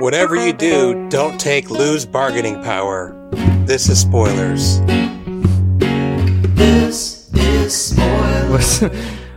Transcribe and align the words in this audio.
Whatever 0.00 0.36
you 0.36 0.52
do, 0.52 1.08
don't 1.08 1.40
take 1.40 1.70
Lou's 1.70 2.04
bargaining 2.06 2.62
power. 2.62 3.14
This 3.64 3.88
is 3.88 4.00
spoilers. 4.00 4.80
This 6.54 7.30
is 7.34 7.74
spoilers. 7.74 8.80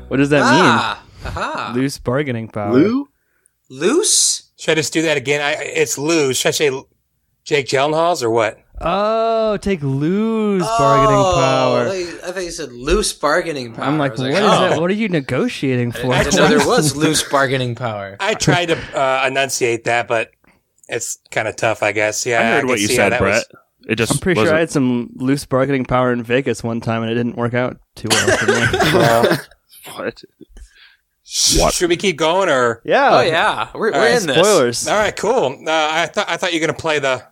What 0.07 0.18
does 0.18 0.29
that 0.29 0.41
Ah, 0.43 1.04
aha. 1.25 1.71
mean? 1.73 1.82
Loose 1.84 1.97
bargaining 1.97 2.47
power. 2.47 2.73
Lou? 2.73 3.07
Loose? 3.70 4.52
Should 4.57 4.73
I 4.73 4.75
just 4.75 4.93
do 4.93 5.02
that 5.04 5.18
again? 5.18 5.41
I, 5.41 5.54
it's 5.63 5.97
Lou's. 5.97 6.38
Should 6.38 6.50
I 6.50 6.52
say 6.52 6.82
Jake 7.43 7.68
Gyllenhaal's 7.68 8.21
or 8.21 8.30
what? 8.30 8.59
Oh, 8.80 9.57
take 9.57 9.82
Lou's 9.82 10.64
bargaining 10.64 11.16
Oh, 11.16 11.36
I 11.36 11.41
power. 11.41 11.88
I 12.28 12.32
thought 12.32 12.43
you 12.43 12.52
said 12.52 12.71
loose 12.71 13.14
bargaining 13.14 13.73
power. 13.73 13.86
I'm 13.86 13.96
I 13.96 13.98
like, 14.00 14.12
was 14.14 14.21
what 14.21 14.32
is 14.32 14.38
oh. 14.39 14.41
that? 14.70 14.82
What 14.82 14.89
are 14.89 14.93
you 14.96 15.07
negotiating 15.07 15.91
for? 15.91 16.12
I 16.14 16.23
didn't 16.23 16.38
know 16.38 16.48
there 16.48 16.57
was 16.68 16.96
loose 16.96 17.23
bargaining 17.30 17.75
power. 17.75 18.18
I 18.20 18.34
tried 18.34 18.68
to 18.68 18.78
uh, 19.00 19.25
enunciate 19.28 19.84
that, 19.84 20.07
but 20.07 20.31
it's 20.91 21.18
kind 21.31 21.48
of 21.48 21.55
tough, 21.55 21.81
I 21.81 21.91
guess. 21.91 22.26
Yeah, 22.26 22.40
I 22.40 22.44
heard 22.44 22.59
can 22.62 22.68
what 22.68 22.80
you 22.80 22.88
see 22.88 22.95
said, 22.95 23.12
that 23.13 23.20
Brett. 23.20 23.34
was- 23.52 23.90
It 23.90 23.95
just 23.95 24.12
I'm 24.13 24.18
pretty 24.20 24.40
wasn't- 24.40 24.52
sure 24.52 24.58
I 24.58 24.59
had 24.59 24.70
some 24.72 25.09
loose 25.16 25.45
bargaining 25.45 25.86
power 25.86 26.13
in 26.13 26.22
Vegas 26.23 26.63
one 26.63 26.82
time, 26.82 27.02
and 27.02 27.12
it 27.12 27.16
didn't 27.16 27.36
work 27.38 27.54
out 27.54 27.77
too 27.95 28.09
well 28.12 28.38
for 28.38 28.45
me. 28.48 28.80
Well, 28.94 29.38
What? 29.96 30.23
sh- 31.23 31.59
Should 31.73 31.90
we 31.90 31.98
keep 31.98 32.18
going 32.18 32.49
or? 32.49 32.82
yeah. 32.85 33.09
Oh 33.18 33.22
yeah, 33.22 33.70
we're, 33.73 33.91
we're 33.91 33.98
right, 33.99 34.22
in 34.22 34.27
this. 34.27 34.38
Spoilers. 34.38 34.88
All 34.88 34.98
right, 34.99 35.16
cool. 35.16 35.46
Uh, 35.68 35.72
I 35.72 36.05
thought 36.05 36.30
I 36.30 36.38
thought 36.38 36.54
you 36.54 36.59
were 36.62 36.68
gonna 36.68 36.77
play 36.77 36.99
the. 36.99 37.23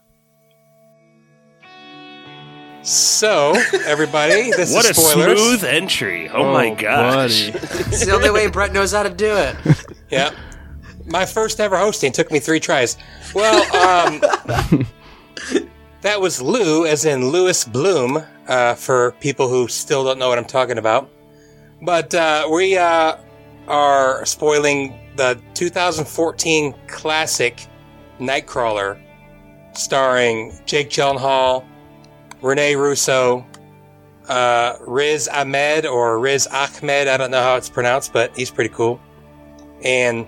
So, 2.81 3.53
everybody, 3.85 4.51
this 4.55 4.73
What 4.73 4.89
a 4.89 4.93
smooth 4.93 5.63
entry! 5.65 6.29
Oh, 6.29 6.51
my 6.53 6.69
gosh! 6.73 7.51
buddy. 7.51 7.59
It's 7.91 8.05
the 8.05 8.13
only 8.13 8.31
way 8.31 8.47
Brett 8.47 8.71
knows 8.73 8.93
how 8.93 9.03
to 9.03 9.09
do 9.09 9.35
it. 9.35 9.55
Yeah. 10.09 10.31
My 11.09 11.25
first 11.25 11.59
ever 11.59 11.75
hosting 11.75 12.11
took 12.11 12.31
me 12.31 12.39
three 12.39 12.59
tries. 12.59 12.95
Well, 13.33 13.63
um, 13.75 14.21
that 16.01 16.21
was 16.21 16.39
Lou, 16.39 16.85
as 16.85 17.05
in 17.05 17.29
Lewis 17.29 17.65
Bloom, 17.65 18.23
uh, 18.47 18.75
for 18.75 19.13
people 19.19 19.49
who 19.49 19.67
still 19.67 20.03
don't 20.03 20.19
know 20.19 20.29
what 20.29 20.37
I'm 20.37 20.45
talking 20.45 20.77
about. 20.77 21.09
But 21.81 22.13
uh, 22.13 22.47
we 22.51 22.77
uh, 22.77 23.17
are 23.67 24.23
spoiling 24.25 24.99
the 25.15 25.41
2014 25.55 26.75
classic 26.87 27.65
Nightcrawler, 28.19 29.01
starring 29.73 30.53
Jake 30.67 30.91
Gyllenhaal, 30.91 31.65
Rene 32.43 32.75
Russo, 32.75 33.45
uh, 34.27 34.77
Riz 34.81 35.27
Ahmed 35.27 35.87
or 35.87 36.19
Riz 36.19 36.45
Ahmed. 36.47 37.07
I 37.07 37.17
don't 37.17 37.31
know 37.31 37.41
how 37.41 37.55
it's 37.55 37.69
pronounced, 37.69 38.13
but 38.13 38.35
he's 38.37 38.51
pretty 38.51 38.73
cool. 38.73 38.99
And 39.83 40.27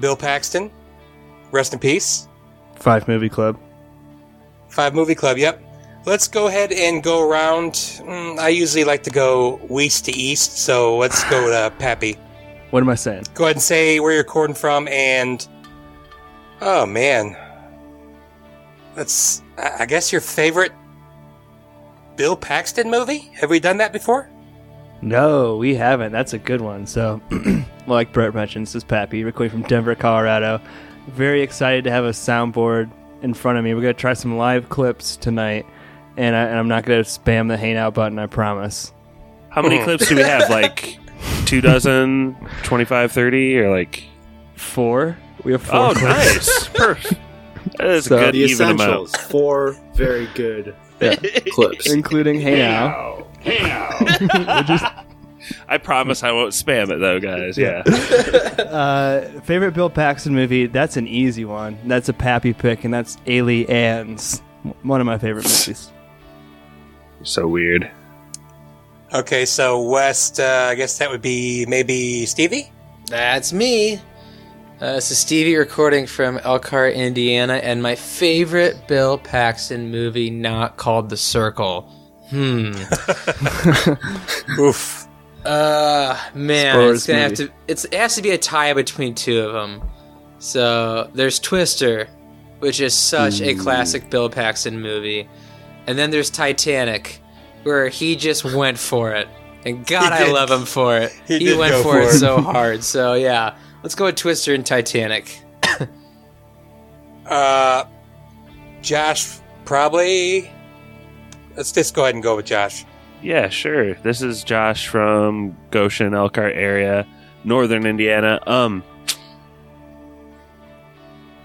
Bill 0.00 0.16
Paxton, 0.16 0.70
rest 1.50 1.72
in 1.72 1.78
peace. 1.78 2.28
Five 2.76 3.08
movie 3.08 3.28
club. 3.28 3.58
Five 4.68 4.94
Movie 4.94 5.14
Club, 5.14 5.38
yep. 5.38 5.62
Let's 6.04 6.28
go 6.28 6.46
ahead 6.46 6.72
and 6.72 7.02
go 7.02 7.28
around. 7.28 7.72
Mm, 7.72 8.38
I 8.38 8.48
usually 8.48 8.84
like 8.84 9.02
to 9.04 9.10
go 9.10 9.58
west 9.68 10.04
to 10.06 10.12
east, 10.12 10.58
so 10.58 10.96
let's 10.96 11.24
go 11.30 11.50
to 11.50 11.74
Pappy. 11.78 12.16
What 12.70 12.82
am 12.82 12.88
I 12.88 12.94
saying? 12.94 13.24
Go 13.34 13.44
ahead 13.44 13.56
and 13.56 13.62
say 13.62 13.98
where 13.98 14.12
you're 14.12 14.22
recording 14.22 14.54
from, 14.54 14.88
and 14.88 15.46
oh 16.60 16.84
man, 16.86 17.36
that's 18.94 19.42
I 19.56 19.76
I 19.80 19.86
guess 19.86 20.12
your 20.12 20.20
favorite 20.20 20.72
Bill 22.16 22.36
Paxton 22.36 22.90
movie. 22.90 23.30
Have 23.40 23.50
we 23.50 23.58
done 23.58 23.78
that 23.78 23.92
before? 23.92 24.30
No, 25.00 25.56
we 25.56 25.74
haven't. 25.74 26.12
That's 26.12 26.32
a 26.32 26.38
good 26.38 26.60
one. 26.60 26.86
So, 26.86 27.20
like 27.86 28.12
Brett 28.12 28.34
mentioned, 28.34 28.66
this 28.66 28.74
is 28.74 28.84
Pappy, 28.84 29.22
recording 29.24 29.50
from 29.50 29.62
Denver, 29.68 29.94
Colorado. 29.94 30.60
Very 31.08 31.42
excited 31.42 31.84
to 31.84 31.90
have 31.90 32.04
a 32.04 32.10
soundboard 32.10 32.90
in 33.22 33.32
front 33.34 33.58
of 33.58 33.64
me. 33.64 33.74
We're 33.74 33.80
going 33.82 33.94
to 33.94 34.00
try 34.00 34.14
some 34.14 34.36
live 34.36 34.68
clips 34.68 35.16
tonight, 35.16 35.66
and, 36.16 36.34
I, 36.34 36.44
and 36.44 36.58
I'm 36.58 36.68
not 36.68 36.84
going 36.84 37.02
to 37.02 37.08
spam 37.08 37.48
the 37.48 37.56
hangout 37.56 37.94
button, 37.94 38.18
I 38.18 38.26
promise. 38.26 38.92
How 39.50 39.62
many 39.62 39.82
clips 39.84 40.08
do 40.08 40.16
we 40.16 40.22
have? 40.22 40.50
Like 40.50 40.98
two 41.46 41.60
dozen, 41.60 42.36
25, 42.64 43.12
30, 43.12 43.58
or 43.60 43.70
like? 43.70 44.04
Four? 44.56 45.16
We 45.44 45.52
have 45.52 45.62
four 45.62 45.76
Oh, 45.78 45.94
clips. 45.94 46.02
nice! 46.02 46.68
Perfect. 46.74 47.20
That 47.78 47.86
is 47.86 48.04
So- 48.06 48.16
a 48.16 48.20
good 48.20 48.34
The 48.34 48.38
even 48.38 48.52
essentials. 48.74 49.14
amount. 49.14 49.30
Four 49.30 49.76
very 49.94 50.26
good 50.34 50.74
clips. 51.52 51.88
Including 51.92 52.40
Hey 53.40 53.62
Now. 53.62 55.04
I 55.68 55.78
promise 55.78 56.22
I 56.22 56.32
won't 56.32 56.52
spam 56.52 56.90
it 56.90 56.98
though, 56.98 57.20
guys. 57.20 57.56
Yeah. 57.56 57.82
Uh, 58.58 59.40
favorite 59.42 59.72
Bill 59.72 59.88
Paxton 59.88 60.34
movie? 60.34 60.66
That's 60.66 60.96
an 60.96 61.06
easy 61.06 61.44
one. 61.44 61.78
That's 61.86 62.08
a 62.08 62.12
Pappy 62.12 62.52
pick, 62.52 62.84
and 62.84 62.92
that's 62.92 63.16
Aliens. 63.26 64.42
One 64.82 65.00
of 65.00 65.06
my 65.06 65.16
favorite 65.16 65.44
movies. 65.44 65.90
so 67.22 67.46
weird. 67.48 67.90
Okay, 69.14 69.46
so 69.46 69.80
West. 69.82 70.38
Uh, 70.40 70.66
I 70.70 70.74
guess 70.74 70.98
that 70.98 71.08
would 71.10 71.22
be 71.22 71.64
maybe 71.66 72.26
Stevie. 72.26 72.70
That's 73.06 73.52
me. 73.52 73.96
Uh, 74.80 74.94
this 74.94 75.10
is 75.10 75.18
Stevie 75.18 75.56
recording 75.56 76.06
from 76.06 76.38
Elkhart, 76.38 76.94
Indiana, 76.94 77.54
and 77.54 77.82
my 77.82 77.94
favorite 77.94 78.86
Bill 78.86 79.18
Paxton 79.18 79.90
movie, 79.90 80.30
not 80.30 80.76
called 80.76 81.08
The 81.08 81.16
Circle. 81.16 81.90
Hmm. 82.30 82.72
Oof. 84.60 85.06
Uh, 85.44 86.18
man, 86.34 86.74
Spoilers 86.74 86.96
it's 86.98 87.06
gonna 87.06 87.20
have 87.20 87.34
to. 87.34 87.50
It's, 87.68 87.84
it 87.86 87.94
has 87.94 88.14
to 88.16 88.22
be 88.22 88.30
a 88.30 88.38
tie 88.38 88.74
between 88.74 89.14
two 89.14 89.40
of 89.40 89.52
them. 89.52 89.82
So 90.38 91.10
there's 91.14 91.38
Twister, 91.38 92.08
which 92.58 92.80
is 92.80 92.94
such 92.94 93.40
a 93.40 93.54
classic 93.54 94.10
Bill 94.10 94.28
Paxton 94.28 94.80
movie, 94.80 95.28
and 95.86 95.98
then 95.98 96.10
there's 96.10 96.28
Titanic, 96.30 97.20
where 97.62 97.88
he 97.88 98.14
just 98.14 98.44
went 98.44 98.78
for 98.78 99.12
it, 99.12 99.26
and 99.64 99.86
God, 99.86 100.12
I 100.12 100.30
love 100.30 100.50
him 100.50 100.66
for 100.66 100.96
it. 100.98 101.12
He 101.26 101.38
He, 101.38 101.56
went 101.56 101.74
for 101.76 101.82
for 101.94 102.00
it 102.00 102.06
it. 102.14 102.18
so 102.18 102.40
hard. 102.40 102.84
So 102.84 103.14
yeah, 103.14 103.56
let's 103.82 103.94
go 103.94 104.04
with 104.04 104.16
Twister 104.16 104.54
and 104.54 104.66
Titanic. 104.66 105.40
Uh, 107.26 107.84
Josh, 108.80 109.38
probably. 109.66 110.50
Let's 111.58 111.72
just 111.72 111.92
go 111.92 112.04
ahead 112.04 112.14
and 112.14 112.22
go 112.22 112.36
with 112.36 112.46
Josh. 112.46 112.84
Yeah, 113.20 113.48
sure. 113.48 113.94
This 113.94 114.22
is 114.22 114.44
Josh 114.44 114.86
from 114.86 115.58
Goshen, 115.72 116.14
Elkhart 116.14 116.54
area, 116.54 117.04
northern 117.42 117.84
Indiana. 117.84 118.38
Um, 118.46 118.84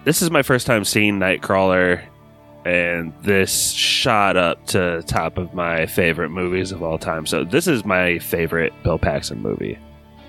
this 0.04 0.22
is 0.22 0.30
my 0.30 0.44
first 0.44 0.68
time 0.68 0.86
seeing 0.86 1.18
Nightcrawler, 1.18 2.04
and 2.64 3.12
this 3.24 3.72
shot 3.72 4.38
up 4.38 4.64
to 4.68 5.02
top 5.08 5.40
of 5.40 5.56
my 5.56 5.88
favorite 5.88 6.30
movies 6.30 6.72
of 6.72 6.84
all 6.84 7.00
time. 7.00 7.26
So 7.26 7.44
this 7.44 7.66
is 7.66 7.84
my 7.84 8.20
favorite 8.20 8.72
Bill 8.84 9.00
Paxton 9.00 9.42
movie. 9.42 9.80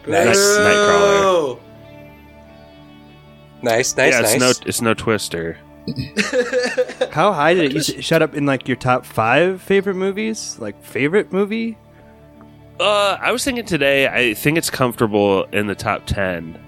Nice. 0.07 0.39
Nightcrawler. 0.39 1.61
Nice, 3.61 3.95
nice, 3.99 4.13
yeah, 4.15 4.21
it's 4.21 4.33
nice. 4.33 4.41
no, 4.41 4.53
it's 4.67 4.81
no 4.81 4.95
Twister. 4.95 5.59
How 7.15 7.33
high 7.33 7.55
did 7.55 7.67
it? 7.67 7.73
You 7.75 7.79
s- 7.79 8.05
shut 8.05 8.23
up 8.23 8.35
in 8.35 8.45
like 8.45 8.67
your 8.67 8.77
top 8.77 9.07
five 9.07 9.63
favorite 9.63 9.95
movies? 9.95 10.57
Like 10.59 10.83
favorite 10.83 11.33
movie? 11.33 11.79
Uh, 12.81 13.17
I 13.21 13.31
was 13.31 13.45
thinking 13.45 13.65
today. 13.65 14.09
I 14.09 14.35
think 14.35 14.59
it's 14.59 14.69
comfortable 14.69 15.45
in 15.53 15.69
the 15.69 15.77
top 15.77 16.07
ten, 16.07 16.59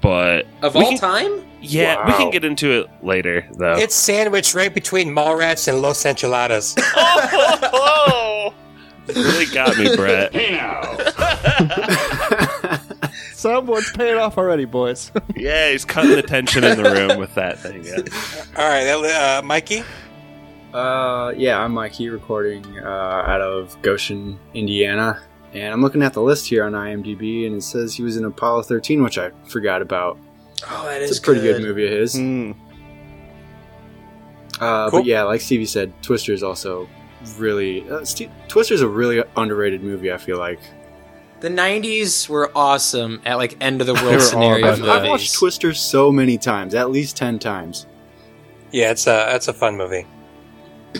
but 0.00 0.46
Of 0.62 0.74
all 0.74 0.88
can- 0.88 0.96
time? 0.96 1.44
Yeah, 1.60 2.06
we 2.06 2.12
can 2.14 2.30
get 2.30 2.44
into 2.44 2.72
it 2.80 2.90
later, 3.02 3.46
though. 3.58 3.74
It's 3.76 3.94
sandwiched 3.94 4.54
right 4.54 4.72
between 4.72 5.08
Mallrats 5.14 5.68
and 5.68 5.82
Los 5.82 6.04
Enchiladas. 6.06 6.74
oh 6.96 8.54
really 9.08 9.46
got 9.46 9.76
me, 9.76 9.94
Brett. 9.96 10.32
Someone's 13.44 13.92
paying 13.92 14.16
off 14.16 14.38
already, 14.38 14.64
boys. 14.64 15.12
Yeah, 15.36 15.70
he's 15.70 15.84
cutting 15.84 16.12
the 16.12 16.22
tension 16.22 16.64
in 16.64 16.82
the 16.82 16.90
room 16.90 17.18
with 17.18 17.34
that 17.34 17.58
thing. 17.58 17.84
Yeah. 17.84 17.96
All 18.56 18.66
right, 18.66 18.86
uh, 18.88 19.42
Mikey. 19.44 19.82
Uh, 20.72 21.34
yeah, 21.36 21.60
I'm 21.60 21.72
Mikey, 21.74 22.08
recording 22.08 22.64
uh, 22.78 22.88
out 23.26 23.42
of 23.42 23.76
Goshen, 23.82 24.38
Indiana, 24.54 25.20
and 25.52 25.74
I'm 25.74 25.82
looking 25.82 26.02
at 26.02 26.14
the 26.14 26.22
list 26.22 26.48
here 26.48 26.64
on 26.64 26.72
IMDb, 26.72 27.46
and 27.46 27.56
it 27.56 27.62
says 27.62 27.94
he 27.94 28.02
was 28.02 28.16
in 28.16 28.24
Apollo 28.24 28.62
13, 28.62 29.02
which 29.02 29.18
I 29.18 29.30
forgot 29.46 29.82
about. 29.82 30.18
Oh, 30.66 30.84
that 30.86 31.02
It's 31.02 31.18
a 31.18 31.20
pretty 31.20 31.42
good, 31.42 31.60
movie 31.60 31.84
of 31.84 31.92
his. 31.92 32.14
Hmm. 32.14 32.52
Uh, 34.58 34.88
Cool. 34.88 35.00
But 35.00 35.04
yeah, 35.04 35.22
like 35.24 35.42
Stevie 35.42 35.66
said, 35.66 35.92
Twister 36.02 36.32
is 36.32 36.42
also 36.42 36.88
really. 37.36 37.86
Uh, 37.90 38.06
Ste 38.06 38.30
Twister's 38.48 38.80
a 38.80 38.88
really 38.88 39.22
underrated 39.36 39.82
movie. 39.82 40.10
I 40.10 40.16
feel 40.16 40.38
like 40.38 40.60
The 41.44 41.50
'90s 41.50 42.26
were 42.26 42.50
awesome 42.56 43.20
at 43.26 43.34
like 43.34 43.58
end 43.60 43.82
of 43.82 43.86
the 43.86 43.92
world 43.92 44.14
all 44.14 44.20
scenario 44.20 44.66
I've, 44.66 44.78
movies. 44.78 44.94
I've 44.94 45.06
watched 45.06 45.34
Twister 45.34 45.74
so 45.74 46.10
many 46.10 46.38
times, 46.38 46.74
at 46.74 46.90
least 46.90 47.18
ten 47.18 47.38
times. 47.38 47.86
Yeah, 48.72 48.92
it's 48.92 49.06
a 49.06 49.34
it's 49.34 49.46
a 49.48 49.52
fun 49.52 49.76
movie, 49.76 50.06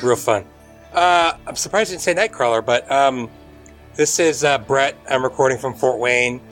real 0.02 0.16
fun. 0.16 0.44
Uh, 0.92 1.32
I'm 1.46 1.56
surprised 1.56 1.90
you 1.90 1.96
didn't 1.96 2.02
say 2.02 2.14
Nightcrawler, 2.14 2.62
but 2.62 2.92
um, 2.92 3.30
this 3.94 4.18
is 4.18 4.44
uh, 4.44 4.58
Brett. 4.58 4.98
I'm 5.08 5.24
recording 5.24 5.56
from 5.56 5.72
Fort 5.72 5.98
Wayne. 5.98 6.42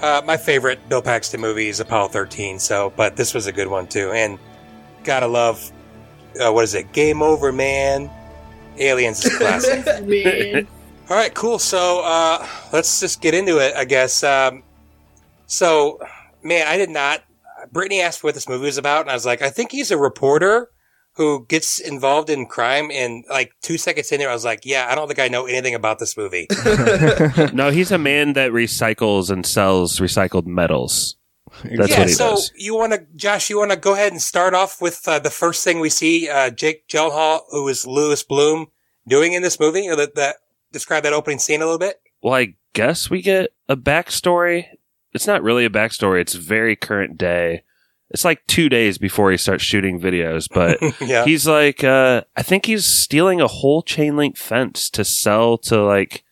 Uh, 0.00 0.22
my 0.24 0.38
favorite 0.38 0.88
Bill 0.88 1.02
Paxton 1.02 1.38
movie 1.38 1.68
is 1.68 1.80
Apollo 1.80 2.08
13. 2.08 2.58
So, 2.58 2.94
but 2.96 3.14
this 3.14 3.34
was 3.34 3.46
a 3.46 3.52
good 3.52 3.68
one 3.68 3.86
too, 3.86 4.10
and 4.12 4.38
gotta 5.02 5.26
love. 5.26 5.70
Uh, 6.40 6.50
what 6.50 6.64
is 6.64 6.72
it? 6.72 6.92
Game 6.94 7.20
Over, 7.20 7.52
man. 7.52 8.10
Aliens 8.78 9.22
is 9.22 9.36
classic. 9.36 10.66
Man. 11.04 11.12
All 11.12 11.16
right, 11.16 11.34
cool. 11.34 11.58
So 11.58 12.02
uh, 12.04 12.46
let's 12.72 13.00
just 13.00 13.20
get 13.20 13.34
into 13.34 13.58
it, 13.58 13.74
I 13.76 13.84
guess. 13.84 14.22
Um, 14.22 14.62
so, 15.46 16.00
man, 16.42 16.66
I 16.66 16.76
did 16.76 16.90
not. 16.90 17.24
Brittany 17.72 18.00
asked 18.00 18.22
what 18.22 18.34
this 18.34 18.48
movie 18.48 18.66
was 18.66 18.78
about, 18.78 19.02
and 19.02 19.10
I 19.10 19.14
was 19.14 19.26
like, 19.26 19.42
I 19.42 19.50
think 19.50 19.72
he's 19.72 19.90
a 19.90 19.98
reporter 19.98 20.70
who 21.16 21.46
gets 21.46 21.78
involved 21.78 22.28
in 22.28 22.46
crime. 22.46 22.90
And 22.92 23.24
like 23.30 23.52
two 23.62 23.78
seconds 23.78 24.10
in 24.12 24.18
there, 24.18 24.30
I 24.30 24.32
was 24.32 24.44
like, 24.44 24.64
yeah, 24.64 24.88
I 24.90 24.94
don't 24.94 25.06
think 25.06 25.20
I 25.20 25.28
know 25.28 25.46
anything 25.46 25.74
about 25.74 25.98
this 25.98 26.16
movie. 26.16 26.48
no, 27.52 27.70
he's 27.70 27.92
a 27.92 27.98
man 27.98 28.32
that 28.34 28.50
recycles 28.50 29.30
and 29.30 29.46
sells 29.46 30.00
recycled 30.00 30.46
metals. 30.46 31.16
That's 31.62 31.90
yeah. 31.90 31.98
what 32.00 32.08
he 32.08 32.14
so 32.14 32.30
does. 32.30 32.52
you 32.56 32.74
want 32.74 32.94
to, 32.94 33.06
Josh? 33.14 33.48
You 33.48 33.58
want 33.58 33.70
to 33.70 33.76
go 33.76 33.94
ahead 33.94 34.10
and 34.10 34.20
start 34.20 34.54
off 34.54 34.82
with 34.82 35.06
uh, 35.06 35.20
the 35.20 35.30
first 35.30 35.62
thing 35.62 35.78
we 35.78 35.88
see 35.88 36.28
uh, 36.28 36.50
Jake 36.50 36.88
Gyllenhaal, 36.88 37.42
who 37.50 37.68
is 37.68 37.86
Lewis 37.86 38.24
Bloom, 38.24 38.66
doing 39.06 39.34
in 39.34 39.42
this 39.42 39.60
movie, 39.60 39.88
or 39.88 39.94
that, 39.94 40.16
that 40.16 40.36
describe 40.74 41.02
that 41.04 41.12
opening 41.14 41.38
scene 41.38 41.62
a 41.62 41.64
little 41.64 41.78
bit. 41.78 42.00
Well, 42.22 42.34
I 42.34 42.54
guess 42.74 43.08
we 43.08 43.22
get 43.22 43.50
a 43.68 43.76
backstory. 43.76 44.66
It's 45.12 45.26
not 45.26 45.42
really 45.42 45.64
a 45.64 45.70
backstory. 45.70 46.20
It's 46.20 46.34
very 46.34 46.76
current 46.76 47.16
day. 47.16 47.62
It's 48.10 48.24
like 48.24 48.46
two 48.46 48.68
days 48.68 48.98
before 48.98 49.30
he 49.30 49.36
starts 49.36 49.64
shooting 49.64 49.98
videos, 50.00 50.46
but 50.52 50.78
yeah. 51.00 51.24
he's 51.24 51.46
like, 51.46 51.82
uh, 51.82 52.22
I 52.36 52.42
think 52.42 52.66
he's 52.66 52.84
stealing 52.84 53.40
a 53.40 53.46
whole 53.48 53.82
chain 53.82 54.16
link 54.16 54.36
fence 54.36 54.90
to 54.90 55.04
sell 55.04 55.56
to 55.58 55.82
like 55.82 56.22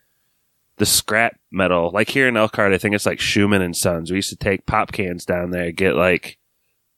the 0.76 0.86
scrap 0.86 1.38
metal. 1.50 1.90
Like 1.92 2.10
here 2.10 2.28
in 2.28 2.36
Elkhart, 2.36 2.72
I 2.72 2.78
think 2.78 2.94
it's 2.94 3.06
like 3.06 3.20
Schumann 3.20 3.62
and 3.62 3.76
Sons. 3.76 4.10
We 4.10 4.16
used 4.16 4.30
to 4.30 4.36
take 4.36 4.66
pop 4.66 4.92
cans 4.92 5.24
down 5.24 5.50
there, 5.50 5.72
get 5.72 5.94
like 5.96 6.38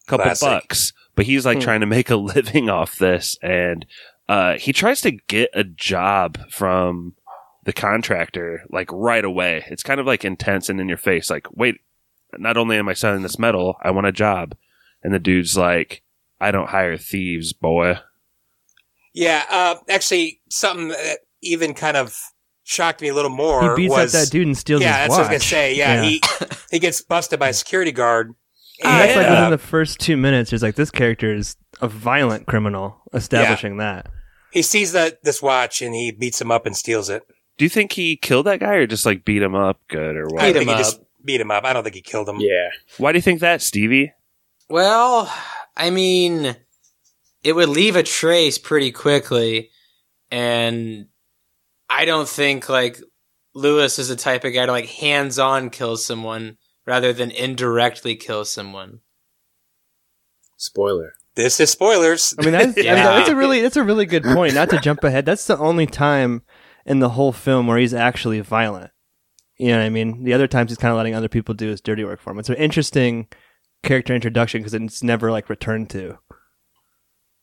a 0.06 0.10
couple 0.10 0.24
Classic. 0.24 0.48
bucks, 0.48 0.92
but 1.14 1.26
he's 1.26 1.46
like 1.46 1.58
Hmm. 1.58 1.64
trying 1.64 1.80
to 1.80 1.86
make 1.86 2.10
a 2.10 2.16
living 2.34 2.68
off 2.68 2.96
this. 2.96 3.38
And, 3.42 3.86
uh, 4.28 4.54
he 4.58 4.72
tries 4.72 5.00
to 5.02 5.12
get 5.12 5.50
a 5.54 5.64
job 5.64 6.38
from 6.50 7.14
the 7.64 7.72
contractor 7.72 8.62
like 8.70 8.90
right 8.92 9.24
away. 9.24 9.64
It's 9.68 9.82
kind 9.82 10.00
of 10.00 10.06
like 10.06 10.24
intense 10.24 10.68
and 10.68 10.80
in 10.80 10.88
your 10.88 10.98
face. 10.98 11.30
Like, 11.30 11.46
wait, 11.52 11.76
not 12.38 12.56
only 12.56 12.76
am 12.76 12.88
I 12.88 12.94
selling 12.94 13.22
this 13.22 13.38
metal, 13.38 13.76
I 13.82 13.90
want 13.90 14.06
a 14.06 14.12
job. 14.12 14.56
And 15.02 15.12
the 15.12 15.18
dude's 15.18 15.56
like, 15.56 16.02
I 16.40 16.50
don't 16.50 16.68
hire 16.70 16.96
thieves, 16.96 17.52
boy. 17.52 17.98
Yeah, 19.12 19.44
uh, 19.48 19.76
actually, 19.88 20.40
something 20.50 20.88
that 20.88 21.20
even 21.42 21.74
kind 21.74 21.96
of 21.96 22.18
shocked 22.64 23.00
me 23.00 23.08
a 23.08 23.14
little 23.14 23.30
more 23.30 23.76
he 23.76 23.84
beats 23.84 23.92
was 23.92 24.14
up 24.14 24.22
that 24.22 24.30
dude 24.32 24.46
and 24.46 24.56
steals 24.56 24.80
yeah, 24.80 24.88
his 24.88 24.96
that's 24.96 25.10
what 25.10 25.16
I 25.16 25.20
was 25.20 25.28
gonna 25.28 25.40
say. 25.40 25.74
Yeah, 25.74 26.02
Yeah. 26.02 26.08
he 26.08 26.22
he 26.70 26.78
gets 26.78 27.00
busted 27.02 27.38
by 27.38 27.48
a 27.48 27.52
security 27.52 27.92
guard. 27.92 28.34
And 28.82 28.92
that's 29.00 29.16
like 29.16 29.26
and, 29.26 29.34
within 29.34 29.50
the 29.50 29.58
first 29.58 30.00
two 30.00 30.16
minutes. 30.16 30.50
There's 30.50 30.62
like 30.62 30.74
this 30.74 30.90
character 30.90 31.32
is 31.32 31.56
a 31.80 31.86
violent 31.86 32.46
criminal, 32.46 33.02
establishing 33.12 33.76
that. 33.76 34.08
he 34.50 34.62
sees 34.62 34.92
that 34.92 35.22
this 35.22 35.40
watch 35.40 35.80
and 35.80 35.94
he 35.94 36.10
beats 36.10 36.40
him 36.40 36.50
up 36.50 36.66
and 36.66 36.76
steals 36.76 37.08
it. 37.08 37.22
Do 37.56 37.64
you 37.64 37.68
think 37.68 37.92
he 37.92 38.16
killed 38.16 38.46
that 38.46 38.60
guy 38.60 38.74
or 38.74 38.86
just 38.86 39.06
like 39.06 39.24
beat 39.24 39.42
him 39.42 39.54
up 39.54 39.80
good 39.88 40.16
or 40.16 40.26
what? 40.26 40.42
I 40.42 40.48
Beat 40.48 40.52
think 40.58 40.62
him 40.62 40.68
he 40.68 40.74
up. 40.74 40.78
just 40.80 41.00
beat 41.24 41.40
him 41.40 41.50
up. 41.50 41.64
I 41.64 41.72
don't 41.72 41.82
think 41.84 41.94
he 41.94 42.02
killed 42.02 42.28
him. 42.28 42.36
Yeah. 42.40 42.68
Why 42.98 43.12
do 43.12 43.18
you 43.18 43.22
think 43.22 43.40
that, 43.40 43.62
Stevie? 43.62 44.12
Well, 44.68 45.32
I 45.76 45.90
mean, 45.90 46.56
it 47.42 47.52
would 47.52 47.68
leave 47.68 47.96
a 47.96 48.02
trace 48.02 48.58
pretty 48.58 48.90
quickly, 48.90 49.70
and 50.30 51.06
I 51.88 52.04
don't 52.06 52.28
think 52.28 52.68
like 52.68 52.98
Lewis 53.54 53.98
is 53.98 54.08
the 54.08 54.16
type 54.16 54.44
of 54.44 54.52
guy 54.52 54.66
to 54.66 54.72
like 54.72 54.86
hands-on 54.86 55.70
kill 55.70 55.96
someone 55.96 56.56
rather 56.86 57.12
than 57.12 57.30
indirectly 57.30 58.16
kill 58.16 58.44
someone. 58.44 59.00
Spoiler. 60.56 61.14
This 61.36 61.58
is 61.58 61.70
spoilers. 61.70 62.34
I 62.38 62.42
mean, 62.42 62.52
that's, 62.52 62.64
I 62.64 62.66
mean, 62.76 62.84
Yeah. 62.84 62.94
that's 62.94 63.28
a 63.28 63.36
really 63.36 63.60
that's 63.60 63.76
a 63.76 63.82
really 63.82 64.06
good 64.06 64.22
point. 64.22 64.54
Not 64.54 64.70
to 64.70 64.78
jump 64.80 65.02
ahead, 65.04 65.26
that's 65.26 65.46
the 65.46 65.58
only 65.58 65.86
time 65.86 66.42
in 66.86 66.98
the 67.00 67.10
whole 67.10 67.32
film 67.32 67.66
where 67.66 67.78
he's 67.78 67.94
actually 67.94 68.40
violent. 68.40 68.90
You 69.56 69.68
know 69.68 69.78
what 69.78 69.84
I 69.86 69.90
mean? 69.90 70.24
The 70.24 70.32
other 70.32 70.46
times 70.48 70.70
he's 70.70 70.78
kind 70.78 70.90
of 70.90 70.96
letting 70.96 71.14
other 71.14 71.28
people 71.28 71.54
do 71.54 71.68
his 71.68 71.80
dirty 71.80 72.04
work 72.04 72.20
for 72.20 72.30
him. 72.32 72.38
It's 72.38 72.48
an 72.48 72.56
interesting 72.56 73.28
character 73.82 74.14
introduction 74.14 74.60
because 74.60 74.74
it's 74.74 75.02
never 75.02 75.30
like 75.30 75.48
returned 75.48 75.90
to. 75.90 76.18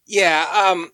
yeah, 0.07 0.45
um, 0.71 0.89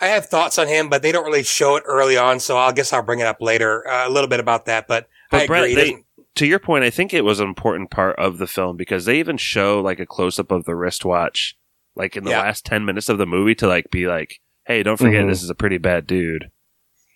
I 0.00 0.06
have 0.06 0.26
thoughts 0.26 0.58
on 0.58 0.66
him, 0.68 0.88
but 0.88 1.02
they 1.02 1.12
don't 1.12 1.24
really 1.26 1.42
show 1.42 1.76
it 1.76 1.82
early 1.86 2.16
on, 2.16 2.40
so 2.40 2.56
I 2.56 2.72
guess 2.72 2.92
I'll 2.92 3.02
bring 3.02 3.20
it 3.20 3.26
up 3.26 3.40
later. 3.40 3.86
Uh, 3.86 4.08
a 4.08 4.10
little 4.10 4.28
bit 4.28 4.40
about 4.40 4.64
that, 4.66 4.86
but, 4.88 5.08
But 5.30 5.42
I 5.42 5.46
Brett, 5.46 5.64
agree. 5.64 5.74
They- 5.74 6.04
To 6.36 6.46
your 6.46 6.58
point, 6.58 6.84
I 6.84 6.90
think 6.90 7.12
it 7.12 7.24
was 7.24 7.40
an 7.40 7.48
important 7.48 7.90
part 7.90 8.18
of 8.18 8.38
the 8.38 8.46
film 8.46 8.76
because 8.76 9.04
they 9.04 9.18
even 9.18 9.36
show 9.36 9.80
like 9.82 10.00
a 10.00 10.06
close 10.06 10.38
up 10.38 10.50
of 10.50 10.64
the 10.64 10.74
wristwatch, 10.74 11.56
like 11.96 12.16
in 12.16 12.24
the 12.24 12.30
Yeah. 12.30 12.40
last 12.40 12.64
10 12.64 12.84
minutes 12.86 13.08
of 13.10 13.18
the 13.18 13.26
movie 13.26 13.54
to 13.56 13.66
like 13.66 13.90
be 13.90 14.06
like, 14.06 14.40
hey, 14.64 14.82
don't 14.82 14.96
forget 14.96 15.24
Mhm. 15.24 15.28
this 15.28 15.42
is 15.42 15.50
a 15.50 15.54
pretty 15.54 15.76
bad 15.78 16.06
dude. 16.06 16.50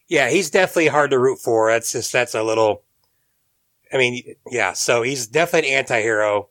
Yeah, 0.09 0.29
he's 0.31 0.51
definitely 0.51 0.89
hard 0.89 1.11
to 1.11 1.19
root 1.19 1.39
for. 1.39 1.71
That's 1.71 1.93
just 1.93 2.13
that's 2.13 2.35
a 2.35 2.43
little. 2.43 2.83
I 3.93 3.97
mean, 3.97 4.35
yeah. 4.51 4.73
So 4.73 5.03
he's 5.03 5.27
definitely 5.27 5.71
an 5.73 5.79
anti-hero, 5.79 6.49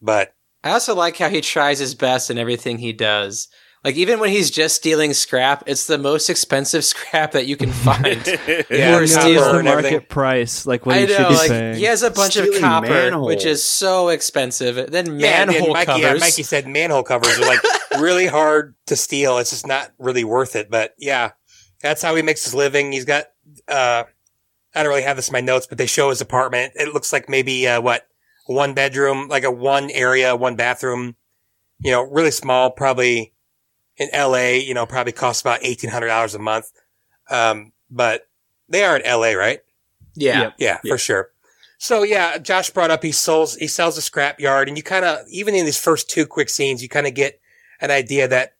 but 0.00 0.34
I 0.62 0.70
also 0.72 0.94
like 0.94 1.16
how 1.16 1.28
he 1.28 1.40
tries 1.40 1.78
his 1.78 1.94
best 1.94 2.30
in 2.30 2.38
everything 2.38 2.78
he 2.78 2.92
does. 2.92 3.48
Like 3.84 3.96
even 3.96 4.20
when 4.20 4.30
he's 4.30 4.48
just 4.50 4.76
stealing 4.76 5.12
scrap, 5.12 5.64
it's 5.66 5.86
the 5.88 5.98
most 5.98 6.30
expensive 6.30 6.84
scrap 6.84 7.32
that 7.32 7.46
you 7.46 7.56
can 7.56 7.72
find. 7.72 8.24
Yeah, 8.70 8.96
Or 8.96 9.00
He 9.00 9.06
steal 9.08 9.42
the 9.54 9.62
market 9.64 9.68
everything. 9.86 10.00
price, 10.02 10.66
like 10.66 10.86
what 10.86 10.94
I 10.96 11.00
he 11.00 11.06
should 11.08 11.18
know, 11.20 11.28
be 11.30 11.34
like 11.34 11.50
paying. 11.50 11.74
he 11.76 11.82
has 11.84 12.02
a 12.04 12.10
bunch 12.12 12.36
of 12.36 12.48
copper, 12.60 12.88
manholes. 12.88 13.26
which 13.26 13.44
is 13.44 13.64
so 13.64 14.10
expensive. 14.10 14.92
Then 14.92 15.18
yeah, 15.18 15.42
and 15.42 15.50
manhole 15.50 15.72
Mikey, 15.72 15.86
covers. 15.86 16.02
yeah, 16.02 16.14
Mikey 16.14 16.42
said 16.44 16.68
manhole 16.68 17.02
covers 17.02 17.36
are 17.38 17.46
like 17.46 17.58
really 17.98 18.26
hard 18.28 18.76
to 18.86 18.94
steal. 18.94 19.38
It's 19.38 19.50
just 19.50 19.66
not 19.66 19.90
really 19.98 20.22
worth 20.24 20.54
it. 20.54 20.70
But 20.70 20.94
yeah, 20.96 21.32
that's 21.82 22.02
how 22.02 22.14
he 22.14 22.22
makes 22.22 22.44
his 22.44 22.54
living. 22.54 22.92
He's 22.92 23.04
got. 23.04 23.26
uh 23.68 24.04
I 24.74 24.82
don't 24.82 24.88
really 24.90 25.02
have 25.02 25.16
this 25.16 25.28
in 25.28 25.32
my 25.34 25.40
notes, 25.42 25.66
but 25.66 25.76
they 25.76 25.84
show 25.86 26.08
his 26.08 26.22
apartment. 26.22 26.72
It 26.76 26.94
looks 26.94 27.12
like 27.12 27.28
maybe 27.28 27.68
uh, 27.68 27.82
what 27.82 28.06
one 28.46 28.72
bedroom, 28.72 29.28
like 29.28 29.44
a 29.44 29.50
one 29.50 29.90
area, 29.90 30.34
one 30.34 30.56
bathroom. 30.56 31.14
You 31.80 31.90
know, 31.92 32.02
really 32.02 32.30
small. 32.30 32.70
Probably 32.70 33.34
in 33.98 34.08
L.A. 34.12 34.60
You 34.60 34.72
know, 34.72 34.86
probably 34.86 35.12
costs 35.12 35.42
about 35.42 35.60
eighteen 35.62 35.90
hundred 35.90 36.06
dollars 36.08 36.34
a 36.34 36.38
month. 36.38 36.72
Um, 37.30 37.72
but 37.90 38.26
they 38.68 38.82
are 38.84 38.96
in 38.96 39.02
L.A., 39.02 39.34
right? 39.36 39.60
yeah. 40.14 40.40
Yep. 40.42 40.54
Yeah, 40.58 40.78
Yeah. 40.84 40.90
for 40.92 40.98
sure. 40.98 41.30
So 41.78 42.02
yeah, 42.04 42.38
Josh 42.38 42.70
brought 42.70 42.90
up 42.90 43.02
he 43.02 43.12
sells 43.12 43.56
he 43.56 43.66
sells 43.66 43.98
a 43.98 44.02
scrap 44.02 44.40
yard, 44.40 44.68
and 44.68 44.76
you 44.76 44.82
kind 44.82 45.04
of 45.04 45.18
even 45.28 45.54
in 45.54 45.64
these 45.66 45.78
first 45.78 46.08
two 46.08 46.26
quick 46.26 46.48
scenes, 46.48 46.82
you 46.82 46.88
kind 46.88 47.06
of 47.06 47.12
get 47.14 47.40
an 47.80 47.90
idea 47.90 48.26
that 48.28 48.54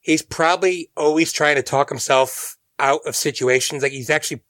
he's 0.00 0.22
probably 0.22 0.90
always 0.96 1.32
trying 1.32 1.56
to 1.56 1.62
talk 1.62 1.88
himself 1.90 2.56
out 2.82 3.00
of 3.06 3.16
situations. 3.16 3.82
Like 3.82 3.92
he's 3.92 4.10
actually, 4.10 4.42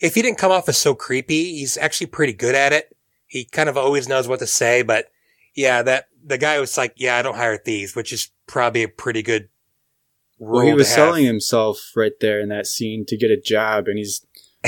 if 0.00 0.14
he 0.14 0.22
didn't 0.22 0.38
come 0.38 0.52
off 0.52 0.68
as 0.68 0.78
so 0.78 0.94
creepy, 0.94 1.56
he's 1.58 1.76
actually 1.76 2.06
pretty 2.06 2.32
good 2.32 2.54
at 2.54 2.72
it. 2.72 2.96
He 3.26 3.44
kind 3.44 3.68
of 3.68 3.76
always 3.76 4.08
knows 4.08 4.26
what 4.28 4.38
to 4.38 4.46
say, 4.46 4.80
but 4.82 5.10
yeah, 5.54 5.82
that 5.82 6.06
the 6.24 6.38
guy 6.38 6.58
was 6.60 6.78
like, 6.78 6.94
yeah, 6.96 7.16
I 7.16 7.22
don't 7.22 7.34
hire 7.36 7.58
thieves, 7.58 7.94
which 7.94 8.12
is 8.12 8.30
probably 8.46 8.84
a 8.84 8.88
pretty 8.88 9.22
good. 9.22 9.48
Well, 10.38 10.64
he 10.64 10.72
was 10.72 10.88
selling 10.88 11.24
himself 11.26 11.90
right 11.96 12.12
there 12.20 12.38
in 12.40 12.48
that 12.50 12.66
scene 12.68 13.04
to 13.06 13.16
get 13.16 13.30
a 13.32 13.36
job, 13.40 13.88
and 13.88 13.98
he's 13.98 14.24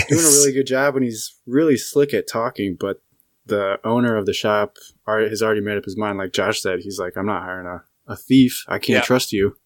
doing 0.08 0.24
a 0.24 0.28
really 0.28 0.52
good 0.52 0.66
job, 0.66 0.96
and 0.96 1.04
he's 1.04 1.36
really 1.46 1.76
slick 1.76 2.12
at 2.12 2.26
talking. 2.26 2.76
But 2.78 3.00
the 3.46 3.78
owner 3.84 4.16
of 4.16 4.26
the 4.26 4.32
shop 4.32 4.76
has 5.06 5.42
already 5.42 5.60
made 5.60 5.78
up 5.78 5.84
his 5.84 5.96
mind. 5.96 6.18
Like 6.18 6.32
Josh 6.32 6.60
said, 6.60 6.80
he's 6.80 6.98
like, 6.98 7.16
"I'm 7.16 7.26
not 7.26 7.44
hiring 7.44 7.68
a, 7.68 7.84
a 8.12 8.16
thief. 8.16 8.64
I 8.66 8.78
can't 8.80 8.96
Yeah. 8.96 9.02
trust 9.02 9.32
you." 9.32 9.56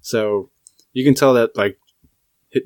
So 0.00 0.50
you 0.92 1.04
can 1.04 1.14
tell 1.14 1.34
that 1.34 1.56
like 1.56 1.78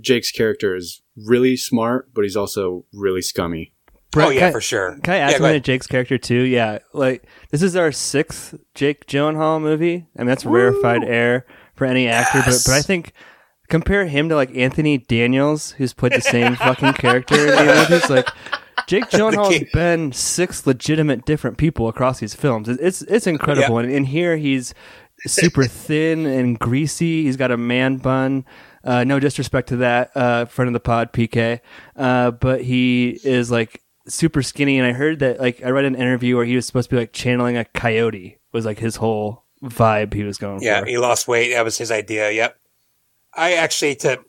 Jake's 0.00 0.30
character 0.30 0.74
is 0.76 1.02
really 1.16 1.56
smart, 1.56 2.12
but 2.14 2.22
he's 2.24 2.36
also 2.36 2.84
really 2.92 3.22
scummy. 3.22 3.72
Brett, 4.10 4.28
oh 4.28 4.30
yeah, 4.30 4.46
I- 4.48 4.52
for 4.52 4.60
sure. 4.60 4.98
Can 5.02 5.14
I 5.14 5.16
Yeah, 5.18 5.22
add 5.24 5.26
go 5.26 5.32
something 5.32 5.42
to 5.42 5.48
ahead. 5.50 5.64
Jake's 5.64 5.86
character 5.86 6.18
too? 6.18 6.42
Yeah, 6.42 6.78
like 6.94 7.24
this 7.50 7.62
is 7.62 7.76
our 7.76 7.92
sixth 7.92 8.54
Jake 8.74 9.06
Gyllenhaal 9.06 9.60
movie. 9.60 10.06
I 10.16 10.20
mean, 10.20 10.26
that's 10.28 10.46
rarefied 10.46 11.04
air 11.04 11.44
for 11.74 11.84
any 11.84 12.08
actor. 12.08 12.38
But 12.44 12.62
but 12.66 12.72
I 12.74 12.80
think 12.82 13.12
compare 13.68 14.06
him 14.06 14.30
to 14.30 14.34
like 14.34 14.54
Anthony 14.56 14.96
Daniels, 14.98 15.72
who's 15.72 15.92
played 15.92 16.12
the 16.12 16.22
same 16.22 16.54
fucking 16.56 16.94
character 16.94 17.34
in 17.48 17.66
the 17.66 17.86
movies. 17.90 18.08
Like 18.08 18.28
Jake 18.86 19.04
Gyllenhaal's 19.10 19.70
been 19.74 20.12
six 20.12 20.66
legitimate 20.66 21.26
different 21.26 21.58
people 21.58 21.86
across 21.88 22.18
these 22.20 22.34
films. 22.34 22.68
It- 22.70 22.80
It's 22.80 23.02
it's 23.02 23.26
incredible. 23.26 23.76
And, 23.76 23.90
in 23.92 24.04
here 24.04 24.38
he's 24.38 24.72
super 25.26 25.64
thin 25.64 26.24
and 26.24 26.58
greasy. 26.58 27.24
He's 27.24 27.36
got 27.36 27.50
a 27.50 27.58
man 27.58 27.98
bun. 27.98 28.46
Uh, 28.84 29.04
no 29.04 29.18
disrespect 29.20 29.68
to 29.68 29.76
that 29.76 30.10
uh, 30.14 30.44
friend 30.46 30.68
of 30.68 30.72
the 30.72 30.80
pod, 30.80 31.12
PK, 31.12 31.60
uh, 31.96 32.30
but 32.30 32.62
he 32.62 33.18
is 33.24 33.50
like 33.50 33.82
super 34.06 34.42
skinny. 34.42 34.78
And 34.78 34.86
I 34.86 34.92
heard 34.92 35.18
that 35.18 35.40
like 35.40 35.62
I 35.64 35.70
read 35.70 35.84
an 35.84 35.94
interview 35.94 36.36
where 36.36 36.44
he 36.44 36.56
was 36.56 36.66
supposed 36.66 36.88
to 36.90 36.96
be 36.96 37.00
like 37.00 37.12
channeling 37.12 37.56
a 37.56 37.64
coyote. 37.64 38.38
Was 38.52 38.64
like 38.64 38.78
his 38.78 38.96
whole 38.96 39.44
vibe 39.62 40.14
he 40.14 40.22
was 40.24 40.38
going 40.38 40.62
Yeah, 40.62 40.80
for. 40.80 40.86
he 40.86 40.96
lost 40.98 41.28
weight. 41.28 41.52
That 41.52 41.64
was 41.64 41.76
his 41.76 41.90
idea. 41.90 42.30
Yep. 42.30 42.56
I 43.34 43.54
actually 43.54 43.94
to 43.96 44.20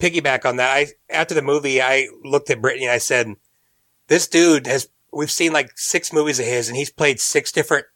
piggyback 0.00 0.44
on 0.46 0.56
that. 0.56 0.70
I 0.74 0.86
after 1.10 1.34
the 1.34 1.42
movie, 1.42 1.82
I 1.82 2.08
looked 2.24 2.48
at 2.50 2.62
Brittany 2.62 2.84
and 2.86 2.92
I 2.92 2.98
said, 2.98 3.34
"This 4.06 4.26
dude 4.26 4.66
has." 4.66 4.88
We've 5.12 5.30
seen 5.30 5.52
like 5.52 5.72
six 5.76 6.12
movies 6.12 6.38
of 6.38 6.44
his, 6.46 6.68
and 6.68 6.76
he's 6.76 6.90
played 6.90 7.18
six 7.18 7.50
different, 7.50 7.86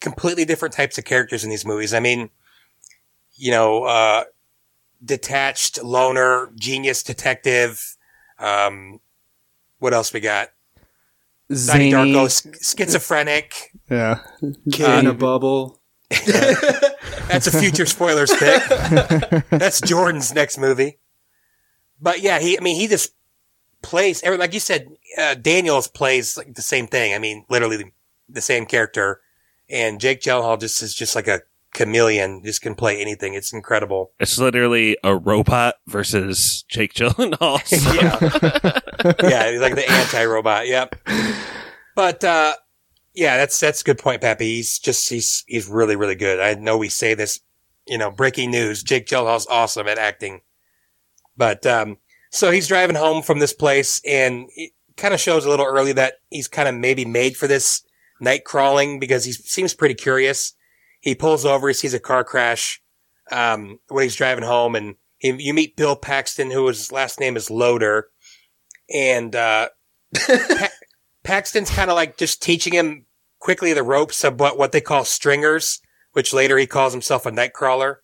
completely 0.00 0.44
different 0.46 0.74
types 0.74 0.96
of 0.98 1.04
characters 1.04 1.44
in 1.44 1.50
these 1.50 1.64
movies. 1.66 1.92
I 1.92 2.00
mean, 2.00 2.30
you 3.36 3.50
know, 3.50 3.84
uh, 3.84 4.24
detached 5.04 5.82
loner, 5.82 6.50
genius 6.56 7.02
detective. 7.02 7.96
Um, 8.38 9.00
what 9.78 9.94
else 9.94 10.12
we 10.12 10.20
got? 10.20 10.48
Donnie 11.48 11.90
Zany. 11.90 11.92
Darko, 11.92 12.26
s- 12.26 12.46
schizophrenic. 12.76 13.70
Yeah. 13.90 14.20
Kid 14.70 14.98
in 14.98 15.06
a 15.06 15.14
bubble. 15.14 15.80
That's 17.28 17.46
a 17.46 17.58
future 17.58 17.86
spoilers 17.86 18.30
pick. 18.34 18.62
That's 19.50 19.80
Jordan's 19.80 20.34
next 20.34 20.58
movie. 20.58 20.98
But 22.00 22.20
yeah, 22.20 22.38
he, 22.38 22.58
I 22.58 22.60
mean, 22.62 22.76
he 22.76 22.86
just 22.86 23.14
plays, 23.82 24.22
every- 24.22 24.38
like 24.38 24.54
you 24.54 24.60
said, 24.60 24.88
uh, 25.16 25.34
Daniels 25.34 25.88
plays 25.88 26.36
like 26.36 26.54
the 26.54 26.62
same 26.62 26.86
thing. 26.86 27.14
I 27.14 27.18
mean, 27.18 27.44
literally 27.48 27.76
the, 27.76 27.90
the 28.28 28.40
same 28.40 28.66
character. 28.66 29.20
And 29.70 30.00
Jake 30.00 30.20
Gyllenhaal 30.20 30.58
just 30.60 30.82
is 30.82 30.94
just 30.94 31.14
like 31.16 31.28
a 31.28 31.40
chameleon, 31.78 32.42
just 32.44 32.60
can 32.60 32.74
play 32.74 33.00
anything. 33.00 33.34
It's 33.34 33.52
incredible. 33.52 34.12
It's 34.20 34.38
literally 34.38 34.96
a 35.04 35.16
robot 35.16 35.76
versus 35.86 36.64
Jake 36.68 36.92
Gyllenhaal. 36.92 37.60
yeah. 39.22 39.28
yeah, 39.28 39.50
he's 39.50 39.60
like 39.60 39.76
the 39.76 39.90
anti-robot. 39.90 40.66
Yep. 40.66 40.96
But, 41.94 42.24
uh, 42.24 42.54
yeah, 43.14 43.36
that's, 43.36 43.58
that's 43.58 43.80
a 43.80 43.84
good 43.84 43.98
point, 43.98 44.20
Pappy. 44.20 44.56
He's 44.56 44.78
just, 44.78 45.08
he's, 45.08 45.44
he's 45.46 45.68
really, 45.68 45.96
really 45.96 46.16
good. 46.16 46.40
I 46.40 46.54
know 46.54 46.76
we 46.76 46.88
say 46.88 47.14
this, 47.14 47.40
you 47.86 47.96
know, 47.96 48.10
breaking 48.10 48.50
news. 48.50 48.82
Jake 48.82 49.06
Gyllenhaal's 49.06 49.46
awesome 49.46 49.88
at 49.88 49.98
acting. 49.98 50.42
But, 51.36 51.64
um, 51.64 51.98
so 52.30 52.50
he's 52.50 52.68
driving 52.68 52.96
home 52.96 53.22
from 53.22 53.38
this 53.38 53.52
place 53.52 54.02
and 54.04 54.48
it 54.56 54.72
kind 54.96 55.14
of 55.14 55.20
shows 55.20 55.46
a 55.46 55.48
little 55.48 55.66
early 55.66 55.92
that 55.92 56.14
he's 56.30 56.48
kind 56.48 56.68
of 56.68 56.74
maybe 56.74 57.04
made 57.04 57.36
for 57.36 57.46
this 57.46 57.82
night 58.20 58.44
crawling 58.44 58.98
because 58.98 59.24
he 59.24 59.32
seems 59.32 59.74
pretty 59.74 59.94
curious. 59.94 60.54
He 61.00 61.14
pulls 61.14 61.44
over, 61.44 61.68
he 61.68 61.74
sees 61.74 61.94
a 61.94 62.00
car 62.00 62.24
crash, 62.24 62.82
um, 63.30 63.78
when 63.88 64.04
he's 64.04 64.16
driving 64.16 64.44
home 64.44 64.74
and 64.74 64.96
he, 65.18 65.32
you 65.38 65.54
meet 65.54 65.76
Bill 65.76 65.96
Paxton, 65.96 66.50
who 66.50 66.66
his 66.66 66.92
last 66.92 67.20
name 67.20 67.36
is 67.36 67.50
Loader. 67.50 68.08
And, 68.92 69.34
uh, 69.34 69.68
pa- 70.26 70.68
Paxton's 71.24 71.70
kind 71.70 71.90
of 71.90 71.96
like 71.96 72.16
just 72.16 72.42
teaching 72.42 72.72
him 72.72 73.06
quickly 73.38 73.72
the 73.72 73.82
ropes 73.82 74.24
of 74.24 74.40
what, 74.40 74.58
what 74.58 74.72
they 74.72 74.80
call 74.80 75.04
stringers, 75.04 75.80
which 76.12 76.32
later 76.32 76.56
he 76.58 76.66
calls 76.66 76.92
himself 76.92 77.26
a 77.26 77.30
nightcrawler. 77.30 77.96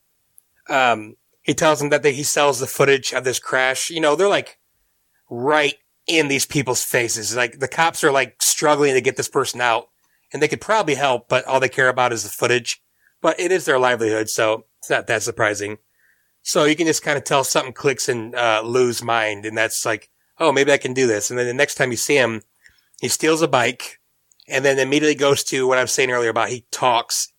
Um, 0.68 1.16
he 1.42 1.54
tells 1.54 1.80
him 1.80 1.90
that 1.90 2.02
they, 2.02 2.12
he 2.12 2.22
sells 2.22 2.60
the 2.60 2.66
footage 2.66 3.12
of 3.12 3.24
this 3.24 3.38
crash. 3.38 3.90
You 3.90 4.00
know, 4.00 4.16
they're 4.16 4.28
like 4.28 4.58
right 5.30 5.74
in 6.06 6.28
these 6.28 6.46
people's 6.46 6.82
faces. 6.82 7.36
Like 7.36 7.60
the 7.60 7.68
cops 7.68 8.04
are 8.04 8.12
like 8.12 8.42
struggling 8.42 8.94
to 8.94 9.00
get 9.00 9.16
this 9.16 9.28
person 9.28 9.60
out 9.60 9.88
and 10.32 10.42
they 10.42 10.48
could 10.48 10.60
probably 10.60 10.94
help, 10.94 11.28
but 11.28 11.44
all 11.46 11.60
they 11.60 11.68
care 11.68 11.88
about 11.88 12.12
is 12.12 12.24
the 12.24 12.28
footage. 12.28 12.82
But 13.24 13.40
it 13.40 13.50
is 13.50 13.64
their 13.64 13.78
livelihood, 13.78 14.28
so 14.28 14.66
it's 14.80 14.90
not 14.90 15.06
that 15.06 15.22
surprising. 15.22 15.78
So 16.42 16.64
you 16.64 16.76
can 16.76 16.86
just 16.86 17.02
kind 17.02 17.16
of 17.16 17.24
tell 17.24 17.42
something 17.42 17.72
clicks 17.72 18.06
in 18.06 18.34
uh, 18.34 18.60
Lou's 18.62 19.02
mind, 19.02 19.46
and 19.46 19.56
that's 19.56 19.86
like, 19.86 20.10
oh, 20.38 20.52
maybe 20.52 20.70
I 20.70 20.76
can 20.76 20.92
do 20.92 21.06
this. 21.06 21.30
And 21.30 21.38
then 21.38 21.46
the 21.46 21.54
next 21.54 21.76
time 21.76 21.90
you 21.90 21.96
see 21.96 22.16
him, 22.16 22.42
he 23.00 23.08
steals 23.08 23.40
a 23.40 23.48
bike, 23.48 23.98
and 24.46 24.62
then 24.62 24.78
immediately 24.78 25.14
goes 25.14 25.42
to 25.44 25.66
what 25.66 25.78
I 25.78 25.80
was 25.80 25.90
saying 25.90 26.10
earlier 26.10 26.28
about 26.28 26.50
he 26.50 26.66
talks. 26.70 27.32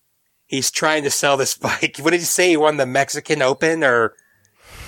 He's 0.48 0.72
trying 0.72 1.04
to 1.04 1.12
sell 1.12 1.38
this 1.38 1.56
bike. 1.58 1.98
What 2.00 2.10
did 2.10 2.20
he 2.20 2.26
say? 2.26 2.50
He 2.50 2.58
won 2.58 2.78
the 2.78 2.88
Mexican 2.88 3.44
Open 3.44 3.84
or 3.84 4.16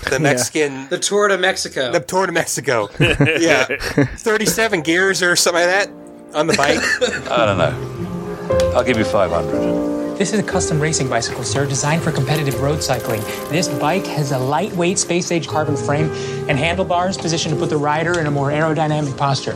the 0.09 0.19
Mexican 0.19 0.89
The 0.89 0.97
Tour 0.97 1.27
to 1.27 1.37
Mexico. 1.37 1.91
the 1.91 1.99
Tour 1.99 2.25
to 2.25 2.31
Mexico? 2.31 2.89
yeah, 2.99 3.65
thirty-seven 3.67 4.81
gears 4.81 5.21
or 5.21 5.35
something 5.35 5.61
like 5.61 5.87
that 5.87 6.35
on 6.35 6.47
the 6.47 6.57
bike. 6.57 6.79
I 7.31 7.45
don't 7.45 7.59
know. 7.59 8.73
I'll 8.75 8.83
give 8.83 8.97
you 8.97 9.05
500. 9.05 9.96
This 10.17 10.33
is 10.33 10.39
a 10.39 10.43
custom 10.43 10.79
racing 10.79 11.09
bicycle, 11.09 11.43
sir, 11.43 11.67
designed 11.67 12.01
for 12.01 12.11
competitive 12.11 12.59
road 12.59 12.81
cycling. 12.81 13.21
This 13.51 13.67
bike 13.67 14.07
has 14.07 14.31
a 14.31 14.39
lightweight 14.39 14.97
space 14.97 15.31
age 15.31 15.47
carbon 15.47 15.77
frame 15.77 16.09
and 16.49 16.57
handlebars 16.57 17.19
positioned 17.19 17.53
to 17.53 17.59
put 17.59 17.69
the 17.69 17.77
rider 17.77 18.19
in 18.19 18.25
a 18.25 18.31
more 18.31 18.49
aerodynamic 18.49 19.15
posture. 19.15 19.55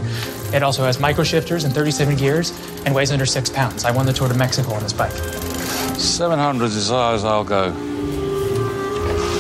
It 0.56 0.62
also 0.62 0.84
has 0.84 1.00
micro 1.00 1.24
shifters 1.24 1.64
and 1.64 1.74
37 1.74 2.16
gears 2.16 2.52
and 2.86 2.94
weighs 2.94 3.12
under 3.12 3.26
six 3.26 3.50
pounds. 3.50 3.86
I 3.86 3.92
won 3.92 4.06
the 4.06 4.14
Tour 4.14 4.28
de 4.28 4.36
Mexico 4.36 4.74
on 4.74 4.84
this 4.84 4.94
bike. 4.94 5.14
700 5.98 6.66
is 6.66 6.78
as 6.78 6.90
high 6.90 7.14
as 7.14 7.26
I'll 7.26 7.44
go. 7.44 7.74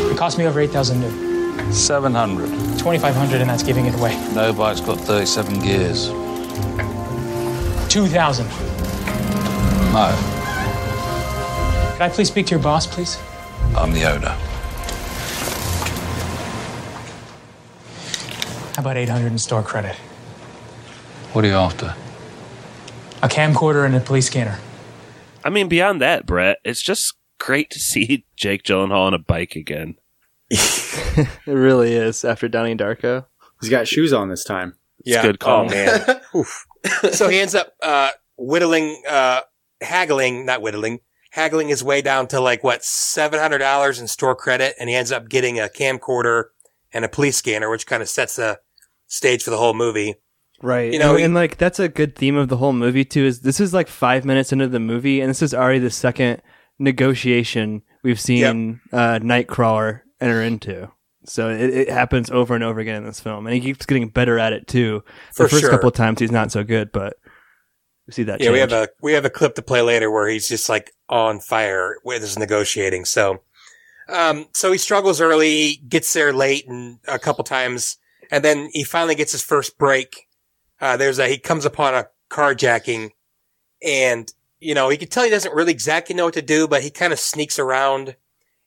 It 0.09 0.17
cost 0.17 0.39
me 0.39 0.47
over 0.47 0.59
8,000 0.59 1.01
new. 1.01 1.71
700. 1.71 2.49
2,500 2.79 3.41
and 3.41 3.47
that's 3.47 3.61
giving 3.61 3.85
it 3.85 3.93
away. 3.93 4.15
No 4.33 4.51
bike's 4.53 4.81
got 4.81 4.99
37 4.99 5.59
gears. 5.59 6.07
2,000. 7.93 8.47
No, 9.93 10.40
Could 12.01 12.09
I 12.09 12.15
please 12.15 12.29
speak 12.29 12.47
to 12.47 12.55
your 12.55 12.63
boss, 12.63 12.87
please? 12.87 13.19
I'm 13.77 13.93
the 13.93 14.05
owner. 14.05 14.35
How 18.75 18.81
about 18.81 18.97
800 18.97 19.27
in 19.27 19.37
store 19.37 19.61
credit? 19.61 19.95
What 21.33 21.45
are 21.45 21.47
you 21.47 21.53
after? 21.53 21.93
A 23.21 23.27
camcorder 23.27 23.85
and 23.85 23.93
a 23.93 23.99
police 23.99 24.25
scanner. 24.25 24.57
I 25.45 25.51
mean, 25.51 25.67
beyond 25.67 26.01
that, 26.01 26.25
Brett, 26.25 26.57
it's 26.63 26.81
just 26.81 27.13
great 27.39 27.69
to 27.69 27.77
see 27.77 28.25
Jake 28.35 28.63
Gyllenhaal 28.63 29.05
on 29.05 29.13
a 29.13 29.19
bike 29.19 29.55
again. 29.55 29.93
It 30.49 31.27
really 31.45 31.93
is 31.93 32.25
after 32.25 32.47
Donnie 32.47 32.75
Darko. 32.75 33.25
He's 33.59 33.69
got 33.69 33.87
shoes 33.87 34.11
on 34.11 34.29
this 34.29 34.43
time. 34.43 34.73
Yeah. 35.05 35.21
good 35.21 35.39
call. 35.39 35.65
Oh 35.65 35.69
man. 35.69 36.21
So 37.13 37.29
he 37.29 37.39
ends 37.39 37.53
up 37.53 37.75
uh, 37.83 38.09
whittling, 38.37 39.03
uh, 39.07 39.41
haggling, 39.81 40.47
not 40.47 40.63
whittling, 40.63 41.01
haggling 41.31 41.67
his 41.67 41.83
way 41.83 42.01
down 42.01 42.27
to 42.27 42.39
like 42.39 42.63
what 42.63 42.83
seven 42.83 43.39
hundred 43.39 43.59
dollars 43.59 43.99
in 43.99 44.07
store 44.07 44.35
credit, 44.35 44.75
and 44.79 44.89
he 44.89 44.95
ends 44.95 45.11
up 45.11 45.29
getting 45.29 45.59
a 45.59 45.67
camcorder 45.67 46.45
and 46.93 47.03
a 47.03 47.09
police 47.09 47.37
scanner, 47.37 47.69
which 47.69 47.87
kind 47.87 48.01
of 48.01 48.09
sets 48.09 48.35
the 48.35 48.59
stage 49.07 49.43
for 49.43 49.49
the 49.49 49.57
whole 49.57 49.73
movie. 49.73 50.15
Right. 50.61 50.93
You 50.93 50.99
know, 50.99 51.15
and, 51.15 51.25
and 51.25 51.33
like 51.33 51.57
that's 51.57 51.79
a 51.79 51.89
good 51.89 52.15
theme 52.15 52.35
of 52.35 52.49
the 52.49 52.57
whole 52.57 52.73
movie 52.73 53.05
too. 53.05 53.25
Is 53.25 53.41
this 53.41 53.59
is 53.59 53.73
like 53.73 53.87
five 53.87 54.25
minutes 54.25 54.51
into 54.51 54.67
the 54.67 54.79
movie, 54.79 55.19
and 55.19 55.29
this 55.29 55.41
is 55.41 55.53
already 55.53 55.79
the 55.79 55.89
second 55.89 56.41
negotiation 56.79 57.81
we've 58.03 58.19
seen 58.19 58.79
uh, 58.91 59.19
Nightcrawler 59.19 60.01
enter 60.19 60.41
into. 60.41 60.91
So 61.25 61.49
it, 61.49 61.69
it 61.69 61.89
happens 61.89 62.29
over 62.31 62.55
and 62.55 62.63
over 62.63 62.79
again 62.79 62.95
in 62.95 63.05
this 63.05 63.19
film, 63.19 63.45
and 63.45 63.53
he 63.53 63.61
keeps 63.61 63.85
getting 63.85 64.09
better 64.09 64.39
at 64.39 64.53
it 64.53 64.67
too. 64.67 65.03
For 65.33 65.43
the 65.43 65.49
first 65.49 65.61
sure. 65.61 65.69
couple 65.69 65.89
of 65.89 65.95
times 65.95 66.19
he's 66.19 66.31
not 66.31 66.51
so 66.51 66.63
good, 66.63 66.91
but 66.91 67.17
we 68.07 68.13
see 68.13 68.23
that. 68.23 68.41
Yeah, 68.41 68.51
we 68.51 68.59
have 68.59 68.71
a 68.71 68.89
we 69.01 69.13
have 69.13 69.25
a 69.25 69.29
clip 69.29 69.55
to 69.55 69.61
play 69.61 69.81
later 69.81 70.11
where 70.11 70.27
he's 70.27 70.47
just 70.47 70.67
like 70.69 70.91
on 71.11 71.41
fire 71.41 71.97
with 72.03 72.21
his 72.21 72.39
negotiating. 72.39 73.05
So, 73.05 73.41
um, 74.07 74.47
so 74.53 74.71
he 74.71 74.77
struggles 74.77 75.21
early, 75.21 75.81
gets 75.87 76.11
there 76.13 76.33
late, 76.33 76.67
and 76.67 76.99
a 77.07 77.19
couple 77.19 77.43
times, 77.43 77.97
and 78.31 78.43
then 78.43 78.69
he 78.71 78.83
finally 78.83 79.15
gets 79.15 79.33
his 79.33 79.43
first 79.43 79.77
break. 79.77 80.27
Uh, 80.79 80.97
there's 80.97 81.19
a 81.19 81.27
he 81.27 81.37
comes 81.37 81.65
upon 81.65 81.93
a 81.93 82.07
carjacking, 82.29 83.11
and 83.83 84.31
you 84.59 84.73
know 84.73 84.89
he 84.89 84.97
can 84.97 85.09
tell 85.09 85.25
he 85.25 85.29
doesn't 85.29 85.53
really 85.53 85.73
exactly 85.73 86.15
know 86.15 86.25
what 86.25 86.33
to 86.33 86.41
do, 86.41 86.67
but 86.67 86.81
he 86.81 86.89
kind 86.89 87.13
of 87.13 87.19
sneaks 87.19 87.59
around 87.59 88.15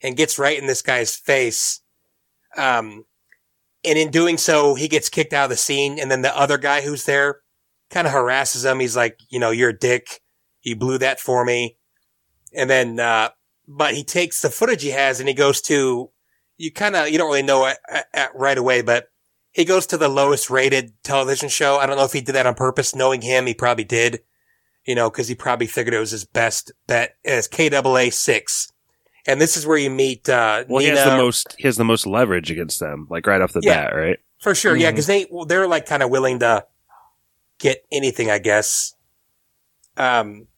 and 0.03 0.17
gets 0.17 0.39
right 0.39 0.59
in 0.59 0.67
this 0.67 0.83
guy's 0.83 1.17
face. 1.17 1.81
Um, 2.57 3.07
and 3.85 3.99
in 3.99 4.11
doing 4.11 4.39
so, 4.39 4.75
he 4.75 4.89
gets 4.89 5.09
kicked 5.09 5.33
out 5.33 5.45
of 5.45 5.51
the 5.51 5.57
scene, 5.57 5.99
and 5.99 6.11
then 6.11 6.23
the 6.23 6.37
other 6.39 6.59
guy 6.59 6.83
who's 6.83 7.05
there 7.05 7.41
kind 7.91 8.07
of 8.07 8.13
harasses 8.13 8.65
him. 8.65 8.81
He's 8.81 8.97
like, 8.97 9.19
you 9.29 9.39
know, 9.39 9.51
you're 9.51 9.71
a 9.71 9.79
dick. 9.79 10.21
You 10.63 10.77
blew 10.77 10.99
that 10.99 11.21
for 11.21 11.45
me. 11.45 11.77
And 12.57 12.69
then, 12.71 13.01
uh, 13.01 13.31
but 13.67 13.95
he 13.95 14.05
takes 14.05 14.43
the 14.43 14.51
footage 14.51 14.83
he 14.83 14.91
has 14.91 15.21
and 15.21 15.29
he 15.29 15.35
goes 15.35 15.61
to, 15.63 16.11
you 16.57 16.73
kind 16.73 16.95
of, 16.97 17.09
you 17.09 17.19
don't 17.19 17.29
really 17.29 17.43
know 17.43 17.67
it 17.67 17.79
at, 17.91 18.07
at 18.15 18.35
right 18.35 18.59
away, 18.59 18.83
but 18.83 19.09
he 19.53 19.65
goes 19.65 19.87
to 19.87 19.97
the 19.97 20.09
lowest 20.09 20.51
rated 20.51 20.93
television 21.03 21.49
show. 21.49 21.77
I 21.79 21.87
don't 21.87 21.97
know 21.97 22.05
if 22.05 22.13
he 22.13 22.21
did 22.21 22.35
that 22.35 22.47
on 22.47 22.55
purpose. 22.55 22.95
Knowing 22.95 23.23
him, 23.23 23.47
he 23.47 23.55
probably 23.55 23.85
did, 23.85 24.21
you 24.85 24.95
know, 24.95 25.09
cause 25.11 25.29
he 25.29 25.35
probably 25.35 25.67
figured 25.67 25.95
it 25.95 25.99
was 25.99 26.11
his 26.11 26.25
best 26.25 26.73
bet 26.87 27.17
as 27.25 27.49
KAA 27.49 28.11
six. 28.11 28.71
And 29.27 29.41
this 29.41 29.57
is 29.57 29.67
where 29.67 29.79
you 29.79 29.91
meet, 29.91 30.29
uh, 30.29 30.65
Well, 30.69 30.81
he 30.83 30.89
has 30.89 31.05
the 31.05 31.17
most. 31.17 31.55
He 31.59 31.67
has 31.67 31.77
the 31.77 31.85
most 31.85 32.07
leverage 32.07 32.51
against 32.51 32.79
them, 32.79 33.07
like 33.09 33.27
right 33.27 33.41
off 33.41 33.53
the 33.53 33.61
Yeah. 33.63 33.85
bat, 33.87 33.95
right? 33.95 34.19
For 34.43 34.55
sure, 34.55 34.77
yeah, 34.77 34.89
Mhm. 34.89 34.93
because 34.93 35.07
they 35.07 35.27
well, 35.31 35.47
they're 35.47 35.67
like 35.67 35.87
kind 35.87 36.03
of 36.03 36.11
willing 36.11 36.41
to 36.41 36.67
get 37.59 37.87
anything, 37.91 38.31
I 38.31 38.39
guess. 38.39 38.95
Um, 39.97 40.49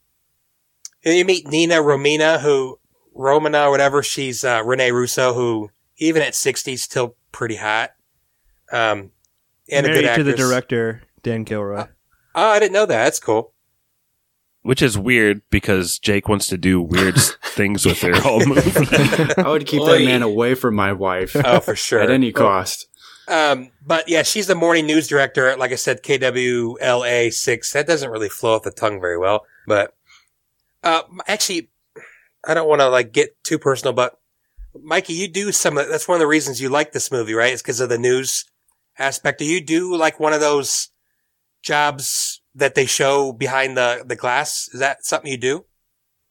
you 1.12 1.24
meet 1.24 1.46
Nina 1.48 1.76
Romina, 1.76 2.40
who 2.40 2.78
Romana, 3.14 3.70
whatever. 3.70 4.02
She's 4.02 4.44
uh, 4.44 4.62
Rene 4.64 4.90
Russo, 4.90 5.34
who 5.34 5.70
even 5.98 6.22
at 6.22 6.34
sixty, 6.34 6.76
still 6.76 7.16
pretty 7.32 7.56
hot. 7.56 7.90
Um, 8.72 9.10
and 9.70 9.86
a 9.86 9.88
married 9.88 10.02
good 10.04 10.16
to 10.16 10.24
the 10.24 10.34
director 10.34 11.02
Dan 11.22 11.44
Gilroy. 11.44 11.86
Oh, 12.34 12.50
I 12.50 12.58
didn't 12.58 12.72
know 12.72 12.86
that. 12.86 13.04
That's 13.04 13.20
cool. 13.20 13.52
Which 14.62 14.82
is 14.82 14.98
weird 14.98 15.42
because 15.50 15.98
Jake 15.98 16.28
wants 16.28 16.48
to 16.48 16.58
do 16.58 16.80
weird 16.82 17.14
things 17.44 17.86
with 17.86 18.00
her 18.02 18.14
whole 18.20 18.44
movie. 18.44 19.32
I 19.38 19.48
would 19.48 19.66
keep 19.66 19.82
Oy. 19.82 19.98
that 19.98 20.04
man 20.04 20.22
away 20.22 20.54
from 20.54 20.74
my 20.74 20.92
wife 20.92 21.36
Oh, 21.44 21.60
for 21.60 21.76
sure. 21.76 22.00
at 22.00 22.10
any 22.10 22.32
cost. 22.32 22.88
Um, 23.28 23.70
but 23.84 24.08
yeah, 24.08 24.22
she's 24.22 24.46
the 24.48 24.54
morning 24.54 24.86
news 24.86 25.08
director. 25.08 25.48
at, 25.48 25.58
Like 25.58 25.72
I 25.72 25.76
said, 25.76 26.02
KWLA 26.02 27.32
six. 27.32 27.72
That 27.72 27.86
doesn't 27.86 28.10
really 28.10 28.28
flow 28.28 28.54
off 28.56 28.62
the 28.62 28.70
tongue 28.70 29.00
very 29.00 29.18
well. 29.18 29.46
But 29.66 29.95
uh, 30.82 31.02
actually, 31.26 31.70
I 32.46 32.54
don't 32.54 32.68
want 32.68 32.80
to 32.80 32.88
like 32.88 33.12
get 33.12 33.42
too 33.44 33.58
personal, 33.58 33.92
but 33.92 34.18
Mikey, 34.82 35.14
you 35.14 35.28
do 35.28 35.52
some. 35.52 35.74
That's 35.74 36.08
one 36.08 36.16
of 36.16 36.20
the 36.20 36.26
reasons 36.26 36.60
you 36.60 36.68
like 36.68 36.92
this 36.92 37.10
movie, 37.10 37.34
right? 37.34 37.52
It's 37.52 37.62
because 37.62 37.80
of 37.80 37.88
the 37.88 37.98
news 37.98 38.44
aspect. 38.98 39.38
Do 39.38 39.44
you 39.44 39.60
do 39.60 39.96
like 39.96 40.20
one 40.20 40.32
of 40.32 40.40
those 40.40 40.90
jobs 41.62 42.40
that 42.54 42.74
they 42.74 42.86
show 42.86 43.32
behind 43.32 43.76
the 43.76 44.04
the 44.06 44.16
glass? 44.16 44.68
Is 44.72 44.80
that 44.80 45.04
something 45.04 45.30
you 45.30 45.38
do? 45.38 45.64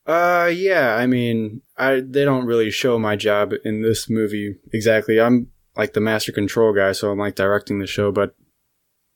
Uh, 0.06 0.52
yeah. 0.54 0.96
I 0.96 1.08
mean, 1.08 1.62
I 1.78 2.02
they 2.06 2.24
don't 2.24 2.46
really 2.46 2.72
show 2.72 3.00
my 3.00 3.16
job 3.16 3.54
in 3.64 3.82
this 3.82 4.10
movie 4.10 4.56
exactly. 4.72 5.20
I'm 5.20 5.48
like 5.76 5.94
the 5.94 6.02
master 6.02 6.32
control 6.32 6.74
guy, 6.74 6.92
so 6.92 7.12
I'm 7.12 7.20
like 7.20 7.36
directing 7.36 7.80
the 7.80 7.88
show. 7.88 8.12
But 8.12 8.36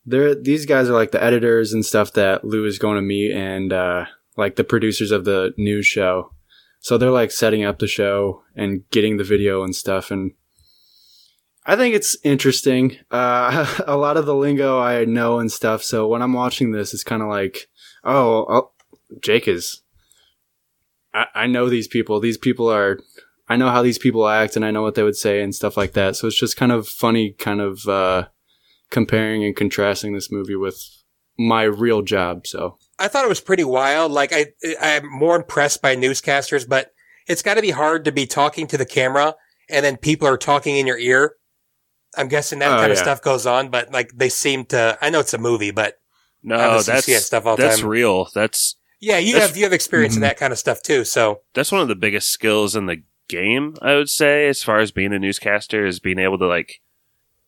they're 0.06 0.36
these 0.36 0.66
guys 0.66 0.90
are 0.90 0.94
like 0.94 1.12
the 1.12 1.24
editors 1.24 1.74
and 1.74 1.86
stuff 1.86 2.14
that 2.14 2.44
Lou 2.44 2.66
is 2.66 2.80
going 2.80 2.96
to 2.96 3.02
meet, 3.02 3.32
and 3.32 3.72
uh, 3.72 4.06
like 4.40 4.56
the 4.56 4.64
producers 4.64 5.12
of 5.12 5.26
the 5.26 5.54
news 5.58 5.86
show. 5.86 6.34
So 6.80 6.98
they're 6.98 7.12
like 7.12 7.32
setting 7.32 7.64
up 7.64 7.80
the 7.80 7.88
show 7.88 8.44
and 8.56 8.90
getting 8.90 9.18
the 9.18 9.24
video 9.24 9.64
and 9.64 9.76
stuff, 9.76 10.12
and 10.12 10.32
I 11.66 11.76
think 11.76 11.94
it's 11.94 12.18
interesting. 12.24 12.98
Uh, 13.12 13.82
a 13.88 13.96
lot 13.96 14.18
of 14.18 14.26
the 14.26 14.34
lingo 14.36 14.80
I 14.80 15.06
know 15.06 15.40
and 15.40 15.52
stuff. 15.52 15.84
So 15.84 16.08
when 16.08 16.22
I'm 16.24 16.34
watching 16.34 16.72
this, 16.72 16.94
it's 16.94 17.04
kind 17.04 17.22
of 17.22 17.28
like, 17.28 17.68
oh, 18.04 18.46
oh, 18.50 18.72
Jake 19.22 19.48
is. 19.48 19.82
I, 21.14 21.26
I 21.36 21.48
know 21.48 21.70
these 21.70 21.88
people. 21.88 22.20
These 22.20 22.38
people 22.38 22.68
are. 22.72 23.00
I 23.48 23.56
know 23.56 23.70
how 23.70 23.82
these 23.82 23.98
people 23.98 24.28
act, 24.28 24.56
and 24.56 24.64
I 24.64 24.72
know 24.72 24.82
what 24.82 24.96
they 24.96 25.04
would 25.04 25.16
say 25.16 25.42
and 25.42 25.54
stuff 25.54 25.76
like 25.76 25.94
that. 25.94 26.16
So 26.16 26.28
it's 26.28 26.40
just 26.40 26.58
kind 26.58 26.72
of 26.72 26.88
funny, 26.88 27.34
kind 27.34 27.62
of 27.62 27.88
uh, 27.88 28.28
comparing 28.90 29.44
and 29.44 29.56
contrasting 29.56 30.14
this 30.14 30.32
movie 30.32 30.56
with 30.56 30.99
my 31.40 31.64
real 31.64 32.02
job. 32.02 32.46
So 32.46 32.78
I 33.00 33.08
thought 33.08 33.24
it 33.26 33.30
was 33.30 33.40
pretty 33.40 33.64
wild. 33.64 34.12
Like 34.12 34.32
I, 34.34 34.48
I'm 34.82 35.10
more 35.10 35.38
impressed 35.38 35.82
by 35.82 35.96
newscasters, 35.96 36.68
but 36.68 36.92
it's 37.28 37.42
got 37.42 37.54
to 37.54 37.62
be 37.62 37.72
hard 37.72 38.04
to 38.06 38.12
be 38.12 38.28
talking 38.28 38.68
to 38.68 38.78
the 38.78 38.86
camera 38.86 39.36
and 39.70 39.86
then 39.86 39.96
people 39.98 40.28
are 40.28 40.38
talking 40.38 40.76
in 40.76 40.86
your 40.86 40.98
ear. 40.98 41.36
I'm 42.18 42.28
guessing 42.28 42.60
that 42.60 42.72
Oh, 42.72 42.82
kind 42.82 42.92
of 42.92 42.98
stuff 42.98 43.22
goes 43.22 43.46
on, 43.46 43.70
but 43.70 43.92
like 43.92 44.12
they 44.16 44.30
seem 44.30 44.66
to. 44.66 44.98
I 45.02 45.10
know 45.10 45.20
it's 45.22 45.34
a 45.34 45.38
movie, 45.38 45.72
but 45.72 46.00
No, 46.44 46.82
that's 46.82 47.06
see 47.06 47.14
that 47.14 47.22
stuff 47.22 47.46
all 47.46 47.56
that's 47.56 47.80
time. 47.80 47.88
real. 47.88 48.28
That's 48.34 48.76
yeah, 49.00 49.18
you 49.18 49.34
That's- 49.34 49.50
have 49.50 49.58
you 49.58 49.64
have 49.64 49.74
experience 49.74 50.16
in 50.16 50.18
mm-hmm. 50.18 50.30
that 50.30 50.38
kind 50.38 50.52
of 50.52 50.60
stuff 50.60 50.82
too. 50.82 51.06
So 51.06 51.42
that's 51.54 51.72
one 51.72 51.82
of 51.82 51.88
the 51.88 51.96
biggest 51.96 52.32
skills 52.32 52.76
in 52.76 52.88
the 52.88 53.04
game. 53.30 53.76
I 53.82 53.96
would 53.96 54.10
say, 54.10 54.48
as 54.50 54.62
far 54.64 54.80
as 54.80 54.92
being 54.92 55.14
a 55.14 55.20
newscaster, 55.20 55.86
is 55.86 56.00
being 56.00 56.20
able 56.20 56.38
to 56.40 56.48
like 56.48 56.82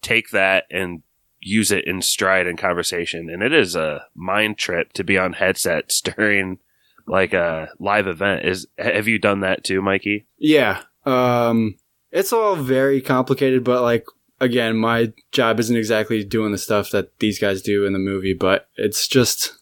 take 0.01 0.29
that 0.29 0.65
and 0.71 1.01
use 1.41 1.71
it 1.71 1.86
in 1.86 2.01
stride 2.01 2.48
in 2.48 2.55
conversation. 2.55 3.29
And 3.29 3.41
it 3.43 3.53
is 3.53 3.75
a 3.75 4.05
mind 4.15 4.57
trip 4.57 4.93
to 4.93 5.03
be 5.03 5.17
on 5.17 5.33
headsets 5.33 6.01
during 6.17 6.60
like 7.07 7.33
a 7.33 7.69
live 7.79 8.07
event. 8.07 8.45
Is 8.45 8.67
have 8.77 9.07
you 9.07 9.19
done 9.19 9.41
that 9.41 9.63
too, 9.63 9.81
Mikey? 9.81 10.27
Yeah. 10.38 10.83
Um 11.05 11.75
it's 12.12 12.31
all 12.33 12.55
very 12.55 13.01
complicated, 13.01 13.63
but 13.63 13.81
like 13.81 14.05
again, 14.39 14.77
my 14.77 15.13
job 15.31 15.60
isn't 15.60 15.75
exactly 15.75 16.24
doing 16.24 16.51
the 16.51 16.57
stuff 16.57 16.91
that 16.91 17.17
these 17.19 17.39
guys 17.39 17.62
do 17.62 17.86
in 17.86 17.93
the 17.93 18.00
movie, 18.00 18.33
but 18.33 18.67
it's 18.75 19.07
just 19.07 19.53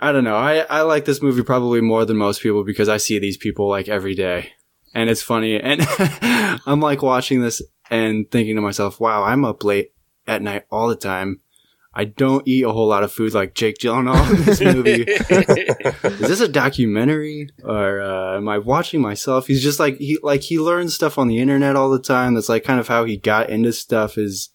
I 0.00 0.12
don't 0.12 0.24
know. 0.24 0.36
I, 0.36 0.58
I 0.68 0.82
like 0.82 1.06
this 1.06 1.22
movie 1.22 1.42
probably 1.42 1.80
more 1.80 2.04
than 2.04 2.16
most 2.16 2.42
people 2.42 2.64
because 2.64 2.88
I 2.88 2.98
see 2.98 3.18
these 3.18 3.38
people 3.38 3.68
like 3.68 3.88
every 3.88 4.14
day. 4.14 4.52
And 4.92 5.08
it's 5.08 5.22
funny. 5.22 5.58
And 5.58 5.80
I'm 6.66 6.80
like 6.80 7.00
watching 7.00 7.40
this 7.40 7.62
and 7.90 8.30
thinking 8.30 8.56
to 8.56 8.62
myself, 8.62 9.00
wow, 9.00 9.22
I'm 9.22 9.44
up 9.44 9.64
late 9.64 9.93
at 10.26 10.42
night 10.42 10.64
all 10.70 10.88
the 10.88 10.96
time. 10.96 11.40
I 11.96 12.04
don't 12.04 12.46
eat 12.46 12.64
a 12.64 12.72
whole 12.72 12.88
lot 12.88 13.04
of 13.04 13.12
food 13.12 13.34
like 13.34 13.54
Jake 13.54 13.78
Gyllenhaal 13.78 14.28
in 14.34 14.44
this 14.44 14.60
movie 14.60 15.02
is 16.22 16.28
this 16.28 16.40
a 16.40 16.48
documentary 16.48 17.50
or 17.62 18.00
uh, 18.00 18.36
am 18.36 18.48
I 18.48 18.58
watching 18.58 19.00
myself? 19.00 19.46
He's 19.46 19.62
just 19.62 19.78
like 19.78 19.98
he 19.98 20.18
like 20.22 20.40
he 20.42 20.58
learns 20.58 20.94
stuff 20.94 21.18
on 21.18 21.28
the 21.28 21.38
internet 21.38 21.76
all 21.76 21.90
the 21.90 22.00
time. 22.00 22.34
That's 22.34 22.48
like 22.48 22.64
kind 22.64 22.80
of 22.80 22.88
how 22.88 23.04
he 23.04 23.16
got 23.16 23.48
into 23.48 23.72
stuff. 23.72 24.18
Is 24.18 24.50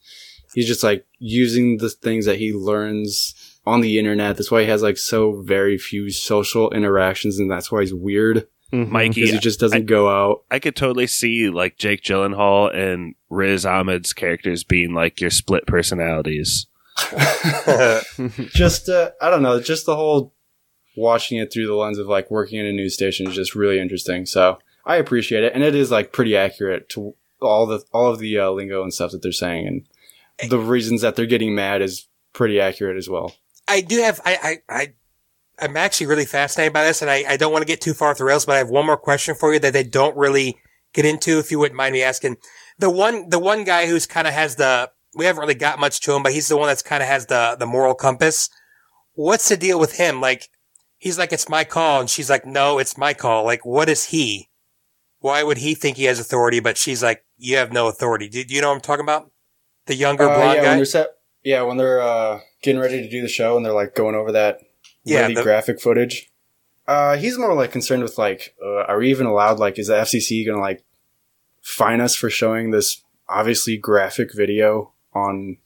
he's 0.54 0.68
just 0.68 0.84
like 0.84 1.06
using 1.18 1.78
the 1.78 1.90
things 1.90 2.26
that 2.26 2.40
he 2.40 2.52
learns 2.52 3.34
on 3.66 3.80
the 3.80 4.00
internet. 4.00 4.36
That's 4.36 4.52
why 4.52 4.64
he 4.64 4.68
has 4.68 4.84
like 4.84 4.98
so 4.98 5.42
very 5.42 5.78
few 5.78 6.10
social 6.10 6.70
interactions, 6.72 7.40
and 7.40 7.50
that's 7.50 7.72
why 7.72 7.82
he's 7.82 7.94
weird 7.94 8.48
Mikey, 8.72 9.32
he 9.32 9.40
just 9.40 9.60
doesn't 9.60 9.78
I- 9.82 9.86
go 9.86 10.10
out. 10.10 10.44
I 10.52 10.60
could 10.60 10.76
totally 10.76 11.08
see 11.08 11.50
like 11.50 11.78
Jake 11.78 12.02
Gyllenhaal 12.04 12.74
and 12.74 13.16
Riz 13.30 13.66
Ahmed's 13.66 14.14
characters 14.14 14.64
being 14.64 14.94
like 14.94 15.20
your 15.22 15.32
split 15.32 15.66
personalities. 15.66 16.68
just 18.50 18.90
uh, 18.90 19.12
I 19.22 19.30
don't 19.30 19.42
know, 19.42 19.60
just 19.60 19.86
the 19.86 19.96
whole 19.96 20.34
watching 20.96 21.38
it 21.38 21.52
through 21.52 21.68
the 21.68 21.74
lens 21.76 21.98
of 21.98 22.08
like 22.08 22.30
working 22.30 22.60
in 22.60 22.66
a 22.66 22.72
news 22.74 22.94
station 22.94 23.28
is 23.28 23.36
just 23.36 23.56
really 23.56 23.80
interesting. 23.80 24.26
So 24.26 24.60
I 24.86 24.98
appreciate 24.98 25.44
it, 25.44 25.54
and 25.54 25.64
it 25.64 25.76
is 25.76 25.92
like 25.92 26.12
pretty 26.12 26.36
accurate 26.36 26.90
to 26.90 27.16
all 27.42 27.66
the 27.66 27.84
all 27.94 28.12
of 28.12 28.20
the 28.20 28.38
uh, 28.40 28.52
lingo 28.52 28.84
and 28.84 28.94
stuff 28.94 29.12
that 29.12 29.22
they're 29.22 29.32
saying, 29.32 29.86
and 30.42 30.50
the 30.52 30.60
reasons 30.60 31.02
that 31.02 31.16
they're 31.16 31.26
getting 31.26 31.56
mad 31.56 31.82
is 31.82 32.08
pretty 32.34 32.60
accurate 32.60 32.98
as 32.98 33.10
well. 33.10 33.36
I 33.68 33.82
do 33.82 34.02
have 34.02 34.20
I 34.26 34.60
I. 34.70 34.76
I 34.82 34.94
I'm 35.62 35.78
actually 35.78 36.08
really 36.08 36.26
fascinated 36.26 36.74
by 36.74 36.84
this, 36.84 37.02
and 37.02 37.10
I, 37.10 37.24
I 37.28 37.38
don't 37.38 37.52
want 37.52 37.62
to 37.62 37.68
get 37.68 37.82
too 37.82 37.94
far 37.94 38.12
off 38.12 38.18
the 38.18 38.24
rails, 38.24 38.46
but 38.46 38.56
I 38.56 38.60
have 38.60 38.70
one 38.70 38.86
more 38.86 38.98
question 38.98 39.36
for 39.36 39.54
you 39.54 39.60
that 39.60 39.74
they 39.74 39.84
don't 39.84 40.16
really 40.18 40.58
get 40.94 41.06
into, 41.06 41.40
if 41.40 41.52
you 41.52 41.60
wouldn't 41.60 41.78
mind 41.78 41.94
me 41.94 42.02
asking. 42.02 42.38
The 42.78 42.90
one, 42.90 43.30
the 43.30 43.40
one 43.40 43.64
guy 43.64 43.88
who's 43.88 44.06
kind 44.06 44.28
of 44.28 44.34
has 44.34 44.56
the, 44.56 44.90
we 45.16 45.26
haven't 45.26 45.42
really 45.42 45.54
got 45.56 45.80
much 45.80 46.00
to 46.02 46.16
him, 46.16 46.24
but 46.24 46.34
he's 46.34 46.48
the 46.48 46.58
one 46.58 46.68
that's 46.68 46.82
kind 46.82 47.04
of 47.04 47.10
has 47.10 47.26
the, 47.26 47.56
the 47.60 47.66
moral 47.66 47.94
compass. 47.94 48.50
What's 49.14 49.50
the 49.50 49.58
deal 49.58 49.80
with 49.80 49.98
him? 49.98 50.22
Like, 50.22 50.50
he's 50.98 51.18
like, 51.18 51.34
it's 51.34 51.50
my 51.50 51.64
call. 51.64 52.00
And 52.00 52.10
she's 52.10 52.30
like, 52.30 52.46
no, 52.46 52.80
it's 52.80 52.98
my 52.98 53.14
call. 53.14 53.44
Like, 53.44 53.66
what 53.66 53.90
is 53.90 54.06
he? 54.06 54.50
Why 55.20 55.44
would 55.44 55.58
he 55.58 55.76
think 55.76 55.98
he 55.98 56.06
has 56.06 56.20
authority? 56.20 56.60
But 56.60 56.78
she's 56.78 57.04
like, 57.04 57.26
you 57.38 57.58
have 57.58 57.74
no 57.74 57.88
authority. 57.88 58.30
Do, 58.30 58.44
do 58.44 58.54
you 58.56 58.62
know 58.62 58.70
what 58.70 58.76
I'm 58.76 58.82
talking 58.82 59.06
about? 59.06 59.30
The 59.88 59.96
younger 59.96 60.30
Uh, 60.30 60.36
blonde 60.36 60.56
yeah, 60.56 60.62
guy? 60.64 60.70
when 60.70 60.78
they're 60.78 60.86
set, 60.86 61.08
yeah, 61.44 61.62
when 61.64 61.78
they're 61.78 62.02
uh, 62.02 62.40
getting 62.64 62.80
ready 62.80 63.02
to 63.02 63.10
do 63.10 63.22
the 63.22 63.28
show 63.28 63.58
and 63.58 63.66
they're 63.66 63.74
like 63.74 63.96
going 63.96 64.16
over 64.16 64.32
that 64.32 64.60
Yeah, 65.10 65.22
really 65.22 65.36
the- 65.36 65.44
graphic 65.44 65.80
footage. 65.82 66.32
Uh, 66.88 67.18
he's 67.18 67.38
more 67.38 67.54
like 67.54 67.72
concerned 67.72 68.02
with 68.02 68.18
like, 68.18 68.56
uh, 68.64 68.82
are 68.88 68.98
we 68.98 69.10
even 69.12 69.28
allowed? 69.28 69.60
Like, 69.60 69.78
is 69.78 69.88
the 69.88 69.94
FCC 69.94 70.44
gonna 70.46 70.60
like 70.60 70.84
fine 71.62 72.02
us 72.02 72.16
for 72.16 72.30
showing 72.32 72.72
this 72.72 73.04
obviously 73.28 73.78
graphic 73.78 74.34
video 74.36 74.94
on? 75.14 75.58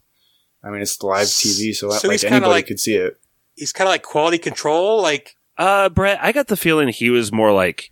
I 0.64 0.70
mean, 0.70 0.82
it's 0.82 1.02
live 1.04 1.28
TV, 1.28 1.74
so, 1.76 1.90
So 1.92 2.08
like 2.08 2.16
he's 2.16 2.24
anybody 2.26 2.52
like- 2.52 2.68
could 2.68 2.80
see 2.80 2.96
it. 2.96 3.18
He's 3.56 3.72
kind 3.74 3.88
of 3.88 3.92
like 3.92 4.02
quality 4.04 4.38
control. 4.38 5.02
Like, 5.02 5.36
Uh, 5.58 5.88
Brett, 5.90 6.20
I 6.22 6.32
got 6.32 6.48
the 6.48 6.58
feeling 6.58 6.88
he 6.90 7.10
was 7.10 7.32
more 7.32 7.52
like 7.52 7.92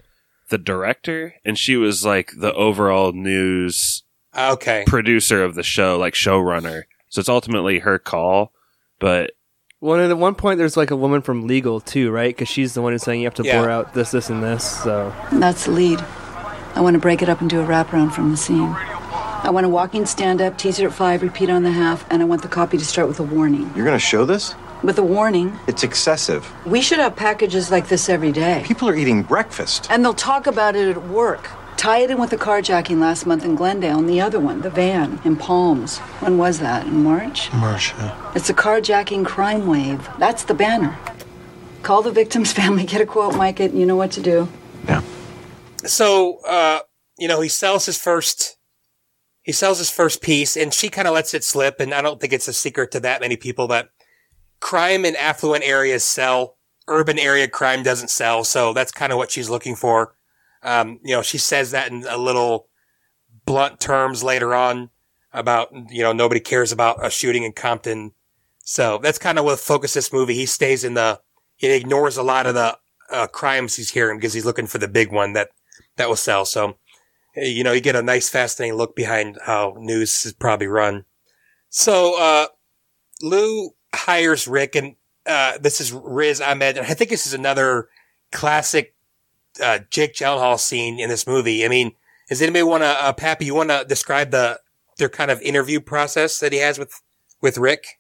the 0.50 0.58
director, 0.58 1.36
and 1.46 1.58
she 1.58 1.78
was 1.78 2.04
like 2.04 2.32
the 2.38 2.54
overall 2.54 3.12
news 3.14 4.04
okay. 4.38 4.84
producer 4.88 5.44
of 5.44 5.56
the 5.56 5.64
show, 5.64 5.98
like 6.00 6.14
showrunner. 6.16 6.84
So 7.10 7.20
it's 7.20 7.30
ultimately 7.30 7.80
her 7.80 8.00
call. 8.00 8.52
But 9.00 9.32
Well, 9.84 10.00
and 10.00 10.12
at 10.12 10.18
one 10.20 10.36
point, 10.36 10.60
there's 10.60 10.78
like 10.78 10.92
a 10.92 10.96
woman 10.96 11.24
from 11.24 11.48
legal 11.48 11.80
too, 11.80 12.12
right? 12.12 12.30
Because 12.36 12.48
she's 12.48 12.76
the 12.76 12.84
one 12.84 12.92
who's 12.94 13.02
saying 13.02 13.22
you 13.22 13.26
have 13.26 13.34
to 13.36 13.44
Yeah. 13.44 13.60
blur 13.60 13.72
out 13.72 13.96
this, 13.96 14.12
this, 14.12 14.30
and 14.30 14.44
this. 14.44 14.64
So 14.64 15.12
That's 15.32 15.66
the 15.66 15.72
lead. 15.72 16.00
I 16.76 16.82
want 16.82 16.94
to 16.94 17.00
break 17.00 17.24
it 17.24 17.30
up 17.30 17.42
and 17.42 17.50
do 17.50 17.60
a 17.62 17.66
wraparound 17.66 18.14
from 18.14 18.30
the 18.30 18.38
scene. 18.38 18.76
I 19.44 19.50
want 19.50 19.66
a 19.66 19.70
walking 19.70 20.06
stand 20.06 20.40
up, 20.40 20.56
teaser 20.60 20.86
at 20.86 20.94
five, 20.94 21.24
repeat 21.24 21.50
on 21.50 21.64
the 21.64 21.72
half, 21.72 22.06
and 22.12 22.22
I 22.22 22.26
want 22.26 22.44
the 22.44 22.48
copy 22.48 22.78
to 22.78 22.86
start 22.86 23.08
with 23.08 23.20
a 23.20 23.24
warning. 23.24 23.72
You're 23.76 23.86
gonna 23.86 23.98
show 23.98 24.24
this? 24.24 24.54
With 24.84 25.00
a 25.00 25.04
warning, 25.04 25.60
It's 25.66 25.82
excessive. 25.84 26.52
we 26.64 26.80
should 26.82 27.00
have 27.00 27.16
packages 27.16 27.72
like 27.72 27.88
this 27.88 28.08
every 28.08 28.32
day. 28.32 28.62
People 28.64 28.88
are 28.88 28.96
eating 28.96 29.24
breakfast. 29.24 29.88
And 29.90 30.06
they'll 30.06 30.14
talk 30.14 30.46
about 30.46 30.76
it 30.76 30.90
at 30.90 31.08
work. 31.08 31.50
Tie 31.82 31.98
it 32.02 32.12
in 32.12 32.20
with 32.20 32.30
the 32.30 32.38
carjacking 32.38 33.00
last 33.00 33.26
month 33.26 33.44
in 33.44 33.56
Glendale 33.56 33.98
and 33.98 34.08
the 34.08 34.22
other 34.22 34.40
one, 34.40 34.62
the 34.62 34.70
van 34.70 35.20
in 35.26 35.36
Palms. 35.36 35.98
When 36.20 36.38
was 36.38 36.60
that? 36.60 36.86
In 36.86 37.04
March? 37.04 37.52
Marcia. 37.54 38.16
It's 38.36 38.52
a 38.52 38.54
carjacking 38.54 39.26
crime 39.26 39.66
wave. 39.66 40.08
That's 40.20 40.44
the 40.44 40.54
banner. 40.54 40.96
Call 41.82 42.04
the 42.04 42.12
victim's 42.12 42.54
family, 42.60 42.84
get 42.84 43.02
a 43.02 43.06
quote, 43.08 43.36
mic 43.36 43.60
it, 43.60 43.72
and 43.72 43.80
you 43.80 43.88
know 43.88 43.96
what 43.96 44.12
to 44.12 44.22
do. 44.22 44.48
Yeah. 44.88 45.02
so 45.84 46.38
uh 46.48 46.82
you 47.18 47.28
know 47.28 47.42
he 47.42 47.50
sells 47.50 47.88
his 47.88 47.98
first 47.98 48.58
he 49.42 49.52
sells 49.52 49.80
his 49.80 49.90
first 49.90 50.22
piece 50.22 50.56
and 50.56 50.72
she 50.72 50.88
kind 50.88 51.08
of 51.08 51.16
lets 51.16 51.34
it 51.34 51.44
slip 51.44 51.80
and 51.80 51.96
i 51.96 52.02
don't 52.02 52.20
think 52.20 52.34
it's 52.34 52.48
a 52.48 52.54
secret 52.54 52.92
to 52.92 53.00
that 53.00 53.22
many 53.22 53.38
people 53.38 53.68
that 53.70 53.90
crime 54.60 55.04
in 55.06 55.16
affluent 55.16 55.64
areas 55.64 56.04
sell 56.04 56.58
urban 56.88 57.20
area 57.20 57.48
crime 57.48 57.84
doesn't 57.84 58.10
sell 58.10 58.44
so 58.44 58.74
that's 58.74 58.92
kind 58.92 59.12
of 59.12 59.20
what 59.20 59.30
she's 59.30 59.50
looking 59.52 59.76
for 59.76 60.16
um 60.64 61.00
you 61.04 61.16
know 61.16 61.22
she 61.22 61.38
says 61.38 61.72
that 61.72 61.92
in 61.92 62.06
a 62.08 62.18
little 62.18 62.68
blunt 63.46 63.80
terms 63.80 64.24
later 64.24 64.54
on 64.54 64.90
about 65.34 65.70
you 65.90 66.02
know 66.02 66.14
nobody 66.14 66.40
cares 66.40 66.72
about 66.72 67.04
a 67.06 67.10
shooting 67.10 67.44
in 67.44 67.52
compton 67.52 68.12
so 68.64 69.00
that's 69.02 69.18
kind 69.18 69.40
of 69.40 69.46
what 69.46 69.60
focus 69.60 69.94
this 69.94 70.14
movie 70.14 70.36
he 70.36 70.46
stays 70.46 70.84
in 70.84 70.94
the 70.94 71.20
he 71.56 71.72
ignores 71.72 72.18
a 72.18 72.24
lot 72.24 72.46
of 72.48 72.56
the 72.56 72.78
uh, 73.12 73.28
crimes 73.28 73.76
he's 73.76 73.92
hearing 73.92 74.18
because 74.18 74.34
he's 74.34 74.46
looking 74.46 74.68
for 74.68 74.78
the 74.78 74.88
big 74.88 75.12
one 75.12 75.34
that 75.34 75.50
that 75.98 76.10
will 76.10 76.16
sell. 76.16 76.46
So, 76.46 76.78
you 77.36 77.64
know, 77.64 77.72
you 77.72 77.82
get 77.82 77.96
a 77.96 78.02
nice, 78.02 78.30
fascinating 78.30 78.78
look 78.78 78.96
behind 78.96 79.38
how 79.46 79.76
news 79.78 80.26
is 80.26 80.34
probably 80.34 80.68
run. 80.68 81.06
So, 81.70 82.20
uh, 82.20 82.48
Lou 83.22 83.72
hires 83.94 84.48
Rick, 84.48 84.76
and 84.76 84.96
uh, 85.26 85.58
this 85.60 85.80
is 85.80 85.94
Riz 85.94 86.42
Ahmed, 86.42 86.78
and 86.78 86.88
I 86.88 86.94
think 86.94 87.10
this 87.10 87.28
is 87.28 87.34
another 87.34 87.90
classic 88.32 88.96
uh, 89.62 89.80
Jake 89.90 90.14
Gyllenhaal 90.14 90.60
scene 90.60 91.00
in 91.00 91.10
this 91.10 91.28
movie. 91.28 91.66
I 91.66 91.68
mean, 91.68 91.92
Does 92.30 92.42
anybody 92.42 92.64
want 92.64 92.84
to, 92.84 92.88
uh, 92.88 93.14
Pappy? 93.14 93.46
You 93.46 93.56
want 93.56 93.70
to 93.70 93.86
describe 93.88 94.32
the 94.32 94.60
their 94.98 95.10
kind 95.10 95.32
of 95.32 95.42
interview 95.42 95.80
process 95.80 96.40
that 96.40 96.52
he 96.52 96.60
has 96.60 96.78
with 96.78 97.02
with 97.42 97.58
Rick? 97.58 98.00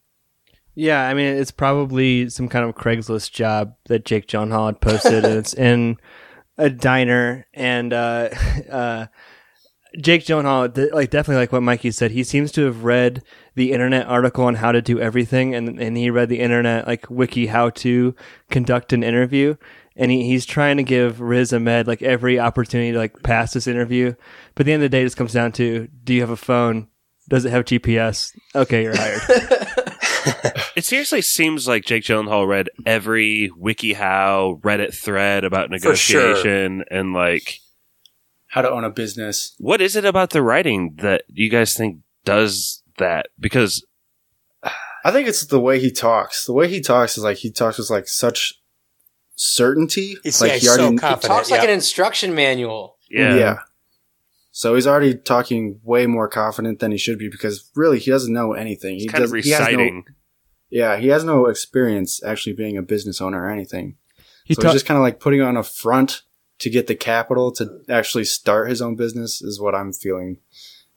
Yeah, 0.74 1.08
I 1.08 1.14
mean, 1.14 1.36
it's 1.36 1.52
probably 1.52 2.30
some 2.30 2.48
kind 2.48 2.64
of 2.64 2.76
Craigslist 2.76 3.32
job 3.32 3.76
that 3.88 4.06
Jake 4.06 4.28
Gyllenhaal 4.28 4.68
had 4.68 4.82
posted, 4.82 5.26
and 5.26 5.38
it's 5.38 5.54
in 5.54 5.98
a 6.58 6.70
diner. 6.70 7.46
And 7.54 7.92
uh, 7.92 8.30
uh, 8.72 9.08
Jake 10.00 10.24
Gyllenhaal, 10.24 10.94
like 10.94 11.10
definitely 11.10 11.42
like 11.42 11.52
what 11.52 11.64
Mikey 11.64 11.92
said, 11.92 12.12
he 12.12 12.24
seems 12.24 12.52
to 12.54 12.66
have 12.66 12.86
read 12.86 13.24
the 13.56 13.74
internet 13.74 14.08
article 14.08 14.46
on 14.46 14.56
how 14.56 14.72
to 14.72 14.82
do 14.82 15.00
everything, 15.00 15.54
and 15.54 15.80
and 15.80 15.98
he 15.98 16.10
read 16.10 16.30
the 16.30 16.40
internet 16.40 16.88
like 16.88 17.10
wiki 17.10 17.48
how 17.48 17.70
to 17.72 18.16
conduct 18.50 18.94
an 18.94 19.04
interview. 19.04 19.56
And 19.96 20.10
he, 20.10 20.24
he's 20.24 20.46
trying 20.46 20.78
to 20.78 20.84
give 20.84 21.20
Riz 21.20 21.52
Ahmed 21.54 21.86
like 21.88 22.02
every 22.02 22.40
opportunity 22.40 22.92
to 22.94 22.98
like 22.98 23.22
pass 23.24 23.54
this 23.54 23.68
interview, 23.68 24.14
but 24.56 24.62
at 24.62 24.66
the 24.68 24.74
end 24.74 24.84
of 24.84 24.90
the 24.90 24.96
day, 24.98 25.02
it 25.02 25.06
just 25.06 25.18
comes 25.18 25.34
down 25.34 25.52
to: 25.54 25.88
Do 26.04 26.14
you 26.14 26.22
have 26.22 26.30
a 26.30 26.38
phone? 26.38 26.88
Does 27.30 27.46
it 27.46 27.52
have 27.52 27.66
GPS? 27.66 28.32
Okay, 28.56 28.84
you're 28.84 28.96
hired. 28.96 29.22
It 30.76 30.86
seriously 30.86 31.22
seems 31.22 31.68
like 31.68 31.84
Jake 31.84 32.04
Gyllenhaal 32.04 32.48
read 32.48 32.70
every 32.86 33.52
WikiHow 33.60 34.62
Reddit 34.62 34.94
thread 34.94 35.44
about 35.44 35.70
For 35.82 35.96
sure. 35.96 36.22
negotiation 36.22 36.86
and 36.90 37.14
like 37.14 37.58
How 38.48 38.62
to 38.62 38.70
own 38.70 38.84
a 38.84 38.90
business. 38.90 39.54
what 39.58 39.82
is 39.82 39.96
it 39.96 40.06
about 40.06 40.30
the 40.30 40.42
writing 40.42 40.96
that 41.02 41.24
you 41.28 41.50
guys 41.50 41.74
think 41.74 41.98
does 42.24 42.84
that? 43.00 43.28
Because 43.40 43.86
I 45.04 45.12
think 45.12 45.28
it's 45.28 45.46
the 45.48 45.60
way 45.60 45.80
he 45.80 45.92
talks. 45.92 46.46
The 46.46 46.54
way 46.54 46.70
he 46.70 46.80
talks 46.82 47.18
is 47.18 47.24
like 47.24 47.38
he 47.38 47.52
talks 47.52 47.78
with 47.80 47.90
like 47.90 48.08
such 48.08 48.54
certainty. 49.42 50.18
He's, 50.24 50.40
like 50.40 50.50
yeah, 50.50 50.54
he 50.54 50.60
he's 50.60 50.74
so 50.76 50.82
already 50.82 50.98
confident. 50.98 51.24
Talks 51.24 51.52
like 51.52 51.62
yeah. 51.62 51.68
an 51.68 51.74
instruction 51.74 52.36
manual. 52.36 52.98
yeah, 53.10 53.36
yeah. 53.36 53.60
So 54.52 54.76
he's 54.76 54.86
already 54.86 55.16
talking 55.16 55.80
way 55.84 56.08
more 56.08 56.28
confident 56.28 56.80
than 56.80 56.92
he 56.92 56.98
should 56.98 57.18
be 57.18 57.30
because 57.30 57.70
really 57.76 58.00
he 58.00 58.12
doesn't 58.12 58.34
know 58.34 58.54
anything. 58.54 58.98
He 58.98 59.06
it's 59.06 59.12
kind 59.12 59.24
of 59.24 59.32
does, 59.32 59.46
he 59.46 59.52
has 59.52 59.60
no- 59.60 59.66
reciting. 59.66 60.06
yeah, 60.70 60.98
he 60.98 61.08
has 61.08 61.24
no 61.24 61.48
experience 61.48 62.22
actually 62.24 62.54
being 62.54 62.78
a 62.78 62.82
business 62.82 63.22
owner 63.22 63.44
or 63.44 63.50
anything. 63.50 63.96
He 64.46 64.54
so 64.54 64.62
ta- 64.62 64.68
he's 64.70 64.76
just 64.76 64.86
kind 64.86 64.98
of 64.98 65.02
like 65.02 65.20
putting 65.20 65.42
on 65.42 65.58
a 65.58 65.64
front 65.64 66.22
to 66.60 66.70
get 66.70 66.88
the 66.88 66.96
capital 66.96 67.52
to 67.54 67.82
actually 67.90 68.26
start 68.26 68.70
his 68.70 68.82
own 68.82 68.96
business 68.96 69.42
is 69.42 69.60
what 69.60 69.74
I'm 69.74 69.94
feeling 69.94 70.38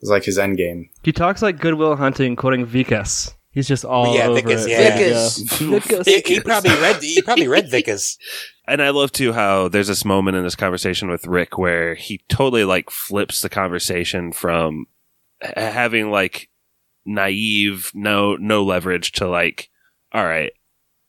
is 0.01 0.09
like 0.09 0.25
his 0.25 0.37
end 0.37 0.57
game. 0.57 0.89
He 1.01 1.11
talks 1.11 1.41
like 1.41 1.59
Good 1.59 1.75
Will 1.75 1.95
Hunting, 1.95 2.35
quoting 2.35 2.65
Vickers. 2.65 3.33
He's 3.55 3.67
just 3.67 3.83
all 3.85 4.13
Yeah, 4.13 4.27
over 4.27 4.35
Vickers, 4.41 4.65
it. 4.65 4.69
yeah. 4.71 4.97
Vickers. 4.97 5.37
Vickers. 5.59 6.05
He, 6.05 6.21
he 6.25 6.39
probably 6.41 6.71
read. 6.71 7.01
He 7.01 7.21
probably 7.23 7.47
read 7.47 7.67
Vickers. 7.71 8.17
And 8.67 8.81
I 8.81 8.89
love 8.89 9.11
too 9.11 9.31
how 9.33 9.69
there's 9.69 9.87
this 9.87 10.03
moment 10.05 10.35
in 10.37 10.43
this 10.43 10.55
conversation 10.55 11.09
with 11.09 11.25
Rick 11.25 11.57
where 11.57 11.95
he 11.95 12.19
totally 12.29 12.65
like 12.65 12.89
flips 12.91 13.41
the 13.41 13.49
conversation 13.49 14.31
from 14.33 14.85
h- 15.41 15.53
having 15.55 16.11
like 16.11 16.49
naive, 17.05 17.91
no 17.93 18.35
no 18.35 18.63
leverage 18.63 19.11
to 19.13 19.27
like, 19.27 19.69
all 20.11 20.25
right, 20.25 20.51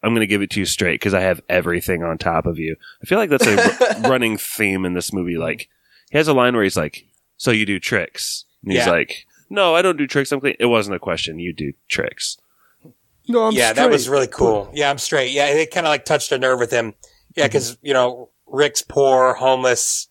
I'm 0.03 0.11
going 0.11 0.21
to 0.21 0.27
give 0.27 0.43
it 0.43 0.51
to 0.51 0.61
you 0.61 0.67
straight 0.67 1.01
because 1.01 1.15
I 1.15 1.21
have 1.21 1.41
everything 1.49 2.03
on 2.03 2.19
top 2.19 2.47
of 2.47 2.59
you. 2.59 2.77
I 3.03 3.07
feel 3.07 3.19
like 3.19 3.31
that's 3.31 3.47
a 3.47 3.61
r- 3.61 4.01
running 4.11 4.37
theme 4.39 4.85
in 4.85 4.95
this 4.95 5.13
movie. 5.13 5.37
Like 5.37 5.69
he 6.11 6.19
has 6.19 6.29
a 6.29 6.35
line 6.35 6.55
where 6.55 6.63
he's 6.65 6.77
like, 6.77 7.07
"So 7.37 7.51
you 7.51 7.67
do 7.67 7.81
tricks?" 7.81 8.45
And 8.63 8.73
he's 8.73 8.87
Yeah. 8.87 8.93
like, 8.93 9.26
"No, 9.49 9.75
I 9.75 9.83
don't 9.83 9.97
do 9.97 10.07
tricks. 10.07 10.33
I'm 10.33 10.41
clean." 10.41 10.57
It 10.59 10.67
wasn't 10.67 10.97
a 10.97 11.01
question. 11.01 11.39
You 11.39 11.53
do 11.53 11.73
tricks. 11.89 12.39
No, 13.29 13.45
I'm 13.47 13.53
yeah, 13.53 13.73
that 13.73 13.91
was 13.91 14.09
really 14.09 14.29
cool. 14.29 14.71
Yeah, 14.73 14.91
I'm 14.91 14.99
straight. 14.99 15.33
Yeah, 15.33 15.47
it 15.47 15.71
kind 15.71 15.87
of 15.87 15.91
like 15.91 16.05
touched 16.05 16.31
a 16.33 16.39
nerve 16.39 16.59
with 16.59 16.71
him. 16.71 16.95
Yeah, 17.35 17.47
because 17.47 17.77
you 17.83 17.93
know 17.93 18.31
Rick's 18.47 18.83
poor, 18.83 19.35
homeless, 19.35 20.09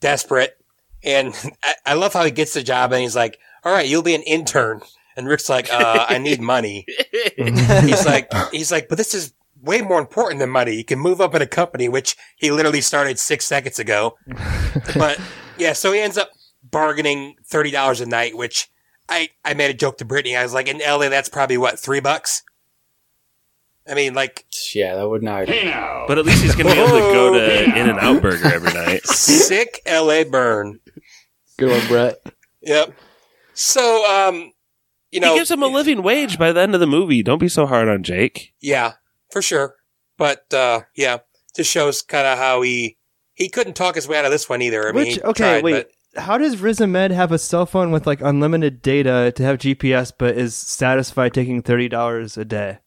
desperate, 0.00 0.58
and 1.02 1.34
I, 1.62 1.74
I 1.86 1.94
love 1.94 2.12
how 2.12 2.24
he 2.24 2.30
gets 2.30 2.54
the 2.54 2.62
job 2.62 2.92
and 2.92 3.00
he's 3.02 3.16
like, 3.16 3.38
"All 3.64 3.72
right, 3.72 3.88
you'll 3.88 4.02
be 4.02 4.14
an 4.14 4.22
intern," 4.22 4.80
and 5.16 5.28
Rick's 5.28 5.48
like, 5.48 5.72
uh, 5.72 6.06
"I 6.08 6.18
need 6.18 6.40
money." 6.40 6.86
he's 7.36 8.04
like, 8.04 8.30
he's 8.52 8.72
like, 8.72 8.88
but 8.88 8.98
this 8.98 9.14
is 9.14 9.32
way 9.62 9.80
more 9.80 10.00
important 10.00 10.40
than 10.40 10.50
money. 10.50 10.74
You 10.74 10.84
can 10.84 10.98
move 10.98 11.20
up 11.20 11.34
in 11.34 11.42
a 11.42 11.46
company, 11.46 11.88
which 11.88 12.16
he 12.36 12.50
literally 12.50 12.80
started 12.80 13.18
six 13.18 13.46
seconds 13.46 13.78
ago. 13.78 14.16
but 14.94 15.20
yeah, 15.58 15.72
so 15.72 15.92
he 15.92 16.00
ends 16.00 16.18
up 16.18 16.30
bargaining 16.62 17.36
thirty 17.44 17.70
dollars 17.70 18.00
a 18.00 18.06
night, 18.06 18.36
which 18.36 18.70
I 19.08 19.30
I 19.44 19.54
made 19.54 19.70
a 19.70 19.74
joke 19.74 19.98
to 19.98 20.04
Brittany. 20.04 20.36
I 20.36 20.42
was 20.42 20.54
like, 20.54 20.68
in 20.68 20.78
LA, 20.78 21.08
that's 21.08 21.28
probably 21.28 21.58
what 21.58 21.78
three 21.78 22.00
bucks. 22.00 22.42
I 23.88 23.94
mean, 23.94 24.14
like 24.14 24.46
Yeah, 24.74 24.96
that 24.96 25.08
would 25.08 25.22
not. 25.22 25.46
But 25.46 26.18
at 26.18 26.24
least 26.24 26.42
he's 26.42 26.54
going 26.54 26.66
to 26.66 26.74
be 26.74 26.80
able 26.80 26.98
to 26.98 27.12
go 27.12 27.32
to 27.34 27.64
In-N-Out 27.64 28.20
Burger 28.20 28.52
every 28.52 28.72
night. 28.72 29.06
sick 29.06 29.80
LA 29.86 30.24
burn. 30.24 30.80
Good 31.56 31.70
one, 31.70 31.86
Brett. 31.86 32.20
Yep. 32.62 32.92
So, 33.54 34.28
um, 34.28 34.52
you 35.12 35.20
know, 35.20 35.32
he 35.32 35.38
gives 35.38 35.50
him 35.50 35.62
a 35.62 35.68
living 35.68 36.02
wage 36.02 36.38
by 36.38 36.52
the 36.52 36.60
end 36.60 36.74
of 36.74 36.80
the 36.80 36.86
movie. 36.86 37.22
Don't 37.22 37.38
be 37.38 37.48
so 37.48 37.64
hard 37.66 37.88
on 37.88 38.02
Jake. 38.02 38.52
yeah, 38.60 38.94
for 39.30 39.40
sure. 39.40 39.76
But 40.18 40.52
uh, 40.52 40.82
yeah, 40.94 41.18
just 41.54 41.70
shows 41.70 42.02
kind 42.02 42.26
of 42.26 42.38
how 42.38 42.62
he 42.62 42.96
he 43.34 43.48
couldn't 43.48 43.74
talk 43.74 43.94
his 43.94 44.08
way 44.08 44.18
out 44.18 44.24
of 44.24 44.30
this 44.30 44.48
one 44.48 44.62
either. 44.62 44.88
I 44.88 44.92
mean, 44.92 45.06
Which 45.06 45.14
he 45.14 45.22
okay, 45.22 45.60
tried, 45.60 45.64
wait. 45.64 45.86
How 46.16 46.38
does 46.38 46.60
Riz 46.60 46.80
Ahmed 46.80 47.10
have 47.10 47.32
a 47.32 47.38
cell 47.38 47.66
phone 47.66 47.90
with 47.92 48.06
like 48.06 48.20
unlimited 48.20 48.82
data 48.82 49.32
to 49.36 49.42
have 49.42 49.58
GPS, 49.58 50.12
but 50.16 50.36
is 50.36 50.54
satisfied 50.54 51.34
taking 51.34 51.62
thirty 51.62 51.88
dollars 51.88 52.36
a 52.36 52.44
day? 52.44 52.78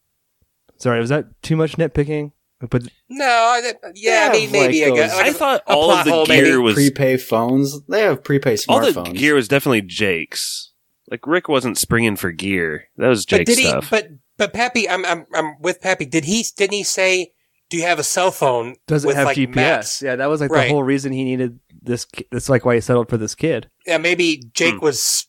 Sorry, 0.77 0.99
was 0.99 1.09
that 1.09 1.25
too 1.41 1.55
much 1.55 1.73
nitpicking? 1.77 2.31
But 2.69 2.83
No, 3.09 3.25
I, 3.25 3.73
yeah, 3.95 4.27
I 4.29 4.33
mean, 4.33 4.51
maybe 4.51 4.83
like 4.83 4.91
a, 4.93 4.95
those- 4.95 5.13
like 5.15 5.25
I 5.25 5.29
a- 5.29 5.33
thought 5.33 5.61
a 5.65 5.71
all 5.73 5.91
of 5.91 6.03
the 6.05 6.25
gear 6.25 6.43
maybe. 6.43 6.57
was 6.57 6.75
prepay 6.75 7.17
phones. 7.17 7.81
They 7.87 8.01
have 8.01 8.21
prepay 8.23 8.57
all 8.67 8.81
the 8.81 8.87
smartphones. 8.91 9.15
gear 9.17 9.35
was 9.35 9.47
definitely 9.47 9.81
Jake's. 9.83 10.71
Like 11.09 11.25
Rick 11.25 11.47
wasn't 11.47 11.77
springing 11.77 12.15
for 12.17 12.31
gear. 12.31 12.85
That 12.97 13.07
was 13.07 13.25
But 13.25 13.37
Jake's 13.39 13.49
did 13.55 13.59
he? 13.59 13.69
stuff. 13.69 13.89
But 13.89 14.09
but 14.37 14.53
Pappy, 14.53 14.89
I'm 14.89 15.05
I'm 15.05 15.25
I'm 15.33 15.55
with 15.61 15.79
Pappy. 15.81 16.05
Did 16.05 16.25
he? 16.25 16.45
Didn't 16.57 16.73
he 16.73 16.83
say? 16.83 17.31
Do 17.69 17.77
you 17.77 17.83
have 17.83 17.99
a 17.99 18.03
cell 18.03 18.31
phone? 18.31 18.75
does 18.87 19.05
it 19.05 19.15
have 19.15 19.25
like, 19.25 19.37
GPS? 19.37 19.55
maps? 19.55 20.01
Yeah, 20.01 20.15
that 20.15 20.27
was 20.27 20.41
like 20.41 20.51
Right. 20.51 20.67
the 20.67 20.73
whole 20.73 20.83
reason 20.83 21.11
he 21.11 21.23
needed 21.23 21.59
this. 21.81 22.05
ki- 22.05 22.27
That's 22.31 22.49
like 22.49 22.65
why 22.65 22.75
he 22.75 22.81
settled 22.81 23.09
for 23.09 23.17
this 23.17 23.35
kid. 23.35 23.69
Yeah, 23.85 23.97
maybe 23.99 24.43
Jake 24.53 24.75
Hmm. 24.75 24.79
was 24.85 25.27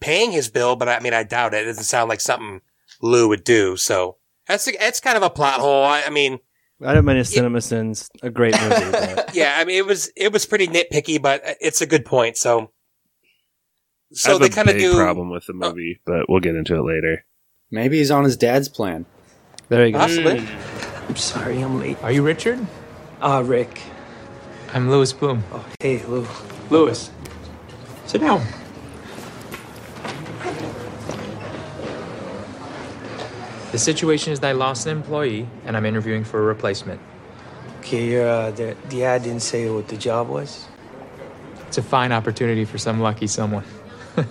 paying 0.00 0.30
his 0.30 0.48
bill, 0.48 0.76
but 0.76 0.88
I 0.88 1.00
mean, 1.00 1.12
I 1.14 1.24
doubt 1.24 1.54
it. 1.54 1.62
It 1.62 1.66
doesn't 1.66 1.84
sound 1.84 2.08
like 2.08 2.20
something 2.20 2.60
Lou 3.02 3.28
would 3.28 3.42
do. 3.44 3.76
So 3.76 4.18
that's 4.46 4.68
that's 4.78 5.00
kind 5.00 5.16
of 5.16 5.22
a 5.24 5.30
plot 5.30 5.60
hole. 5.60 5.84
I, 5.84 6.02
I 6.02 6.10
mean, 6.10 6.38
I 6.84 6.94
don't 6.94 7.04
mind 7.04 7.18
his 7.18 7.28
Cinema 7.32 7.60
Sins, 7.60 8.08
a 8.22 8.30
great 8.30 8.54
movie. 8.60 8.90
But 8.92 9.30
yeah, 9.34 9.56
I 9.58 9.64
mean, 9.64 9.76
it 9.78 9.86
was 9.86 10.12
it 10.16 10.32
was 10.32 10.46
pretty 10.46 10.68
nitpicky, 10.68 11.20
but 11.20 11.42
it's 11.60 11.80
a 11.80 11.86
good 11.86 12.04
point. 12.04 12.36
So, 12.36 12.60
I 12.60 12.66
so 14.12 14.32
have 14.32 14.40
they 14.40 14.48
kind 14.48 14.68
of 14.70 14.76
do. 14.78 14.94
problem 14.94 15.28
with 15.30 15.46
the 15.46 15.54
movie, 15.54 16.00
but 16.06 16.28
we'll 16.28 16.38
get 16.40 16.54
into 16.54 16.76
it 16.76 16.82
later. 16.82 17.24
Maybe 17.72 17.98
he's 17.98 18.12
on 18.12 18.22
his 18.24 18.36
dad's 18.36 18.68
plan. 18.68 19.06
there 19.68 19.84
you 19.86 19.92
go. 19.92 19.98
Possibly. 19.98 20.46
I'm 21.08 21.16
sorry, 21.16 21.60
I'm 21.60 21.78
late. 21.80 22.02
Are 22.02 22.12
you 22.12 22.22
Richard? 22.22 22.64
Ah, 23.20 23.38
Rick. 23.38 23.80
I'm 24.74 24.90
Louis 24.90 25.12
Bloom. 25.12 25.42
Oh, 25.52 25.64
hey, 25.80 26.04
Lou. 26.04 26.26
Louis. 26.70 27.10
Sit 28.06 28.20
down. 28.20 28.44
The 33.72 33.78
situation 33.78 34.32
is 34.32 34.40
that 34.40 34.48
I 34.48 34.52
lost 34.52 34.86
an 34.86 34.96
employee 34.96 35.46
and 35.64 35.76
I'm 35.76 35.84
interviewing 35.84 36.24
for 36.24 36.40
a 36.40 36.42
replacement. 36.42 37.00
Okay, 37.80 38.06
your, 38.10 38.28
uh, 38.28 38.50
the, 38.50 38.76
the 38.88 39.04
ad 39.04 39.22
didn't 39.22 39.40
say 39.40 39.68
what 39.70 39.88
the 39.88 39.96
job 39.96 40.28
was? 40.28 40.66
It's 41.66 41.78
a 41.78 41.82
fine 41.82 42.12
opportunity 42.12 42.64
for 42.64 42.78
some 42.78 43.00
lucky 43.00 43.26
someone. 43.26 43.64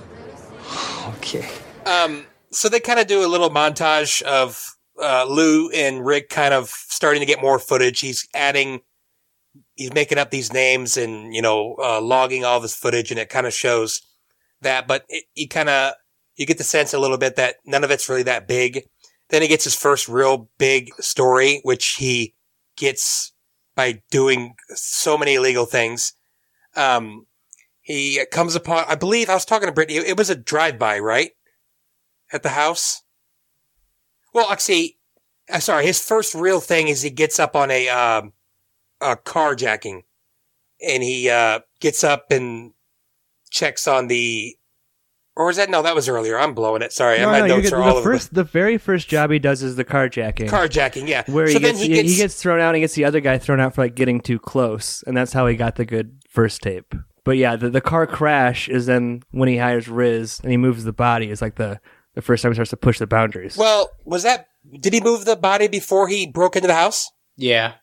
Okay. 1.19 1.47
Um, 1.85 2.25
so 2.51 2.67
they 2.69 2.79
kind 2.81 2.99
of 2.99 3.07
do 3.07 3.25
a 3.25 3.27
little 3.27 3.49
montage 3.49 4.21
of 4.23 4.66
uh, 5.01 5.25
Lou 5.29 5.69
and 5.69 6.05
Rick 6.05 6.29
kind 6.29 6.53
of 6.53 6.69
starting 6.69 7.19
to 7.19 7.25
get 7.25 7.41
more 7.41 7.59
footage. 7.59 7.99
He's 7.99 8.27
adding, 8.33 8.81
he's 9.75 9.93
making 9.93 10.17
up 10.17 10.31
these 10.31 10.53
names 10.53 10.97
and 10.97 11.33
you 11.33 11.41
know 11.41 11.75
uh, 11.81 12.01
logging 12.01 12.45
all 12.45 12.59
this 12.59 12.75
footage, 12.75 13.11
and 13.11 13.19
it 13.19 13.29
kind 13.29 13.47
of 13.47 13.53
shows 13.53 14.01
that. 14.61 14.87
But 14.87 15.05
it, 15.09 15.25
you 15.35 15.47
kind 15.47 15.69
of 15.69 15.93
you 16.35 16.45
get 16.45 16.57
the 16.57 16.63
sense 16.63 16.93
a 16.93 16.99
little 16.99 17.17
bit 17.17 17.35
that 17.35 17.55
none 17.65 17.83
of 17.83 17.91
it's 17.91 18.09
really 18.09 18.23
that 18.23 18.47
big. 18.47 18.83
Then 19.29 19.41
he 19.41 19.47
gets 19.47 19.65
his 19.65 19.75
first 19.75 20.07
real 20.07 20.49
big 20.57 20.89
story, 20.99 21.59
which 21.63 21.95
he 21.99 22.33
gets 22.77 23.33
by 23.75 24.01
doing 24.09 24.55
so 24.69 25.17
many 25.17 25.35
illegal 25.35 25.65
things. 25.65 26.13
Um, 26.75 27.25
he 27.81 28.23
comes 28.31 28.55
upon, 28.55 28.85
I 28.87 28.95
believe 28.95 29.29
I 29.29 29.33
was 29.33 29.45
talking 29.45 29.67
to 29.67 29.73
Brittany, 29.73 29.99
it 29.99 30.17
was 30.17 30.29
a 30.29 30.35
drive-by, 30.35 30.99
right? 30.99 31.31
At 32.33 32.43
the 32.43 32.49
house? 32.49 33.03
Well, 34.33 34.49
actually, 34.49 34.97
uh, 35.51 35.59
sorry, 35.59 35.85
his 35.85 35.99
first 35.99 36.35
real 36.35 36.59
thing 36.59 36.87
is 36.87 37.01
he 37.01 37.09
gets 37.09 37.39
up 37.39 37.55
on 37.55 37.71
a, 37.71 37.89
um, 37.89 38.33
a 39.01 39.15
carjacking 39.15 40.03
and 40.81 41.03
he, 41.03 41.29
uh, 41.29 41.61
gets 41.79 42.03
up 42.03 42.31
and 42.31 42.73
checks 43.49 43.87
on 43.87 44.07
the, 44.07 44.55
or 45.35 45.51
is 45.51 45.57
that, 45.57 45.69
no, 45.69 45.83
that 45.83 45.93
was 45.93 46.09
earlier. 46.09 46.39
I'm 46.39 46.55
blowing 46.55 46.81
it. 46.81 46.91
Sorry. 46.91 47.19
No, 47.19 47.27
my 47.27 47.41
no, 47.41 47.47
notes 47.47 47.71
are 47.71 47.81
all 47.81 47.93
the 47.93 47.99
over 47.99 48.13
first, 48.13 48.33
the 48.33 48.43
very 48.43 48.79
first 48.79 49.07
job 49.07 49.29
he 49.29 49.37
does 49.37 49.61
is 49.61 49.75
the 49.75 49.85
carjacking. 49.85 50.49
carjacking. 50.49 51.07
Yeah. 51.07 51.23
where 51.27 51.45
so 51.45 51.53
he 51.53 51.59
then 51.59 51.73
gets, 51.73 51.83
he 51.83 51.89
he 51.89 52.01
gets, 52.01 52.17
gets 52.17 52.41
thrown 52.41 52.59
out 52.59 52.69
and 52.69 52.77
he 52.77 52.81
gets 52.81 52.95
the 52.95 53.05
other 53.05 53.19
guy 53.19 53.37
thrown 53.37 53.59
out 53.59 53.75
for 53.75 53.83
like 53.83 53.93
getting 53.93 54.19
too 54.19 54.39
close, 54.39 55.03
and 55.05 55.15
that's 55.15 55.33
how 55.33 55.45
he 55.45 55.55
got 55.55 55.75
the 55.75 55.85
good 55.85 56.19
first 56.27 56.63
tape. 56.63 56.95
But 57.23 57.37
yeah, 57.37 57.55
the, 57.55 57.69
the 57.69 57.81
car 57.81 58.07
crash 58.07 58.67
is 58.67 58.87
then 58.87 59.21
when 59.31 59.47
he 59.49 59.57
hires 59.57 59.87
Riz 59.87 60.39
and 60.41 60.49
he 60.49 60.57
moves 60.57 60.85
the 60.85 60.93
body 60.93 61.29
is 61.29 61.41
like 61.41 61.55
the, 61.55 61.79
the 62.17 62.23
first 62.23 62.41
time 62.41 62.51
he 62.51 62.55
starts 62.55 62.71
to 62.71 62.77
push 62.77 62.97
the 62.97 63.05
boundaries. 63.05 63.55
Well, 63.55 63.91
was 64.03 64.23
that? 64.23 64.47
Did 64.79 64.91
he 64.91 65.01
move 65.01 65.25
the 65.25 65.35
body 65.35 65.67
before 65.67 66.07
he 66.07 66.25
broke 66.25 66.55
into 66.55 66.67
the 66.67 66.73
house? 66.73 67.11
Yeah. 67.35 67.75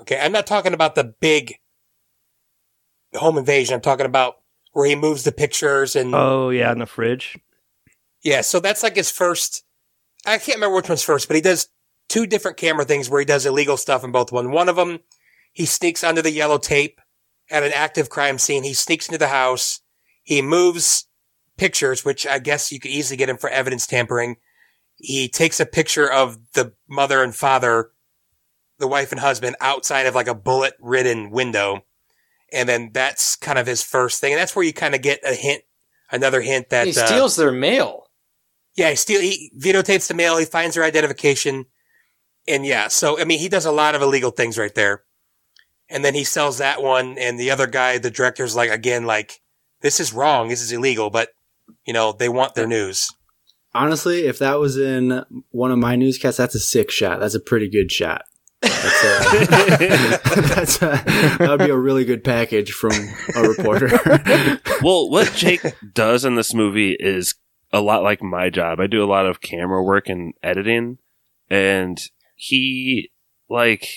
Okay, 0.00 0.18
I'm 0.20 0.32
not 0.32 0.44
talking 0.44 0.74
about 0.74 0.96
the 0.96 1.14
big 1.20 1.54
home 3.14 3.38
invasion. 3.38 3.74
I'm 3.76 3.80
talking 3.80 4.06
about 4.06 4.38
where 4.72 4.88
he 4.88 4.96
moves 4.96 5.22
the 5.22 5.30
pictures 5.30 5.94
and 5.94 6.16
oh 6.16 6.50
yeah, 6.50 6.72
in 6.72 6.80
the 6.80 6.86
fridge. 6.86 7.38
yeah. 8.24 8.40
So 8.40 8.58
that's 8.58 8.82
like 8.82 8.96
his 8.96 9.10
first. 9.10 9.62
I 10.26 10.38
can't 10.38 10.56
remember 10.56 10.74
which 10.74 10.88
one's 10.88 11.04
first, 11.04 11.28
but 11.28 11.36
he 11.36 11.40
does 11.40 11.68
two 12.08 12.26
different 12.26 12.56
camera 12.56 12.84
things 12.84 13.08
where 13.08 13.20
he 13.20 13.24
does 13.24 13.46
illegal 13.46 13.76
stuff 13.76 14.02
in 14.02 14.10
both 14.10 14.32
one. 14.32 14.50
One 14.50 14.68
of 14.68 14.74
them, 14.74 14.98
he 15.52 15.64
sneaks 15.64 16.02
under 16.02 16.22
the 16.22 16.32
yellow 16.32 16.58
tape 16.58 17.00
at 17.50 17.62
an 17.62 17.72
active 17.72 18.10
crime 18.10 18.38
scene. 18.38 18.64
He 18.64 18.74
sneaks 18.74 19.06
into 19.06 19.18
the 19.18 19.28
house. 19.28 19.80
He 20.24 20.42
moves 20.42 21.07
pictures, 21.58 22.04
which 22.04 22.26
I 22.26 22.38
guess 22.38 22.72
you 22.72 22.80
could 22.80 22.90
easily 22.90 23.16
get 23.16 23.28
him 23.28 23.36
for 23.36 23.50
evidence 23.50 23.86
tampering. 23.86 24.36
He 24.96 25.28
takes 25.28 25.60
a 25.60 25.66
picture 25.66 26.10
of 26.10 26.38
the 26.54 26.72
mother 26.88 27.22
and 27.22 27.34
father, 27.34 27.90
the 28.78 28.88
wife 28.88 29.12
and 29.12 29.20
husband 29.20 29.56
outside 29.60 30.06
of 30.06 30.14
like 30.14 30.28
a 30.28 30.34
bullet 30.34 30.74
ridden 30.80 31.30
window. 31.30 31.82
And 32.52 32.68
then 32.68 32.90
that's 32.94 33.36
kind 33.36 33.58
of 33.58 33.66
his 33.66 33.82
first 33.82 34.20
thing. 34.20 34.32
And 34.32 34.40
that's 34.40 34.56
where 34.56 34.64
you 34.64 34.72
kind 34.72 34.94
of 34.94 35.02
get 35.02 35.20
a 35.24 35.34
hint, 35.34 35.62
another 36.10 36.40
hint 36.40 36.70
that 36.70 36.86
he 36.86 36.98
uh, 36.98 37.06
steals 37.06 37.36
their 37.36 37.52
mail. 37.52 38.04
yeah, 38.76 38.90
he 38.90 38.96
steal 38.96 39.20
he 39.20 39.52
videotapes 39.58 40.08
the 40.08 40.14
mail, 40.14 40.38
he 40.38 40.44
finds 40.46 40.74
their 40.74 40.84
identification. 40.84 41.66
And 42.46 42.64
yeah, 42.64 42.88
so 42.88 43.20
I 43.20 43.24
mean 43.24 43.38
he 43.38 43.48
does 43.48 43.66
a 43.66 43.72
lot 43.72 43.94
of 43.94 44.00
illegal 44.02 44.30
things 44.30 44.56
right 44.56 44.74
there. 44.74 45.02
And 45.90 46.04
then 46.04 46.14
he 46.14 46.24
sells 46.24 46.58
that 46.58 46.82
one 46.82 47.18
and 47.18 47.38
the 47.38 47.50
other 47.50 47.66
guy, 47.66 47.98
the 47.98 48.10
director's 48.10 48.56
like 48.56 48.70
again 48.70 49.04
like 49.04 49.40
this 49.82 50.00
is 50.00 50.12
wrong, 50.12 50.48
this 50.48 50.62
is 50.62 50.72
illegal, 50.72 51.10
but 51.10 51.28
you 51.86 51.92
know, 51.92 52.12
they 52.12 52.28
want 52.28 52.54
their 52.54 52.66
news. 52.66 53.08
Honestly, 53.74 54.26
if 54.26 54.38
that 54.38 54.58
was 54.58 54.76
in 54.76 55.24
one 55.50 55.70
of 55.70 55.78
my 55.78 55.94
newscasts, 55.96 56.38
that's 56.38 56.54
a 56.54 56.60
sick 56.60 56.90
shot. 56.90 57.20
That's 57.20 57.34
a 57.34 57.40
pretty 57.40 57.68
good 57.68 57.92
shot. 57.92 58.22
That's 58.60 59.04
a, 59.04 60.20
that's 60.54 60.76
a, 60.82 61.02
that 61.38 61.48
would 61.48 61.60
be 61.60 61.70
a 61.70 61.76
really 61.76 62.04
good 62.04 62.24
package 62.24 62.72
from 62.72 62.92
a 63.36 63.42
reporter. 63.42 63.88
well, 64.82 65.08
what 65.10 65.32
Jake 65.34 65.62
does 65.92 66.24
in 66.24 66.34
this 66.34 66.54
movie 66.54 66.96
is 66.98 67.34
a 67.72 67.80
lot 67.80 68.02
like 68.02 68.22
my 68.22 68.50
job. 68.50 68.80
I 68.80 68.86
do 68.86 69.04
a 69.04 69.06
lot 69.06 69.26
of 69.26 69.40
camera 69.40 69.82
work 69.82 70.08
and 70.08 70.34
editing, 70.42 70.98
and 71.50 72.00
he 72.34 73.12
like 73.48 73.88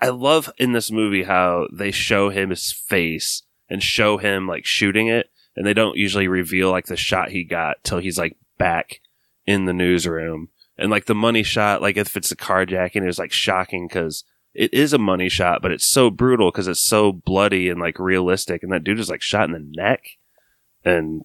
I 0.00 0.08
love 0.08 0.50
in 0.58 0.72
this 0.72 0.90
movie 0.90 1.24
how 1.24 1.66
they 1.72 1.90
show 1.90 2.30
him 2.30 2.50
his 2.50 2.72
face 2.72 3.42
and 3.68 3.82
show 3.82 4.18
him 4.18 4.46
like 4.46 4.66
shooting 4.66 5.06
it, 5.06 5.29
and 5.56 5.66
they 5.66 5.74
don't 5.74 5.96
usually 5.96 6.28
reveal 6.28 6.70
like 6.70 6.86
the 6.86 6.96
shot 6.96 7.30
he 7.30 7.44
got 7.44 7.82
till 7.82 7.98
he's 7.98 8.18
like 8.18 8.36
back 8.58 9.00
in 9.46 9.64
the 9.64 9.72
newsroom. 9.72 10.48
And 10.78 10.90
like 10.90 11.06
the 11.06 11.14
money 11.14 11.42
shot, 11.42 11.82
like 11.82 11.96
if 11.96 12.16
it's 12.16 12.32
a 12.32 12.36
carjacking, 12.36 13.06
it's 13.06 13.18
like 13.18 13.32
shocking 13.32 13.86
because 13.86 14.24
it 14.54 14.72
is 14.72 14.92
a 14.92 14.98
money 14.98 15.28
shot, 15.28 15.60
but 15.60 15.72
it's 15.72 15.86
so 15.86 16.10
brutal 16.10 16.50
because 16.50 16.68
it's 16.68 16.80
so 16.80 17.12
bloody 17.12 17.68
and 17.68 17.80
like 17.80 17.98
realistic. 17.98 18.62
And 18.62 18.72
that 18.72 18.84
dude 18.84 18.98
is 18.98 19.10
like 19.10 19.22
shot 19.22 19.44
in 19.44 19.52
the 19.52 19.72
neck. 19.76 20.04
And 20.84 21.24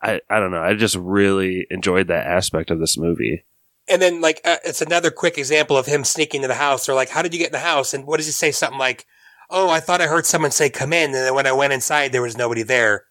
I, 0.00 0.20
I 0.30 0.38
don't 0.38 0.52
know. 0.52 0.62
I 0.62 0.74
just 0.74 0.96
really 0.96 1.66
enjoyed 1.70 2.08
that 2.08 2.26
aspect 2.26 2.70
of 2.70 2.78
this 2.78 2.96
movie. 2.96 3.44
And 3.88 4.00
then 4.00 4.20
like 4.20 4.40
uh, 4.44 4.58
it's 4.64 4.82
another 4.82 5.10
quick 5.10 5.38
example 5.38 5.76
of 5.76 5.86
him 5.86 6.04
sneaking 6.04 6.42
to 6.42 6.48
the 6.48 6.54
house. 6.54 6.86
They're 6.86 6.94
like, 6.94 7.08
"How 7.08 7.22
did 7.22 7.32
you 7.32 7.38
get 7.38 7.48
in 7.48 7.52
the 7.52 7.60
house?" 7.60 7.94
And 7.94 8.04
what 8.04 8.16
does 8.16 8.26
he 8.26 8.32
say? 8.32 8.50
Something 8.50 8.80
like, 8.80 9.06
"Oh, 9.50 9.70
I 9.70 9.80
thought 9.80 10.00
I 10.00 10.06
heard 10.06 10.26
someone 10.26 10.50
say 10.50 10.70
come 10.70 10.92
in," 10.92 11.06
and 11.06 11.14
then 11.14 11.34
when 11.34 11.46
I 11.46 11.52
went 11.52 11.72
inside, 11.72 12.12
there 12.12 12.22
was 12.22 12.36
nobody 12.36 12.62
there. 12.62 13.04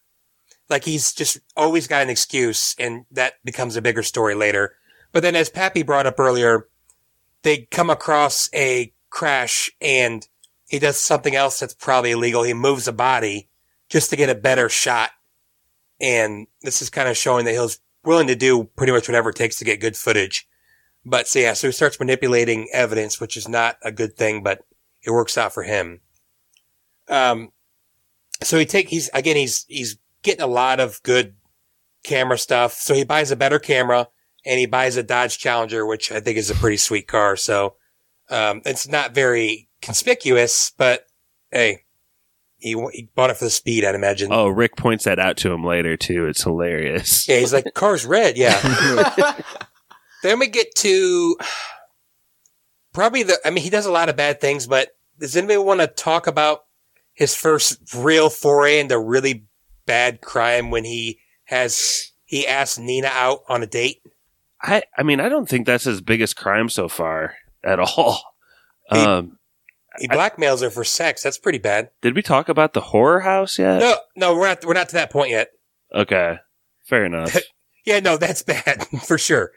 Like 0.69 0.85
he's 0.85 1.13
just 1.13 1.39
always 1.55 1.87
got 1.87 2.03
an 2.03 2.09
excuse, 2.09 2.75
and 2.79 3.05
that 3.11 3.35
becomes 3.43 3.75
a 3.75 3.81
bigger 3.81 4.03
story 4.03 4.35
later. 4.35 4.75
But 5.11 5.21
then, 5.23 5.35
as 5.35 5.49
Pappy 5.49 5.83
brought 5.83 6.07
up 6.07 6.19
earlier, 6.19 6.67
they 7.43 7.67
come 7.71 7.89
across 7.89 8.49
a 8.53 8.93
crash, 9.09 9.69
and 9.79 10.27
he 10.67 10.79
does 10.79 10.97
something 10.97 11.35
else 11.35 11.59
that's 11.59 11.73
probably 11.73 12.11
illegal. 12.11 12.43
He 12.43 12.53
moves 12.53 12.87
a 12.87 12.93
body 12.93 13.49
just 13.89 14.09
to 14.09 14.15
get 14.15 14.29
a 14.29 14.35
better 14.35 14.67
shot, 14.67 15.11
and 16.01 16.47
this 16.61 16.81
is 16.81 16.89
kind 16.89 17.07
of 17.07 17.15
showing 17.15 17.45
that 17.45 17.53
he's 17.53 17.79
willing 18.03 18.27
to 18.27 18.35
do 18.35 18.65
pretty 18.75 18.91
much 18.91 19.07
whatever 19.07 19.29
it 19.29 19.35
takes 19.35 19.57
to 19.57 19.65
get 19.65 19.79
good 19.79 19.95
footage. 19.95 20.47
But 21.05 21.27
so 21.27 21.39
yeah, 21.39 21.53
so 21.53 21.67
he 21.67 21.71
starts 21.71 21.99
manipulating 21.99 22.67
evidence, 22.73 23.19
which 23.19 23.37
is 23.37 23.47
not 23.47 23.77
a 23.83 23.91
good 23.91 24.17
thing, 24.17 24.41
but 24.41 24.65
it 25.03 25.11
works 25.11 25.37
out 25.37 25.53
for 25.53 25.63
him. 25.63 26.01
Um, 27.07 27.51
so 28.41 28.57
he 28.57 28.65
take, 28.65 28.89
he's, 28.89 29.09
again, 29.13 29.35
he's, 29.35 29.65
he's 29.67 29.97
getting 30.23 30.41
a 30.41 30.47
lot 30.47 30.79
of 30.79 31.01
good 31.03 31.35
camera 32.03 32.37
stuff. 32.37 32.73
So 32.73 32.93
he 32.93 33.03
buys 33.03 33.31
a 33.31 33.35
better 33.35 33.59
camera 33.59 34.07
and 34.45 34.59
he 34.59 34.65
buys 34.65 34.97
a 34.97 35.03
Dodge 35.03 35.37
Challenger, 35.37 35.85
which 35.85 36.11
I 36.11 36.19
think 36.19 36.37
is 36.37 36.49
a 36.49 36.55
pretty 36.55 36.77
sweet 36.77 37.07
car. 37.07 37.35
So, 37.35 37.75
um, 38.29 38.61
it's 38.65 38.87
not 38.87 39.13
very 39.13 39.69
conspicuous, 39.81 40.71
but 40.77 41.05
hey, 41.51 41.83
he, 42.57 42.73
he 42.93 43.09
bought 43.15 43.29
it 43.29 43.37
for 43.37 43.45
the 43.45 43.51
speed, 43.51 43.85
I'd 43.85 43.95
imagine. 43.95 44.31
Oh, 44.31 44.47
Rick 44.47 44.75
points 44.75 45.03
that 45.03 45.19
out 45.19 45.37
to 45.37 45.51
him 45.51 45.63
later 45.63 45.95
too. 45.95 46.25
It's 46.27 46.43
hilarious. 46.43 47.27
Yeah, 47.35 47.39
he's 47.39 47.53
like, 47.53 47.73
car's 47.73 48.05
red. 48.05 48.37
Yeah. 48.37 48.59
then 50.23 50.39
we 50.39 50.47
get 50.47 50.73
to 50.75 51.37
probably 52.93 53.23
the, 53.23 53.37
I 53.45 53.51
mean, 53.51 53.63
he 53.63 53.69
does 53.69 53.85
a 53.85 53.91
lot 53.91 54.09
of 54.09 54.15
bad 54.15 54.41
things, 54.41 54.67
but 54.67 54.89
does 55.19 55.35
anybody 55.35 55.57
want 55.57 55.81
to 55.81 55.87
talk 55.87 56.27
about 56.27 56.61
his 57.15 57.33
first 57.35 57.79
real 57.95 58.29
foray 58.29 58.79
into 58.79 58.99
really 58.99 59.45
bad 59.87 60.21
crime 60.21 60.69
when 60.71 60.83
he 60.85 61.19
has, 61.45 62.11
he 62.25 62.47
asked 62.47 62.77
Nina 62.79 63.07
out 63.11 63.39
on 63.49 63.63
a 63.63 63.67
date? 63.67 64.01
I, 64.61 64.83
I 64.97 65.03
mean, 65.03 65.19
I 65.19 65.29
don't 65.29 65.47
think 65.49 65.65
that's 65.65 65.83
his 65.83 66.01
biggest 66.01 66.35
crime 66.35 66.69
so 66.69 66.87
far 66.87 67.33
at 67.63 67.79
all. 67.97 68.21
He- 68.91 68.99
Um, 68.99 69.37
He 69.97 70.07
blackmails 70.09 70.61
her 70.61 70.69
for 70.69 70.83
sex. 70.83 71.23
That's 71.23 71.37
pretty 71.37 71.57
bad. 71.59 71.89
did 72.01 72.15
we 72.15 72.21
talk 72.21 72.49
about 72.49 72.73
the 72.73 72.81
horror 72.81 73.21
house 73.21 73.57
yet? 73.57 73.79
No, 73.79 73.95
no, 74.17 74.35
we're 74.35 74.47
not, 74.47 74.65
we're 74.65 74.73
not 74.73 74.89
to 74.89 74.95
that 74.95 75.09
point 75.11 75.29
yet. 75.31 75.49
Okay, 75.93 76.37
fair 76.83 77.05
enough. 77.05 77.35
Yeah, 77.87 77.99
no, 77.99 78.17
that's 78.17 78.41
bad 78.55 78.83
for 79.05 79.19
sure. 79.19 79.51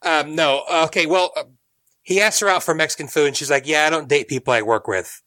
Um, 0.00 0.34
no, 0.34 0.62
okay, 0.86 1.04
well, 1.04 1.30
uh, 1.36 1.44
he 2.00 2.22
asked 2.22 2.40
her 2.40 2.48
out 2.48 2.62
for 2.62 2.74
Mexican 2.74 3.06
food, 3.06 3.26
and 3.26 3.36
she's 3.36 3.50
like, 3.50 3.66
"Yeah, 3.66 3.84
I 3.86 3.90
don't 3.90 4.08
date 4.08 4.28
people 4.28 4.54
I 4.54 4.62
work 4.62 4.88
with." 4.88 5.20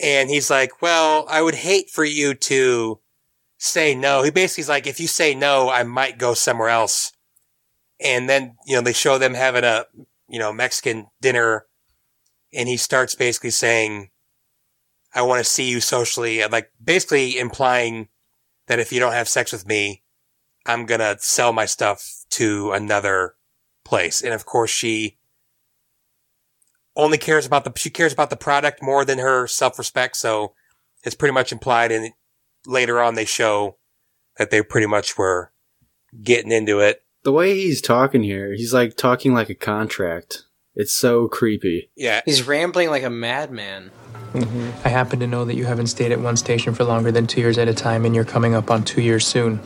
And 0.00 0.30
he's 0.30 0.50
like, 0.50 0.80
"Well, 0.82 1.26
I 1.28 1.42
would 1.42 1.54
hate 1.56 1.90
for 1.90 2.04
you 2.04 2.34
to 2.34 3.00
say 3.58 3.94
no." 3.94 4.22
He 4.22 4.30
basically's 4.30 4.68
like, 4.68 4.86
"If 4.86 4.98
you 5.00 5.06
say 5.06 5.34
no, 5.34 5.70
I 5.70 5.82
might 5.82 6.18
go 6.18 6.34
somewhere 6.34 6.70
else." 6.70 7.12
And 8.00 8.28
then 8.28 8.56
you 8.66 8.74
know 8.76 8.82
they 8.82 8.94
show 8.94 9.18
them 9.18 9.34
having 9.34 9.64
a 9.64 9.86
you 10.28 10.38
know 10.38 10.52
Mexican 10.52 11.08
dinner, 11.20 11.66
and 12.52 12.68
he 12.68 12.76
starts 12.76 13.14
basically 13.14 13.50
saying, 13.50 14.10
"I 15.14 15.22
want 15.22 15.44
to 15.44 15.50
see 15.50 15.68
you 15.68 15.80
socially," 15.80 16.44
like 16.46 16.72
basically 16.82 17.38
implying 17.38 18.08
that 18.68 18.78
if 18.78 18.92
you 18.92 19.00
don't 19.00 19.12
have 19.12 19.28
sex 19.28 19.52
with 19.52 19.66
me, 19.66 20.02
I'm 20.66 20.86
gonna 20.86 21.18
sell 21.20 21.52
my 21.52 21.66
stuff 21.66 22.24
to 22.30 22.72
another 22.72 23.36
place. 23.84 24.22
And 24.22 24.32
of 24.32 24.46
course, 24.46 24.70
she 24.70 25.18
only 26.96 27.18
cares 27.18 27.46
about 27.46 27.64
the 27.64 27.72
she 27.76 27.90
cares 27.90 28.12
about 28.12 28.30
the 28.30 28.36
product 28.36 28.82
more 28.82 29.04
than 29.04 29.18
her 29.18 29.46
self 29.46 29.78
respect. 29.78 30.16
So 30.16 30.54
it's 31.04 31.14
pretty 31.14 31.32
much 31.32 31.52
implied. 31.52 31.92
And 31.92 32.12
later 32.66 33.00
on, 33.00 33.14
they 33.14 33.24
show 33.24 33.76
that 34.36 34.50
they 34.50 34.62
pretty 34.62 34.86
much 34.86 35.16
were 35.18 35.52
getting 36.22 36.50
into 36.52 36.80
it. 36.80 37.02
the 37.22 37.32
way 37.32 37.54
he's 37.54 37.80
talking 37.80 38.22
here, 38.22 38.52
he's 38.52 38.72
like 38.74 38.96
talking 38.96 39.32
like 39.34 39.50
a 39.50 39.54
contract. 39.54 40.44
It's 40.74 40.94
so 40.94 41.28
creepy. 41.28 41.90
Yeah, 41.96 42.20
He's 42.24 42.46
rambling 42.46 42.90
like 42.90 43.02
a 43.02 43.10
madman. 43.10 43.90
Mm-hmm. 44.32 44.70
I 44.86 44.88
happen 44.88 45.18
to 45.18 45.26
know 45.26 45.44
that 45.44 45.56
you 45.56 45.64
haven't 45.64 45.88
stayed 45.88 46.12
at 46.12 46.20
one 46.20 46.36
station 46.36 46.74
for 46.74 46.84
longer 46.84 47.10
than 47.10 47.26
two 47.26 47.40
years 47.40 47.58
at 47.58 47.66
a 47.66 47.74
time, 47.74 48.04
and 48.04 48.14
you're 48.14 48.24
coming 48.24 48.54
up 48.54 48.70
on 48.70 48.84
two 48.84 49.02
years 49.02 49.26
soon. 49.26 49.60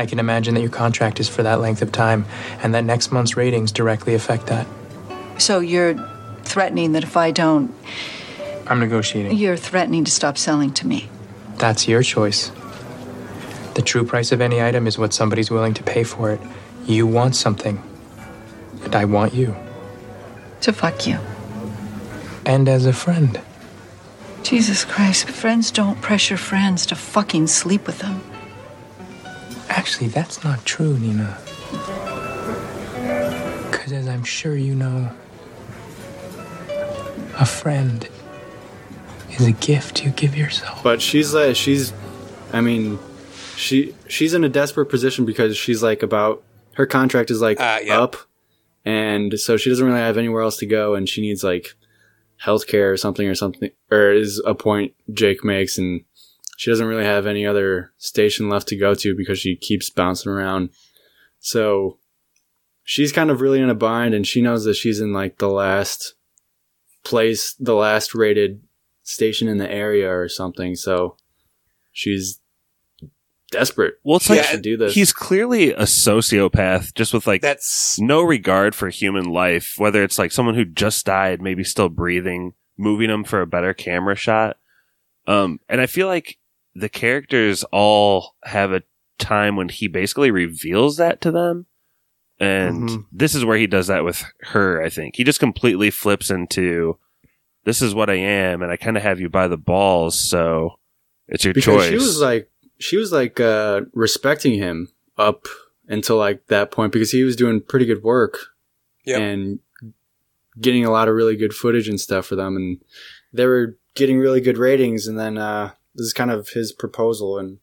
I 0.00 0.06
can 0.06 0.18
imagine 0.18 0.54
that 0.54 0.62
your 0.62 0.70
contract 0.70 1.20
is 1.20 1.28
for 1.28 1.42
that 1.42 1.60
length 1.60 1.82
of 1.82 1.92
time, 1.92 2.24
and 2.62 2.74
that 2.74 2.84
next 2.84 3.12
month's 3.12 3.36
ratings 3.36 3.70
directly 3.70 4.14
affect 4.14 4.46
that. 4.46 4.66
So 5.36 5.60
you're 5.60 5.94
threatening 6.42 6.92
that 6.92 7.04
if 7.04 7.18
I 7.18 7.30
don't, 7.30 7.74
I'm 8.66 8.80
negotiating. 8.80 9.36
you're 9.36 9.58
threatening 9.58 10.04
to 10.04 10.10
stop 10.10 10.38
selling 10.38 10.72
to 10.74 10.86
me. 10.86 11.10
That's 11.56 11.86
your 11.86 12.02
choice. 12.02 12.50
The 13.74 13.82
true 13.82 14.04
price 14.04 14.32
of 14.32 14.40
any 14.40 14.62
item 14.62 14.86
is 14.86 14.96
what 14.96 15.12
somebody's 15.12 15.50
willing 15.50 15.74
to 15.74 15.82
pay 15.82 16.02
for 16.02 16.30
it. 16.30 16.40
You 16.86 17.06
want 17.06 17.36
something, 17.36 17.82
and 18.84 18.96
I 18.96 19.04
want 19.04 19.34
you. 19.34 19.54
To 20.62 20.72
fuck 20.72 21.06
you. 21.06 21.18
And 22.46 22.68
as 22.70 22.86
a 22.86 22.94
friend, 22.94 23.38
Jesus 24.42 24.84
Christ, 24.86 25.28
friends 25.28 25.70
don't 25.70 26.00
pressure 26.00 26.38
friends 26.38 26.86
to 26.86 26.94
fucking 26.94 27.48
sleep 27.48 27.86
with 27.86 27.98
them. 27.98 28.22
Actually, 29.70 30.08
that's 30.08 30.42
not 30.44 30.64
true, 30.64 30.98
Nina. 30.98 31.38
Because 33.70 33.92
as 33.92 34.08
I'm 34.08 34.24
sure 34.24 34.56
you 34.56 34.74
know, 34.74 35.10
a 37.38 37.46
friend 37.46 38.08
is 39.30 39.46
a 39.46 39.52
gift 39.52 40.04
you 40.04 40.10
give 40.10 40.36
yourself. 40.36 40.82
But 40.82 41.00
she's 41.00 41.32
like 41.32 41.56
she's 41.56 41.92
I 42.52 42.60
mean 42.60 42.98
she 43.56 43.94
she's 44.08 44.34
in 44.34 44.44
a 44.44 44.48
desperate 44.48 44.86
position 44.86 45.24
because 45.24 45.56
she's 45.56 45.82
like 45.82 46.02
about 46.02 46.42
her 46.74 46.86
contract 46.86 47.30
is 47.30 47.40
like 47.40 47.58
Uh, 47.60 47.78
yeah. 47.82 48.00
up 48.00 48.16
and 48.84 49.38
so 49.38 49.56
she 49.56 49.70
doesn't 49.70 49.86
really 49.86 49.98
have 50.00 50.18
anywhere 50.18 50.42
else 50.42 50.56
to 50.58 50.66
go 50.66 50.94
and 50.94 51.08
she 51.08 51.20
needs 51.20 51.42
like 51.44 51.74
healthcare 52.42 52.92
or 52.92 52.96
something 52.96 53.26
or 53.28 53.34
something 53.34 53.70
or 53.90 54.12
is 54.12 54.42
a 54.44 54.54
point 54.54 54.92
Jake 55.12 55.44
makes 55.44 55.78
and 55.78 56.02
she 56.60 56.70
doesn't 56.70 56.88
really 56.88 57.06
have 57.06 57.26
any 57.26 57.46
other 57.46 57.90
station 57.96 58.50
left 58.50 58.68
to 58.68 58.76
go 58.76 58.92
to 58.92 59.16
because 59.16 59.38
she 59.38 59.56
keeps 59.56 59.88
bouncing 59.88 60.30
around. 60.30 60.68
So 61.38 61.96
she's 62.84 63.12
kind 63.12 63.30
of 63.30 63.40
really 63.40 63.62
in 63.62 63.70
a 63.70 63.74
bind 63.74 64.12
and 64.12 64.26
she 64.26 64.42
knows 64.42 64.64
that 64.64 64.74
she's 64.74 65.00
in 65.00 65.14
like 65.14 65.38
the 65.38 65.48
last 65.48 66.16
place, 67.02 67.54
the 67.58 67.72
last 67.74 68.14
rated 68.14 68.60
station 69.04 69.48
in 69.48 69.56
the 69.56 69.72
area 69.72 70.14
or 70.14 70.28
something. 70.28 70.74
So 70.74 71.16
she's 71.92 72.38
desperate. 73.50 73.94
Well, 74.04 74.16
it's 74.16 74.26
She 74.26 74.34
like 74.34 74.44
has 74.44 74.60
do 74.60 74.76
this. 74.76 74.92
he's 74.92 75.14
clearly 75.14 75.72
a 75.72 75.84
sociopath, 75.84 76.94
just 76.94 77.14
with 77.14 77.26
like 77.26 77.40
That's 77.40 77.98
no 77.98 78.20
regard 78.20 78.74
for 78.74 78.90
human 78.90 79.24
life. 79.24 79.76
Whether 79.78 80.02
it's 80.04 80.18
like 80.18 80.30
someone 80.30 80.56
who 80.56 80.66
just 80.66 81.06
died, 81.06 81.40
maybe 81.40 81.64
still 81.64 81.88
breathing, 81.88 82.52
moving 82.76 83.08
them 83.08 83.24
for 83.24 83.40
a 83.40 83.46
better 83.46 83.72
camera 83.72 84.14
shot. 84.14 84.58
Um, 85.26 85.58
and 85.66 85.80
I 85.80 85.86
feel 85.86 86.06
like 86.06 86.36
the 86.74 86.88
characters 86.88 87.64
all 87.72 88.36
have 88.44 88.72
a 88.72 88.82
time 89.18 89.56
when 89.56 89.68
he 89.68 89.88
basically 89.88 90.30
reveals 90.30 90.96
that 90.96 91.20
to 91.20 91.30
them. 91.30 91.66
And 92.38 92.88
Mhm. 92.88 93.06
this 93.12 93.34
is 93.34 93.44
where 93.44 93.58
he 93.58 93.66
does 93.66 93.88
that 93.88 94.04
with 94.04 94.24
her, 94.40 94.82
I 94.82 94.88
think. 94.88 95.16
He 95.16 95.24
just 95.24 95.40
completely 95.40 95.90
flips 95.90 96.30
into 96.30 96.96
this 97.64 97.82
is 97.82 97.94
what 97.94 98.08
I 98.08 98.14
am, 98.14 98.62
and 98.62 98.72
I 98.72 98.76
kind 98.76 98.96
of 98.96 99.02
have 99.02 99.20
you 99.20 99.28
by 99.28 99.46
the 99.46 99.58
balls, 99.58 100.18
so 100.18 100.78
it's 101.28 101.44
your 101.44 101.52
because 101.52 101.64
choice. 101.82 101.88
she 101.90 101.94
was 101.96 102.20
like 102.20 102.50
she 102.78 102.96
was 102.96 103.12
like 103.12 103.38
uh 103.38 103.82
respecting 103.92 104.54
him 104.54 104.88
up 105.18 105.44
until 105.86 106.16
like 106.16 106.46
that 106.46 106.70
point 106.70 106.92
because 106.92 107.10
he 107.10 107.22
was 107.24 107.36
doing 107.36 107.60
pretty 107.60 107.84
good 107.84 108.02
work 108.02 108.38
Yep. 109.04 109.20
and 109.20 109.58
getting 110.60 110.84
a 110.86 110.90
lot 110.90 111.08
of 111.08 111.14
really 111.14 111.36
good 111.36 111.52
footage 111.52 111.88
and 111.88 112.00
stuff 112.00 112.26
for 112.26 112.36
them 112.36 112.56
and 112.56 112.80
they 113.34 113.44
were 113.46 113.76
getting 113.94 114.18
really 114.18 114.40
good 114.40 114.56
ratings 114.56 115.06
and 115.06 115.18
then 115.18 115.36
uh 115.36 115.72
this 115.94 116.06
is 116.06 116.12
kind 116.12 116.30
of 116.30 116.50
his 116.50 116.72
proposal 116.72 117.38
and 117.38 117.58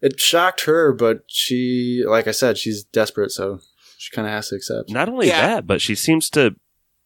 it 0.00 0.18
shocked 0.18 0.62
her 0.64 0.92
but 0.92 1.24
she 1.26 2.02
like 2.06 2.26
i 2.26 2.30
said 2.30 2.56
she's 2.56 2.82
desperate 2.84 3.30
so 3.30 3.60
she 3.98 4.10
kind 4.14 4.26
of 4.26 4.32
has 4.32 4.48
to 4.48 4.54
accept 4.56 4.90
Not 4.90 5.10
only 5.10 5.28
Yeah. 5.28 5.42
that, 5.46 5.66
but 5.66 5.82
she 5.82 5.94
seems 5.94 6.30
to. 6.30 6.56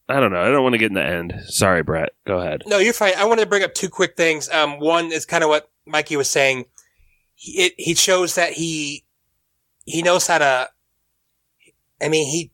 I 0.07 0.21
don't 0.21 0.31
know. 0.31 0.39
I 0.41 0.49
don't 0.49 0.63
want 0.63 0.73
to 0.75 0.77
get 0.79 0.91
in 0.91 0.93
the 0.93 1.03
end. 1.03 1.33
Sorry, 1.47 1.83
Brett. 1.83 2.11
Go 2.25 2.39
ahead. 2.39 2.63
No, 2.67 2.77
you're 2.77 2.93
fine. 2.93 3.11
I 3.17 3.25
wanted 3.25 3.41
to 3.43 3.49
bring 3.49 3.63
up 3.63 3.73
two 3.73 3.89
quick 3.89 4.15
things. 4.15 4.47
Um, 4.49 4.79
one 4.79 5.11
is 5.11 5.25
kind 5.25 5.43
of 5.43 5.49
what 5.49 5.69
Mikey 5.85 6.15
was 6.15 6.29
saying. 6.29 6.63
He, 7.33 7.63
it, 7.63 7.73
he 7.77 7.95
shows 7.95 8.35
that 8.35 8.53
he 8.53 9.03
he 9.83 10.03
knows 10.03 10.25
how 10.25 10.37
to. 10.37 10.69
I 12.01 12.07
mean, 12.07 12.29
he 12.31 12.53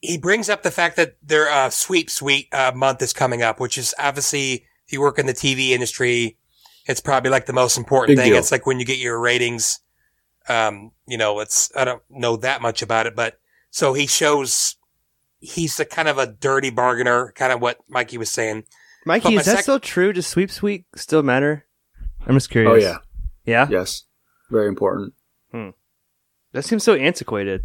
he 0.00 0.16
brings 0.16 0.48
up 0.48 0.62
the 0.62 0.70
fact 0.70 0.96
that 0.96 1.16
their 1.22 1.50
uh, 1.50 1.68
sweep 1.68 2.08
sweet 2.08 2.48
uh, 2.54 2.72
month 2.74 3.02
is 3.02 3.12
coming 3.12 3.42
up, 3.42 3.60
which 3.60 3.76
is 3.76 3.94
obviously 3.98 4.64
if 4.86 4.92
you 4.94 5.02
work 5.02 5.18
in 5.18 5.26
the 5.26 5.34
TV 5.34 5.70
industry, 5.70 6.38
it's 6.86 7.00
probably 7.00 7.30
like 7.30 7.46
the 7.46 7.52
most 7.52 7.76
important 7.78 8.16
Big 8.16 8.24
thing. 8.24 8.32
deal. 8.32 8.38
It's 8.38 8.52
like 8.52 8.66
when 8.66 8.78
you 8.80 8.84
get 8.86 8.98
your 8.98 9.18
ratings. 9.20 9.80
Um, 10.48 10.90
you 11.06 11.16
know, 11.16 11.40
it's 11.40 11.72
I 11.74 11.84
don't 11.84 12.02
know 12.10 12.36
that 12.36 12.60
much 12.60 12.82
about 12.82 13.06
it, 13.06 13.16
but 13.16 13.38
so 13.70 13.94
he 13.94 14.06
shows 14.06 14.76
he's 15.40 15.80
a 15.80 15.84
kind 15.86 16.06
of 16.08 16.18
a 16.18 16.26
dirty 16.26 16.68
bargainer, 16.70 17.32
kind 17.34 17.50
of 17.52 17.60
what 17.62 17.78
Mikey 17.88 18.18
was 18.18 18.30
saying. 18.30 18.64
Mikey, 19.06 19.36
is 19.36 19.46
that 19.46 19.56
sec- 19.56 19.62
still 19.62 19.80
true? 19.80 20.12
Does 20.12 20.26
sweep 20.26 20.50
sweep 20.50 20.84
still 20.96 21.22
matter? 21.22 21.64
I'm 22.26 22.34
just 22.34 22.50
curious. 22.50 22.72
oh 22.72 22.76
yeah 22.76 22.98
Yeah? 23.44 23.66
yes 23.70 24.04
very 24.50 24.68
important 24.68 25.12
Hmm. 25.52 25.70
That 26.52 26.64
seems 26.64 26.84
so 26.84 26.94
antiquated. 26.94 27.64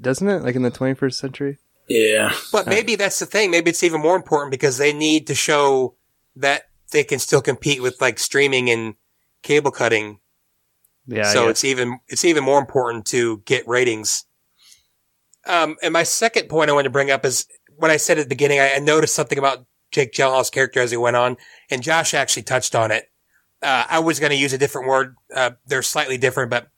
Doesn't 0.00 0.28
it? 0.28 0.42
Like 0.42 0.54
in 0.56 0.62
the 0.62 0.70
21st 0.70 1.14
century? 1.14 1.58
yeah 1.88 2.34
But 2.52 2.66
maybe 2.66 2.96
that's 2.96 3.18
the 3.18 3.26
thing. 3.26 3.50
Maybe 3.50 3.70
it's 3.70 3.82
even 3.82 4.00
more 4.00 4.16
important 4.16 4.50
because 4.50 4.76
they 4.78 4.92
need 4.92 5.26
to 5.28 5.34
show 5.34 5.94
that 6.36 6.67
they 6.92 7.04
can 7.04 7.18
still 7.18 7.40
compete 7.40 7.82
with 7.82 8.00
like 8.00 8.18
streaming 8.18 8.70
and 8.70 8.94
cable 9.42 9.70
cutting. 9.70 10.20
Yeah. 11.06 11.24
so 11.32 11.48
it's 11.48 11.64
even 11.64 12.00
it's 12.08 12.24
even 12.24 12.44
more 12.44 12.58
important 12.58 13.06
to 13.06 13.38
get 13.46 13.66
ratings. 13.66 14.24
Um, 15.46 15.76
and 15.82 15.92
my 15.92 16.02
second 16.02 16.48
point 16.48 16.68
I 16.68 16.74
want 16.74 16.84
to 16.84 16.90
bring 16.90 17.10
up 17.10 17.24
is 17.24 17.46
what 17.76 17.90
I 17.90 17.96
said 17.96 18.18
at 18.18 18.24
the 18.24 18.28
beginning. 18.28 18.60
I, 18.60 18.74
I 18.74 18.78
noticed 18.78 19.14
something 19.14 19.38
about 19.38 19.64
Jake 19.90 20.12
Gyllenhaal's 20.12 20.50
character 20.50 20.80
as 20.80 20.90
he 20.90 20.98
went 20.98 21.16
on, 21.16 21.38
and 21.70 21.82
Josh 21.82 22.12
actually 22.12 22.42
touched 22.42 22.74
on 22.74 22.90
it. 22.90 23.10
Uh, 23.62 23.84
I 23.88 23.98
was 24.00 24.20
going 24.20 24.30
to 24.30 24.36
use 24.36 24.52
a 24.52 24.58
different 24.58 24.86
word. 24.86 25.16
Uh, 25.34 25.52
they're 25.66 25.82
slightly 25.82 26.18
different, 26.18 26.50
but 26.50 26.68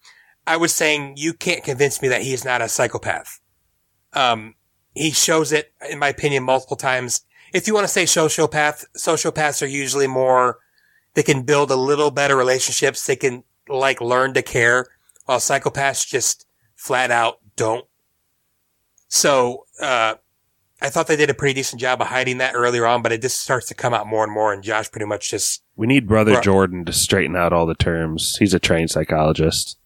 I 0.46 0.56
was 0.56 0.74
saying 0.74 1.14
you 1.16 1.34
can't 1.34 1.64
convince 1.64 2.00
me 2.00 2.08
that 2.08 2.22
he's 2.22 2.44
not 2.44 2.62
a 2.62 2.68
psychopath. 2.68 3.40
Um, 4.12 4.54
he 4.94 5.10
shows 5.10 5.52
it, 5.52 5.72
in 5.88 5.98
my 5.98 6.08
opinion, 6.08 6.44
multiple 6.44 6.76
times. 6.76 7.22
If 7.52 7.66
you 7.66 7.74
want 7.74 7.84
to 7.84 7.92
say 7.92 8.04
sociopath, 8.04 8.84
sociopaths 8.96 9.62
are 9.62 9.66
usually 9.66 10.06
more, 10.06 10.58
they 11.14 11.22
can 11.22 11.42
build 11.42 11.70
a 11.70 11.76
little 11.76 12.10
better 12.10 12.36
relationships. 12.36 13.04
They 13.06 13.16
can 13.16 13.42
like 13.68 14.00
learn 14.00 14.34
to 14.34 14.42
care 14.42 14.86
while 15.26 15.38
psychopaths 15.38 16.06
just 16.06 16.46
flat 16.76 17.10
out 17.10 17.38
don't. 17.56 17.84
So, 19.08 19.66
uh, 19.80 20.14
I 20.82 20.88
thought 20.88 21.08
they 21.08 21.16
did 21.16 21.28
a 21.28 21.34
pretty 21.34 21.52
decent 21.52 21.78
job 21.80 22.00
of 22.00 22.06
hiding 22.06 22.38
that 22.38 22.54
earlier 22.54 22.86
on, 22.86 23.02
but 23.02 23.12
it 23.12 23.20
just 23.20 23.40
starts 23.40 23.66
to 23.68 23.74
come 23.74 23.92
out 23.92 24.06
more 24.06 24.24
and 24.24 24.32
more 24.32 24.50
and 24.52 24.62
Josh 24.62 24.90
pretty 24.90 25.04
much 25.04 25.30
just, 25.30 25.62
We 25.76 25.86
need 25.86 26.06
Brother 26.08 26.34
Right. 26.34 26.42
Jordan 26.42 26.84
to 26.86 26.92
straighten 26.92 27.36
out 27.36 27.52
all 27.52 27.66
the 27.66 27.74
terms. 27.74 28.36
He's 28.38 28.54
a 28.54 28.58
trained 28.58 28.90
psychologist. 28.90 29.76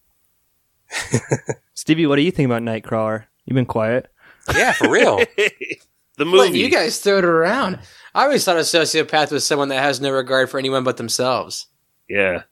Stevie, 1.74 2.07
what 2.07 2.16
do 2.16 2.22
you 2.22 2.31
think 2.31 2.46
about 2.46 2.62
Nightcrawler? 2.62 3.24
You've 3.44 3.57
been 3.57 3.66
quiet. 3.66 4.07
yeah, 4.55 4.72
for 4.72 4.88
real. 4.90 5.20
The 6.16 6.24
Letting 6.24 6.53
movie. 6.53 6.59
you 6.61 6.70
guys 6.70 6.98
throw 7.00 7.18
it 7.18 7.24
around. 7.24 7.79
I 8.14 8.24
always 8.24 8.44
thought 8.44 8.57
a 8.57 8.61
sociopath 8.61 9.33
was 9.33 9.44
someone 9.44 9.68
that 9.70 9.83
has 9.83 10.00
no 10.00 10.11
regard 10.12 10.48
for 10.50 10.59
anyone 10.59 10.85
but 10.85 10.96
themselves. 10.96 11.66
yeah. 12.09 12.42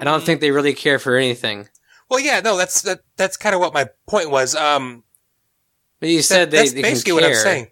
I 0.00 0.04
don't 0.04 0.24
think 0.24 0.40
they 0.40 0.50
really 0.50 0.72
care 0.72 0.98
for 0.98 1.16
anything. 1.16 1.68
well, 2.08 2.18
yeah, 2.18 2.40
no, 2.40 2.56
that's, 2.56 2.80
that, 2.82 3.00
that's 3.16 3.36
kind 3.36 3.54
of 3.54 3.60
what 3.60 3.74
my 3.74 3.88
point 4.06 4.30
was. 4.30 4.54
Um, 4.54 5.04
But 6.00 6.08
you 6.08 6.22
said 6.22 6.50
they, 6.50 6.56
that's 6.56 6.72
they 6.72 6.80
basically 6.82 7.10
can 7.12 7.14
what 7.16 7.24
I'm 7.24 7.34
saying. 7.34 7.66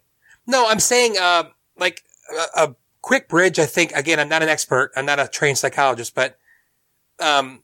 No, 0.45 0.67
I'm 0.69 0.79
saying, 0.79 1.15
uh, 1.19 1.45
like 1.77 2.03
a, 2.55 2.65
a 2.65 2.75
quick 3.01 3.27
bridge. 3.27 3.57
I 3.57 3.65
think 3.65 3.91
again, 3.93 4.19
I'm 4.19 4.29
not 4.29 4.43
an 4.43 4.49
expert. 4.49 4.91
I'm 4.95 5.05
not 5.07 5.19
a 5.19 5.27
trained 5.27 5.57
psychologist, 5.57 6.13
but 6.13 6.37
um, 7.19 7.63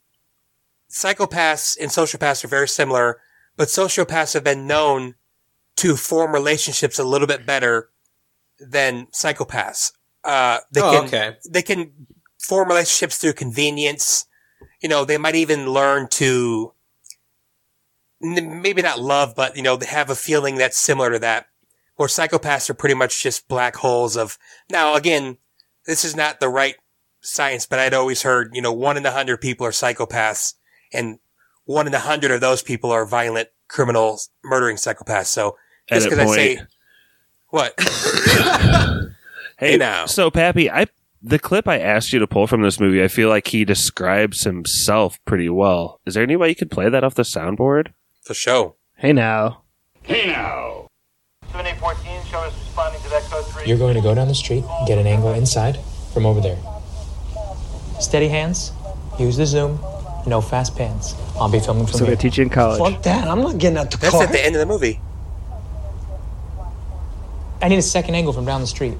psychopaths 0.90 1.78
and 1.80 1.92
sociopaths 1.92 2.44
are 2.44 2.48
very 2.50 2.68
similar. 2.68 3.22
But 3.58 3.68
sociopaths 3.68 4.34
have 4.34 4.44
been 4.44 4.66
known 4.66 5.16
to 5.78 5.96
form 5.96 6.34
relationships 6.34 7.00
a 7.00 7.04
little 7.04 7.28
bit 7.28 7.46
better 7.46 7.90
than 8.60 9.08
psychopaths. 9.08 9.92
Uh, 10.24 10.60
they 10.72 10.82
Oh, 10.82 10.92
can 10.92 11.06
okay. 11.06 11.38
they 11.50 11.62
can 11.62 11.92
form 12.40 12.68
relationships 12.68 13.18
through 13.18 13.34
convenience. 13.34 14.26
You 14.82 14.90
know, 14.90 15.06
they 15.06 15.18
might 15.18 15.36
even 15.36 15.70
learn 15.70 16.08
to 16.10 16.74
maybe 18.20 18.82
not 18.82 19.00
love, 19.00 19.36
but 19.36 19.56
you 19.56 19.62
know, 19.64 19.76
they 19.76 19.86
have 19.86 20.10
a 20.10 20.16
feeling 20.16 20.56
that's 20.56 20.78
similar 20.78 21.12
to 21.12 21.20
that. 21.20 21.48
Where 21.96 22.08
psychopaths 22.08 22.70
are 22.70 22.76
pretty 22.76 22.94
much 22.96 23.24
just 23.24 23.48
black 23.48 23.78
holes 23.78 24.16
of. 24.16 24.38
Now, 24.70 24.96
again, 24.96 25.38
this 25.88 26.06
is 26.06 26.16
not 26.16 26.40
the 26.40 26.50
right 26.50 26.76
science, 27.22 27.66
but 27.66 27.80
I'd 27.80 27.94
always 27.94 28.22
heard, 28.22 28.52
you 28.54 28.62
know, 28.62 28.72
one 28.74 28.98
in 28.98 29.06
a 29.06 29.12
hundred 29.12 29.42
people 29.42 29.66
are 29.66 29.72
psychopaths, 29.72 30.54
and 30.94 31.18
one 31.66 31.88
in 31.88 31.94
a 31.96 32.00
hundred 32.00 32.32
of 32.32 32.40
those 32.42 32.62
people 32.62 32.92
are 32.92 33.06
violent 33.06 33.50
criminals, 33.68 34.30
murdering 34.44 34.78
psychopaths. 34.78 35.26
So 35.28 35.58
just 35.90 36.08
Edit 36.08 36.10
because 36.10 36.20
I 36.20 36.26
point. 36.26 36.60
say 36.60 36.66
what? 37.50 37.74
Hey, 39.60 39.72
Hey, 39.72 39.78
now. 39.78 40.06
So, 40.06 40.30
Pappy, 40.30 40.70
I 40.70 40.86
the 41.24 41.40
clip 41.40 41.68
I 41.68 41.80
asked 41.80 42.14
you 42.14 42.20
to 42.20 42.28
pull 42.28 42.46
from 42.46 42.62
this 42.62 42.80
movie, 42.80 43.04
I 43.04 43.08
feel 43.08 43.28
like 43.30 43.48
he 43.48 43.66
describes 43.66 44.44
himself 44.44 45.18
pretty 45.26 45.50
well. 45.50 46.00
Is 46.06 46.14
there 46.14 46.22
any 46.22 46.36
way 46.36 46.50
you 46.50 46.56
could 46.56 46.70
play 46.70 46.90
that 46.90 47.04
off 47.04 47.16
the 47.16 47.24
soundboard? 47.24 47.88
the 48.28 48.34
show. 48.36 48.76
Hey 48.98 49.14
now. 49.14 49.64
Hey 50.04 50.28
now. 50.28 50.88
You're 53.66 53.78
going 53.78 53.96
to 53.96 54.02
go 54.02 54.14
down 54.14 54.28
the 54.28 54.36
street, 54.36 54.64
get 54.86 54.98
an 54.98 55.08
angle 55.08 55.34
inside 55.34 55.78
from 56.14 56.26
over 56.26 56.40
there. 56.40 56.58
Steady 58.00 58.28
hands, 58.28 58.72
use 59.20 59.38
the 59.38 59.46
zoom, 59.46 59.80
no 60.28 60.40
fast 60.40 60.76
pans. 60.78 61.16
I'll 61.40 61.50
be 61.50 61.60
filming 61.60 61.86
from 61.88 61.98
So 61.98 62.06
here. 62.06 62.16
they 62.16 62.22
teach 62.22 62.38
you 62.38 62.44
in 62.44 62.50
college. 62.50 62.80
Fuck 62.80 63.02
that. 63.04 63.28
I'm 63.28 63.42
not 63.42 63.58
getting 63.58 63.78
out 63.78 63.90
the 63.92 63.98
That's 63.98 64.14
car. 64.14 64.24
at 64.24 64.32
the 64.32 64.44
end 64.46 64.56
of 64.56 64.60
the 64.60 64.66
movie. 64.66 65.02
I 67.62 67.68
need 67.70 67.78
a 67.78 67.82
second 67.82 68.16
angle 68.16 68.34
from 68.34 68.46
down 68.46 68.62
the 68.62 68.68
street. 68.68 68.98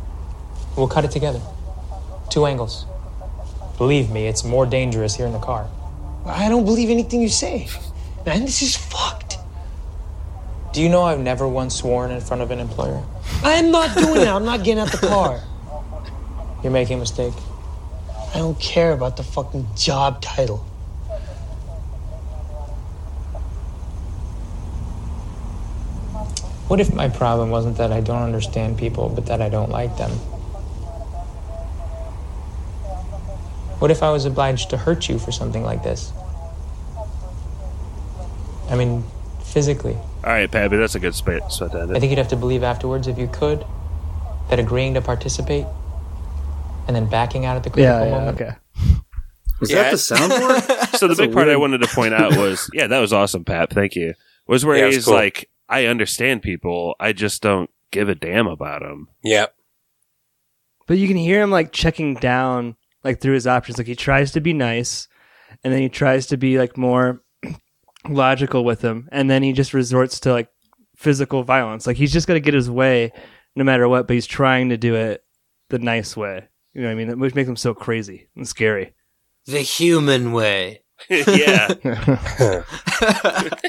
We'll 0.76 0.88
cut 0.88 1.06
it 1.06 1.12
together. 1.12 1.42
Two 2.30 2.46
angles. 2.46 2.86
Believe 3.78 4.10
me, 4.10 4.28
it's 4.28 4.44
more 4.44 4.66
dangerous 4.66 5.16
here 5.16 5.28
in 5.28 5.34
the 5.34 5.40
car. 5.40 5.70
I 6.26 6.50
don't 6.50 6.66
believe 6.66 6.90
anything 6.90 7.22
you 7.22 7.30
say. 7.30 7.68
Man, 8.26 8.42
this 8.42 8.62
is 8.62 8.76
fucked. 8.76 9.38
Do 10.74 10.82
you 10.82 10.90
know 10.90 11.04
I've 11.04 11.20
never 11.20 11.48
once 11.48 11.76
sworn 11.76 12.12
in 12.12 12.20
front 12.20 12.42
of 12.42 12.52
an 12.52 12.60
employer? 12.60 13.04
I'm 13.44 13.72
not 13.72 13.96
doing 13.96 14.16
that. 14.16 14.36
I'm 14.36 14.46
not 14.46 14.64
getting 14.64 14.80
out 14.80 14.92
the 14.92 14.98
car. 15.08 15.42
You're 16.64 16.72
making 16.72 16.98
a 16.98 17.00
mistake. 17.00 17.34
I 18.34 18.40
don't 18.40 18.60
care 18.60 18.92
about 18.92 19.18
the 19.18 19.24
fucking 19.24 19.68
job 19.76 20.22
title. 20.22 20.66
What 26.68 26.80
if 26.80 26.94
my 26.94 27.08
problem 27.08 27.50
wasn't 27.50 27.78
that 27.78 27.92
I 27.94 28.02
don't 28.02 28.22
understand 28.24 28.78
people, 28.78 29.10
but 29.10 29.26
that 29.28 29.42
I 29.42 29.50
don't 29.50 29.70
like 29.72 29.96
them? 29.98 30.12
What 33.80 33.92
if 33.92 34.02
I 34.04 34.12
was 34.12 34.26
obliged 34.26 34.70
to 34.72 34.78
hurt 34.78 35.08
you 35.08 35.20
for 35.20 35.32
something 35.32 35.64
like 35.64 35.84
this? 35.84 36.12
I 38.70 38.76
mean, 38.76 39.04
physically. 39.44 39.94
All 40.24 40.34
right, 40.34 40.50
Pappy, 40.52 40.76
that's 40.78 40.96
a 40.96 41.00
good 41.00 41.16
spot 41.16 41.54
spot 41.54 41.72
to 41.72 41.82
end 41.82 41.96
I 41.96 42.00
think 42.00 42.10
you'd 42.10 42.18
have 42.18 42.28
to 42.30 42.36
believe 42.36 42.64
afterwards, 42.64 43.08
if 43.08 43.18
you 43.18 43.28
could, 43.28 43.66
that 44.50 44.60
agreeing 44.60 44.96
to 44.96 45.02
participate 45.02 45.66
and 46.88 46.96
then 46.96 47.06
backing 47.08 47.46
out 47.46 47.56
at 47.56 47.64
the 47.64 47.70
critical 47.70 48.00
Yeah, 48.00 48.06
yeah, 48.06 48.12
moment. 48.18 48.42
okay. 48.42 48.52
Was 49.62 49.72
Yeah. 49.72 49.84
that 49.84 49.92
the 49.92 49.98
soundboard? 49.98 50.84
So 50.98 51.08
the 51.08 51.14
That's 51.14 51.28
big 51.28 51.34
part 51.34 51.48
I 51.48 51.56
wanted 51.58 51.80
to 51.82 51.88
point 51.88 52.14
out 52.14 52.36
was, 52.36 52.70
yeah, 52.74 52.88
that 52.88 53.00
was 53.00 53.14
awesome, 53.14 53.44
Pap. 53.46 53.70
Thank 53.72 53.96
you. 53.96 54.16
Was 54.48 54.66
where 54.66 54.78
Yeah, 54.78 54.84
it 54.84 54.88
was 54.88 54.96
he's 54.96 55.06
cool. 55.06 55.14
like, 55.14 55.50
I 55.70 55.86
understand 55.86 56.42
people, 56.42 56.96
I 57.00 57.14
just 57.14 57.42
don't 57.42 57.70
give 57.92 58.10
a 58.10 58.16
damn 58.16 58.48
about 58.48 58.82
them. 58.82 59.08
Yep. 59.24 59.54
But 60.88 60.98
you 60.98 61.08
can 61.08 61.18
hear 61.18 61.42
him 61.42 61.52
like 61.52 61.72
checking 61.72 62.16
down 62.16 62.76
like 63.04 63.20
through 63.20 63.34
his 63.34 63.48
options. 63.48 63.78
Like 63.78 63.88
he 63.88 63.96
tries 63.96 64.32
to 64.32 64.42
be 64.42 64.54
nice, 64.54 65.08
and 65.64 65.74
then 65.74 65.82
he 65.82 65.90
tries 65.90 66.28
to 66.28 66.38
be 66.38 66.58
like 66.58 66.78
more 66.78 67.22
logical 68.10 68.64
with 68.64 68.82
him, 68.82 69.10
and 69.12 69.30
then 69.30 69.44
he 69.44 69.54
just 69.54 69.74
resorts 69.74 70.20
to 70.22 70.32
like 70.32 70.50
physical 70.96 71.44
violence. 71.44 71.86
Like 71.86 71.98
he's 71.98 72.14
just 72.14 72.28
gonna 72.28 72.40
get 72.40 72.54
his 72.54 72.70
way 72.70 73.12
no 73.56 73.64
matter 73.64 73.90
what, 73.90 74.08
but 74.08 74.14
he's 74.14 74.28
trying 74.28 74.70
to 74.70 74.78
do 74.78 74.96
it 74.96 75.24
the 75.70 75.80
nice 75.80 76.16
way. 76.16 76.48
You 76.74 76.82
know 76.82 76.88
what 76.88 77.02
I 77.02 77.06
mean? 77.06 77.20
Which 77.20 77.36
makes 77.36 77.50
him 77.50 77.56
so 77.56 77.74
crazy 77.74 78.30
and 78.36 78.48
scary. 78.48 78.94
The 79.48 79.60
human 79.60 80.32
way. 80.32 80.84
yeah. 81.10 81.68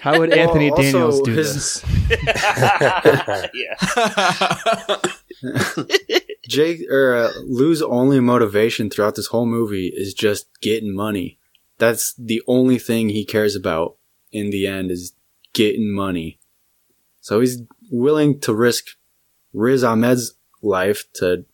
How 0.02 0.18
would 0.18 0.32
Anthony 0.32 0.70
Well, 0.70 0.78
also, 0.80 0.82
Daniels 0.82 1.20
do 1.22 1.30
his- 1.32 1.82
this? 1.82 1.84
yeah. 3.54 4.96
Jake 6.48 6.80
or 6.90 7.14
uh, 7.14 7.30
Lou's 7.44 7.82
only 7.82 8.20
motivation 8.20 8.88
throughout 8.90 9.14
this 9.14 9.26
whole 9.28 9.46
movie 9.46 9.92
is 9.94 10.14
just 10.14 10.48
getting 10.60 10.94
money. 10.94 11.38
That's 11.78 12.14
the 12.14 12.42
only 12.46 12.78
thing 12.78 13.08
he 13.10 13.24
cares 13.24 13.54
about 13.54 13.96
in 14.32 14.50
the 14.50 14.66
end 14.66 14.90
is 14.90 15.12
getting 15.52 15.92
money. 15.92 16.38
So 17.20 17.40
he's 17.40 17.62
willing 17.90 18.40
to 18.40 18.54
risk 18.54 18.86
Riz 19.52 19.84
Ahmed's 19.84 20.34
life 20.62 21.04
to 21.14 21.44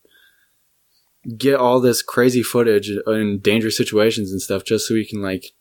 get 1.36 1.56
all 1.56 1.80
this 1.80 2.02
crazy 2.02 2.42
footage 2.42 2.90
in 3.06 3.38
dangerous 3.40 3.76
situations 3.76 4.30
and 4.30 4.40
stuff 4.40 4.64
just 4.64 4.86
so 4.86 4.94
he 4.94 5.04
can 5.06 5.20
like 5.22 5.52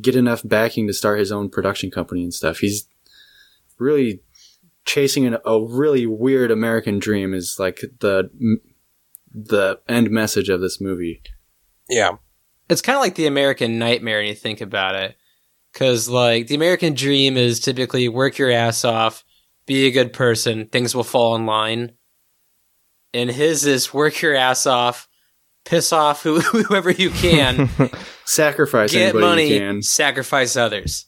get 0.00 0.16
enough 0.16 0.42
backing 0.44 0.86
to 0.86 0.92
start 0.92 1.18
his 1.18 1.32
own 1.32 1.50
production 1.50 1.90
company 1.90 2.22
and 2.22 2.32
stuff. 2.32 2.58
He's 2.58 2.88
really 3.78 4.22
chasing 4.84 5.26
an, 5.26 5.38
a 5.44 5.60
really 5.60 6.06
weird 6.06 6.50
American 6.50 6.98
dream 6.98 7.34
is 7.34 7.58
like 7.58 7.80
the 8.00 8.30
the 9.34 9.80
end 9.88 10.10
message 10.10 10.48
of 10.48 10.60
this 10.60 10.80
movie. 10.80 11.22
Yeah. 11.88 12.16
It's 12.68 12.82
kind 12.82 12.96
of 12.96 13.02
like 13.02 13.14
the 13.14 13.26
American 13.26 13.78
nightmare 13.78 14.18
when 14.18 14.26
you 14.26 14.34
think 14.34 14.60
about 14.60 14.94
it. 14.94 15.16
Because, 15.72 16.06
like, 16.06 16.48
the 16.48 16.54
American 16.54 16.92
dream 16.92 17.38
is 17.38 17.58
typically 17.58 18.06
work 18.06 18.36
your 18.36 18.50
ass 18.50 18.84
off, 18.84 19.24
be 19.64 19.86
a 19.86 19.90
good 19.90 20.12
person, 20.12 20.66
things 20.66 20.94
will 20.94 21.02
fall 21.02 21.34
in 21.34 21.46
line. 21.46 21.92
And 23.14 23.30
his 23.30 23.64
is 23.64 23.94
work 23.94 24.20
your 24.20 24.34
ass 24.34 24.66
off, 24.66 25.08
piss 25.64 25.92
off 25.92 26.22
whoever 26.24 26.90
you 26.90 27.10
can, 27.10 27.68
Sacrifice 28.24 28.92
get 28.92 29.14
anybody 29.14 29.24
money, 29.24 29.52
you 29.54 29.58
can. 29.58 29.82
sacrifice 29.82 30.56
others. 30.56 31.06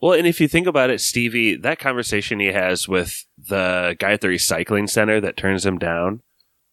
Well, 0.00 0.14
and 0.14 0.26
if 0.26 0.40
you 0.40 0.48
think 0.48 0.66
about 0.66 0.90
it, 0.90 1.00
Stevie, 1.00 1.56
that 1.56 1.78
conversation 1.78 2.40
he 2.40 2.46
has 2.46 2.88
with 2.88 3.26
the 3.36 3.96
guy 3.98 4.12
at 4.12 4.22
the 4.22 4.28
recycling 4.28 4.88
center 4.88 5.20
that 5.20 5.36
turns 5.36 5.66
him 5.66 5.78
down, 5.78 6.22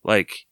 like 0.03 0.45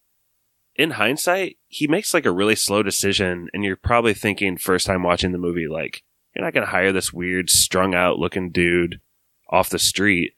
in 0.75 0.91
hindsight, 0.91 1.57
he 1.67 1.87
makes 1.87 2.13
like 2.13 2.25
a 2.25 2.31
really 2.31 2.55
slow 2.55 2.83
decision, 2.83 3.47
and 3.53 3.63
you're 3.63 3.77
probably 3.77 4.13
thinking 4.13 4.57
first 4.57 4.85
time 4.85 5.03
watching 5.03 5.31
the 5.31 5.37
movie, 5.37 5.67
like 5.69 6.03
you're 6.35 6.43
not 6.43 6.53
going 6.53 6.65
to 6.65 6.71
hire 6.71 6.91
this 6.91 7.13
weird, 7.13 7.49
strung 7.49 7.95
out 7.95 8.19
looking 8.19 8.51
dude 8.51 8.99
off 9.49 9.69
the 9.69 9.79
street. 9.79 10.33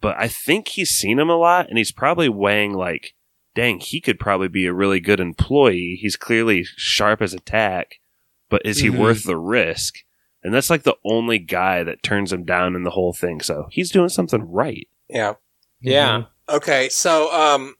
But 0.00 0.16
I 0.18 0.28
think 0.28 0.68
he's 0.68 0.90
seen 0.90 1.18
him 1.18 1.28
a 1.28 1.36
lot, 1.36 1.68
and 1.68 1.76
he's 1.76 1.92
probably 1.92 2.28
weighing 2.28 2.72
like, 2.72 3.14
dang, 3.54 3.80
he 3.80 4.00
could 4.00 4.18
probably 4.18 4.48
be 4.48 4.66
a 4.66 4.72
really 4.72 5.00
good 5.00 5.20
employee. 5.20 5.98
He's 6.00 6.16
clearly 6.16 6.64
sharp 6.64 7.20
as 7.22 7.34
a 7.34 7.38
tack, 7.40 8.00
but 8.48 8.62
is 8.64 8.78
he 8.78 8.88
Mhm. 8.88 8.98
worth 8.98 9.24
the 9.24 9.36
risk? 9.36 9.96
And 10.42 10.52
that's 10.52 10.70
like 10.70 10.82
the 10.82 10.96
only 11.04 11.38
guy 11.38 11.84
that 11.84 12.02
turns 12.02 12.32
him 12.32 12.44
down 12.44 12.74
in 12.74 12.82
the 12.82 12.90
whole 12.90 13.12
thing. 13.12 13.40
So 13.40 13.66
he's 13.70 13.90
doing 13.90 14.08
something 14.08 14.42
right. 14.50 14.88
Yeah. 15.08 15.34
Yeah. 15.80 16.24
Okay, 16.48 16.88
so 16.88 17.32
um, 17.32 17.76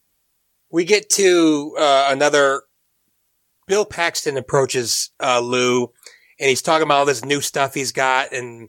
we 0.70 0.84
get 0.84 1.10
to 1.10 1.74
uh, 1.78 2.08
another. 2.10 2.62
Bill 3.68 3.84
Paxton 3.84 4.36
approaches 4.36 5.10
uh, 5.22 5.40
Lou, 5.40 5.84
and 6.38 6.48
he's 6.48 6.62
talking 6.62 6.82
about 6.84 6.98
all 6.98 7.04
this 7.06 7.24
new 7.24 7.40
stuff 7.40 7.74
he's 7.74 7.92
got 7.92 8.32
and 8.32 8.68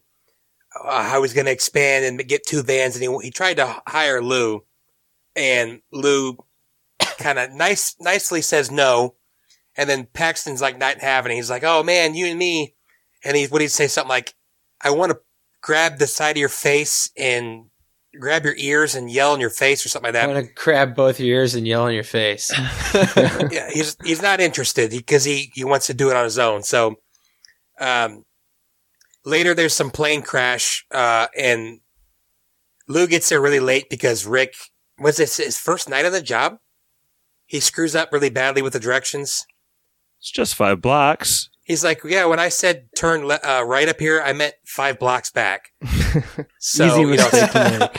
uh, 0.83 1.03
how 1.03 1.21
he's 1.23 1.33
going 1.33 1.45
to 1.47 1.51
expand 1.51 2.05
and 2.05 2.27
get 2.27 2.45
two 2.45 2.61
vans. 2.63 2.95
And 2.95 3.03
he 3.03 3.25
he 3.25 3.31
tried 3.31 3.55
to 3.57 3.81
hire 3.87 4.21
Lou, 4.21 4.63
and 5.35 5.81
Lou 5.91 6.37
kind 7.17 7.39
of 7.39 7.51
nice 7.51 7.95
nicely 7.99 8.41
says 8.41 8.71
no, 8.71 9.15
and 9.75 9.89
then 9.89 10.07
Paxton's 10.13 10.61
like 10.61 10.77
not 10.77 10.99
having 10.99 11.31
it. 11.31 11.35
He's 11.35 11.49
like, 11.49 11.63
"Oh 11.63 11.83
man, 11.83 12.15
you 12.15 12.27
and 12.27 12.39
me," 12.39 12.75
and 13.23 13.35
he 13.35 13.45
what 13.45 13.61
he'd 13.61 13.69
say 13.69 13.87
something 13.87 14.09
like, 14.09 14.33
"I 14.81 14.91
want 14.91 15.11
to 15.11 15.19
grab 15.61 15.97
the 15.97 16.07
side 16.07 16.31
of 16.31 16.37
your 16.37 16.49
face 16.49 17.09
and." 17.17 17.65
Grab 18.19 18.45
your 18.45 18.53
ears 18.57 18.93
and 18.93 19.09
yell 19.09 19.33
in 19.33 19.41
your 19.41 19.49
face 19.49 19.83
or 19.83 19.89
something 19.89 20.09
like 20.09 20.13
that. 20.13 20.25
I'm 20.25 20.35
going 20.35 20.45
to 20.45 20.53
grab 20.53 20.95
both 20.95 21.19
your 21.19 21.35
ears 21.35 21.55
and 21.55 21.67
yell 21.67 21.87
in 21.87 21.95
your 21.95 22.03
face. 22.03 22.51
yeah, 22.93 23.71
he's 23.71 23.97
he's 24.03 24.21
not 24.21 24.39
interested 24.39 24.91
because 24.91 25.23
he, 25.23 25.51
he 25.55 25.63
wants 25.63 25.87
to 25.87 25.95
do 25.95 26.11
it 26.11 26.15
on 26.15 26.23
his 26.23 26.37
own. 26.37 26.61
So, 26.61 26.97
um, 27.79 28.23
later 29.25 29.55
there's 29.55 29.73
some 29.73 29.89
plane 29.89 30.21
crash, 30.21 30.85
uh, 30.91 31.25
and 31.35 31.79
Lou 32.87 33.07
gets 33.07 33.29
there 33.29 33.41
really 33.41 33.59
late 33.59 33.89
because 33.89 34.25
Rick 34.25 34.55
was 34.99 35.17
this 35.17 35.37
his 35.37 35.57
first 35.57 35.89
night 35.89 36.05
on 36.05 36.11
the 36.11 36.21
job. 36.21 36.57
He 37.53 37.59
screws 37.59 37.95
up 37.95 38.11
really 38.11 38.31
badly 38.31 38.63
with 38.63 38.73
the 38.73 38.79
directions. 38.79 39.45
It's 40.19 40.31
just 40.31 40.55
five 40.55 40.81
blocks. 40.81 41.49
He's 41.63 41.83
like, 41.83 42.03
"Yeah, 42.03 42.25
when 42.25 42.39
I 42.39 42.49
said 42.49 42.87
turn 42.97 43.27
le- 43.27 43.39
uh, 43.43 43.61
right 43.61 43.87
up 43.87 43.99
here, 43.99 44.19
I 44.19 44.33
meant 44.33 44.55
five 44.65 44.97
blocks 44.97 45.29
back." 45.29 45.69
So 46.57 46.85
Easy 46.85 47.01
you 47.01 47.15
know, 47.17 47.89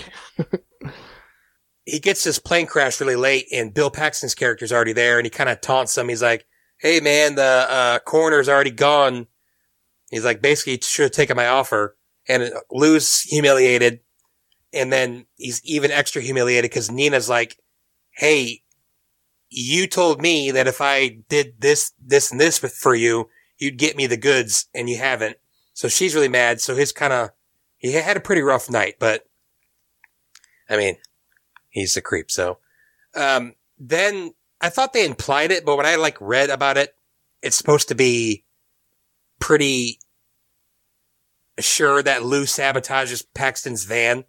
he 1.85 2.01
gets 2.01 2.25
this 2.25 2.41
plane 2.41 2.67
crash 2.67 3.01
really 3.01 3.15
late 3.15 3.47
and 3.53 3.73
Bill 3.73 3.91
Paxton's 3.91 4.35
character's 4.35 4.73
already 4.73 4.93
there 4.93 5.19
and 5.19 5.27
he 5.27 5.31
kind 5.31 5.49
of 5.49 5.61
taunts 5.61 5.97
him. 5.97 6.09
He's 6.09 6.23
like, 6.23 6.47
Hey 6.81 6.99
man, 6.99 7.37
the, 7.37 7.43
uh, 7.69 7.99
coroner's 8.01 8.49
already 8.49 8.73
gone. 8.73 9.29
He's 10.11 10.25
like, 10.25 10.43
basically, 10.43 10.81
should 10.83 11.05
have 11.05 11.13
taken 11.13 11.37
my 11.37 11.47
offer 11.47 11.97
and 12.29 12.53
Lou's 12.73 13.21
humiliated. 13.21 14.01
And 14.73 14.93
then 14.93 15.27
he's 15.37 15.61
even 15.65 15.93
extra 15.93 16.23
humiliated 16.23 16.71
because 16.71 16.91
Nina's 16.91 17.29
like, 17.29 17.57
Hey, 18.17 18.63
you 19.57 19.87
told 19.87 20.21
me 20.21 20.51
that 20.51 20.67
if 20.67 20.81
I 20.81 21.19
did 21.29 21.61
this, 21.61 21.93
this 22.05 22.31
and 22.33 22.41
this 22.41 22.59
for 22.59 22.95
you, 22.95 23.29
you'd 23.59 23.79
get 23.79 23.97
me 23.97 24.07
the 24.07 24.17
goods 24.17 24.67
and 24.75 24.89
you 24.91 24.99
haven't. 24.99 25.37
So 25.75 25.89
she's 25.89 26.15
really 26.15 26.29
mad. 26.29 26.61
So 26.61 26.75
his 26.75 26.93
kind 26.93 27.13
of, 27.13 27.31
he 27.77 27.93
had 27.93 28.17
a 28.17 28.21
pretty 28.21 28.43
rough 28.43 28.69
night, 28.71 28.97
but 28.99 29.27
I 30.69 30.77
mean, 30.77 30.97
he's 31.71 31.97
a 31.97 32.01
creep. 32.03 32.31
So, 32.31 32.59
um, 33.15 33.55
then 33.79 34.35
I 34.61 34.71
thought 34.71 34.93
they 34.93 35.05
implied 35.07 35.53
it, 35.53 35.65
but 35.65 35.77
when 35.77 35.87
I 35.87 35.97
like 35.97 36.17
read 36.21 36.51
about 36.51 36.77
it, 36.77 36.95
it's 37.43 37.57
supposed 37.57 37.89
to 37.89 37.95
be 37.95 38.45
pretty 39.39 39.99
sure 41.59 42.03
that 42.03 42.25
Lou 42.25 42.45
sabotages 42.45 43.25
Paxton's 43.35 43.85
van. 43.85 44.25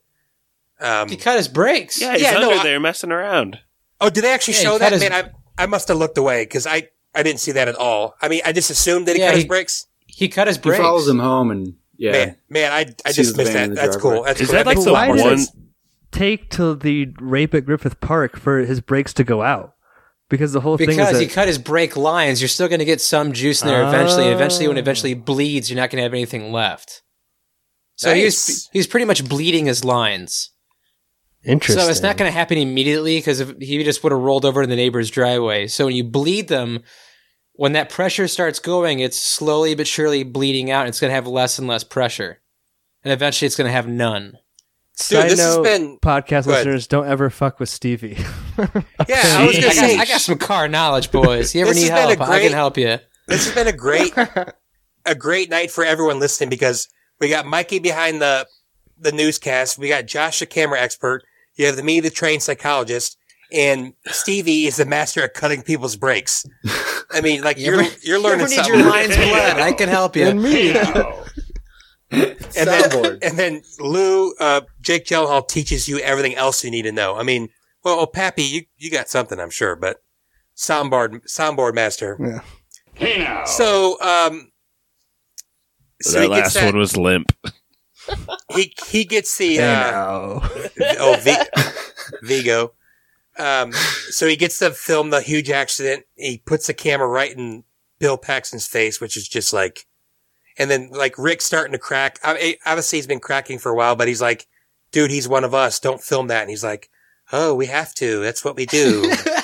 Um, 0.80 1.08
he 1.10 1.16
cut 1.18 1.38
his 1.38 1.48
brakes. 1.48 2.00
Yeah, 2.02 2.14
he's 2.14 2.22
Yeah, 2.24 2.32
no, 2.34 2.50
under 2.50 2.60
I- 2.60 2.64
there 2.64 2.80
messing 2.80 3.12
around. 3.12 3.60
Oh, 4.06 4.10
did 4.10 4.24
they 4.24 4.34
actually 4.34 4.56
Yeah, 4.56 4.60
show 4.62 4.78
that? 4.78 4.92
his- 4.92 5.02
Man, 5.02 5.14
I, 5.14 5.30
I 5.58 5.66
must 5.66 5.88
have 5.90 5.98
looked 5.98 6.18
away 6.18 6.44
because 6.44 6.66
I, 6.68 6.90
I 7.14 7.24
didn't 7.24 7.40
see 7.40 7.52
that 7.54 7.68
at 7.68 7.76
all. 7.76 8.16
I 8.22 8.28
mean, 8.28 8.42
I 8.46 8.52
just 8.52 8.70
assumed 8.70 9.08
that 9.08 9.16
he 9.16 9.22
Yeah, 9.22 9.30
cut 9.30 9.36
his 9.36 9.46
brakes. 9.46 9.88
He 10.08 10.28
cut 10.30 10.48
his 10.48 10.58
brakes. 10.58 10.78
He 10.78 10.80
brakes. 10.82 10.88
follows 10.88 11.08
him 11.08 11.20
home 11.20 11.52
and 11.52 11.76
yeah. 11.98 12.12
Man, 12.12 12.38
man, 12.50 12.72
I, 12.74 12.80
I 13.06 13.12
just 13.14 13.38
missed 13.38 13.54
that. 13.54 13.74
That's 13.74 13.96
cool. 13.98 14.24
That's 14.24 14.42
Is 14.42 14.48
cool. 14.48 14.56
that 14.58 14.66
like 14.66 14.76
makes 14.78 14.86
the 14.86 14.94
Why 14.94 15.08
one? 15.10 15.40
it 15.40 15.50
take 16.12 16.50
till 16.50 16.76
the 16.76 17.08
rape 17.20 17.54
at 17.54 17.66
Griffith 17.66 18.00
Park 18.02 18.38
for 18.38 18.60
his 18.60 18.82
brakes 18.82 19.14
to 19.14 19.24
go 19.24 19.42
out? 19.42 19.74
Because 20.30 20.54
the 20.54 20.60
whole 20.62 20.78
thing 20.78 20.90
is 20.90 20.96
Because 20.98 21.14
that 21.14 21.22
he 21.22 21.28
cut 21.28 21.48
his 21.48 21.58
brake 21.60 21.96
lines, 21.96 22.42
you're 22.42 22.48
still 22.50 22.68
going 22.68 22.80
to 22.80 22.86
get 22.86 23.00
some 23.00 23.32
juice 23.32 23.62
in 23.62 23.68
there 23.68 23.84
eventually. 23.88 24.24
And 24.26 24.34
eventually, 24.34 24.68
when 24.68 24.76
it 24.78 24.80
Oh. 24.80 24.84
eventually 24.84 25.14
bleeds, 25.14 25.70
you're 25.70 25.78
not 25.80 25.90
going 25.92 25.98
to 25.98 26.04
have 26.04 26.14
anything 26.14 26.52
left. 26.52 27.04
So 27.96 28.10
Nice. 28.10 28.48
he's 28.48 28.70
he's 28.74 28.88
pretty 28.88 29.06
much 29.06 29.28
bleeding 29.30 29.68
his 29.68 29.86
lines. 29.86 30.50
Interesting. 31.46 31.84
So 31.84 31.90
it's 31.90 32.02
not 32.02 32.18
going 32.18 32.30
to 32.32 32.38
happen 32.38 32.58
immediately 32.58 33.18
because 33.18 33.40
he 33.60 33.84
just 33.84 34.04
would 34.04 34.12
have 34.12 34.22
rolled 34.22 34.46
over 34.46 34.62
in 34.64 34.70
the 34.70 34.76
neighbor's 34.76 35.10
driveway. 35.12 35.68
So 35.68 35.86
when 35.86 35.96
you 35.96 36.04
bleed 36.04 36.48
them, 36.48 36.84
when 37.54 37.74
that 37.74 37.90
pressure 37.90 38.28
starts 38.28 38.60
going, 38.60 39.00
it's 39.00 39.18
slowly 39.18 39.76
but 39.76 39.88
surely 39.88 40.24
bleeding 40.24 40.72
out. 40.72 40.82
And 40.82 40.90
it's 40.90 41.00
going 41.00 41.10
to 41.12 41.16
have 41.16 41.28
less 41.28 41.60
and 41.60 41.68
less 41.68 41.84
pressure, 41.84 42.42
and 43.04 43.14
eventually 43.14 43.46
it's 43.48 43.56
going 43.56 43.68
to 43.68 43.72
have 43.72 43.88
none. 43.88 44.32
Dude, 44.32 45.02
Side 45.20 45.30
this 45.32 45.40
has 45.42 45.58
been- 45.58 45.98
podcast 46.00 46.46
listeners 46.46 46.88
don't 46.88 47.06
ever 47.08 47.30
fuck 47.30 47.60
with 47.60 47.70
Stevie. 47.70 48.18
Yeah, 48.58 49.22
I 49.22 49.46
was 49.46 49.60
gonna 49.60 49.72
say 49.74 49.98
got, 49.98 50.02
I 50.02 50.06
got 50.06 50.22
some 50.22 50.38
car 50.38 50.70
knowledge, 50.70 51.12
boys. 51.12 51.54
You 51.54 51.62
ever 51.64 51.74
This 51.74 51.84
need 51.84 51.92
has 51.92 52.08
been 52.08 52.18
help? 52.20 52.30
a 52.30 52.32
I 52.32 52.40
can 52.40 52.54
help 52.54 52.78
you. 52.78 53.00
this 53.28 53.46
has 53.46 53.54
been 53.54 53.68
a 53.68 53.76
great 53.76 54.14
a 55.06 55.14
great 55.14 55.50
night 55.50 55.72
for 55.72 55.84
everyone 55.84 56.20
listening 56.22 56.50
because 56.50 56.88
we 57.20 57.28
got 57.28 57.46
Mikey 57.46 57.80
behind 57.80 58.22
the 58.22 58.48
the 58.98 59.12
newscast, 59.12 59.78
we 59.78 59.90
got 59.90 60.06
Josh 60.06 60.40
the 60.40 60.46
camera 60.46 60.80
expert, 60.80 61.24
you 61.56 61.66
have 61.66 61.76
the 61.76 61.84
me 61.84 62.00
the 62.00 62.10
trained 62.10 62.44
psychologist, 62.44 63.18
and 63.52 63.94
Stevie 64.08 64.66
is 64.66 64.78
the 64.78 64.86
master 64.86 65.24
at 65.24 65.34
cutting 65.34 65.62
people's 65.62 65.96
brakes. 65.96 66.46
I 67.12 67.22
mean, 67.22 67.42
like 67.42 67.58
You 67.58 67.66
you're 67.66 67.82
ever- 67.82 67.96
you're 68.04 68.20
learning 68.20 68.42
ever 68.42 68.50
need 68.50 68.56
something. 68.56 68.80
your 68.80 68.90
lines 68.90 69.16
bled? 69.16 69.58
I 69.60 69.72
can 69.74 69.90
help 69.90 70.16
you. 70.16 70.26
and 70.28 70.42
me. 70.42 70.72
and 72.12 72.36
then, 72.56 73.20
and 73.22 73.38
then 73.38 73.62
Lou, 73.80 74.34
uh, 74.40 74.62
Jake 74.82 75.06
Gyllenhaal 75.06 75.48
teaches 75.48 75.88
you 75.88 76.00
everything 76.00 76.36
else 76.36 76.64
you 76.64 76.72
need 76.72 76.84
to 76.84 76.92
know. 76.92 77.16
I 77.18 77.24
mean, 77.24 77.50
well, 77.84 78.00
oh, 78.00 78.06
Pappy, 78.06 78.44
you, 78.44 78.62
you 78.78 78.90
got 78.92 79.10
something, 79.10 79.40
I'm 79.40 79.50
sure, 79.50 79.76
but 79.76 79.98
soundboard, 80.56 81.22
soundboard 81.28 81.74
master. 81.74 82.18
Yeah. 82.20 82.40
Hey 82.94 83.18
now. 83.20 83.44
So, 83.46 84.00
um, 84.02 84.52
so 86.02 86.22
that 86.22 86.30
last 86.30 86.54
that, 86.54 86.66
one 86.66 86.78
was 86.78 86.96
limp. 86.96 87.32
He, 88.54 88.74
he 88.88 89.04
gets 89.06 89.38
the, 89.38 89.60
uh, 89.60 89.92
oh, 91.00 91.18
v- 91.22 91.38
Vigo. 92.24 92.74
Um, 93.38 93.74
so 94.10 94.28
he 94.28 94.36
gets 94.36 94.60
to 94.60 94.72
film 94.72 95.10
the 95.10 95.22
huge 95.22 95.50
accident. 95.50 96.06
He 96.16 96.38
puts 96.38 96.68
the 96.68 96.74
camera 96.74 97.08
right 97.08 97.36
in 97.36 97.64
Bill 98.00 98.18
Paxton's 98.18 98.68
face, 98.68 99.02
which 99.02 99.18
is 99.18 99.28
just 99.28 99.52
like, 99.54 99.86
and 100.58 100.70
then 100.72 100.90
like 100.92 101.18
Rick's 101.18 101.44
starting 101.46 101.74
to 101.74 101.78
crack. 101.80 102.20
I, 102.24 102.34
I- 102.66 102.72
obviously 102.72 102.98
he's 102.98 103.08
been 103.08 103.20
cracking 103.20 103.60
for 103.60 103.72
a 103.72 103.76
while, 103.76 103.96
but 103.96 104.08
he's 104.08 104.22
like, 104.22 104.48
dude, 104.92 105.12
he's 105.12 105.28
one 105.28 105.44
of 105.44 105.54
us. 105.54 105.80
Don't 105.80 106.02
film 106.02 106.28
that. 106.28 106.42
And 106.42 106.50
he's 106.50 106.64
like, 106.64 106.90
oh, 107.34 107.54
we 107.54 107.66
have 107.66 107.94
to. 107.96 108.22
That's 108.22 108.46
what 108.46 108.56
we 108.56 108.66
do. 108.66 109.12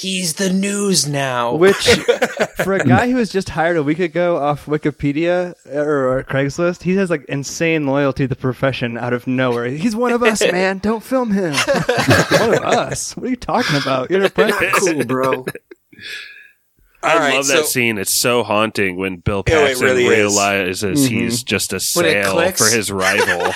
He's 0.00 0.34
the 0.34 0.50
news 0.50 1.06
now. 1.06 1.54
Which, 1.54 1.76
for 2.64 2.72
a 2.72 2.82
guy 2.84 3.10
who 3.10 3.16
was 3.16 3.28
just 3.30 3.50
hired 3.50 3.76
a 3.76 3.82
week 3.82 3.98
ago 3.98 4.38
off 4.38 4.64
Wikipedia 4.66 5.54
or, 5.66 6.18
or 6.18 6.24
Craigslist, 6.24 6.82
he 6.84 6.94
has 6.96 7.10
like 7.10 7.24
insane 7.26 7.86
loyalty 7.86 8.24
to 8.24 8.28
the 8.28 8.36
profession 8.36 8.96
out 8.96 9.12
of 9.12 9.26
nowhere. 9.26 9.66
He's 9.66 9.94
one 9.94 10.12
of 10.12 10.22
us, 10.22 10.40
man. 10.40 10.78
Don't 10.82 11.02
film 11.02 11.32
him. 11.32 11.52
one 12.30 12.54
of 12.54 12.64
us. 12.64 13.14
What 13.16 13.26
are 13.26 13.30
you 13.30 13.36
talking 13.36 13.76
about? 13.76 14.10
You're 14.10 14.20
an 14.20 14.26
apprentice. 14.26 14.78
cool, 14.78 15.04
bro. 15.04 15.44
I 17.02 17.12
All 17.14 17.18
right, 17.18 17.34
love 17.34 17.44
so- 17.46 17.56
that 17.56 17.66
scene. 17.66 17.98
It's 17.98 18.18
so 18.18 18.42
haunting 18.42 18.96
when 18.96 19.16
Bill 19.16 19.42
Yeah, 19.46 19.60
it 19.60 19.66
Paxton 19.68 19.86
really 19.86 20.04
is. 20.06 20.10
realizes 20.10 21.06
Mhm. 21.06 21.08
he's 21.10 21.42
just 21.42 21.72
a 21.74 21.80
sale 21.80 22.52
for 22.52 22.70
his 22.70 22.90
rival. 22.92 23.52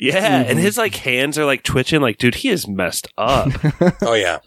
Yeah, 0.00 0.42
and 0.46 0.58
his 0.58 0.78
like 0.78 0.94
hands 0.96 1.38
are 1.38 1.44
like 1.44 1.62
twitching. 1.62 2.00
Like, 2.00 2.18
dude, 2.18 2.36
he 2.36 2.48
is 2.48 2.66
messed 2.66 3.08
up. 3.18 3.48
oh 4.02 4.14
yeah. 4.14 4.38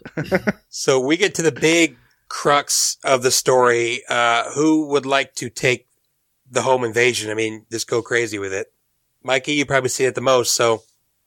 so 0.68 0.98
we 1.00 1.16
get 1.16 1.34
to 1.36 1.42
the 1.42 1.52
big 1.52 1.96
crux 2.28 2.98
of 3.04 3.22
the 3.22 3.30
story. 3.30 4.02
Uh, 4.08 4.50
who 4.54 4.88
would 4.88 5.06
like 5.06 5.34
to 5.36 5.48
take 5.48 5.86
the 6.50 6.62
home 6.62 6.82
invasion? 6.84 7.30
I 7.30 7.34
mean, 7.34 7.66
just 7.70 7.88
go 7.88 8.02
crazy 8.02 8.38
with 8.38 8.52
it. 8.52 8.72
Mikey, 9.22 9.52
you 9.52 9.64
probably 9.64 9.88
see 9.88 10.04
it 10.04 10.14
the 10.14 10.20
most. 10.20 10.54
So 10.54 10.82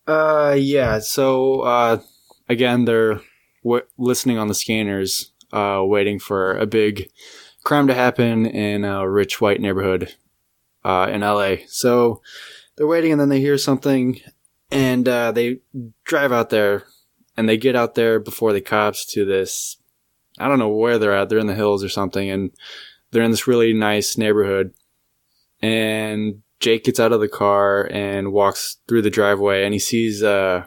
Uh, 0.05 0.55
yeah. 0.57 0.99
So, 0.99 1.61
uh, 1.61 1.99
again, 2.49 2.86
they're 2.86 3.21
w- 3.63 3.86
listening 3.97 4.38
on 4.38 4.47
the 4.47 4.53
scanners, 4.53 5.32
uh, 5.51 5.82
waiting 5.84 6.19
for 6.19 6.57
a 6.57 6.65
big 6.65 7.09
crime 7.63 7.88
to 7.88 7.93
happen 7.93 8.45
in 8.45 8.86
a 8.86 9.09
rich 9.09 9.41
white 9.41 9.59
neighborhood, 9.59 10.15
uh, 10.86 11.07
in 11.11 11.21
LA. 11.21 11.55
So 11.67 12.21
they're 12.78 12.88
waiting 12.88 13.11
and 13.11 13.19
then 13.19 13.30
they 13.30 13.41
hear 13.41 13.57
something 13.57 14.19
and, 14.71 15.07
uh, 15.07 15.32
they 15.32 15.59
drive 16.03 16.32
out 16.32 16.49
there 16.49 16.84
and 17.36 17.47
they 17.47 17.57
get 17.57 17.75
out 17.75 17.95
there 17.95 18.19
before 18.19 18.53
the 18.53 18.61
cops 18.61 19.05
to 19.13 19.25
this, 19.25 19.78
I 20.39 20.47
don't 20.47 20.59
know 20.59 20.69
where 20.69 20.97
they're 20.97 21.15
at. 21.15 21.30
They're 21.30 21.39
in 21.39 21.47
the 21.47 21.55
hills 21.55 21.84
or 21.84 21.89
something 21.89 22.30
and 22.30 22.51
they're 23.11 23.23
in 23.23 23.32
this 23.32 23.47
really 23.47 23.73
nice 23.73 24.17
neighborhood 24.17 24.73
and 25.61 26.41
Jake 26.59 26.84
gets 26.84 26.99
out 26.99 27.11
of 27.11 27.19
the 27.19 27.28
car 27.28 27.88
and 27.91 28.32
walks 28.32 28.78
through 28.88 29.03
the 29.03 29.09
driveway 29.09 29.63
and 29.63 29.73
he 29.73 29.80
sees 29.80 30.23
uh, 30.23 30.65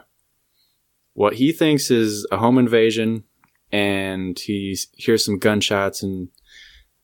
what 1.13 1.35
he 1.35 1.51
thinks 1.51 1.91
is 1.91 2.25
a 2.31 2.37
home 2.37 2.57
invasion 2.57 3.23
and 3.71 4.37
he 4.39 4.77
hears 4.95 5.25
some 5.25 5.37
gunshots 5.37 6.03
and 6.03 6.29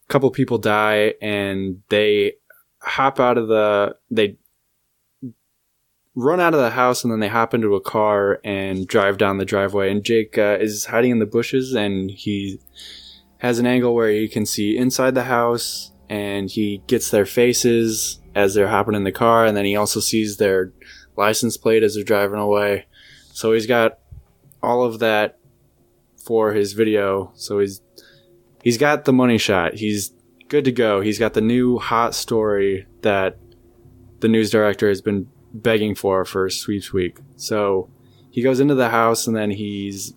a 0.07 0.11
couple 0.11 0.29
people 0.31 0.57
die 0.57 1.13
and 1.21 1.81
they 1.89 2.33
hop 2.81 3.19
out 3.19 3.37
of 3.37 3.47
the 3.47 3.95
they 4.09 4.37
run 6.17 6.39
out 6.39 6.55
of 6.55 6.59
the 6.59 6.71
house 6.71 7.03
and 7.03 7.13
then 7.13 7.19
they 7.19 7.27
hop 7.27 7.53
into 7.53 7.75
a 7.75 7.79
car 7.79 8.39
and 8.43 8.87
drive 8.87 9.19
down 9.19 9.37
the 9.37 9.45
driveway. 9.45 9.91
And 9.91 10.03
Jake 10.03 10.35
uh, 10.35 10.57
is 10.59 10.85
hiding 10.85 11.11
in 11.11 11.19
the 11.19 11.27
bushes 11.27 11.75
and 11.75 12.09
he 12.09 12.59
has 13.37 13.59
an 13.59 13.67
angle 13.67 13.93
where 13.93 14.09
he 14.09 14.27
can 14.27 14.43
see 14.43 14.75
inside 14.75 15.13
the 15.13 15.25
house 15.25 15.91
and 16.09 16.49
he 16.49 16.81
gets 16.87 17.11
their 17.11 17.27
faces 17.27 18.19
as 18.33 18.55
they're 18.55 18.67
hopping 18.67 18.95
in 18.95 19.03
the 19.03 19.11
car 19.11 19.45
and 19.45 19.55
then 19.55 19.65
he 19.65 19.75
also 19.75 19.99
sees 19.99 20.37
their 20.37 20.73
license 21.15 21.55
plate 21.55 21.83
as 21.83 21.93
they're 21.93 22.03
driving 22.03 22.39
away. 22.39 22.87
So 23.31 23.53
he's 23.53 23.67
got 23.67 23.99
all 24.63 24.83
of 24.83 24.97
that 24.97 25.37
for 26.25 26.53
his 26.53 26.73
video. 26.73 27.31
So 27.35 27.59
he's 27.59 27.79
he's 28.63 28.79
got 28.79 29.05
the 29.05 29.13
money 29.13 29.37
shot. 29.37 29.75
He's 29.75 30.13
good 30.47 30.65
to 30.65 30.71
go. 30.71 30.99
He's 30.99 31.19
got 31.19 31.35
the 31.35 31.41
new 31.41 31.77
hot 31.77 32.15
story 32.15 32.87
that 33.01 33.37
the 34.19 34.27
news 34.27 34.49
director 34.49 34.89
has 34.89 34.99
been 34.99 35.27
begging 35.61 35.95
for 35.95 36.23
for 36.25 36.49
sweeps 36.49 36.91
week 36.93 37.17
so 37.35 37.89
he 38.29 38.41
goes 38.41 38.59
into 38.59 38.75
the 38.75 38.89
house 38.89 39.27
and 39.27 39.35
then 39.35 39.51
he's 39.51 40.13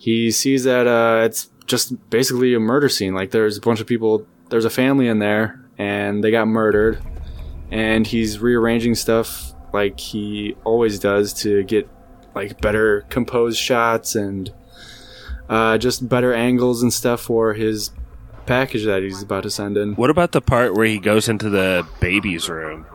he 0.00 0.30
sees 0.30 0.64
that 0.64 0.86
uh, 0.86 1.24
it's 1.24 1.50
just 1.66 2.10
basically 2.10 2.54
a 2.54 2.58
murder 2.58 2.88
scene. 2.88 3.14
Like 3.14 3.30
there's 3.30 3.58
a 3.58 3.60
bunch 3.60 3.80
of 3.80 3.86
people, 3.86 4.26
there's 4.48 4.64
a 4.64 4.70
family 4.70 5.06
in 5.06 5.18
there, 5.18 5.62
and 5.76 6.24
they 6.24 6.30
got 6.30 6.48
murdered. 6.48 7.02
And 7.70 8.06
he's 8.06 8.40
rearranging 8.40 8.94
stuff 8.94 9.52
like 9.72 10.00
he 10.00 10.56
always 10.64 10.98
does 10.98 11.34
to 11.42 11.62
get 11.64 11.88
like 12.34 12.60
better 12.62 13.02
composed 13.10 13.58
shots 13.58 14.14
and 14.16 14.52
uh, 15.50 15.76
just 15.76 16.08
better 16.08 16.32
angles 16.32 16.82
and 16.82 16.92
stuff 16.92 17.20
for 17.20 17.52
his 17.52 17.90
package 18.46 18.86
that 18.86 19.02
he's 19.02 19.22
about 19.22 19.42
to 19.42 19.50
send 19.50 19.76
in. 19.76 19.94
what 19.94 20.10
about 20.10 20.32
the 20.32 20.40
part 20.40 20.74
where 20.74 20.86
he 20.86 20.98
goes 20.98 21.28
into 21.28 21.50
the 21.50 21.86
baby's 22.00 22.48
room? 22.48 22.86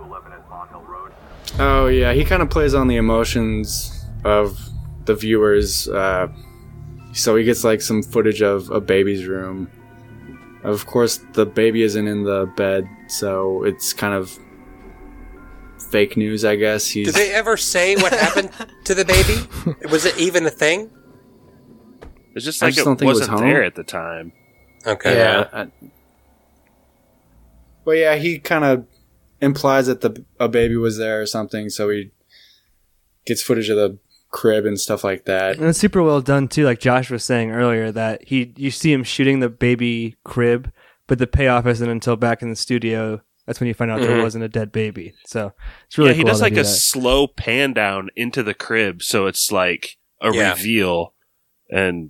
Oh 1.60 1.88
yeah, 1.88 2.14
he 2.14 2.26
kind 2.26 2.42
of 2.42 2.50
plays 2.50 2.74
on 2.74 2.88
the 2.88 2.98
emotions 2.98 4.06
of 4.24 4.60
the 5.06 5.16
viewers. 5.16 5.88
Uh, 5.88 6.28
so 7.14 7.36
he 7.36 7.44
gets 7.44 7.64
like 7.64 7.82
some 7.82 8.04
footage 8.04 8.42
of 8.42 8.70
a 8.72 8.82
baby's 8.82 9.26
room. 9.26 9.70
Of 10.64 10.86
course, 10.88 11.20
the 11.34 11.46
baby 11.46 11.84
isn't 11.84 12.08
in 12.08 12.24
the 12.24 12.52
bed, 12.58 12.88
so 13.08 13.64
it's 13.64 13.94
kind 13.94 14.14
of 14.14 14.38
fake 15.92 16.18
news, 16.18 16.44
I 16.44 16.56
guess. 16.56 16.88
He's 16.88 17.08
did 17.08 17.16
they 17.16 17.32
ever 17.34 17.56
say 17.56 17.96
what 17.96 18.12
happened 18.26 18.50
to 18.86 18.96
the 18.96 19.06
baby? 19.06 19.88
Was 19.90 20.06
it 20.06 20.18
even 20.18 20.46
a 20.46 20.50
thing? 20.50 20.90
It's 22.34 22.44
just 22.44 22.62
I 22.62 22.68
like 22.68 22.74
just 22.76 22.82
it 22.86 22.90
don't 22.90 22.98
think 22.98 23.06
it 23.08 23.10
was 23.14 23.20
wasn't 23.22 23.40
home. 23.40 23.48
there 23.50 23.64
at 23.64 23.76
the 23.76 23.84
time. 23.84 24.34
Okay. 24.86 25.16
yeah. 25.18 25.48
I- 25.54 25.68
but 27.86 27.92
yeah, 27.98 28.16
he 28.16 28.40
kind 28.40 28.66
of 28.66 28.88
implies 29.42 29.88
that 29.88 30.02
the 30.02 30.24
a 30.40 30.48
baby 30.48 30.76
was 30.78 30.98
there 30.98 31.22
or 31.22 31.26
something, 31.26 31.70
so 31.70 31.90
he 31.90 32.12
gets 33.26 33.42
footage 33.42 33.70
of 33.70 33.78
the 33.78 33.98
crib 34.32 34.66
and 34.66 34.80
stuff 34.80 35.04
like 35.04 35.26
that. 35.26 35.58
And 35.58 35.66
it's 35.68 35.80
super 35.80 36.04
well 36.04 36.22
done 36.22 36.48
too. 36.48 36.66
Like 36.66 36.80
Josh 36.80 37.10
was 37.10 37.24
saying 37.24 37.52
earlier, 37.52 37.92
that 37.92 38.28
he 38.28 38.54
you 38.58 38.72
see 38.72 38.92
him 38.92 39.04
shooting 39.04 39.40
the 39.40 39.50
baby 39.50 40.16
crib, 40.24 40.72
but 41.08 41.20
the 41.20 41.28
payoff 41.28 41.66
isn't 41.66 41.90
until 41.90 42.16
back 42.16 42.42
in 42.42 42.50
the 42.50 42.56
studio. 42.56 43.22
That's 43.46 43.60
when 43.60 43.68
you 43.68 43.74
find 43.76 43.92
out 43.92 44.02
there 44.02 44.18
Mhm. 44.18 44.24
wasn't 44.24 44.44
a 44.44 44.50
dead 44.50 44.72
baby. 44.72 45.14
So 45.26 45.54
it's 45.86 45.98
really 45.98 46.12
yeah, 46.12 46.16
he 46.16 46.22
cool 46.24 46.30
does 46.32 46.42
like 46.42 46.56
they 46.56 46.62
a 46.62 46.64
that. 46.64 46.70
slow 46.70 47.28
pan 47.28 47.74
down 47.74 48.10
into 48.16 48.42
the 48.42 48.56
crib, 48.56 49.04
so 49.04 49.28
it's 49.28 49.52
like 49.52 49.98
a 50.22 50.34
Yeah. 50.34 50.52
reveal. 50.54 51.14
And 51.70 52.10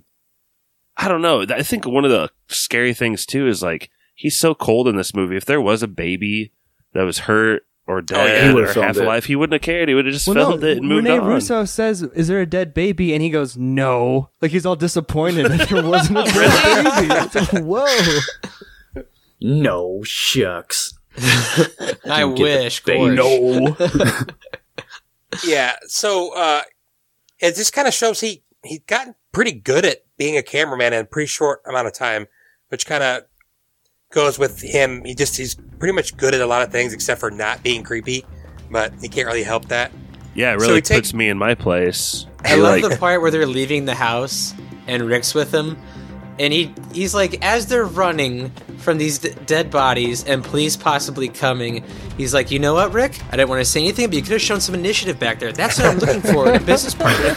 I 0.96 1.08
don't 1.08 1.20
know. 1.22 1.42
I 1.42 1.62
think 1.62 1.84
one 1.86 2.06
of 2.06 2.10
the 2.10 2.30
scary 2.48 2.94
things 2.94 3.26
too 3.26 3.46
is 3.46 3.62
like 3.62 3.90
he's 4.14 4.38
so 4.38 4.54
cold 4.54 4.88
in 4.88 4.96
this 4.96 5.14
movie. 5.14 5.36
If 5.36 5.44
there 5.44 5.60
was 5.60 5.82
a 5.82 5.88
baby 5.88 6.52
that 6.96 7.04
was 7.04 7.18
hurt 7.20 7.64
or 7.86 7.98
yeah. 7.98 8.04
dead 8.06 8.50
He 8.54 8.60
or 8.60 8.66
half 8.72 8.96
it. 8.96 9.02
alive, 9.04 9.24
he 9.26 9.36
wouldn't 9.36 9.52
have 9.54 9.62
cared. 9.62 9.88
He 9.88 9.94
would 9.94 10.06
have 10.06 10.12
just 10.14 10.26
Well, 10.26 10.50
filmed 10.50 10.64
it 10.64 10.78
and 10.78 10.88
moved 10.88 11.06
Rene 11.06 11.18
on. 11.20 11.26
Russo 11.28 11.64
says, 11.64 12.02
"Is 12.02 12.26
there 12.28 12.40
a 12.40 12.46
dead 12.46 12.74
baby?" 12.74 13.12
And 13.14 13.22
he 13.22 13.30
goes, 13.30 13.56
"No." 13.56 14.30
Like 14.42 14.50
he's 14.50 14.66
all 14.66 14.74
disappointed 14.76 15.46
that 15.52 15.68
there 15.68 15.82
wasn't 15.84 16.18
a 16.18 16.22
dead 16.32 16.84
baby. 16.84 17.14
It's 17.14 17.52
like, 17.52 17.64
whoa. 17.64 19.04
No 19.40 20.02
shucks. 20.02 20.98
I 21.18 22.20
Didn't 22.20 22.34
get 22.34 22.58
the 22.58 22.64
wish. 22.64 22.82
baby. 22.84 23.16
Gorge. 23.16 24.34
Yeah. 25.44 25.74
So 25.86 26.34
uh, 26.36 26.62
it 27.38 27.54
just 27.54 27.72
kind 27.72 27.86
of 27.88 27.94
shows 27.94 28.20
he 28.20 28.42
he 28.64 28.80
gotten 28.80 29.14
pretty 29.32 29.52
good 29.52 29.84
at 29.84 29.98
being 30.16 30.36
a 30.36 30.42
cameraman 30.42 30.92
in 30.92 31.00
a 31.00 31.04
pretty 31.04 31.26
short 31.26 31.60
amount 31.68 31.86
of 31.86 31.92
time, 31.94 32.26
which 32.68 32.86
kind 32.86 33.02
of 33.02 33.22
goes 34.10 34.38
with 34.38 34.60
him. 34.60 35.04
He 35.04 35.14
just 35.14 35.36
he's 35.36 35.54
pretty 35.78 35.94
much 35.94 36.16
good 36.16 36.34
at 36.34 36.40
a 36.40 36.46
lot 36.46 36.62
of 36.62 36.70
things 36.72 36.92
except 36.92 37.20
for 37.20 37.30
not 37.30 37.62
being 37.62 37.82
creepy, 37.82 38.24
but 38.70 38.92
he 39.00 39.08
can't 39.08 39.26
really 39.26 39.42
help 39.42 39.66
that. 39.68 39.92
Yeah, 40.34 40.54
it 40.54 40.60
So 40.60 40.66
really 40.68 40.82
take- 40.82 40.98
puts 40.98 41.14
me 41.14 41.28
in 41.28 41.38
my 41.38 41.54
place. 41.54 42.26
I 42.44 42.56
love 42.56 42.80
like, 42.82 42.90
the 42.92 42.96
part 42.98 43.20
where 43.22 43.30
they're 43.30 43.46
leaving 43.46 43.84
the 43.86 43.94
house 43.94 44.54
and 44.86 45.02
Rick's 45.02 45.34
with 45.34 45.50
them, 45.50 45.76
and 46.38 46.52
he 46.52 46.72
he's 46.92 47.14
like, 47.14 47.44
as 47.44 47.66
they're 47.66 47.84
running 47.86 48.50
from 48.78 48.98
these 48.98 49.18
d- 49.18 49.34
dead 49.46 49.70
bodies 49.70 50.22
and 50.24 50.44
police 50.44 50.76
possibly 50.76 51.28
coming, 51.28 51.82
he's 52.16 52.32
like, 52.34 52.50
you 52.50 52.58
know 52.58 52.74
what, 52.74 52.92
Rick? 52.92 53.18
I 53.28 53.36
didn't 53.36 53.48
want 53.48 53.60
to 53.60 53.64
say 53.64 53.80
anything, 53.80 54.06
but 54.08 54.14
you 54.16 54.22
could 54.22 54.32
have 54.32 54.40
shown 54.42 54.60
some 54.60 54.74
initiative 54.74 55.18
back 55.18 55.40
there. 55.40 55.50
That's 55.52 55.78
what 55.78 55.86
I'm 55.88 55.98
looking 55.98 56.20
for 56.20 56.48
in 56.50 56.56
a 56.56 56.64
business 56.64 56.94
partner. 56.94 57.34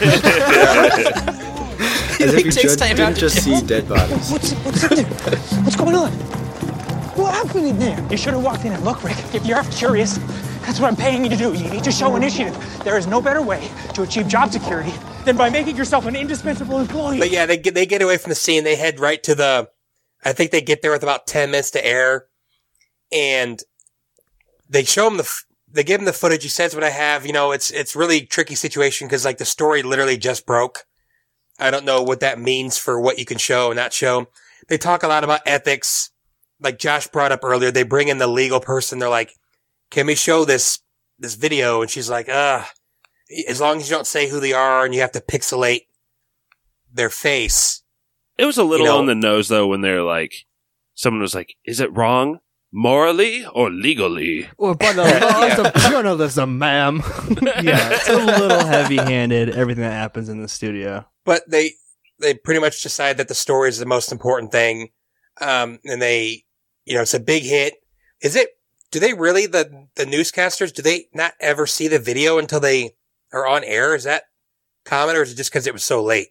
As 2.20 2.34
if 2.34 2.44
you 2.44 2.50
takes 2.52 2.76
judge, 2.76 2.78
time 2.78 2.96
didn't 2.96 3.12
out 3.14 3.16
just 3.18 3.36
do 3.36 3.56
see 3.56 3.66
dead 3.66 3.88
bodies. 3.88 4.30
What's, 4.30 4.52
what's 4.52 4.84
in 4.84 4.96
there? 5.08 5.38
What's 5.62 5.76
going 5.76 5.94
on? 5.96 6.39
What 7.16 7.34
happened 7.34 7.66
in 7.66 7.78
there? 7.78 8.06
You 8.10 8.16
should 8.16 8.34
have 8.34 8.42
walked 8.42 8.64
in 8.64 8.72
and 8.72 8.84
looked, 8.84 9.02
Rick. 9.02 9.16
If 9.34 9.44
you're 9.44 9.62
curious, 9.64 10.18
that's 10.60 10.78
what 10.78 10.88
I'm 10.88 10.96
paying 10.96 11.24
you 11.24 11.30
to 11.30 11.36
do. 11.36 11.52
You 11.52 11.68
need 11.68 11.84
to 11.84 11.90
show 11.90 12.14
initiative. 12.14 12.56
There 12.84 12.96
is 12.96 13.06
no 13.06 13.20
better 13.20 13.42
way 13.42 13.68
to 13.94 14.02
achieve 14.02 14.28
job 14.28 14.52
security 14.52 14.92
than 15.24 15.36
by 15.36 15.50
making 15.50 15.76
yourself 15.76 16.06
an 16.06 16.14
indispensable 16.14 16.78
employee. 16.78 17.18
But 17.18 17.30
yeah, 17.30 17.46
they 17.46 17.56
get 17.56 17.74
they 17.74 17.86
get 17.86 18.02
away 18.02 18.16
from 18.16 18.30
the 18.30 18.36
scene. 18.36 18.64
They 18.64 18.76
head 18.76 19.00
right 19.00 19.22
to 19.24 19.34
the. 19.34 19.68
I 20.24 20.32
think 20.32 20.50
they 20.50 20.60
get 20.60 20.82
there 20.82 20.92
with 20.92 21.02
about 21.02 21.26
ten 21.26 21.50
minutes 21.50 21.72
to 21.72 21.84
air, 21.84 22.26
and 23.10 23.60
they 24.68 24.84
show 24.84 25.06
him 25.08 25.16
the. 25.16 25.28
They 25.72 25.84
give 25.84 26.00
him 26.00 26.06
the 26.06 26.12
footage. 26.12 26.42
He 26.42 26.48
says, 26.48 26.74
"What 26.74 26.84
I 26.84 26.90
have, 26.90 27.26
you 27.26 27.32
know, 27.32 27.52
it's 27.52 27.70
it's 27.70 27.96
really 27.96 28.22
tricky 28.22 28.54
situation 28.54 29.08
because 29.08 29.24
like 29.24 29.38
the 29.38 29.44
story 29.44 29.82
literally 29.82 30.16
just 30.16 30.46
broke. 30.46 30.84
I 31.58 31.70
don't 31.70 31.84
know 31.84 32.02
what 32.02 32.20
that 32.20 32.40
means 32.40 32.78
for 32.78 33.00
what 33.00 33.18
you 33.18 33.24
can 33.24 33.38
show 33.38 33.70
and 33.70 33.76
not 33.76 33.92
show. 33.92 34.28
They 34.68 34.78
talk 34.78 35.02
a 35.02 35.08
lot 35.08 35.24
about 35.24 35.40
ethics, 35.46 36.10
like 36.60 36.78
Josh 36.78 37.06
brought 37.08 37.32
up 37.32 37.40
earlier. 37.44 37.70
They 37.70 37.82
bring 37.82 38.08
in 38.08 38.18
the 38.18 38.26
legal 38.26 38.60
person. 38.60 38.98
They're 38.98 39.08
like, 39.08 39.34
"Can 39.90 40.06
we 40.06 40.14
show 40.14 40.44
this 40.44 40.80
this 41.18 41.34
video?" 41.34 41.82
And 41.82 41.90
she's 41.90 42.10
like, 42.10 42.28
"Uh, 42.28 42.64
as 43.48 43.60
long 43.60 43.78
as 43.78 43.88
you 43.88 43.96
don't 43.96 44.06
say 44.06 44.28
who 44.28 44.40
they 44.40 44.52
are 44.52 44.84
and 44.84 44.94
you 44.94 45.00
have 45.00 45.12
to 45.12 45.20
pixelate 45.20 45.86
their 46.92 47.10
face." 47.10 47.82
it 48.38 48.46
was 48.46 48.56
a 48.56 48.64
little 48.64 48.86
you 48.86 48.92
know- 48.92 48.98
on 48.98 49.06
the 49.06 49.14
nose 49.14 49.48
though 49.48 49.66
when 49.66 49.82
they're 49.82 50.02
like, 50.02 50.46
someone 50.94 51.20
was 51.20 51.34
like, 51.34 51.54
"Is 51.66 51.78
it 51.80 51.94
wrong, 51.94 52.40
morally 52.72 53.44
or 53.46 53.70
legally?" 53.70 54.48
Or 54.56 54.74
by 54.74 54.92
the 54.94 55.02
laws 55.02 55.58
of 55.58 55.74
journalism, 55.90 56.58
ma'am. 56.58 57.02
yeah, 57.62 57.90
it's 57.92 58.08
a 58.08 58.16
little 58.16 58.64
heavy-handed. 58.66 59.50
Everything 59.50 59.82
that 59.84 59.92
happens 59.92 60.28
in 60.30 60.40
the 60.40 60.48
studio. 60.48 61.06
but 61.24 61.42
they 61.50 61.72
they 62.18 62.32
pretty 62.34 62.60
much 62.60 62.82
decide 62.82 63.16
that 63.18 63.28
the 63.28 63.34
story 63.34 63.68
is 63.68 63.78
the 63.78 63.86
most 63.86 64.12
important 64.12 64.52
thing 64.52 64.90
um 65.40 65.78
and 65.86 66.02
they 66.02 66.44
you 66.90 66.96
know 66.96 67.02
it's 67.02 67.14
a 67.14 67.20
big 67.20 67.44
hit 67.44 67.74
is 68.20 68.34
it 68.36 68.50
do 68.90 68.98
they 68.98 69.14
really 69.14 69.46
the 69.46 69.86
the 69.94 70.04
newscasters 70.04 70.74
do 70.74 70.82
they 70.82 71.06
not 71.14 71.32
ever 71.40 71.66
see 71.66 71.86
the 71.88 71.98
video 71.98 72.36
until 72.38 72.58
they 72.60 72.90
are 73.32 73.46
on 73.46 73.62
air 73.64 73.94
is 73.94 74.04
that 74.04 74.24
common 74.84 75.14
or 75.16 75.22
is 75.22 75.32
it 75.32 75.36
just 75.36 75.50
because 75.50 75.66
it 75.66 75.72
was 75.72 75.84
so 75.84 76.02
late 76.02 76.28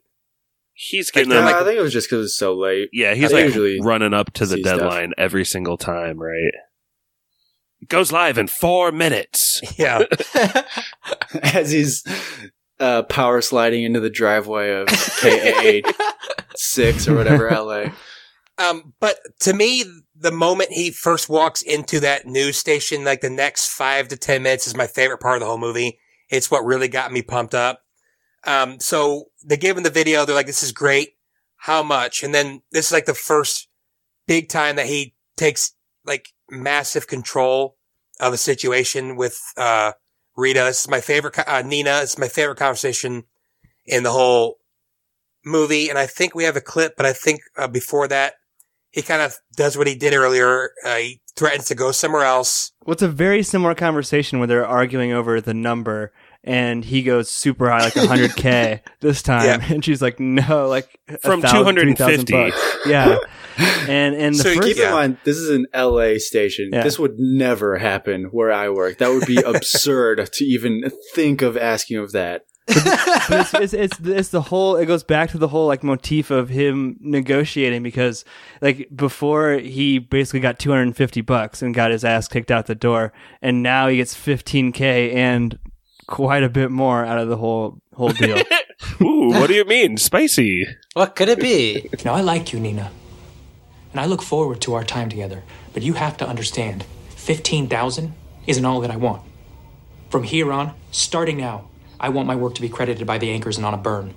He's 0.82 1.08
Like, 1.10 1.14
getting 1.14 1.30
they're 1.32 1.42
them. 1.42 1.52
Nah, 1.52 1.60
I 1.60 1.64
think 1.66 1.78
it 1.78 1.82
was 1.82 1.92
just 1.92 2.10
because 2.10 2.26
it's 2.28 2.36
so 2.38 2.54
late. 2.56 2.88
yeah, 2.94 3.14
he's 3.14 3.32
I 3.34 3.38
like 3.38 3.46
usually 3.48 3.82
running 3.82 4.14
up 4.14 4.32
to 4.36 4.46
the 4.46 4.56
see 4.56 4.62
stuff. 4.64 4.80
deadline 4.80 5.12
every 5.18 5.44
single 5.44 5.78
time, 5.78 6.18
right? 6.22 6.54
It 7.82 7.90
goes 7.90 8.14
live 8.14 8.38
in 8.38 8.48
four 8.48 8.92
minutes. 8.94 9.62
yeah 9.78 10.04
As 11.44 11.72
he's 11.72 12.04
uh, 12.80 13.04
power 13.04 13.42
sliding 13.42 13.84
into 13.84 14.00
the 14.00 14.10
driveway 14.10 14.72
of 14.72 14.88
KA 14.88 15.82
six 16.56 17.08
or 17.10 17.16
whatever 17.16 17.50
LA. 17.52 17.88
um 18.58 18.94
but 19.02 19.18
to 19.42 19.54
me 19.54 19.84
the 20.20 20.32
moment 20.32 20.72
he 20.72 20.92
first 20.92 21.30
walks 21.30 21.62
into 21.62 22.00
that 22.02 22.26
news 22.26 22.58
station 22.58 23.04
like 23.06 23.22
the 23.22 23.30
next 23.30 23.70
five 23.70 24.08
to 24.10 24.18
ten 24.18 24.44
minutes 24.44 24.68
is 24.68 24.76
my 24.76 24.88
favorite 24.88 25.20
part 25.20 25.36
of 25.36 25.40
the 25.42 25.46
whole 25.46 25.58
movie 25.58 26.00
it's 26.30 26.52
what 26.52 26.66
really 26.66 26.88
got 26.90 27.12
me 27.12 27.22
pumped 27.22 27.56
up 27.56 27.82
Um, 28.46 28.80
so 28.80 29.26
they 29.46 29.58
give 29.58 29.78
him 29.78 29.84
the 29.84 29.90
video. 29.90 30.26
They're 30.26 30.36
like, 30.36 30.46
this 30.48 30.64
is 30.64 30.72
great. 30.72 31.18
How 31.58 31.84
much? 31.84 32.24
And 32.24 32.34
then 32.34 32.62
this 32.72 32.88
is 32.88 32.92
like 32.94 33.06
the 33.06 33.14
first 33.14 33.68
big 34.28 34.48
time 34.48 34.78
that 34.78 34.88
he 34.88 35.16
takes 35.36 35.74
like 36.06 36.30
massive 36.50 37.06
control 37.08 37.76
of 38.20 38.34
a 38.34 38.38
situation 38.38 39.18
with, 39.18 39.40
uh, 39.58 39.92
Rita. 40.38 40.62
This 40.62 40.82
is 40.82 40.90
my 40.90 41.02
favorite, 41.02 41.38
uh, 41.38 41.64
Nina. 41.66 42.00
It's 42.02 42.18
my 42.18 42.30
favorite 42.30 42.58
conversation 42.58 43.24
in 43.86 44.04
the 44.04 44.12
whole 44.12 44.60
movie. 45.44 45.90
And 45.90 45.98
I 46.00 46.08
think 46.08 46.34
we 46.34 46.46
have 46.46 46.56
a 46.56 46.62
clip, 46.62 46.96
but 46.96 47.06
I 47.06 47.14
think, 47.14 47.42
uh, 47.58 47.68
before 47.68 48.08
that, 48.08 48.36
he 48.92 49.02
kind 49.02 49.22
of 49.22 49.36
does 49.56 49.78
what 49.78 49.88
he 49.88 49.96
did 49.96 50.14
earlier. 50.14 50.72
Uh, 50.86 50.96
he 50.96 51.22
threatens 51.36 51.66
to 51.66 51.76
go 51.76 51.92
somewhere 51.92 52.24
else. 52.24 52.72
Well, 52.86 52.94
it's 52.94 53.02
a 53.04 53.08
very 53.08 53.44
similar 53.44 53.76
conversation 53.76 54.40
where 54.40 54.48
they're 54.48 54.66
arguing 54.68 55.12
over 55.14 55.40
the 55.42 55.54
number, 55.54 56.12
and 56.44 56.84
he 56.84 57.04
goes 57.04 57.30
super 57.30 57.70
high, 57.70 57.84
like 57.84 57.94
100k 57.94 58.82
this 59.00 59.22
time, 59.22 59.46
Yeah. 59.62 59.74
and 59.74 59.84
she's 59.86 60.02
like, 60.02 60.20
"No, 60.20 60.68
like 60.68 61.00
From 61.22 61.42
250. 61.42 62.52
Yeah, 62.88 63.18
and 63.88 64.16
and 64.16 64.36
the 64.36 64.40
So 64.44 64.56
first, 64.56 64.68
Keep 64.68 64.78
in 64.78 64.92
mind, 64.92 65.18
this 65.24 65.38
is 65.38 65.50
an 65.50 65.68
LA 65.74 66.18
station. 66.18 66.70
Yeah. 66.74 66.84
This 66.84 66.98
would 66.98 67.20
never 67.20 67.78
happen 67.78 68.26
where 68.32 68.52
I 68.52 68.70
work. 68.70 68.98
That 68.98 69.10
would 69.10 69.26
be 69.28 69.38
absurd 69.46 70.30
to 70.34 70.46
even 70.46 70.90
think 71.14 71.42
of 71.42 71.58
asking 71.58 71.98
of 71.98 72.12
that. 72.14 72.44
But 72.70 73.40
it's, 73.40 73.54
it's 73.54 73.74
it's 73.74 74.00
it's 74.00 74.30
the 74.30 74.42
whole. 74.42 74.76
It 74.76 74.86
goes 74.86 75.04
back 75.04 75.32
to 75.32 75.38
the 75.38 75.48
whole 75.48 75.68
like 75.68 75.84
motif 75.84 76.32
of 76.32 76.50
him 76.50 76.98
negotiating 77.00 77.84
because 77.84 78.26
like 78.62 78.90
before 78.96 79.54
he 79.54 80.00
basically 80.00 80.40
got 80.40 80.60
250 80.60 81.22
bucks 81.22 81.62
and 81.62 81.74
got 81.74 81.92
his 81.92 82.04
ass 82.04 82.28
kicked 82.28 82.52
out 82.52 82.68
the 82.68 82.76
door, 82.76 83.12
and 83.42 83.64
now 83.64 83.88
he 83.88 83.98
gets 83.98 84.16
15k 84.16 85.14
and 85.14 85.58
quite 86.08 86.44
a 86.44 86.50
bit 86.50 86.72
more 86.72 87.06
out 87.06 87.20
of 87.20 87.28
the 87.28 87.38
whole 87.38 87.82
whole 87.94 88.12
deal. 88.12 88.38
Ooh, 89.02 89.30
what 89.30 89.48
do 89.48 89.54
you 89.54 89.66
mean? 89.66 89.98
Spicy. 89.98 90.66
What 90.94 91.16
could 91.16 91.30
it 91.30 91.40
be? 91.40 91.90
Now, 92.06 92.14
I 92.14 92.22
like 92.22 92.54
you, 92.54 92.60
Nina. 92.60 92.92
And 93.92 94.00
I 94.00 94.06
look 94.06 94.22
forward 94.22 94.62
to 94.62 94.74
our 94.74 94.84
time 94.84 95.10
together. 95.10 95.44
But 95.74 95.84
you 95.84 95.94
have 95.94 96.18
to 96.18 96.28
understand 96.28 96.86
15,000 97.10 98.14
isn't 98.48 98.66
all 98.66 98.82
that 98.82 98.92
I 98.92 98.98
want. 98.98 99.22
From 100.10 100.24
here 100.24 100.52
on, 100.52 100.74
starting 100.92 101.38
now, 101.38 101.70
I 102.00 102.10
want 102.10 102.28
my 102.28 102.36
work 102.36 102.56
to 102.56 102.62
be 102.62 102.70
credited 102.70 103.06
by 103.06 103.18
the 103.18 103.30
anchors 103.30 103.58
and 103.58 103.66
on 103.66 103.74
a 103.74 103.78
burn. 103.78 104.14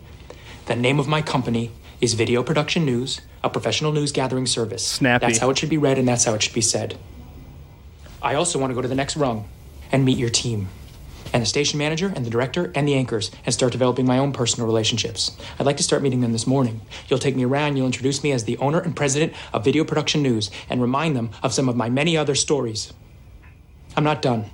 The 0.67 0.77
name 0.77 1.01
of 1.01 1.09
my 1.09 1.21
company 1.21 1.73
is 2.01 2.15
Video 2.15 2.43
Production 2.43 2.85
News, 2.85 3.21
a 3.43 3.51
professional 3.51 3.93
news 3.93 4.13
gathering 4.13 4.47
service. 4.47 4.87
Snappy. 4.87 5.27
That's 5.27 5.39
how 5.39 5.51
it 5.51 5.59
should 5.59 5.71
be 5.71 5.79
read 5.79 5.99
and 5.99 6.07
that's 6.07 6.25
how 6.25 6.35
it 6.35 6.43
should 6.43 6.55
be 6.55 6.61
said. 6.61 6.97
I 8.23 8.35
also 8.37 8.59
want 8.59 8.71
to 8.71 8.75
go 8.75 8.83
to 8.83 8.89
the 8.89 8.95
next 8.95 9.17
rung 9.17 9.49
and 9.91 10.05
meet 10.05 10.17
your 10.17 10.31
team 10.31 10.69
and 11.33 11.43
the 11.43 11.47
station 11.47 11.79
manager 11.79 12.13
and 12.15 12.25
the 12.25 12.31
director 12.31 12.71
and 12.75 12.87
the 12.87 12.95
anchors 12.95 13.31
and 13.45 13.53
start 13.53 13.73
developing 13.73 14.07
my 14.07 14.19
own 14.19 14.33
personal 14.33 14.67
relationships. 14.67 15.37
I'd 15.59 15.67
like 15.67 15.79
to 15.79 15.83
start 15.83 16.03
meeting 16.03 16.21
them 16.21 16.33
this 16.33 16.47
morning. 16.47 16.83
You'll 17.09 17.19
take 17.19 17.37
me 17.37 17.45
around, 17.45 17.77
you'll 17.77 17.87
introduce 17.87 18.23
me 18.23 18.33
as 18.33 18.45
the 18.45 18.59
owner 18.59 18.81
and 18.81 18.95
president 18.95 19.33
of 19.53 19.65
Video 19.65 19.83
Production 19.85 20.23
News 20.23 20.51
and 20.69 20.81
remind 20.81 21.17
them 21.17 21.31
of 21.43 21.53
some 21.53 21.69
of 21.69 21.77
my 21.77 21.89
many 21.89 22.17
other 22.17 22.35
stories. 22.35 22.93
I'm 23.97 24.05
not 24.05 24.23
done. 24.23 24.51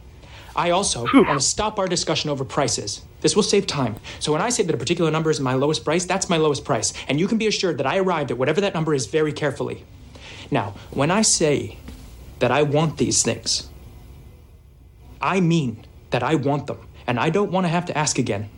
I 0.59 0.71
also 0.71 1.05
want 1.15 1.41
to 1.41 1.43
stop 1.47 1.79
our 1.79 1.87
discussion 1.87 2.31
over 2.31 2.45
prices. 2.45 3.03
This 3.21 3.37
will 3.37 3.45
save 3.45 3.69
time. 3.69 3.95
So 4.19 4.33
when 4.33 4.43
I 4.43 4.49
say 4.49 4.65
that 4.65 4.75
a 4.75 4.79
particular 4.79 5.09
number 5.09 5.31
is 5.31 5.39
my 5.39 5.55
lowest 5.55 5.85
price, 5.85 6.05
that's 6.05 6.29
my 6.29 6.37
lowest 6.37 6.65
price. 6.65 6.93
And 7.07 7.21
you 7.21 7.29
can 7.29 7.39
be 7.39 7.47
assured 7.47 7.79
that 7.79 7.87
I 7.87 7.99
arrived 7.99 8.33
at 8.33 8.39
whatever 8.39 8.61
that 8.63 8.75
number 8.75 8.93
is 8.93 9.07
very 9.07 9.33
carefully. 9.33 9.85
Now, 10.51 10.75
when 10.91 11.13
I 11.13 11.23
say 11.23 11.79
that 12.41 12.51
I 12.51 12.63
want 12.63 12.99
these 12.99 13.23
things, 13.23 13.69
I 15.23 15.39
mean 15.39 15.87
that 16.11 16.25
I 16.25 16.35
want 16.35 16.67
them, 16.67 16.79
and 17.07 17.21
I 17.21 17.31
don't 17.31 17.53
want 17.53 17.65
to 17.65 17.69
have 17.69 17.87
to 17.87 17.97
ask 17.97 18.19
again. 18.19 18.51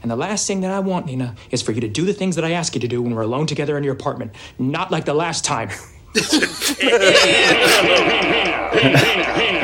And 0.00 0.10
the 0.10 0.16
last 0.16 0.46
thing 0.46 0.60
that 0.60 0.70
I 0.70 0.78
want, 0.78 1.06
Nina, 1.06 1.34
is 1.50 1.60
for 1.60 1.72
you 1.72 1.80
to 1.80 1.88
do 1.88 2.04
the 2.04 2.12
things 2.12 2.36
that 2.36 2.44
I 2.44 2.52
ask 2.52 2.76
you 2.76 2.80
to 2.80 2.88
do 2.88 3.02
when 3.02 3.16
we're 3.16 3.22
alone 3.22 3.48
together 3.48 3.76
in 3.76 3.82
your 3.82 3.94
apartment. 3.94 4.32
Not 4.60 4.92
like 4.92 5.06
the 5.06 5.14
last 5.14 5.44
time. 5.44 5.70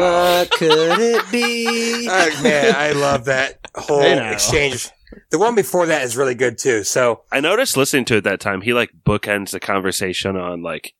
What 0.00 0.50
could 0.50 0.98
it 1.00 1.30
be? 1.30 2.08
Oh, 2.12 2.42
man, 2.42 2.74
I 2.74 2.92
love 2.92 3.26
that 3.26 3.58
whole 3.74 4.00
I 4.02 4.14
know. 4.14 4.30
exchange. 4.30 4.88
The 5.30 5.38
one 5.38 5.54
before 5.54 5.86
that 5.86 6.02
is 6.02 6.16
really 6.16 6.34
good 6.34 6.58
too. 6.58 6.82
So 6.84 7.22
I 7.32 7.40
noticed 7.40 7.76
listening 7.76 8.04
to 8.06 8.16
it 8.16 8.24
that 8.24 8.40
time, 8.40 8.62
he 8.62 8.72
like 8.72 8.90
bookends 9.06 9.50
the 9.50 9.60
conversation 9.60 10.36
on 10.36 10.62
like, 10.62 10.92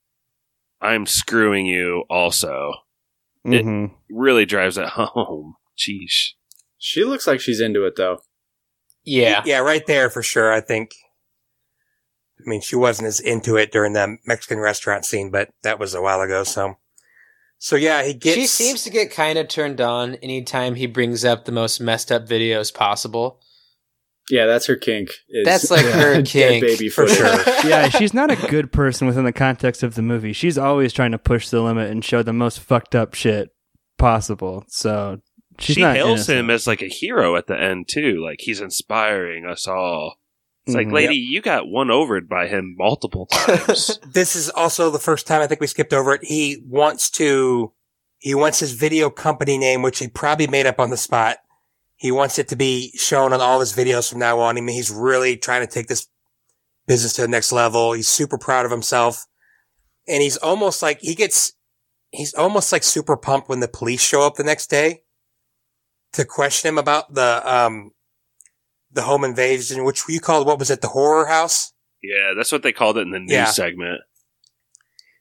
I'm 0.80 1.06
screwing 1.06 1.66
you 1.66 2.04
also. 2.10 2.72
It- 3.44 3.64
Mhm. 3.64 3.92
Really 4.10 4.44
drives 4.46 4.76
it 4.78 4.88
home. 4.88 5.54
Sheesh. 5.78 6.30
She 6.78 7.04
looks 7.04 7.26
like 7.26 7.40
she's 7.40 7.60
into 7.60 7.84
it 7.86 7.94
though. 7.96 8.18
Yeah. 9.04 9.42
yeah, 9.46 9.58
right 9.58 9.86
there 9.86 10.10
for 10.10 10.22
sure. 10.22 10.52
I 10.52 10.60
think. 10.60 10.90
I 12.38 12.42
mean, 12.48 12.60
she 12.60 12.76
wasn't 12.76 13.08
as 13.08 13.20
into 13.20 13.56
it 13.56 13.70
during 13.72 13.92
the 13.92 14.16
Mexican 14.26 14.58
restaurant 14.58 15.04
scene, 15.04 15.30
but 15.30 15.50
that 15.62 15.78
was 15.78 15.94
a 15.94 16.00
while 16.02 16.20
ago. 16.22 16.42
So, 16.44 16.76
so 17.62 17.76
yeah, 17.76 18.02
he 18.02 18.14
gets. 18.14 18.34
She 18.36 18.46
seems 18.46 18.82
to 18.84 18.90
get 18.90 19.12
kind 19.12 19.38
of 19.38 19.46
turned 19.48 19.80
on 19.80 20.14
anytime 20.16 20.74
he 20.74 20.86
brings 20.86 21.24
up 21.24 21.44
the 21.44 21.52
most 21.52 21.78
messed 21.80 22.10
up 22.10 22.26
videos 22.26 22.74
possible. 22.74 23.40
Yeah, 24.30 24.46
that's 24.46 24.66
her 24.66 24.76
kink. 24.76 25.10
is- 25.28 25.44
That's 25.44 25.70
like 25.72 25.84
her 25.84 26.14
dead 26.16 26.26
kink, 26.26 26.62
baby 26.64 26.88
for 26.88 27.06
sure. 27.06 27.36
yeah, 27.64 27.88
she's 27.88 28.14
not 28.14 28.30
a 28.30 28.36
good 28.48 28.72
person 28.72 29.06
within 29.06 29.24
the 29.24 29.32
context 29.32 29.82
of 29.82 29.94
the 29.94 30.02
movie. 30.02 30.32
She's 30.32 30.56
always 30.56 30.92
trying 30.92 31.10
to 31.12 31.18
push 31.18 31.48
the 31.48 31.60
limit 31.60 31.90
and 31.90 32.04
show 32.04 32.22
the 32.22 32.32
most 32.32 32.60
fucked 32.60 32.94
up 32.94 33.14
shit 33.14 33.50
possible. 33.98 34.64
So 34.68 35.20
she's 35.58 35.74
she 35.76 35.82
not 35.82 35.96
hails 35.96 36.10
innocent. 36.10 36.38
him 36.38 36.50
as 36.50 36.66
like 36.66 36.80
a 36.80 36.86
hero 36.88 37.36
at 37.36 37.46
the 37.48 37.60
end 37.60 37.88
too. 37.88 38.22
Like 38.24 38.40
he's 38.40 38.60
inspiring 38.60 39.46
us 39.46 39.66
all. 39.66 40.19
It's 40.70 40.76
like, 40.76 40.86
Mhm. 40.88 40.92
lady, 40.92 41.16
you 41.16 41.40
got 41.42 41.68
won 41.68 41.90
over 41.90 42.20
by 42.20 42.46
him 42.48 42.74
multiple 42.78 43.26
times. 43.30 43.98
This 44.12 44.36
is 44.36 44.48
also 44.50 44.90
the 44.90 44.98
first 44.98 45.26
time 45.26 45.40
I 45.42 45.46
think 45.46 45.60
we 45.60 45.66
skipped 45.66 45.92
over 45.92 46.14
it. 46.14 46.24
He 46.24 46.62
wants 46.66 47.10
to, 47.12 47.72
he 48.18 48.34
wants 48.34 48.60
his 48.60 48.72
video 48.72 49.10
company 49.10 49.58
name, 49.58 49.82
which 49.82 49.98
he 49.98 50.08
probably 50.08 50.46
made 50.46 50.66
up 50.66 50.78
on 50.80 50.90
the 50.90 50.96
spot. 50.96 51.38
He 51.96 52.10
wants 52.10 52.38
it 52.38 52.48
to 52.48 52.56
be 52.56 52.92
shown 52.96 53.32
on 53.32 53.40
all 53.40 53.60
his 53.60 53.72
videos 53.74 54.08
from 54.10 54.18
now 54.20 54.38
on. 54.40 54.56
I 54.56 54.60
mean, 54.60 54.74
he's 54.74 54.90
really 54.90 55.36
trying 55.36 55.60
to 55.66 55.72
take 55.72 55.86
this 55.88 56.06
business 56.86 57.12
to 57.14 57.22
the 57.22 57.28
next 57.28 57.52
level. 57.52 57.92
He's 57.92 58.08
super 58.08 58.38
proud 58.38 58.64
of 58.64 58.70
himself. 58.70 59.26
And 60.08 60.22
he's 60.22 60.36
almost 60.38 60.82
like, 60.82 61.00
he 61.02 61.14
gets, 61.14 61.52
he's 62.10 62.32
almost 62.34 62.72
like 62.72 62.82
super 62.84 63.16
pumped 63.16 63.48
when 63.48 63.60
the 63.60 63.68
police 63.68 64.00
show 64.02 64.22
up 64.22 64.36
the 64.36 64.44
next 64.44 64.68
day 64.70 65.02
to 66.14 66.24
question 66.24 66.68
him 66.70 66.78
about 66.78 67.14
the, 67.14 67.42
um, 67.44 67.90
the 68.92 69.02
home 69.02 69.24
invasion, 69.24 69.84
which 69.84 70.02
you 70.08 70.20
called, 70.20 70.46
what 70.46 70.58
was 70.58 70.70
it, 70.70 70.80
the 70.80 70.88
horror 70.88 71.26
house? 71.26 71.72
yeah, 72.02 72.32
that's 72.34 72.50
what 72.50 72.62
they 72.62 72.72
called 72.72 72.96
it 72.96 73.02
in 73.02 73.10
the 73.10 73.18
news 73.18 73.30
Yeah. 73.30 73.44
segment. 73.50 74.00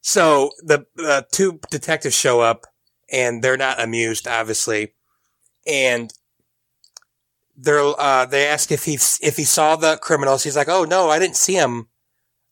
So 0.01 0.51
the 0.63 0.86
uh, 0.97 1.24
two 1.32 1.59
detectives 1.70 2.15
show 2.15 2.39
up 2.39 2.65
and 3.11 3.43
they're 3.43 3.57
not 3.57 3.82
amused, 3.82 4.28
obviously. 4.30 4.93
And 5.67 6.11
they're, 7.57 7.82
uh, 7.99 8.26
they 8.26 8.47
ask 8.47 8.72
if 8.72 8.86
he, 8.86 8.93
if 8.93 9.36
he 9.36 9.43
saw 9.43 9.76
the 9.76 9.97
criminals. 9.97 10.43
He's 10.45 10.55
like, 10.55 10.70
Oh, 10.70 10.86
no, 10.86 11.09
I 11.09 11.20
didn't 11.20 11.36
see 11.36 11.55
him. 11.55 11.89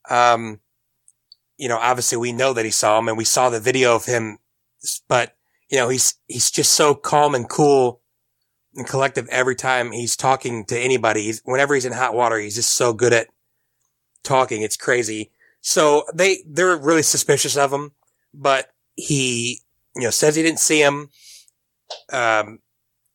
Um, 0.10 0.60
you 1.58 1.70
know, 1.70 1.78
obviously 1.78 2.18
we 2.18 2.34
know 2.34 2.52
that 2.54 2.66
he 2.66 2.72
saw 2.72 3.00
him 3.00 3.08
and 3.08 3.18
we 3.18 3.24
saw 3.24 3.50
the 3.50 3.62
video 3.62 3.96
of 3.96 4.06
him, 4.06 4.40
but 5.08 5.36
you 5.70 5.78
know, 5.78 5.88
he's, 5.90 6.16
he's 6.28 6.52
just 6.52 6.74
so 6.74 6.94
calm 6.96 7.34
and 7.34 7.50
cool 7.50 8.02
collective 8.86 9.28
every 9.30 9.56
time 9.56 9.92
he's 9.92 10.16
talking 10.16 10.66
to 10.66 10.80
anybody. 10.80 11.24
He's, 11.24 11.42
whenever 11.46 11.74
he's 11.74 11.86
in 11.86 11.94
hot 11.94 12.14
water, 12.14 12.38
he's 12.38 12.56
just 12.56 12.74
so 12.74 12.94
good 12.94 13.14
at 13.14 13.28
talking. 14.24 14.62
It's 14.62 14.78
crazy. 14.78 15.32
So 15.62 16.04
they, 16.14 16.44
they're 16.48 16.78
really 16.78 17.04
suspicious 17.04 17.58
of 17.58 17.74
him, 17.74 17.92
but 18.34 18.70
he, 18.96 19.62
you 19.96 20.04
know, 20.04 20.10
says 20.10 20.36
he 20.36 20.44
didn't 20.44 20.60
see 20.60 20.82
him. 20.82 21.10
Um, 22.12 22.60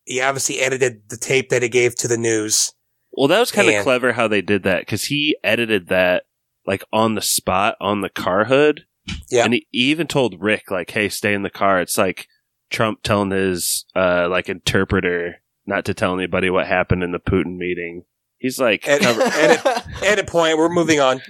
he 0.05 0.21
obviously 0.21 0.59
edited 0.59 1.09
the 1.09 1.17
tape 1.17 1.49
that 1.49 1.63
he 1.63 1.69
gave 1.69 1.95
to 1.95 2.07
the 2.07 2.17
news. 2.17 2.73
Well, 3.11 3.27
that 3.27 3.39
was 3.39 3.51
kind 3.51 3.69
of 3.69 3.83
clever 3.83 4.13
how 4.13 4.27
they 4.27 4.41
did 4.41 4.63
that 4.63 4.81
because 4.81 5.05
he 5.05 5.37
edited 5.43 5.87
that 5.89 6.23
like 6.65 6.83
on 6.91 7.15
the 7.15 7.21
spot 7.21 7.75
on 7.79 8.01
the 8.01 8.09
car 8.09 8.45
hood. 8.45 8.85
Yeah. 9.29 9.43
and 9.43 9.53
he, 9.53 9.67
he 9.71 9.91
even 9.91 10.07
told 10.07 10.41
Rick 10.41 10.71
like, 10.71 10.89
"Hey, 10.89 11.09
stay 11.09 11.33
in 11.33 11.43
the 11.43 11.49
car." 11.49 11.79
It's 11.81 11.97
like 11.97 12.27
Trump 12.69 13.03
telling 13.03 13.31
his 13.31 13.85
uh 13.95 14.27
like 14.29 14.49
interpreter 14.49 15.41
not 15.65 15.85
to 15.85 15.93
tell 15.93 16.13
anybody 16.13 16.49
what 16.49 16.67
happened 16.67 17.03
in 17.03 17.11
the 17.11 17.19
Putin 17.19 17.57
meeting. 17.57 18.03
He's 18.37 18.59
like, 18.59 18.85
Ed- 18.87 19.01
cover- 19.01 19.21
edit, 19.21 19.83
edit 20.03 20.27
point. 20.27 20.57
We're 20.57 20.67
moving 20.67 20.99
on. 20.99 21.21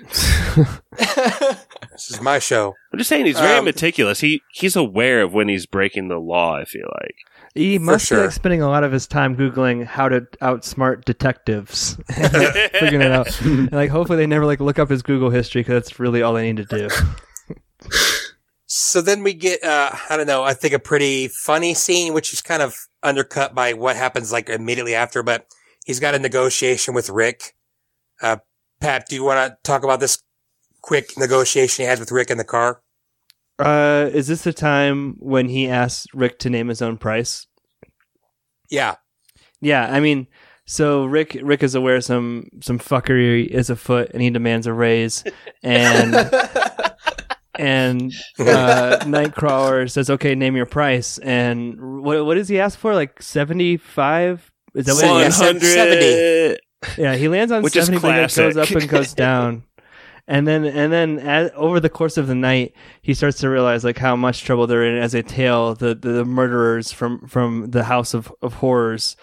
this 0.98 2.10
is 2.10 2.20
my 2.22 2.40
show. 2.40 2.74
I'm 2.92 2.98
just 2.98 3.08
saying 3.10 3.26
he's 3.28 3.40
very 3.40 3.60
Um, 3.60 3.66
meticulous. 3.66 4.20
He 4.22 4.42
he's 4.52 4.76
aware 4.76 5.22
of 5.22 5.32
when 5.34 5.48
he's 5.48 5.66
breaking 5.68 6.08
the 6.08 6.18
law. 6.18 6.56
I 6.58 6.66
feel 6.66 6.88
like. 7.02 7.16
He 7.54 7.78
must 7.78 8.06
be 8.10 8.16
sure. 8.16 8.24
like 8.24 8.32
spending 8.32 8.64
a 8.64 8.68
lot 8.68 8.84
of 8.84 8.92
his 8.92 9.06
time 9.06 9.36
googling 9.36 9.86
how 9.86 10.10
to 10.10 10.22
outsmart 10.42 11.06
detectives, 11.06 11.98
figuring 12.12 13.02
it 13.02 13.12
out. 13.12 13.40
And 13.42 13.72
like, 13.72 13.92
hopefully, 13.92 14.18
they 14.18 14.26
never 14.26 14.46
like 14.48 14.60
look 14.60 14.80
up 14.80 14.90
his 14.90 15.04
Google 15.04 15.30
history 15.30 15.62
because 15.62 15.74
that's 15.84 16.00
really 16.00 16.24
all 16.24 16.34
they 16.34 16.52
need 16.52 16.66
to 16.68 16.90
do. 16.90 16.90
So 18.76 19.02
then 19.02 19.22
we 19.22 19.36
get, 19.36 19.64
uh, 19.64 19.92
I 20.10 20.18
don't 20.18 20.26
know, 20.26 20.42
I 20.42 20.56
think 20.56 20.74
a 20.74 20.80
pretty 20.80 21.28
funny 21.28 21.76
scene, 21.76 22.12
which 22.12 22.34
is 22.34 22.42
kind 22.42 22.64
of 22.64 22.76
undercut 23.04 23.54
by 23.54 23.74
what 23.74 23.96
happens 23.96 24.32
like 24.32 24.50
immediately 24.50 24.96
after, 24.96 25.22
but 25.22 25.46
he's 25.86 26.00
got 26.00 26.16
a 26.16 26.20
negotiation 26.20 26.96
with 26.96 27.08
Rick. 27.08 27.54
Uh, 28.20 28.38
Pat, 28.82 29.06
do 29.08 29.16
you 29.16 29.24
want 29.24 29.48
to 29.48 29.58
talk 29.62 29.84
about 29.84 30.00
this 30.00 30.24
quick 30.82 31.16
negotiation 31.20 31.84
he 31.84 31.88
has 31.88 32.00
with 32.00 32.12
Rick 32.12 32.32
in 32.32 32.40
the 32.40 32.44
car? 32.44 32.82
Uh, 33.60 34.10
is 34.12 34.26
this 34.26 34.42
the 34.42 34.52
time 34.52 35.18
when 35.20 35.50
he 35.50 35.70
asks 35.70 36.08
Rick 36.12 36.40
to 36.40 36.50
name 36.50 36.70
his 36.70 36.82
own 36.82 36.98
price? 36.98 37.46
Yeah. 38.72 38.96
Yeah, 39.62 39.88
I 39.88 40.00
mean, 40.00 40.26
so 40.66 41.06
Rick 41.06 41.38
Rick 41.44 41.62
is 41.62 41.76
aware 41.76 42.02
some 42.02 42.50
some 42.60 42.80
fuckery 42.80 43.46
is 43.46 43.70
afoot, 43.70 44.10
and 44.14 44.22
he 44.24 44.32
demands 44.32 44.66
a 44.66 44.74
raise, 44.74 45.24
and 45.62 46.16
and 47.56 48.14
uh, 48.40 49.00
Nightcrawler 49.04 49.90
says, 49.90 50.10
"Okay, 50.10 50.36
name 50.36 50.56
your 50.56 50.66
price." 50.66 51.18
And 51.20 52.04
what 52.04 52.26
what 52.26 52.36
does 52.36 52.48
he 52.50 52.60
ask 52.60 52.78
for? 52.78 52.94
Like 52.94 53.22
seventy 53.22 53.78
five? 53.78 54.52
Is 54.74 54.86
that 54.88 54.96
what? 54.96 55.06
One 55.12 55.32
He, 55.32 55.38
hundred. 55.38 55.62
170. 55.62 57.02
yeah, 57.02 57.16
he 57.16 57.28
lands 57.28 57.52
on 57.52 57.64
Which 57.64 57.74
seventy, 57.74 58.00
but 58.00 58.18
it 58.18 58.36
goes 58.36 58.58
up 58.58 58.70
and 58.70 58.90
goes 58.90 59.14
down. 59.16 59.64
And 60.26 60.48
then, 60.48 60.64
and 60.64 60.92
then, 60.92 61.20
as, 61.20 61.52
over 61.54 61.82
the 61.82 61.90
course 61.90 62.16
of 62.16 62.28
the 62.28 62.36
night, 62.36 62.74
he 63.02 63.14
starts 63.14 63.40
to 63.40 63.50
realize 63.50 63.84
like 63.84 63.98
how 63.98 64.16
much 64.16 64.44
trouble 64.44 64.68
they're 64.68 64.86
in 64.86 64.98
as 64.98 65.12
they 65.12 65.22
tail 65.22 65.76
the, 65.76 65.94
the, 65.96 66.10
the 66.10 66.26
murderers 66.26 66.94
from 66.94 67.28
from 67.28 67.72
the 67.72 67.84
House 67.84 68.14
of 68.14 68.34
of 68.42 68.54
Horrors. 68.56 69.18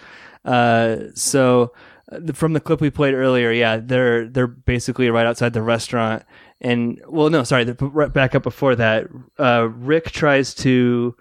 Uh, 0.44 0.96
so 1.14 1.72
uh, 2.12 2.32
from 2.34 2.52
the 2.52 2.60
clip 2.60 2.82
we 2.82 2.90
played 2.90 3.14
earlier, 3.14 3.50
yeah, 3.50 3.78
they're 3.78 4.28
they're 4.28 4.46
basically 4.46 5.08
right 5.08 5.26
outside 5.26 5.54
the 5.54 5.62
restaurant. 5.62 6.22
And 6.60 7.00
well, 7.08 7.30
no, 7.30 7.42
sorry, 7.44 7.64
the, 7.64 7.74
right 7.86 8.12
back 8.12 8.34
up 8.34 8.42
before 8.42 8.76
that, 8.76 9.06
uh, 9.38 9.68
Rick 9.72 10.10
tries 10.10 10.54
to 10.56 11.16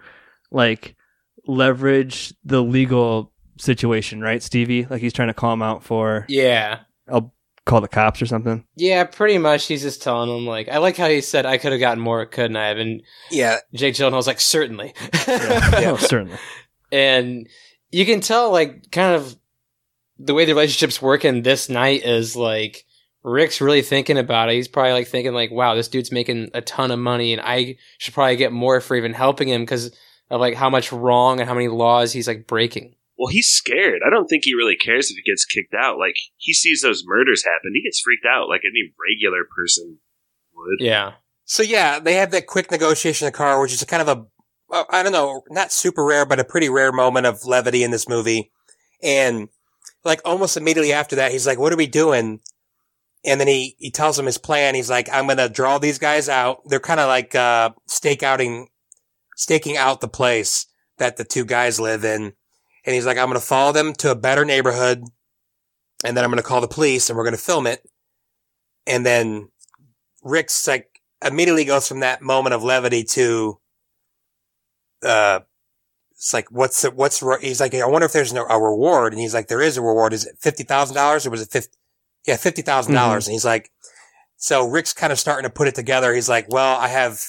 like 0.51 0.95
leverage 1.47 2.33
the 2.43 2.61
legal 2.61 3.31
situation, 3.57 4.21
right, 4.21 4.43
Stevie? 4.43 4.85
Like 4.85 5.01
he's 5.01 5.13
trying 5.13 5.29
to 5.29 5.33
call 5.33 5.53
him 5.53 5.61
out 5.61 5.83
for 5.83 6.25
yeah. 6.27 6.79
I'll 7.07 7.33
call 7.65 7.81
the 7.81 7.87
cops 7.87 8.21
or 8.21 8.25
something. 8.25 8.65
Yeah, 8.75 9.03
pretty 9.05 9.37
much. 9.37 9.65
He's 9.67 9.81
just 9.81 10.01
telling 10.01 10.29
him 10.29 10.45
like, 10.45 10.67
I 10.69 10.77
like 10.79 10.97
how 10.97 11.07
he 11.07 11.21
said, 11.21 11.45
"I 11.45 11.57
could 11.57 11.71
have 11.71 11.79
gotten 11.79 12.03
more, 12.03 12.25
couldn't 12.25 12.57
I?" 12.57 12.67
have?" 12.67 12.77
And 12.77 13.01
Yeah. 13.31 13.57
Jake 13.73 13.95
Gyllenhaal's 13.95 14.27
like, 14.27 14.39
"Certainly." 14.41 14.93
Oh, 15.27 15.97
certainly. 16.01 16.37
and 16.91 17.47
you 17.91 18.05
can 18.05 18.19
tell 18.21 18.51
like 18.51 18.91
kind 18.91 19.15
of 19.15 19.35
the 20.17 20.33
way 20.33 20.45
the 20.45 20.53
relationships 20.53 21.01
work 21.01 21.23
in 21.23 21.43
this 21.43 21.69
night 21.69 22.03
is 22.03 22.35
like 22.35 22.85
Rick's 23.29 23.61
really 23.61 23.81
thinking 23.81 24.17
about 24.17 24.49
it. 24.49 24.55
He's 24.55 24.67
probably 24.67 24.93
like 24.93 25.07
thinking 25.07 25.33
like, 25.33 25.51
"Wow, 25.51 25.75
this 25.75 25.87
dude's 25.87 26.11
making 26.11 26.49
a 26.53 26.61
ton 26.61 26.91
of 26.91 26.99
money, 26.99 27.33
and 27.33 27.41
I 27.41 27.77
should 27.97 28.13
probably 28.13 28.35
get 28.35 28.51
more 28.51 28.81
for 28.81 28.95
even 28.95 29.13
helping 29.13 29.47
him 29.47 29.61
because 29.61 29.95
of 30.29 30.41
like 30.41 30.55
how 30.55 30.69
much 30.69 30.91
wrong 30.91 31.39
and 31.39 31.47
how 31.47 31.55
many 31.55 31.67
laws 31.67 32.11
he's 32.11 32.27
like 32.27 32.47
breaking." 32.47 32.95
Well, 33.17 33.27
he's 33.27 33.47
scared. 33.47 34.01
I 34.05 34.09
don't 34.09 34.27
think 34.27 34.45
he 34.45 34.53
really 34.53 34.77
cares 34.77 35.11
if 35.11 35.17
he 35.17 35.29
gets 35.29 35.45
kicked 35.45 35.73
out. 35.73 35.99
Like 35.99 36.15
he 36.37 36.53
sees 36.53 36.81
those 36.81 37.03
murders 37.05 37.43
happen, 37.43 37.71
he 37.73 37.83
gets 37.83 37.99
freaked 37.99 38.25
out 38.25 38.49
like 38.49 38.61
any 38.61 38.93
regular 39.09 39.43
person 39.55 39.99
would. 40.55 40.77
Yeah, 40.79 41.13
So 41.45 41.63
yeah, 41.63 41.99
they 41.99 42.15
have 42.15 42.31
that 42.31 42.47
quick 42.47 42.71
negotiation 42.71 43.27
in 43.27 43.31
the 43.31 43.37
car, 43.37 43.61
which 43.61 43.73
is 43.73 43.81
a 43.81 43.85
kind 43.85 44.07
of 44.07 44.17
a 44.17 44.25
I 44.89 45.03
don't 45.03 45.11
know, 45.11 45.43
not 45.49 45.71
super 45.71 46.05
rare, 46.05 46.25
but 46.25 46.39
a 46.39 46.43
pretty 46.43 46.69
rare 46.69 46.91
moment 46.91 47.25
of 47.25 47.45
levity 47.45 47.83
in 47.83 47.91
this 47.91 48.07
movie. 48.07 48.51
And 49.01 49.49
like 50.03 50.21
almost 50.25 50.57
immediately 50.57 50.93
after 50.93 51.15
that, 51.17 51.31
he's 51.31 51.47
like, 51.47 51.59
what 51.59 51.73
are 51.73 51.77
we 51.77 51.87
doing? 51.87 52.39
And 53.25 53.39
then 53.39 53.47
he, 53.47 53.75
he 53.79 53.91
tells 53.91 54.17
him 54.17 54.25
his 54.25 54.37
plan. 54.37 54.75
He's 54.75 54.89
like, 54.89 55.09
I'm 55.11 55.25
going 55.25 55.37
to 55.37 55.49
draw 55.49 55.77
these 55.77 55.99
guys 55.99 56.29
out. 56.29 56.61
They're 56.65 56.79
kind 56.79 56.99
of 56.99 57.07
like, 57.07 57.35
uh, 57.35 57.71
stakeouting, 57.89 58.67
staking 59.35 59.75
out 59.75 59.99
the 59.99 60.07
place 60.07 60.67
that 60.97 61.17
the 61.17 61.25
two 61.25 61.45
guys 61.45 61.79
live 61.79 62.05
in. 62.05 62.33
And 62.85 62.95
he's 62.95 63.05
like, 63.05 63.17
I'm 63.17 63.27
going 63.27 63.39
to 63.39 63.45
follow 63.45 63.73
them 63.73 63.93
to 63.95 64.11
a 64.11 64.15
better 64.15 64.45
neighborhood. 64.45 65.03
And 66.05 66.15
then 66.15 66.23
I'm 66.23 66.31
going 66.31 66.41
to 66.41 66.47
call 66.47 66.61
the 66.61 66.67
police 66.67 67.09
and 67.09 67.17
we're 67.17 67.25
going 67.25 67.35
to 67.35 67.41
film 67.41 67.67
it. 67.67 67.85
And 68.87 69.05
then 69.05 69.49
Rick's 70.23 70.67
like 70.67 71.01
immediately 71.25 71.65
goes 71.65 71.87
from 71.87 71.99
that 71.99 72.21
moment 72.21 72.53
of 72.53 72.63
levity 72.63 73.03
to, 73.03 73.59
uh, 75.03 75.41
it's 76.11 76.33
like, 76.33 76.49
what's 76.51 76.81
the, 76.81 76.91
what's, 76.91 77.23
he's 77.41 77.59
like, 77.61 77.73
I 77.73 77.85
wonder 77.85 78.05
if 78.05 78.13
there's 78.13 78.33
no, 78.33 78.45
a 78.45 78.59
reward. 78.59 79.13
And 79.13 79.21
he's 79.21 79.33
like, 79.33 79.47
there 79.47 79.61
is 79.61 79.77
a 79.77 79.81
reward. 79.81 80.13
Is 80.13 80.25
it 80.25 80.37
$50,000 80.41 81.25
or 81.25 81.29
was 81.29 81.41
it 81.41 81.51
50? 81.51 81.78
Yeah, 82.27 82.35
$50,000. 82.35 82.93
dollars 82.93 83.27
And 83.27 83.33
he's 83.33 83.45
like, 83.45 83.71
so 84.37 84.67
Rick's 84.67 84.93
kind 84.93 85.11
of 85.11 85.19
starting 85.19 85.49
to 85.49 85.53
put 85.53 85.67
it 85.67 85.75
together. 85.75 86.13
He's 86.13 86.29
like, 86.29 86.47
well, 86.49 86.77
I 86.77 86.87
have, 86.87 87.21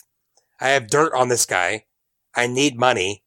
I 0.60 0.70
have 0.70 0.88
dirt 0.88 1.12
on 1.14 1.28
this 1.28 1.46
guy. 1.46 1.84
I 2.34 2.46
need 2.46 2.78
money. 2.78 3.24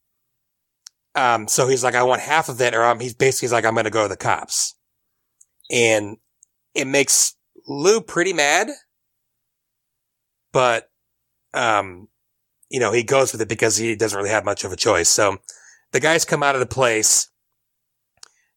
Um, 1.15 1.47
so 1.47 1.67
he's 1.67 1.83
like, 1.83 1.95
I 1.95 2.03
want 2.03 2.21
half 2.21 2.49
of 2.49 2.59
it, 2.61 2.73
or 2.73 2.83
um, 2.83 2.99
he's 2.99 3.13
basically 3.13 3.49
like, 3.53 3.65
I'm 3.65 3.73
going 3.75 3.83
to 3.83 3.89
go 3.91 4.03
to 4.03 4.09
the 4.09 4.17
cops. 4.17 4.75
And 5.69 6.17
it 6.73 6.85
makes 6.85 7.35
Lou 7.67 8.01
pretty 8.01 8.33
mad, 8.33 8.69
but, 10.51 10.89
um, 11.53 12.07
you 12.69 12.79
know, 12.79 12.91
he 12.91 13.03
goes 13.03 13.31
with 13.31 13.41
it 13.41 13.49
because 13.49 13.77
he 13.77 13.95
doesn't 13.95 14.17
really 14.17 14.31
have 14.31 14.45
much 14.45 14.63
of 14.63 14.71
a 14.71 14.75
choice. 14.75 15.09
So 15.09 15.37
the 15.91 15.99
guys 15.99 16.25
come 16.25 16.41
out 16.41 16.55
of 16.55 16.59
the 16.59 16.65
place. 16.65 17.29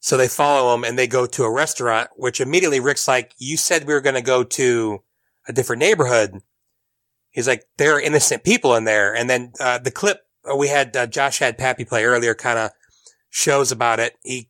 So 0.07 0.17
they 0.17 0.29
follow 0.29 0.73
him 0.73 0.85
and 0.85 0.97
they 0.97 1.09
go 1.09 1.27
to 1.27 1.43
a 1.43 1.51
restaurant, 1.51 2.11
which 2.15 2.41
immediately 2.41 2.79
Rick's 2.79 3.09
like, 3.09 3.35
you 3.39 3.57
said 3.57 3.89
we 3.89 3.93
were 3.93 4.01
going 4.01 4.15
to 4.15 4.23
go 4.23 4.45
to 4.45 5.03
a 5.49 5.53
different 5.53 5.81
neighborhood. 5.81 6.43
He's 7.33 7.49
like, 7.49 7.65
there 7.77 7.97
are 7.97 8.01
innocent 8.01 8.45
people 8.45 8.77
in 8.77 8.85
there. 8.85 9.13
And 9.13 9.29
then, 9.29 9.53
uh, 9.59 9.79
the 9.79 9.91
clip 9.91 10.21
uh, 10.49 10.55
we 10.55 10.69
had, 10.69 10.97
uh, 10.97 11.09
Josh 11.09 11.41
had 11.41 11.59
Pappy 11.59 11.85
play 11.85 12.05
earlier 12.05 12.37
kind 12.37 12.57
of 12.57 12.71
shows 13.31 13.73
about 13.73 13.99
it. 13.99 14.15
He, 14.23 14.49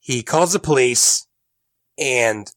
he 0.00 0.22
calls 0.22 0.54
the 0.54 0.60
police 0.60 1.26
and 1.98 2.50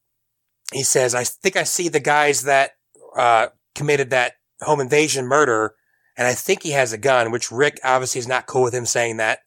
he 0.71 0.83
says, 0.83 1.13
I 1.13 1.25
think 1.25 1.57
I 1.57 1.63
see 1.63 1.89
the 1.89 1.99
guys 1.99 2.43
that, 2.43 2.71
uh, 3.17 3.47
committed 3.75 4.11
that 4.11 4.35
home 4.61 4.79
invasion 4.79 5.25
murder. 5.25 5.75
And 6.15 6.25
I 6.25 6.35
think 6.35 6.63
he 6.63 6.71
has 6.71 6.93
a 6.93 6.97
gun, 6.97 7.31
which 7.31 7.51
Rick 7.51 7.81
obviously 7.83 8.19
is 8.19 8.29
not 8.29 8.47
cool 8.47 8.63
with 8.63 8.73
him 8.73 8.85
saying 8.85 9.17
that. 9.17 9.39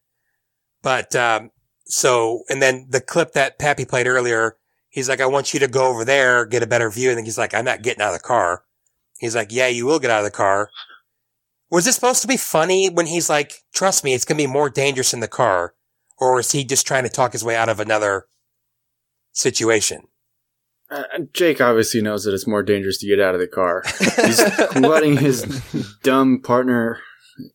But, 0.82 1.16
um, 1.16 1.52
so, 1.84 2.42
and 2.48 2.62
then 2.62 2.86
the 2.90 3.00
clip 3.00 3.32
that 3.32 3.58
Pappy 3.58 3.84
played 3.84 4.06
earlier, 4.06 4.56
he's 4.88 5.08
like, 5.08 5.20
I 5.20 5.26
want 5.26 5.52
you 5.52 5.60
to 5.60 5.68
go 5.68 5.88
over 5.88 6.04
there, 6.04 6.46
get 6.46 6.62
a 6.62 6.66
better 6.66 6.90
view. 6.90 7.10
And 7.10 7.18
then 7.18 7.24
he's 7.24 7.38
like, 7.38 7.54
I'm 7.54 7.64
not 7.64 7.82
getting 7.82 8.02
out 8.02 8.14
of 8.14 8.20
the 8.20 8.26
car. 8.26 8.64
He's 9.18 9.36
like, 9.36 9.52
yeah, 9.52 9.68
you 9.68 9.86
will 9.86 9.98
get 9.98 10.10
out 10.10 10.20
of 10.20 10.24
the 10.24 10.30
car. 10.30 10.70
Was 11.70 11.84
this 11.84 11.94
supposed 11.94 12.22
to 12.22 12.28
be 12.28 12.36
funny 12.36 12.90
when 12.90 13.06
he's 13.06 13.30
like, 13.30 13.62
trust 13.72 14.04
me, 14.04 14.14
it's 14.14 14.24
going 14.24 14.36
to 14.36 14.44
be 14.44 14.52
more 14.52 14.68
dangerous 14.68 15.14
in 15.14 15.20
the 15.20 15.28
car? 15.28 15.74
Or 16.18 16.38
is 16.40 16.52
he 16.52 16.64
just 16.64 16.86
trying 16.86 17.04
to 17.04 17.08
talk 17.08 17.32
his 17.32 17.44
way 17.44 17.56
out 17.56 17.68
of 17.68 17.80
another 17.80 18.26
situation? 19.32 20.08
Uh, 20.90 21.04
Jake 21.32 21.60
obviously 21.60 22.02
knows 22.02 22.24
that 22.24 22.34
it's 22.34 22.46
more 22.46 22.62
dangerous 22.62 22.98
to 22.98 23.06
get 23.06 23.18
out 23.18 23.34
of 23.34 23.40
the 23.40 23.46
car. 23.46 23.82
He's 24.26 24.40
letting 24.76 25.16
his 25.16 25.62
dumb 26.02 26.40
partner, 26.42 27.00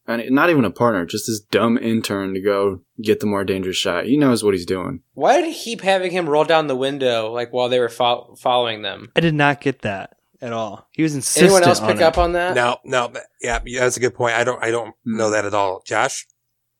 and 0.08 0.30
not 0.32 0.50
even 0.50 0.66
a 0.66 0.72
partner, 0.72 1.06
just 1.06 1.28
this 1.28 1.40
dumb 1.40 1.78
intern 1.78 2.34
to 2.34 2.42
go 2.42 2.82
get 3.02 3.20
the 3.20 3.26
more 3.26 3.44
dangerous 3.44 3.78
shot. 3.78 4.06
He 4.06 4.18
knows 4.18 4.44
what 4.44 4.54
he's 4.54 4.66
doing. 4.66 5.02
Why 5.14 5.42
did 5.42 5.54
he 5.54 5.54
keep 5.54 5.82
having 5.82 6.12
him 6.12 6.28
roll 6.30 6.44
down 6.46 6.68
the 6.68 6.76
window 6.76 7.32
like 7.32 7.52
while 7.54 7.70
they 7.70 7.80
were 7.80 7.90
fo- 7.90 8.36
following 8.40 8.82
them? 8.82 9.12
I 9.16 9.20
did 9.20 9.34
not 9.36 9.62
get 9.62 9.82
that 9.82 10.16
at 10.42 10.54
all. 10.54 10.88
He 10.92 11.04
was 11.04 11.16
insistent. 11.16 11.46
Anyone 11.46 11.64
else 11.64 11.80
on 11.80 11.88
pick 11.88 11.98
it. 11.98 12.04
up 12.04 12.18
on 12.18 12.34
that? 12.34 12.56
No, 12.56 12.78
no, 12.84 13.12
yeah, 13.42 13.60
yeah, 13.66 13.82
that's 13.82 13.98
a 13.98 14.02
good 14.02 14.16
point. 14.16 14.36
I 14.36 14.44
don't, 14.44 14.64
I 14.64 14.72
don't 14.72 14.96
know 15.06 15.30
that 15.32 15.46
at 15.46 15.54
all. 15.54 15.82
Josh? 15.86 16.28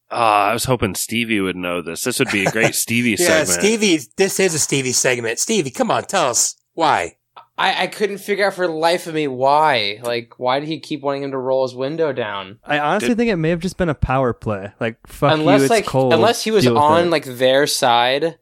Ah, 0.10 0.50
I 0.50 0.54
was 0.54 0.64
hoping 0.64 0.96
Stevie 0.96 1.42
would 1.42 1.58
know 1.58 1.82
this. 1.82 2.04
This 2.06 2.20
would 2.20 2.32
be 2.32 2.46
a 2.46 2.52
great 2.52 2.76
Stevie 2.86 3.12
Yeah, 3.20 3.44
segment. 3.44 3.60
Stevie, 3.62 4.00
this 4.16 4.40
is 4.40 4.54
a 4.54 4.60
Stevie 4.60 4.94
segment. 4.94 5.38
Stevie, 5.38 5.70
come 5.72 5.92
on, 5.92 6.04
tell 6.06 6.30
us 6.30 6.56
why. 6.74 7.18
I, 7.60 7.84
I 7.84 7.88
couldn't 7.88 8.20
figure 8.20 8.46
out 8.46 8.54
for 8.54 8.68
the 8.68 8.74
life 8.74 9.08
of 9.08 9.16
me 9.16 9.28
why. 9.28 10.00
Like, 10.04 10.38
why 10.38 10.60
did 10.60 10.68
he 10.70 10.80
keep 10.80 11.02
wanting 11.02 11.24
him 11.24 11.32
to 11.32 11.38
roll 11.38 11.66
his 11.68 11.74
window 11.76 12.14
down? 12.14 12.60
I 12.64 12.78
honestly 12.80 13.16
think 13.16 13.32
it 13.32 13.36
may 13.38 13.50
have 13.50 13.60
just 13.60 13.78
been 13.78 13.90
a 13.90 13.96
power 13.96 14.32
play. 14.34 14.72
Like 14.80 14.98
fuck 15.08 15.34
unless 15.34 15.60
you, 15.60 15.64
it's 15.66 15.72
like 15.72 15.86
cold. 15.86 16.14
unless 16.14 16.44
he 16.44 16.52
was 16.52 16.64
Deal 16.64 16.74
with 16.76 16.84
on 16.84 17.06
it. 17.08 17.10
like 17.10 17.26
their 17.26 17.66
side, 17.66 18.38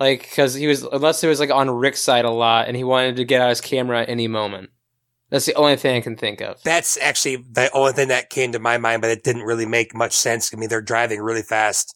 like 0.00 0.22
because 0.22 0.54
he 0.54 0.66
was 0.66 0.82
unless 0.82 1.22
it 1.22 1.28
was 1.28 1.38
like 1.40 1.50
on 1.50 1.70
Rick's 1.70 2.02
side 2.02 2.24
a 2.24 2.30
lot, 2.30 2.66
and 2.66 2.76
he 2.76 2.82
wanted 2.84 3.16
to 3.16 3.24
get 3.24 3.40
out 3.40 3.50
his 3.50 3.60
camera 3.60 4.02
at 4.02 4.08
any 4.08 4.26
moment. 4.26 4.70
That's 5.30 5.44
the 5.46 5.54
only 5.54 5.76
thing 5.76 5.96
I 5.96 6.00
can 6.00 6.16
think 6.16 6.40
of. 6.40 6.60
That's 6.62 6.96
actually 6.98 7.36
the 7.36 7.70
only 7.74 7.92
thing 7.92 8.08
that 8.08 8.30
came 8.30 8.52
to 8.52 8.58
my 8.58 8.78
mind, 8.78 9.02
but 9.02 9.10
it 9.10 9.22
didn't 9.22 9.42
really 9.42 9.66
make 9.66 9.94
much 9.94 10.14
sense. 10.14 10.52
I 10.52 10.56
mean, 10.56 10.68
they're 10.70 10.80
driving 10.80 11.20
really 11.20 11.42
fast. 11.42 11.94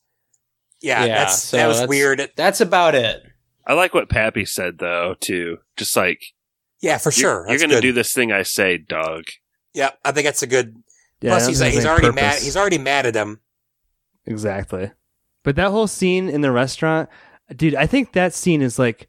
Yeah, 0.82 1.04
Yeah, 1.06 1.14
that's, 1.24 1.42
so 1.42 1.56
that 1.56 1.66
was 1.66 1.78
that's- 1.78 1.88
weird. 1.88 2.30
That's 2.36 2.60
about 2.60 2.94
it. 2.94 3.22
I 3.66 3.72
like 3.74 3.94
what 3.94 4.10
Pappy 4.10 4.44
said 4.44 4.78
though, 4.78 5.14
too. 5.18 5.58
Just 5.76 5.96
like 5.96 6.20
Yeah, 6.83 6.99
for 6.99 7.11
you're- 7.11 7.20
sure. 7.20 7.47
you're, 7.49 7.59
gonna 7.59 7.80
do 7.80 7.93
this 7.93 8.12
thing 8.12 8.33
I 8.33 8.43
say, 8.43 8.76
dog. 8.76 9.24
Yeah, 9.72 9.91
I 10.05 10.12
think 10.12 10.26
that's 10.26 10.43
a 10.43 10.47
good. 10.47 10.76
Yeah, 11.22 11.30
Plus, 11.30 11.47
he's 11.47 11.61
has 11.61 11.72
he's 11.74 11.87
already 11.87 12.09
purpose. 12.09 12.20
mad. 12.22 12.43
He's 12.43 12.57
already 12.57 12.78
mad 12.78 13.07
at 13.07 13.14
him. 13.14 13.41
Exactly. 14.26 14.91
But 15.45 15.57
that 15.57 15.70
whole 15.70 15.87
scene 15.87 16.28
in 16.28 16.41
the 16.41 16.53
restaurant, 16.53 17.09
dude, 17.55 17.74
I 17.74 17.87
think 17.87 18.12
that 18.12 18.35
scene 18.35 18.62
is 18.62 18.78
like 18.78 19.09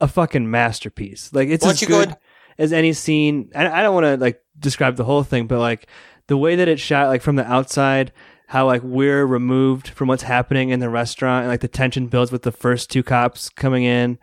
a 0.00 0.08
fucking 0.08 0.50
masterpiece. 0.50 1.32
Like 1.32 1.48
it's 1.48 1.64
Why 1.64 1.70
as 1.72 1.80
don't 1.80 1.82
you 1.82 1.88
go 1.88 1.98
good 2.00 2.08
and- 2.10 2.18
as 2.58 2.72
any 2.72 2.92
scene. 2.92 3.50
I, 3.54 3.68
I 3.80 3.82
don't 3.82 3.94
want 3.94 4.04
to 4.04 4.16
like 4.16 4.40
describe 4.58 4.96
the 4.96 5.04
whole 5.04 5.22
thing, 5.22 5.46
but 5.46 5.58
like 5.58 5.86
the 6.28 6.36
way 6.36 6.56
that 6.56 6.68
it's 6.68 6.82
shot, 6.82 7.08
like 7.08 7.22
from 7.22 7.36
the 7.36 7.50
outside, 7.50 8.12
how 8.48 8.66
like 8.66 8.82
we're 8.82 9.24
removed 9.26 9.88
from 9.88 10.08
what's 10.08 10.22
happening 10.24 10.70
in 10.70 10.80
the 10.80 10.90
restaurant, 10.90 11.42
and 11.44 11.48
like 11.50 11.60
the 11.60 11.68
tension 11.68 12.06
builds 12.08 12.30
with 12.30 12.42
the 12.42 12.52
first 12.52 12.90
two 12.90 13.02
cops 13.02 13.48
coming 13.48 13.84
in. 13.84 14.18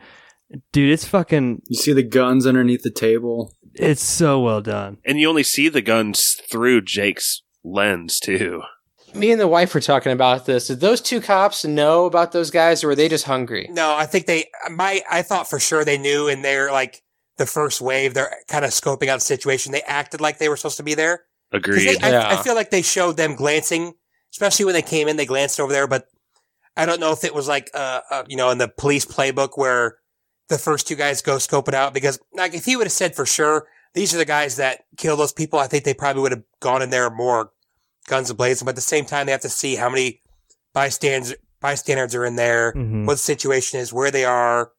Dude, 0.72 0.92
it's 0.92 1.06
fucking. 1.06 1.62
You 1.68 1.80
see 1.80 1.94
the 1.94 2.04
guns 2.04 2.48
underneath 2.48 2.82
the 2.84 2.92
table. 2.92 3.56
It's 3.74 4.04
so 4.04 4.40
well 4.40 4.62
done. 4.62 4.98
And 5.06 5.20
you 5.20 5.30
only 5.30 5.44
see 5.44 5.70
the 5.70 5.82
guns 5.82 6.42
through 6.50 6.82
Jake's 6.82 7.44
lens 7.64 8.20
too. 8.20 8.62
Me 9.14 9.32
and 9.32 9.42
the 9.42 9.48
wife 9.48 9.74
were 9.74 9.82
talking 9.82 10.12
about 10.12 10.46
this. 10.46 10.68
Did 10.68 10.82
those 10.82 11.02
two 11.02 11.22
cops 11.22 11.66
know 11.66 12.06
about 12.06 12.32
those 12.32 12.52
guys, 12.52 12.84
or 12.84 12.88
were 12.88 12.96
they 12.96 13.10
just 13.10 13.26
hungry? 13.26 13.68
No, 13.72 13.96
I 13.96 14.06
think 14.06 14.26
they. 14.26 14.46
My, 14.72 15.02
I 15.10 15.22
thought 15.22 15.50
for 15.50 15.60
sure 15.60 15.84
they 15.84 15.98
knew, 15.98 16.28
and 16.28 16.44
they're 16.44 16.72
like 16.72 17.02
the 17.38 17.46
first 17.46 17.82
wave. 17.82 18.14
They're 18.14 18.36
kind 18.48 18.66
of 18.66 18.72
scoping 18.72 19.08
out 19.08 19.16
the 19.16 19.26
situation. 19.26 19.72
They 19.72 19.82
acted 19.82 20.22
like 20.22 20.38
they 20.38 20.50
were 20.50 20.58
supposed 20.58 20.78
to 20.78 20.84
be 20.84 20.94
there. 20.94 21.24
Agreed. 21.52 22.00
They, 22.00 22.06
I, 22.06 22.12
Yeah. 22.12 22.28
I 22.30 22.44
feel 22.44 22.56
like 22.56 22.70
they 22.70 22.82
showed 22.84 23.18
them 23.18 23.36
glancing, 23.36 23.94
especially 24.32 24.66
when 24.66 24.74
they 24.74 24.82
came 24.84 25.08
in. 25.08 25.18
They 25.18 25.26
glanced 25.26 25.60
over 25.60 25.72
there, 25.72 25.88
but 25.88 26.08
I 26.78 26.86
don't 26.86 27.00
know 27.00 27.12
if 27.12 27.24
it 27.24 27.34
was 27.34 27.48
like, 27.48 27.72
uh, 27.74 28.02
uh 28.12 28.24
you 28.28 28.38
know, 28.38 28.52
in 28.52 28.58
the 28.58 28.68
police 28.68 29.06
playbook 29.06 29.52
where 29.56 29.98
the 30.50 30.58
first 30.58 30.88
two 30.88 30.96
guys 30.96 31.22
go 31.22 31.38
scope 31.38 31.68
it 31.68 31.74
out. 31.74 31.94
Because 31.94 32.20
like, 32.34 32.54
if 32.54 32.66
he 32.66 32.76
would 32.76 32.86
have 32.88 32.92
said 32.92 33.16
for 33.16 33.26
sure 33.26 33.68
these 33.94 34.14
are 34.14 34.18
the 34.18 34.26
guys 34.26 34.58
that 34.58 34.84
kill 34.98 35.16
those 35.16 35.34
people, 35.34 35.58
I 35.60 35.68
think 35.68 35.84
they 35.84 35.94
probably 35.94 36.22
would 36.22 36.32
have 36.32 36.44
gone 36.60 36.82
in 36.82 36.90
there 36.90 37.10
more 37.10 37.52
guns 38.08 38.32
blazing. 38.34 38.66
But 38.66 38.72
at 38.72 38.76
the 38.76 38.82
same 38.82 39.06
time, 39.06 39.26
they 39.26 39.32
have 39.32 39.42
to 39.42 39.50
see 39.50 39.76
how 39.76 39.90
many 39.90 40.22
bystanders 40.74 41.34
bystanders 41.62 42.16
are 42.16 42.24
in 42.26 42.36
there, 42.38 42.72
Mhm. 42.74 43.06
what 43.06 43.16
the 43.16 43.18
situation 43.20 43.80
is, 43.82 43.92
where 43.92 44.12
they 44.12 44.24
are, 44.24 44.72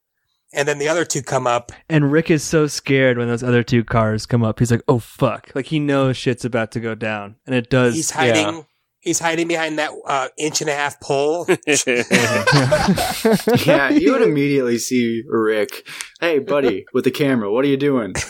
and 0.53 0.66
then 0.66 0.79
the 0.79 0.89
other 0.89 1.05
two 1.05 1.21
come 1.23 1.47
up. 1.47 1.73
And 1.91 2.11
Rick 2.11 2.31
is 2.31 2.43
so 2.43 2.66
scared 2.66 3.18
when 3.18 3.29
those 3.29 3.43
other 3.43 3.62
two 3.62 3.85
cars 3.85 4.25
come 4.25 4.43
up. 4.43 4.59
He's 4.61 4.71
like, 4.71 4.83
"Oh 4.89 4.99
fuck!" 4.99 5.51
Like 5.55 5.66
he 5.66 5.79
knows 5.79 6.16
shit's 6.16 6.45
about 6.45 6.73
to 6.73 6.81
go 6.81 6.95
down, 6.95 7.37
and 7.47 7.55
it 7.55 7.68
does. 7.68 7.95
He's 7.97 8.12
hiding. 8.12 8.64
He's 9.01 9.18
hiding 9.18 9.48
behind 9.48 9.78
that 9.78 9.92
uh, 10.07 10.28
inch 10.36 10.61
and 10.61 10.68
a 10.68 10.74
half 10.74 11.01
pole. 11.01 11.46
Yeah, 13.66 13.90
you 13.90 14.12
would 14.12 14.22
immediately 14.22 14.78
see 14.78 15.22
Rick. 15.26 15.86
Hey, 16.20 16.38
buddy, 16.38 16.84
with 16.92 17.05
the 17.05 17.11
camera, 17.11 17.51
what 17.51 17.64
are 17.64 17.68
you 17.68 17.76
doing? 17.76 18.14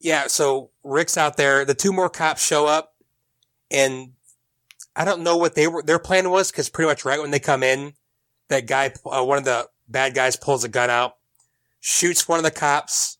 Yeah, 0.00 0.28
so 0.28 0.70
Rick's 0.82 1.18
out 1.18 1.36
there. 1.36 1.64
The 1.66 1.74
two 1.74 1.92
more 1.92 2.08
cops 2.08 2.42
show 2.42 2.66
up, 2.66 2.94
and 3.70 4.12
I 4.96 5.04
don't 5.04 5.22
know 5.22 5.36
what 5.36 5.54
they 5.54 5.68
were. 5.68 5.82
Their 5.82 5.98
plan 5.98 6.30
was 6.30 6.50
because 6.50 6.70
pretty 6.70 6.88
much 6.88 7.04
right 7.04 7.20
when 7.20 7.30
they 7.30 7.38
come 7.38 7.62
in, 7.62 7.92
that 8.48 8.66
guy, 8.66 8.94
uh, 9.04 9.22
one 9.22 9.36
of 9.36 9.44
the 9.44 9.68
bad 9.88 10.14
guys, 10.14 10.36
pulls 10.36 10.64
a 10.64 10.68
gun 10.68 10.88
out, 10.88 11.16
shoots 11.80 12.26
one 12.26 12.38
of 12.38 12.44
the 12.44 12.50
cops. 12.50 13.18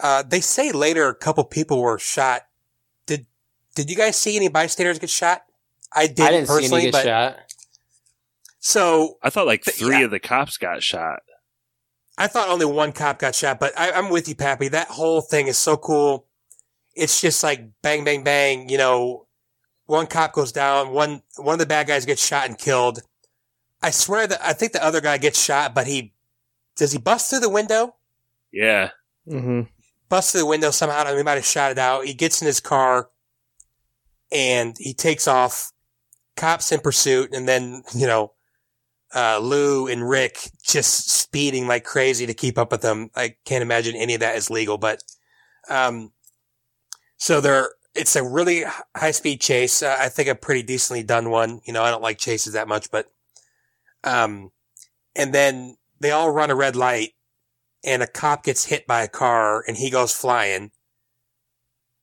Uh, 0.00 0.22
they 0.22 0.40
say 0.40 0.72
later 0.72 1.06
a 1.08 1.14
couple 1.14 1.44
people 1.44 1.82
were 1.82 1.98
shot. 1.98 2.42
Did 3.74 3.86
Did 3.86 3.90
you 3.90 3.96
guys 3.96 4.16
see 4.16 4.36
any 4.36 4.48
bystanders 4.48 4.98
get 4.98 5.10
shot? 5.10 5.42
I 5.92 6.06
didn't, 6.06 6.20
I 6.20 6.30
didn't 6.30 6.46
see 6.46 6.52
personally, 6.54 6.82
any 6.82 6.90
get 6.92 6.98
but 6.98 7.04
shot. 7.04 7.36
so 8.60 9.18
I 9.22 9.30
thought 9.30 9.46
like 9.46 9.64
three 9.64 9.98
yeah. 9.98 10.04
of 10.04 10.10
the 10.10 10.20
cops 10.20 10.56
got 10.56 10.82
shot. 10.82 11.20
I 12.18 12.26
thought 12.26 12.48
only 12.50 12.66
one 12.66 12.92
cop 12.92 13.18
got 13.18 13.34
shot, 13.34 13.58
but 13.58 13.72
I, 13.78 13.92
I'm 13.92 14.10
with 14.10 14.28
you, 14.28 14.34
Pappy. 14.34 14.68
That 14.68 14.88
whole 14.88 15.22
thing 15.22 15.46
is 15.46 15.56
so 15.56 15.76
cool. 15.76 16.26
It's 16.94 17.20
just 17.20 17.42
like 17.42 17.70
bang, 17.82 18.04
bang, 18.04 18.22
bang. 18.22 18.68
You 18.68 18.76
know, 18.78 19.26
one 19.86 20.06
cop 20.06 20.32
goes 20.34 20.52
down, 20.52 20.92
one 20.92 21.22
one 21.36 21.54
of 21.54 21.58
the 21.58 21.66
bad 21.66 21.86
guys 21.86 22.04
gets 22.04 22.24
shot 22.24 22.46
and 22.46 22.58
killed. 22.58 23.00
I 23.82 23.90
swear 23.90 24.26
that 24.26 24.44
I 24.44 24.52
think 24.52 24.72
the 24.72 24.84
other 24.84 25.00
guy 25.00 25.16
gets 25.16 25.42
shot, 25.42 25.74
but 25.74 25.86
he 25.86 26.12
does 26.76 26.92
he 26.92 26.98
bust 26.98 27.30
through 27.30 27.40
the 27.40 27.48
window? 27.48 27.96
Yeah. 28.52 28.90
hmm 29.26 29.62
Busts 30.08 30.32
through 30.32 30.40
the 30.40 30.46
window 30.46 30.70
somehow. 30.70 30.98
I 31.02 31.04
mean, 31.10 31.18
he 31.18 31.22
might 31.22 31.34
have 31.34 31.46
shot 31.46 31.70
it 31.70 31.78
out. 31.78 32.04
He 32.04 32.14
gets 32.14 32.42
in 32.42 32.46
his 32.46 32.60
car 32.60 33.10
and 34.32 34.76
he 34.78 34.94
takes 34.94 35.28
off. 35.28 35.72
Cops 36.36 36.72
in 36.72 36.80
pursuit, 36.80 37.34
and 37.34 37.46
then 37.46 37.82
you 37.94 38.06
know 38.06 38.32
uh, 39.14 39.38
Lou 39.38 39.86
and 39.88 40.08
Rick 40.08 40.50
just 40.62 41.10
speeding 41.10 41.66
like 41.66 41.84
crazy 41.84 42.26
to 42.26 42.34
keep 42.34 42.58
up 42.58 42.70
with 42.70 42.82
them. 42.82 43.10
I 43.16 43.34
can't 43.44 43.62
imagine 43.62 43.96
any 43.96 44.14
of 44.14 44.20
that 44.20 44.36
is 44.36 44.50
legal, 44.50 44.78
but, 44.78 45.02
um, 45.68 46.12
so 47.16 47.40
they're, 47.40 47.70
it's 47.94 48.14
a 48.14 48.22
really 48.22 48.64
high 48.96 49.10
speed 49.10 49.40
chase. 49.40 49.82
Uh, 49.82 49.96
I 49.98 50.08
think 50.08 50.28
a 50.28 50.34
pretty 50.34 50.62
decently 50.62 51.02
done 51.02 51.30
one. 51.30 51.60
You 51.64 51.72
know, 51.72 51.82
I 51.82 51.90
don't 51.90 52.02
like 52.02 52.18
chases 52.18 52.52
that 52.52 52.68
much, 52.68 52.90
but, 52.90 53.10
um, 54.04 54.52
and 55.16 55.34
then 55.34 55.76
they 55.98 56.12
all 56.12 56.30
run 56.30 56.50
a 56.50 56.54
red 56.54 56.76
light 56.76 57.10
and 57.84 58.02
a 58.02 58.06
cop 58.06 58.44
gets 58.44 58.66
hit 58.66 58.86
by 58.86 59.02
a 59.02 59.08
car 59.08 59.64
and 59.66 59.76
he 59.76 59.90
goes 59.90 60.12
flying. 60.12 60.70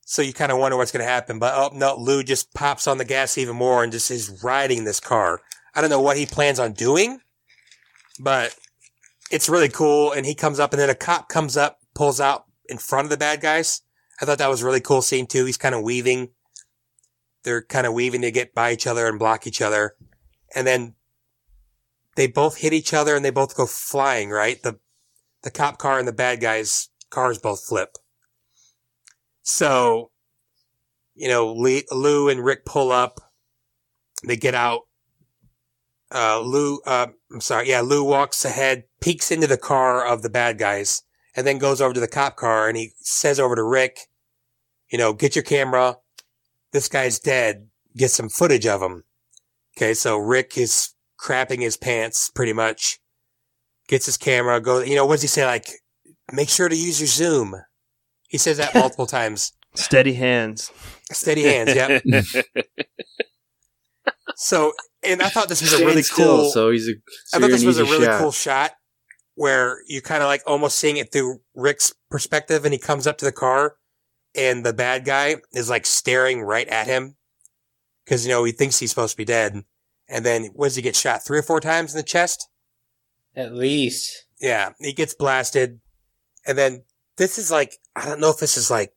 So 0.10 0.22
you 0.22 0.32
kind 0.32 0.54
of 0.54 0.58
wonder 0.58 0.78
what's 0.78 0.94
going 0.94 1.04
to 1.04 1.12
happen, 1.12 1.38
but 1.38 1.54
oh 1.54 1.76
no, 1.76 1.98
Lou 1.98 2.24
just 2.24 2.54
pops 2.54 2.88
on 2.88 2.98
the 2.98 3.04
gas 3.04 3.38
even 3.38 3.58
more 3.58 3.84
and 3.84 3.92
just 3.92 4.10
is 4.10 4.42
riding 4.42 4.86
this 4.86 5.02
car. 5.02 5.42
I 5.76 5.82
don't 5.82 5.90
know 5.90 6.00
what 6.00 6.16
he 6.16 6.26
plans 6.26 6.60
on 6.60 6.72
doing, 6.72 7.20
but 8.18 8.56
it's 9.32 9.50
really 9.50 9.68
cool. 9.68 10.14
And 10.14 10.26
he 10.26 10.34
comes 10.34 10.62
up 10.62 10.72
and 10.72 10.80
then 10.80 10.90
a 10.90 10.96
cop 10.96 11.28
comes 11.28 11.58
up, 11.58 11.80
pulls 11.94 12.22
out 12.22 12.46
in 12.70 12.78
front 12.78 13.06
of 13.06 13.10
the 13.10 13.18
bad 13.18 13.42
guys. 13.42 13.82
I 14.22 14.26
thought 14.26 14.38
that 14.38 14.50
was 14.50 14.64
really 14.64 14.80
cool 14.80 15.02
scene 15.02 15.28
too. 15.28 15.44
He's 15.44 15.58
kind 15.58 15.76
of 15.76 15.84
weaving. 15.84 16.30
They're 17.44 17.64
kind 17.64 17.86
of 17.86 17.92
weaving 17.92 18.22
to 18.22 18.32
get 18.32 18.56
by 18.56 18.72
each 18.72 18.88
other 18.88 19.08
and 19.08 19.20
block 19.20 19.46
each 19.46 19.62
other. 19.62 19.96
And 20.56 20.66
then 20.66 20.96
they 22.16 22.28
both 22.28 22.60
hit 22.60 22.72
each 22.72 22.94
other 22.94 23.14
and 23.18 23.26
they 23.26 23.30
both 23.30 23.58
go 23.58 23.66
flying. 23.66 24.30
Right, 24.30 24.64
the 24.64 24.80
the 25.44 25.52
cop 25.52 25.80
car 25.80 26.00
and 26.00 26.08
the 26.08 26.14
bad 26.14 26.40
guys' 26.40 26.88
cars 27.10 27.38
both 27.40 27.66
flip. 27.66 27.98
So, 29.48 30.12
you 31.16 31.30
know, 31.30 31.54
Lee, 31.54 31.86
Lou 31.90 32.28
and 32.28 32.44
Rick 32.44 32.66
pull 32.66 32.92
up. 32.92 33.22
They 34.28 34.36
get 34.36 34.54
out. 34.54 34.82
Uh, 36.14 36.42
Lou, 36.42 36.82
uh, 36.86 37.08
I'm 37.32 37.40
sorry. 37.40 37.70
Yeah, 37.70 37.80
Lou 37.80 38.04
walks 38.04 38.44
ahead, 38.44 38.84
peeks 39.00 39.32
into 39.32 39.48
the 39.48 39.58
car 39.58 40.06
of 40.06 40.22
the 40.22 40.30
bad 40.30 40.58
guys, 40.58 41.04
and 41.34 41.48
then 41.48 41.60
goes 41.60 41.80
over 41.80 41.94
to 41.94 42.00
the 42.02 42.10
cop 42.10 42.36
car 42.36 42.68
and 42.68 42.76
he 42.76 42.92
says 42.98 43.40
over 43.40 43.56
to 43.56 43.64
Rick, 43.64 44.10
you 44.92 44.98
know, 44.98 45.14
get 45.14 45.34
your 45.34 45.44
camera. 45.44 45.96
This 46.74 46.90
guy's 46.90 47.18
dead. 47.18 47.70
Get 47.96 48.12
some 48.12 48.28
footage 48.28 48.68
of 48.68 48.82
him. 48.82 49.06
Okay. 49.78 49.94
So 49.94 50.18
Rick 50.18 50.58
is 50.58 50.94
crapping 51.18 51.62
his 51.62 51.78
pants 51.78 52.30
pretty 52.30 52.54
much. 52.54 53.00
Gets 53.88 54.08
his 54.08 54.18
camera, 54.18 54.60
go, 54.60 54.82
you 54.82 54.96
know, 54.96 55.06
what 55.06 55.16
does 55.16 55.22
he 55.22 55.28
say? 55.30 55.46
Like, 55.46 55.70
make 56.34 56.50
sure 56.50 56.68
to 56.68 56.76
use 56.76 57.00
your 57.00 57.08
zoom. 57.08 57.56
He 58.28 58.38
says 58.38 58.58
that 58.58 58.74
multiple 58.76 59.06
times. 59.06 59.54
Steady 59.76 60.14
hands. 60.14 60.72
Steady 61.12 61.44
hands. 61.44 61.74
Yep. 61.76 62.26
so, 64.36 64.74
and 65.04 65.22
I 65.22 65.30
thought 65.30 65.50
this 65.50 65.62
was 65.62 65.74
a 65.74 65.86
really 65.86 66.02
still, 66.04 66.38
cool. 66.42 66.50
So 66.52 66.72
he's 66.72 66.88
a. 66.88 66.92
I 66.92 66.96
So 67.26 67.40
thought 67.40 67.50
this 67.50 67.64
was 67.66 67.78
a 67.80 67.84
really 67.86 68.06
shot. 68.06 68.20
cool 68.20 68.32
shot 68.32 68.72
where 69.36 69.78
you 69.88 70.02
kind 70.02 70.24
of 70.24 70.28
like 70.28 70.42
almost 70.48 70.80
seeing 70.80 70.98
it 70.98 71.12
through 71.12 71.40
Rick's 71.54 71.94
perspective 72.10 72.66
and 72.66 72.74
he 72.74 72.80
comes 72.80 73.06
up 73.06 73.18
to 73.20 73.26
the 73.26 73.32
car 73.32 73.76
and 74.36 74.66
the 74.66 74.74
bad 74.74 75.06
guy 75.06 75.36
is 75.54 75.70
like 75.70 75.86
staring 75.86 76.42
right 76.42 76.68
at 76.70 76.88
him 76.88 77.16
because, 78.04 78.26
you 78.26 78.32
know, 78.32 78.44
he 78.44 78.52
thinks 78.52 78.80
he's 78.80 78.90
supposed 78.90 79.12
to 79.14 79.18
be 79.18 79.26
dead. 79.26 79.64
And 80.10 80.26
then, 80.26 80.46
what 80.54 80.68
does 80.68 80.76
he 80.78 80.82
get 80.82 80.96
shot 80.96 81.24
three 81.26 81.38
or 81.38 81.44
four 81.44 81.60
times 81.60 81.94
in 81.94 81.98
the 81.98 82.04
chest? 82.04 82.50
At 83.36 83.54
least. 83.54 84.26
Yeah, 84.40 84.72
he 84.80 84.94
gets 84.94 85.14
blasted. 85.14 85.82
And 86.48 86.58
then 86.58 86.84
this 87.18 87.38
is 87.38 87.52
like, 87.52 87.74
I 87.98 88.06
don't 88.06 88.20
know 88.20 88.30
if 88.30 88.38
this 88.38 88.58
is 88.58 88.70
like, 88.70 88.94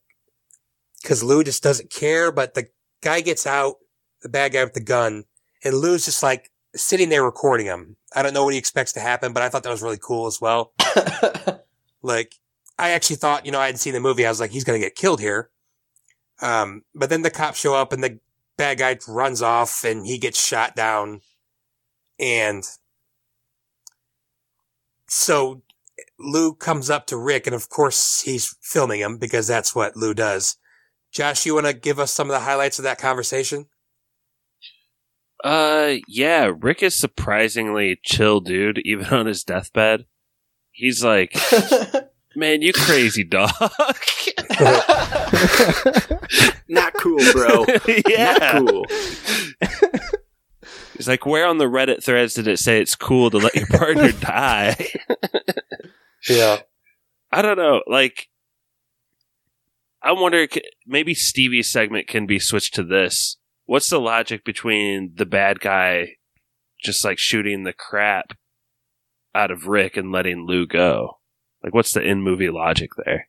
cause 1.03 1.23
Lou 1.23 1.43
just 1.43 1.63
doesn't 1.63 1.89
care, 1.89 2.31
but 2.31 2.53
the 2.53 2.67
guy 3.01 3.21
gets 3.21 3.47
out, 3.47 3.77
the 4.21 4.29
bad 4.29 4.53
guy 4.53 4.63
with 4.63 4.73
the 4.73 4.79
gun, 4.79 5.25
and 5.63 5.75
Lou's 5.75 6.05
just 6.05 6.21
like 6.21 6.51
sitting 6.75 7.09
there 7.09 7.23
recording 7.23 7.65
him. 7.65 7.97
I 8.15 8.21
don't 8.21 8.33
know 8.33 8.43
what 8.43 8.53
he 8.53 8.59
expects 8.59 8.93
to 8.93 8.99
happen, 8.99 9.33
but 9.33 9.41
I 9.41 9.49
thought 9.49 9.63
that 9.63 9.71
was 9.71 9.81
really 9.81 9.97
cool 9.99 10.27
as 10.27 10.39
well. 10.39 10.73
like, 12.03 12.35
I 12.77 12.91
actually 12.91 13.15
thought, 13.15 13.45
you 13.45 13.51
know, 13.51 13.59
I 13.59 13.65
hadn't 13.65 13.79
seen 13.79 13.93
the 13.93 13.99
movie. 13.99 14.25
I 14.25 14.29
was 14.29 14.39
like, 14.39 14.51
he's 14.51 14.63
going 14.63 14.79
to 14.79 14.85
get 14.85 14.95
killed 14.95 15.19
here. 15.19 15.49
Um, 16.41 16.83
but 16.93 17.09
then 17.09 17.23
the 17.23 17.29
cops 17.31 17.59
show 17.59 17.73
up 17.73 17.91
and 17.93 18.03
the 18.03 18.19
bad 18.57 18.77
guy 18.77 18.97
runs 19.07 19.41
off 19.41 19.83
and 19.83 20.05
he 20.05 20.17
gets 20.17 20.43
shot 20.43 20.75
down. 20.75 21.21
And 22.19 22.63
so 25.07 25.63
Lou 26.19 26.53
comes 26.53 26.89
up 26.89 27.07
to 27.07 27.17
Rick, 27.17 27.47
and 27.47 27.55
of 27.55 27.69
course 27.69 28.21
he's 28.21 28.55
filming 28.61 28.99
him 28.99 29.17
because 29.17 29.47
that's 29.47 29.75
what 29.75 29.95
Lou 29.95 30.13
does. 30.13 30.57
Josh, 31.11 31.45
you 31.45 31.55
want 31.55 31.67
to 31.67 31.73
give 31.73 31.99
us 31.99 32.11
some 32.11 32.29
of 32.29 32.33
the 32.33 32.39
highlights 32.41 32.79
of 32.79 32.83
that 32.83 32.97
conversation? 32.97 33.67
Uh, 35.43 35.95
yeah, 36.07 36.51
Rick 36.59 36.83
is 36.83 36.97
surprisingly 36.97 37.99
chill, 38.03 38.39
dude, 38.39 38.79
even 38.85 39.07
on 39.07 39.25
his 39.25 39.43
deathbed. 39.43 40.05
He's 40.71 41.03
like, 41.03 41.35
man, 42.35 42.61
you 42.61 42.71
crazy 42.73 43.23
dog. 43.23 43.51
Not 46.69 46.93
cool, 46.93 47.19
bro. 47.33 47.65
yeah. 48.07 48.37
Not 48.39 48.67
cool. 48.67 48.85
He's 51.01 51.07
like, 51.07 51.25
where 51.25 51.47
on 51.47 51.57
the 51.57 51.65
Reddit 51.65 52.03
threads 52.03 52.35
did 52.35 52.47
it 52.47 52.59
say 52.59 52.79
it's 52.79 52.93
cool 52.93 53.31
to 53.31 53.39
let 53.39 53.55
your 53.55 53.65
partner 53.65 54.11
die? 54.19 54.87
Yeah. 56.29 56.59
I 57.31 57.41
don't 57.41 57.57
know. 57.57 57.81
Like, 57.87 58.27
I 60.03 60.11
wonder, 60.11 60.47
maybe 60.85 61.15
Stevie's 61.15 61.71
segment 61.71 62.07
can 62.07 62.27
be 62.27 62.37
switched 62.37 62.75
to 62.75 62.83
this. 62.83 63.37
What's 63.65 63.89
the 63.89 63.99
logic 63.99 64.45
between 64.45 65.13
the 65.15 65.25
bad 65.25 65.59
guy 65.59 66.17
just 66.83 67.03
like 67.03 67.17
shooting 67.17 67.63
the 67.63 67.73
crap 67.73 68.37
out 69.33 69.49
of 69.49 69.65
Rick 69.65 69.97
and 69.97 70.11
letting 70.11 70.45
Lou 70.45 70.67
go? 70.67 71.17
Like, 71.63 71.73
what's 71.73 71.93
the 71.93 72.03
in 72.03 72.21
movie 72.21 72.51
logic 72.51 72.91
there? 73.03 73.27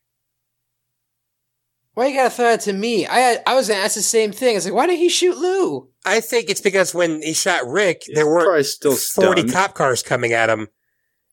Why 1.93 2.07
you 2.07 2.15
gotta 2.15 2.29
throw 2.31 2.45
that 2.45 2.61
to 2.61 2.73
me? 2.73 3.05
I 3.07 3.37
I 3.45 3.53
was 3.55 3.67
gonna 3.67 3.79
ask 3.81 3.95
the 3.95 4.01
same 4.01 4.31
thing. 4.31 4.55
It's 4.55 4.65
like, 4.65 4.73
why 4.73 4.87
did 4.87 4.97
he 4.99 5.09
shoot 5.09 5.37
Lou? 5.37 5.89
I 6.05 6.19
think 6.21 6.49
it's 6.49 6.61
because 6.61 6.93
when 6.93 7.21
he 7.21 7.33
shot 7.33 7.67
Rick, 7.67 8.03
there 8.13 8.27
were 8.27 8.43
Probably 8.43 8.63
still 8.63 8.95
40 8.95 9.41
stunned. 9.41 9.53
cop 9.53 9.73
cars 9.75 10.01
coming 10.03 10.33
at 10.33 10.49
him. 10.49 10.67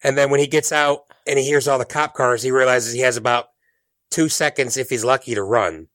And 0.04 0.16
then 0.16 0.30
when 0.30 0.40
he 0.40 0.46
gets 0.46 0.70
out 0.72 1.00
and 1.26 1.38
he 1.38 1.44
hears 1.44 1.66
all 1.66 1.78
the 1.78 1.84
cop 1.84 2.14
cars, 2.14 2.42
he 2.42 2.50
realizes 2.50 2.92
he 2.92 3.00
has 3.00 3.16
about 3.16 3.46
two 4.10 4.28
seconds, 4.28 4.76
if 4.76 4.90
he's 4.90 5.04
lucky, 5.04 5.34
to 5.34 5.42
run. 5.42 5.88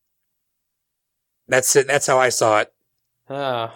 That's 1.47 1.75
it. 1.75 1.87
That's 1.87 2.07
how 2.07 2.17
I 2.19 2.29
saw 2.29 2.59
it. 2.61 2.73
Oh. 3.29 3.71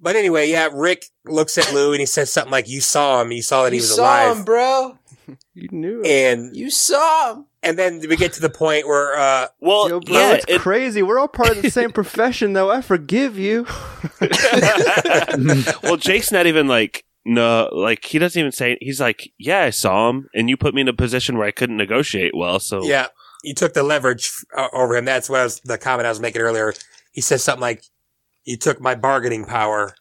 But 0.00 0.16
anyway, 0.16 0.50
yeah, 0.50 0.68
Rick 0.72 1.06
looks 1.24 1.56
at 1.58 1.72
Lou 1.72 1.92
and 1.92 2.00
he 2.00 2.06
says 2.06 2.32
something 2.32 2.50
like, 2.50 2.68
you 2.68 2.80
saw 2.80 3.20
him. 3.22 3.32
You 3.32 3.42
saw 3.42 3.64
that 3.64 3.72
he 3.72 3.78
was 3.78 3.94
saw 3.94 4.02
alive. 4.02 4.38
him, 4.38 4.44
bro. 4.44 4.98
You 5.54 5.68
knew 5.70 6.00
it. 6.02 6.06
And, 6.08 6.56
You 6.56 6.70
saw 6.70 7.34
him. 7.34 7.46
And 7.62 7.78
then 7.78 8.00
we 8.08 8.16
get 8.16 8.32
to 8.34 8.40
the 8.40 8.50
point 8.50 8.86
where, 8.86 9.16
uh, 9.16 9.46
Well, 9.60 9.88
Yo, 9.88 10.00
bro, 10.00 10.14
yeah, 10.14 10.32
it's 10.34 10.44
it- 10.48 10.60
crazy. 10.60 11.02
We're 11.02 11.18
all 11.18 11.28
part 11.28 11.50
of 11.56 11.62
the 11.62 11.70
same 11.70 11.92
profession, 12.00 12.52
though. 12.52 12.70
I 12.70 12.80
forgive 12.82 13.38
you. 13.38 13.66
well, 15.82 15.96
Jake's 15.96 16.32
not 16.32 16.46
even 16.46 16.66
like 16.68 17.04
no, 17.24 17.68
like 17.72 18.04
he 18.04 18.18
doesn't 18.18 18.38
even 18.38 18.52
say. 18.52 18.76
He's 18.80 19.00
like, 19.00 19.32
yeah, 19.38 19.60
I 19.62 19.70
saw 19.70 20.10
him, 20.10 20.28
and 20.34 20.48
you 20.50 20.56
put 20.56 20.74
me 20.74 20.80
in 20.80 20.88
a 20.88 20.92
position 20.92 21.38
where 21.38 21.46
I 21.46 21.52
couldn't 21.52 21.76
negotiate 21.76 22.32
well. 22.34 22.58
So 22.58 22.82
yeah, 22.84 23.06
you 23.44 23.54
took 23.54 23.74
the 23.74 23.82
leverage 23.82 24.30
uh, 24.56 24.68
over 24.72 24.96
him. 24.96 25.04
That's 25.04 25.28
what 25.30 25.40
I 25.40 25.44
was, 25.44 25.60
the 25.60 25.78
comment 25.78 26.06
I 26.06 26.10
was 26.10 26.20
making 26.20 26.42
earlier. 26.42 26.74
He 27.12 27.20
says 27.20 27.44
something 27.44 27.60
like, 27.60 27.84
you 28.44 28.56
took 28.56 28.80
my 28.80 28.94
bargaining 28.94 29.44
power. 29.44 29.94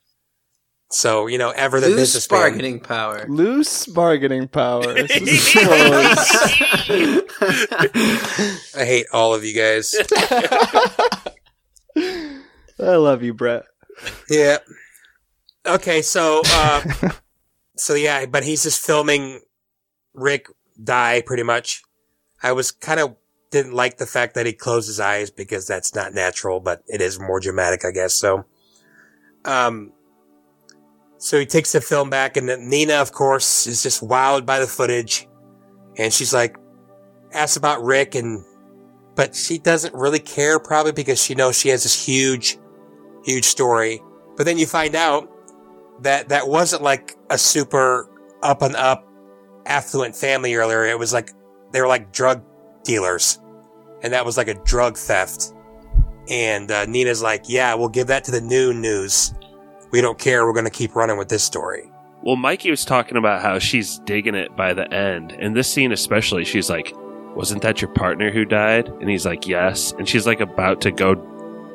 So, 0.94 1.28
you 1.28 1.38
know, 1.38 1.52
ever 1.52 1.80
the 1.80 1.88
Loose 1.88 2.00
business 2.00 2.28
bargaining 2.28 2.82
power. 2.82 3.26
Loose 3.30 3.86
bargaining 3.86 4.50
power. 4.50 4.94
This 5.08 5.56
is 5.56 5.64
close. 5.64 6.28
I 8.76 8.86
hate 8.86 9.06
all 9.14 9.34
of 9.34 9.46
you 9.46 9.56
guys. 9.56 9.96
I 11.98 12.96
love 12.96 13.24
you, 13.24 13.34
Brett. 13.34 13.64
Yeah. 14.30 14.58
Okay, 15.66 16.02
so 16.02 16.42
uh 16.46 16.82
so 17.78 17.94
yeah, 17.94 18.26
but 18.26 18.44
he's 18.44 18.64
just 18.64 18.86
filming 18.86 19.40
Rick 20.14 20.48
die 20.84 21.22
pretty 21.26 21.44
much. 21.44 21.84
I 22.44 22.52
was 22.52 22.72
kind 22.72 23.00
of 23.00 23.16
didn't 23.52 23.74
like 23.74 23.98
the 23.98 24.06
fact 24.06 24.36
that 24.36 24.46
he 24.46 24.54
closed 24.54 24.88
his 24.88 25.00
eyes 25.00 25.30
because 25.30 25.68
that's 25.68 25.94
not 25.96 26.14
natural, 26.14 26.60
but 26.60 26.84
it 26.88 27.02
is 27.02 27.20
more 27.20 27.40
dramatic, 27.40 27.86
I 27.86 27.92
guess. 27.92 28.14
So 28.14 28.46
um 29.46 29.94
so 31.22 31.40
he 31.40 31.46
takes 31.46 31.72
the 31.72 31.80
film 31.80 32.10
back 32.10 32.36
and 32.36 32.48
Nina 32.68 32.96
of 32.96 33.12
course 33.12 33.68
is 33.68 33.84
just 33.84 34.02
wowed 34.02 34.46
by 34.46 34.60
the 34.60 34.68
footage 34.68 35.28
and 35.98 36.12
she's 36.12 36.34
like 36.34 36.58
asks 37.32 37.58
about 37.58 37.84
Rick 37.84 38.16
and 38.16 38.44
but 39.16 39.36
she 39.36 39.58
doesn't 39.58 39.94
really 39.94 40.20
care 40.20 40.60
probably 40.60 40.92
because 40.92 41.22
she 41.22 41.36
knows 41.36 41.58
she 41.58 41.70
has 41.70 41.84
this 41.84 42.06
huge 42.06 42.58
huge 43.24 43.46
story. 43.46 44.02
But 44.38 44.46
then 44.46 44.58
you 44.58 44.66
find 44.66 44.96
out 44.96 45.30
that 46.02 46.30
that 46.30 46.48
wasn't 46.48 46.82
like 46.82 47.16
a 47.30 47.38
super 47.38 48.10
up 48.42 48.62
and 48.62 48.76
up 48.76 49.08
affluent 49.66 50.16
family 50.16 50.56
earlier. 50.56 50.86
It 50.86 50.98
was 50.98 51.14
like 51.14 51.32
they 51.72 51.82
were 51.82 51.88
like 51.88 52.12
drug 52.12 52.44
dealers, 52.84 53.40
and 54.02 54.14
that 54.14 54.26
was 54.26 54.38
like 54.38 54.48
a 54.48 54.56
drug 54.64 54.98
theft. 54.98 55.54
And 56.30 56.72
uh, 56.72 56.86
Nina's 56.86 57.22
like, 57.22 57.44
"Yeah, 57.48 57.74
we'll 57.76 57.90
give 57.90 58.08
that 58.08 58.24
to 58.26 58.32
the 58.32 58.42
new 58.42 58.74
news. 58.74 59.34
We 59.92 60.02
don't 60.02 60.18
care. 60.18 60.46
We're 60.46 60.54
going 60.54 60.66
to 60.66 60.72
keep 60.72 60.96
running 60.96 61.18
with 61.18 61.30
this 61.30 61.44
story." 61.44 61.92
Well, 62.24 62.36
Mikey 62.36 62.70
was 62.70 62.86
talking 62.86 63.18
about 63.18 63.42
how 63.42 63.58
she's 63.58 63.98
digging 64.00 64.36
it 64.36 64.56
by 64.56 64.74
the 64.76 64.92
end. 64.94 65.32
In 65.34 65.54
this 65.54 65.72
scene, 65.72 65.92
especially, 65.92 66.46
she's 66.46 66.70
like, 66.70 66.94
Wasn't 67.36 67.64
that 67.64 67.82
your 67.82 67.92
partner 67.94 68.30
who 68.30 68.46
died? 68.46 68.90
And 68.90 69.10
he's 69.10 69.26
like, 69.26 69.48
Yes. 69.48 69.92
And 69.94 70.08
she's 70.08 70.28
like 70.28 70.40
about 70.40 70.82
to 70.82 70.92
go 70.92 71.16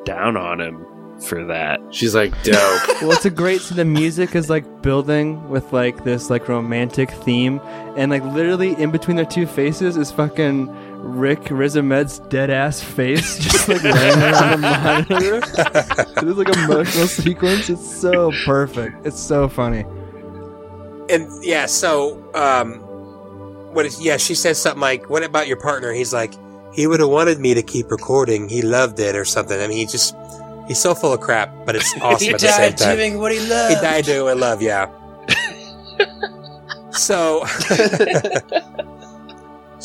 down 0.04 0.36
on 0.36 0.60
him 0.60 0.86
for 1.20 1.44
that. 1.46 1.80
She's 1.90 2.14
like, 2.14 2.30
dope. 2.42 2.56
well, 3.02 3.12
it's 3.12 3.24
a 3.24 3.30
great 3.30 3.60
scene. 3.60 3.76
The 3.76 3.84
music 3.84 4.34
is 4.34 4.48
like 4.48 4.82
building 4.82 5.48
with 5.48 5.72
like 5.72 6.04
this 6.04 6.30
like 6.30 6.48
romantic 6.48 7.10
theme, 7.10 7.60
and 7.96 8.10
like 8.10 8.22
literally 8.24 8.74
in 8.80 8.90
between 8.90 9.16
their 9.16 9.26
two 9.26 9.46
faces 9.46 9.96
is 9.96 10.12
fucking 10.12 10.85
Rick 10.98 11.48
Riz 11.50 11.76
Ahmed's 11.76 12.18
dead 12.18 12.50
ass 12.50 12.80
face, 12.82 13.38
just 13.40 13.68
like 13.68 13.82
laying 13.82 14.18
there 14.18 14.34
on 14.34 14.60
the 14.60 15.06
monitor. 15.10 15.40
It's 16.26 16.38
like 16.38 16.48
a 16.48 16.64
emotional 16.64 17.06
sequence. 17.06 17.68
It's 17.70 18.00
so 18.00 18.32
perfect. 18.44 19.06
It's 19.06 19.20
so 19.20 19.48
funny. 19.48 19.84
And 21.08 21.28
yeah, 21.44 21.66
so 21.66 22.16
um, 22.34 22.80
what 23.74 23.86
is? 23.86 24.00
Yeah, 24.00 24.16
she 24.16 24.34
says 24.34 24.60
something 24.60 24.80
like, 24.80 25.08
"What 25.08 25.22
about 25.22 25.46
your 25.46 25.58
partner?" 25.58 25.92
He's 25.92 26.12
like, 26.12 26.34
"He 26.72 26.86
would 26.86 27.00
have 27.00 27.10
wanted 27.10 27.38
me 27.38 27.54
to 27.54 27.62
keep 27.62 27.90
recording. 27.90 28.48
He 28.48 28.62
loved 28.62 28.98
it, 28.98 29.14
or 29.14 29.24
something." 29.24 29.60
I 29.60 29.66
mean, 29.68 29.76
he 29.76 29.86
just 29.86 30.16
he's 30.66 30.78
so 30.80 30.94
full 30.94 31.12
of 31.12 31.20
crap, 31.20 31.54
but 31.64 31.76
it's 31.76 31.94
awesome 32.00 32.26
he 32.26 32.34
at 32.34 32.40
the 32.40 32.48
same 32.48 32.70
died 32.70 32.78
time. 32.78 32.96
doing 32.96 33.18
what 33.20 33.30
he 33.30 33.38
loved. 33.40 33.74
He 33.74 33.80
died 33.80 34.04
doing 34.04 34.40
love, 34.40 34.60
yeah. 34.62 34.88
So, 36.92 37.44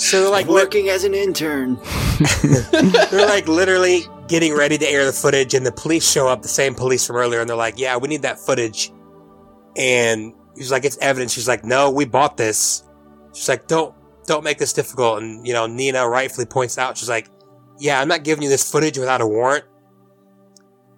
so 0.01 0.31
like 0.31 0.47
li- 0.47 0.53
Working 0.53 0.89
as 0.89 1.03
an 1.03 1.13
intern. 1.13 1.75
they're 3.11 3.27
like 3.27 3.47
literally 3.47 4.03
getting 4.27 4.55
ready 4.55 4.77
to 4.77 4.89
air 4.89 5.05
the 5.05 5.13
footage, 5.13 5.53
and 5.53 5.65
the 5.65 5.71
police 5.71 6.09
show 6.09 6.27
up, 6.27 6.41
the 6.41 6.47
same 6.47 6.73
police 6.73 7.05
from 7.05 7.17
earlier, 7.17 7.39
and 7.39 7.49
they're 7.49 7.55
like, 7.55 7.77
"Yeah, 7.77 7.97
we 7.97 8.07
need 8.07 8.23
that 8.23 8.39
footage." 8.39 8.91
And 9.77 10.33
he's 10.55 10.71
like, 10.71 10.85
"It's 10.85 10.97
evidence." 10.97 11.33
She's 11.33 11.47
like, 11.47 11.63
"No, 11.63 11.91
we 11.91 12.05
bought 12.05 12.35
this." 12.35 12.83
She's 13.33 13.47
like, 13.47 13.67
"Don't 13.67 13.93
don't 14.25 14.43
make 14.43 14.57
this 14.57 14.73
difficult." 14.73 15.21
And 15.21 15.45
you 15.45 15.53
know, 15.53 15.67
Nina 15.67 16.07
rightfully 16.09 16.47
points 16.47 16.77
out, 16.79 16.97
she's 16.97 17.09
like, 17.09 17.29
"Yeah, 17.79 18.01
I'm 18.01 18.07
not 18.07 18.23
giving 18.23 18.41
you 18.43 18.49
this 18.49 18.69
footage 18.69 18.97
without 18.97 19.21
a 19.21 19.27
warrant." 19.27 19.65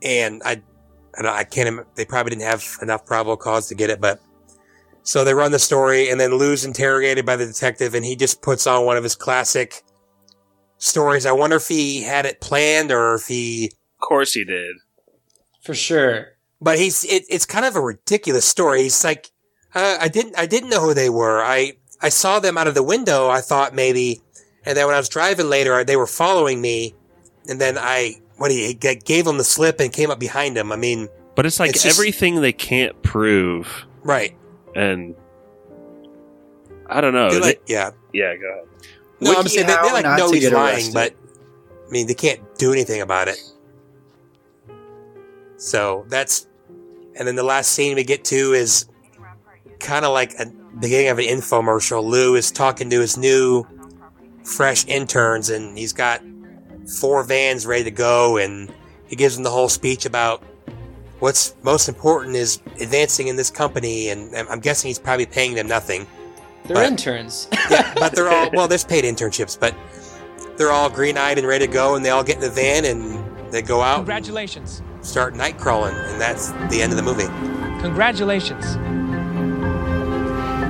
And 0.01 0.41
I, 0.45 0.61
I, 1.17 1.21
don't, 1.21 1.33
I 1.33 1.43
can't. 1.43 1.85
They 1.95 2.05
probably 2.05 2.31
didn't 2.31 2.43
have 2.43 2.65
enough 2.81 3.05
probable 3.05 3.37
cause 3.37 3.67
to 3.67 3.75
get 3.75 3.89
it, 3.89 3.99
but 3.99 4.21
so 5.03 5.23
they 5.23 5.33
run 5.33 5.51
the 5.51 5.59
story, 5.59 6.09
and 6.09 6.19
then 6.19 6.35
Lou's 6.35 6.65
interrogated 6.65 7.25
by 7.25 7.35
the 7.35 7.45
detective, 7.45 7.93
and 7.93 8.03
he 8.05 8.15
just 8.15 8.41
puts 8.41 8.65
on 8.65 8.85
one 8.85 8.97
of 8.97 9.03
his 9.03 9.15
classic 9.15 9.83
stories. 10.77 11.25
I 11.25 11.31
wonder 11.31 11.57
if 11.57 11.67
he 11.67 12.01
had 12.03 12.25
it 12.25 12.41
planned 12.41 12.91
or 12.91 13.15
if 13.15 13.27
he. 13.27 13.71
Of 14.01 14.07
course 14.07 14.33
he 14.33 14.43
did. 14.45 14.75
For 15.61 15.73
sure. 15.73 16.27
But 16.61 16.77
he's 16.79 17.03
it, 17.05 17.23
it's 17.29 17.45
kind 17.45 17.65
of 17.65 17.75
a 17.75 17.81
ridiculous 17.81 18.45
story. 18.45 18.83
He's 18.83 19.03
like, 19.03 19.31
uh, 19.75 19.97
I 19.99 20.07
didn't 20.07 20.37
I 20.37 20.45
didn't 20.45 20.69
know 20.69 20.81
who 20.81 20.93
they 20.93 21.09
were. 21.09 21.41
I 21.43 21.73
I 22.01 22.09
saw 22.09 22.39
them 22.39 22.57
out 22.57 22.67
of 22.67 22.75
the 22.75 22.83
window. 22.83 23.29
I 23.29 23.41
thought 23.41 23.73
maybe, 23.73 24.21
and 24.65 24.75
then 24.77 24.85
when 24.87 24.95
I 24.95 24.99
was 24.99 25.09
driving 25.09 25.49
later, 25.49 25.83
they 25.83 25.95
were 25.97 26.07
following 26.07 26.61
me, 26.61 26.95
and 27.49 27.59
then 27.59 27.77
I 27.77 28.15
when 28.37 28.51
he 28.51 28.73
g- 28.73 28.95
gave 28.95 29.25
them 29.25 29.37
the 29.37 29.43
slip 29.43 29.79
and 29.79 29.91
came 29.91 30.09
up 30.11 30.19
behind 30.19 30.57
him. 30.57 30.71
I 30.71 30.75
mean, 30.75 31.07
But 31.35 31.45
it's 31.45 31.59
like 31.59 31.71
It's 31.71 31.83
just- 31.83 31.97
everything 31.99 32.41
they 32.41 32.53
can't 32.53 33.01
prove, 33.03 33.85
right? 34.03 34.35
And 34.75 35.15
I 36.87 37.01
don't 37.01 37.13
know. 37.13 37.29
They're 37.31 37.39
They- 37.39 37.45
like, 37.47 37.61
yeah. 37.67 37.91
yeah, 38.13 38.35
go 38.35 38.49
ahead. 38.49 38.67
No, 39.19 39.33
I'm 39.35 39.47
saying 39.47 39.67
they, 39.67 39.73
they 39.73 39.91
like 39.93 40.17
know 40.17 40.31
he's 40.31 40.51
lying, 40.51 40.75
arrested. 40.75 40.93
but 40.93 41.13
I 41.87 41.91
mean 41.91 42.07
they 42.07 42.13
can't 42.13 42.41
do 42.57 42.73
anything 42.73 43.01
about 43.01 43.27
it. 43.29 43.37
So 45.57 46.05
that's, 46.09 46.47
and 47.15 47.27
then 47.27 47.35
the 47.35 47.43
last 47.43 47.71
scene 47.71 47.95
we 47.95 48.03
get 48.03 48.25
to 48.25 48.53
is 48.53 48.85
kind 49.79 50.03
of 50.03 50.11
like 50.11 50.33
a 50.39 50.47
beginning 50.79 51.07
of 51.09 51.19
an 51.19 51.25
infomercial. 51.25 52.03
Lou 52.03 52.35
is 52.35 52.51
talking 52.51 52.89
to 52.89 52.99
his 52.99 53.17
new, 53.17 53.65
fresh 54.43 54.85
interns, 54.87 55.49
and 55.49 55.77
he's 55.77 55.93
got 55.93 56.21
four 56.99 57.23
vans 57.23 57.65
ready 57.65 57.85
to 57.85 57.91
go, 57.91 58.37
and 58.37 58.73
he 59.07 59.15
gives 59.15 59.35
them 59.35 59.43
the 59.43 59.49
whole 59.51 59.69
speech 59.69 60.05
about 60.05 60.43
what's 61.23 61.55
most 61.63 61.87
important 61.87 62.35
is 62.35 62.59
advancing 62.81 63.27
in 63.29 63.37
this 63.37 63.49
company, 63.49 64.09
and 64.09 64.35
I'm 64.35 64.47
I'm 64.49 64.59
guessing 64.59 64.89
he's 64.89 64.99
probably 64.99 65.25
paying 65.25 65.55
them 65.55 65.67
nothing 65.67 66.05
They're 66.65 66.75
But- 66.75 66.85
interns. 66.87 67.47
yeah, 67.71 67.93
but 67.95 68.13
they're 68.13 68.29
all 68.29 68.49
well. 68.53 68.67
There's 68.67 68.83
paid 68.83 69.05
internships, 69.05 69.57
but 69.57 69.73
they're 70.57 70.71
all 70.71 70.89
green-eyed 70.89 71.37
and 71.37 71.47
ready 71.47 71.65
to 71.65 71.71
go, 71.71 71.95
and 71.95 72.03
they 72.05 72.09
all 72.09 72.23
get 72.25 72.35
in 72.35 72.41
the 72.41 72.49
van 72.49 72.83
and 72.85 73.01
they 73.51 73.61
go 73.61 73.81
out, 73.81 73.97
Congratulations. 73.97 74.81
start 75.01 75.33
night 75.35 75.57
crawling, 75.57 75.95
and 75.95 76.19
that's 76.19 76.51
the 76.69 76.81
end 76.81 76.91
of 76.91 76.97
the 76.97 77.03
movie. 77.03 77.27
Congratulations. 77.81 78.65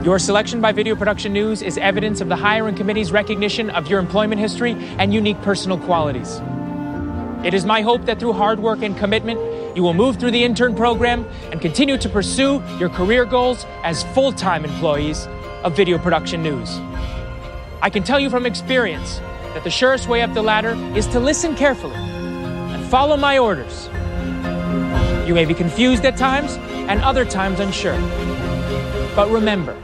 Your 0.06 0.20
selection 0.20 0.62
by 0.62 0.72
Video 0.72 0.95
Production 0.95 1.32
News 1.34 1.62
is 1.62 1.78
evidence 1.78 2.22
of 2.22 2.28
the 2.30 2.36
hiring 2.36 2.76
committee's 2.76 3.12
recognition 3.12 3.70
of 3.72 3.88
your 3.88 3.99
employment 3.99 4.39
history 4.41 4.74
and 4.99 5.14
unique 5.14 5.41
personal 5.41 5.78
qualities. 5.80 6.41
It 7.43 7.53
is 7.53 7.65
my 7.65 7.81
hope 7.81 8.05
that 8.05 8.21
through 8.21 8.33
hard 8.33 8.61
work 8.61 8.81
and 8.83 8.97
commitment, 8.97 9.37
you 9.75 9.83
will 9.83 9.93
move 9.93 10.15
through 10.15 10.31
the 10.31 10.45
intern 10.45 10.75
program 10.75 11.25
and 11.51 11.59
continue 11.59 11.97
to 11.97 12.07
pursue 12.07 12.63
your 12.79 12.87
career 12.87 13.25
goals 13.25 13.65
as 13.83 14.03
full 14.13 14.31
time 14.31 14.63
employees 14.63 15.27
of 15.65 15.75
Video 15.75 15.97
Production 15.97 16.41
News. 16.41 16.79
I 17.81 17.89
can 17.89 18.03
tell 18.03 18.17
you 18.17 18.29
from 18.29 18.45
experience 18.45 19.19
that 19.53 19.65
the 19.65 19.69
surest 19.69 20.07
way 20.07 20.21
up 20.21 20.33
the 20.33 20.41
ladder 20.41 20.71
is 20.97 21.05
to 21.07 21.19
listen 21.19 21.53
carefully 21.53 21.97
and 21.97 22.85
follow 22.85 23.17
my 23.17 23.37
orders. 23.37 23.89
You 25.27 25.33
may 25.33 25.43
be 25.43 25.53
confused 25.53 26.05
at 26.05 26.15
times 26.15 26.55
and 26.87 27.01
other 27.01 27.25
times 27.25 27.59
unsure. 27.59 27.99
But 29.17 29.29
remember, 29.29 29.75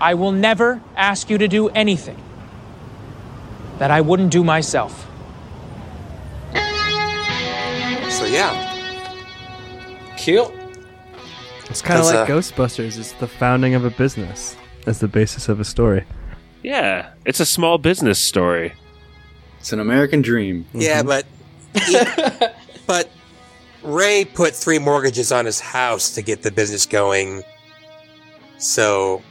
I 0.00 0.14
will 0.14 0.32
never 0.32 0.80
ask 0.96 1.30
you 1.30 1.38
to 1.38 1.46
do 1.46 1.68
anything 1.68 2.20
that 3.78 3.92
I 3.92 4.00
wouldn't 4.00 4.32
do 4.32 4.42
myself. 4.42 5.06
Yeah, 8.32 10.14
Cute. 10.16 10.50
It's 11.70 11.80
kind 11.82 12.00
of 12.00 12.06
like 12.06 12.16
uh, 12.16 12.26
Ghostbusters. 12.26 12.98
It's 12.98 13.12
the 13.12 13.26
founding 13.28 13.74
of 13.74 13.84
a 13.84 13.90
business 13.90 14.56
as 14.86 14.98
the 14.98 15.08
basis 15.08 15.48
of 15.48 15.58
a 15.60 15.64
story. 15.64 16.04
Yeah, 16.62 17.10
it's 17.24 17.40
a 17.40 17.46
small 17.46 17.78
business 17.78 18.18
story. 18.18 18.72
It's 19.58 19.72
an 19.72 19.80
American 19.80 20.22
dream. 20.22 20.66
yeah, 20.74 21.02
but 21.02 21.24
he- 21.86 21.96
but 22.86 23.10
Ray 23.82 24.24
put 24.24 24.54
three 24.54 24.78
mortgages 24.78 25.32
on 25.32 25.44
his 25.46 25.60
house 25.60 26.10
to 26.14 26.22
get 26.22 26.42
the 26.42 26.50
business 26.50 26.84
going, 26.86 27.42
so 28.58 29.22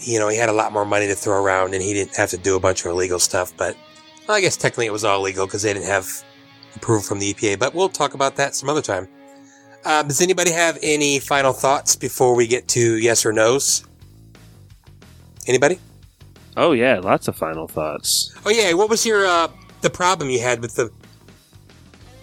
you 0.00 0.18
know 0.18 0.28
he 0.28 0.36
had 0.36 0.48
a 0.48 0.52
lot 0.52 0.72
more 0.72 0.84
money 0.84 1.06
to 1.06 1.14
throw 1.14 1.42
around, 1.42 1.74
and 1.74 1.82
he 1.82 1.94
didn't 1.94 2.14
have 2.16 2.30
to 2.30 2.36
do 2.36 2.56
a 2.56 2.60
bunch 2.60 2.84
of 2.84 2.90
illegal 2.90 3.18
stuff. 3.18 3.52
But 3.56 3.76
well, 4.28 4.36
I 4.36 4.40
guess 4.40 4.56
technically 4.56 4.86
it 4.86 4.92
was 4.92 5.04
all 5.04 5.20
legal 5.22 5.46
because 5.46 5.62
they 5.62 5.72
didn't 5.72 5.88
have 5.88 6.06
approval 6.76 7.02
from 7.02 7.18
the 7.18 7.32
EPA. 7.34 7.58
But 7.58 7.74
we'll 7.74 7.88
talk 7.88 8.14
about 8.14 8.36
that 8.36 8.54
some 8.54 8.68
other 8.68 8.82
time. 8.82 9.08
Um, 9.84 10.08
does 10.08 10.20
anybody 10.20 10.50
have 10.50 10.78
any 10.82 11.18
final 11.18 11.52
thoughts 11.52 11.94
before 11.94 12.34
we 12.34 12.46
get 12.46 12.68
to 12.68 12.96
yes 12.96 13.24
or 13.24 13.32
no's? 13.32 13.84
Anybody? 15.46 15.78
Oh 16.56 16.72
yeah, 16.72 16.98
lots 16.98 17.28
of 17.28 17.36
final 17.36 17.68
thoughts. 17.68 18.34
Oh 18.44 18.50
yeah, 18.50 18.72
what 18.72 18.88
was 18.88 19.06
your 19.06 19.26
uh, 19.26 19.48
the 19.82 19.90
problem 19.90 20.30
you 20.30 20.40
had 20.40 20.60
with 20.60 20.74
the 20.74 20.90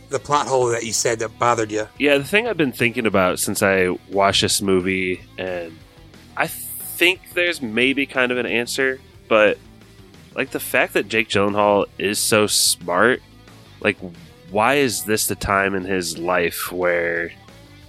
the 0.10 0.20
plot 0.20 0.48
hole 0.48 0.68
that 0.68 0.84
you 0.84 0.92
said 0.92 1.20
that 1.20 1.40
bothered 1.40 1.72
you? 1.72 1.88
Yeah, 1.98 2.18
the 2.18 2.24
thing 2.24 2.48
I've 2.48 2.58
been 2.58 2.72
thinking 2.72 3.06
about 3.06 3.40
since 3.40 3.64
I 3.64 3.90
watched 4.12 4.42
this 4.42 4.62
movie, 4.62 5.22
and 5.38 5.78
I 6.36 6.48
think 6.48 7.22
there's 7.34 7.62
maybe 7.62 8.06
kind 8.06 8.32
of 8.32 8.38
an 8.38 8.46
answer, 8.46 9.00
but 9.28 9.58
like 10.36 10.50
the 10.52 10.60
fact 10.60 10.94
that 10.94 11.08
Jake 11.08 11.30
Gyllenhaal 11.30 11.86
is 11.98 12.20
so 12.20 12.48
smart, 12.48 13.22
like 13.82 13.98
why 14.54 14.76
is 14.76 15.04
this 15.04 15.26
the 15.26 15.36
time 15.36 15.74
in 15.74 15.84
his 15.84 16.20
life 16.20 16.72
where 16.72 17.32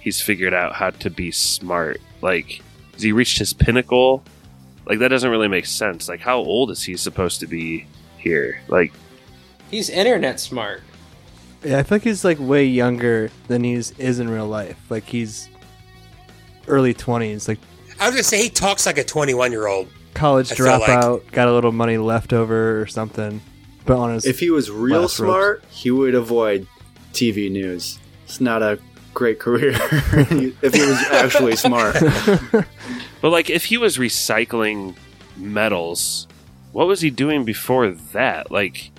he's 0.01 0.19
figured 0.19 0.53
out 0.53 0.73
how 0.73 0.89
to 0.89 1.09
be 1.11 1.29
smart? 1.31 2.01
Like, 2.21 2.61
has 2.93 3.03
he 3.03 3.11
reached 3.11 3.37
his 3.37 3.53
pinnacle? 3.53 4.23
Like 4.87 4.97
that 4.99 5.09
doesn't 5.09 5.29
really 5.29 5.47
make 5.47 5.67
sense. 5.67 6.09
Like, 6.09 6.21
how 6.21 6.37
old 6.39 6.71
is 6.71 6.81
he 6.81 6.97
supposed 6.97 7.39
to 7.41 7.47
be 7.47 7.85
here? 8.17 8.59
Like, 8.67 8.91
He's 9.69 9.89
internet 9.89 10.39
smart. 10.39 10.81
Yeah, 11.63 11.79
I 11.79 11.83
feel 11.83 11.95
like 11.97 12.03
he's 12.03 12.23
like 12.23 12.37
way 12.39 12.65
younger 12.65 13.29
than 13.47 13.63
he's 13.63 13.91
is 13.99 14.19
in 14.19 14.29
real 14.29 14.47
life. 14.47 14.77
Like 14.89 15.05
he's 15.05 15.49
early 16.67 16.93
twenties, 16.93 17.47
like 17.47 17.59
I 17.99 18.05
was 18.07 18.15
gonna 18.15 18.23
say 18.23 18.41
he 18.41 18.49
talks 18.49 18.85
like 18.85 18.97
a 18.97 19.03
21 19.03 19.51
year 19.51 19.67
old. 19.67 19.87
college 20.13 20.51
I 20.51 20.55
feel 20.55 20.65
like- 20.65 20.81
dropout, 20.83 21.31
got 21.31 21.47
a 21.47 21.53
little 21.53 21.71
money 21.71 21.97
left 21.97 22.33
over 22.33 22.79
or 22.81 22.87
something. 22.87 23.41
But 23.85 23.97
on 23.97 24.13
his 24.13 24.25
If 24.25 24.39
he 24.39 24.49
was 24.49 24.69
real 24.71 25.01
last 25.01 25.19
ropes. 25.19 25.31
smart, 25.33 25.63
he 25.69 25.91
would 25.91 26.15
avoid 26.15 26.67
TV 27.13 27.51
news. 27.51 27.99
It's 28.25 28.41
not 28.41 28.61
a 28.61 28.79
great 29.13 29.39
career 29.39 29.71
if 30.61 30.73
he 30.73 30.81
was 30.81 31.01
actually 31.11 31.55
smart. 31.55 31.95
But 33.21 33.31
like, 33.31 33.49
if 33.49 33.65
he 33.65 33.77
was 33.77 33.97
recycling 33.97 34.95
metals, 35.35 36.27
what 36.73 36.85
was 36.85 37.01
he 37.01 37.09
doing 37.09 37.43
before 37.43 37.89
that? 37.89 38.51
Like, 38.51 38.91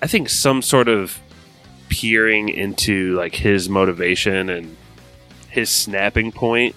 I 0.00 0.06
think 0.06 0.30
some 0.30 0.62
sort 0.62 0.88
of 0.88 1.18
peering 1.90 2.48
into 2.48 3.14
like 3.16 3.34
his 3.34 3.68
motivation 3.68 4.48
and 4.48 4.76
his 5.50 5.68
snapping 5.68 6.32
point, 6.32 6.74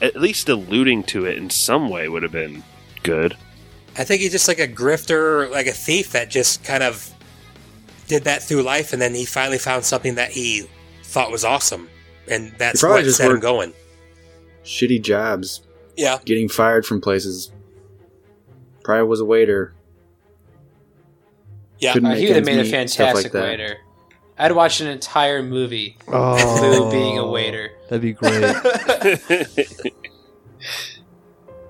at 0.00 0.16
least 0.16 0.48
alluding 0.48 1.02
to 1.04 1.26
it 1.26 1.36
in 1.36 1.50
some 1.50 1.90
way, 1.90 2.08
would 2.08 2.22
have 2.22 2.32
been 2.32 2.62
good. 3.02 3.36
I 3.98 4.04
think 4.04 4.20
he's 4.20 4.32
just 4.32 4.48
like 4.48 4.58
a 4.58 4.68
grifter, 4.68 5.50
like 5.50 5.66
a 5.66 5.72
thief 5.72 6.12
that 6.12 6.30
just 6.30 6.62
kind 6.64 6.82
of 6.82 7.12
did 8.08 8.24
that 8.24 8.42
through 8.42 8.62
life, 8.62 8.92
and 8.92 9.00
then 9.00 9.14
he 9.14 9.24
finally 9.24 9.58
found 9.58 9.84
something 9.84 10.16
that 10.16 10.30
he 10.30 10.66
thought 11.02 11.30
was 11.30 11.44
awesome, 11.44 11.88
and 12.28 12.52
that's 12.58 12.80
probably 12.80 12.98
what 12.98 13.04
just 13.04 13.16
set 13.18 13.30
him 13.30 13.40
going. 13.40 13.72
Shitty 14.64 15.02
jobs, 15.02 15.62
Yeah, 15.96 16.18
getting 16.24 16.48
fired 16.48 16.84
from 16.84 17.00
places. 17.00 17.52
Probably 18.84 19.04
was 19.08 19.20
a 19.20 19.24
waiter. 19.24 19.74
yeah. 21.78 21.92
Uh, 21.92 22.14
he 22.14 22.26
would 22.26 22.36
have 22.36 22.36
ends 22.36 22.46
made 22.46 22.58
a 22.58 22.62
meet, 22.62 22.90
stuff 22.90 23.06
fantastic 23.08 23.34
like 23.34 23.42
waiter. 23.42 23.78
I'd 24.38 24.52
watch 24.52 24.80
an 24.80 24.88
entire 24.88 25.42
movie 25.42 25.96
oh, 26.08 26.58
Lou 26.60 26.90
being 26.90 27.18
a 27.18 27.26
waiter. 27.26 27.70
That'd 27.88 28.02
be 28.02 28.12
great. 28.12 28.54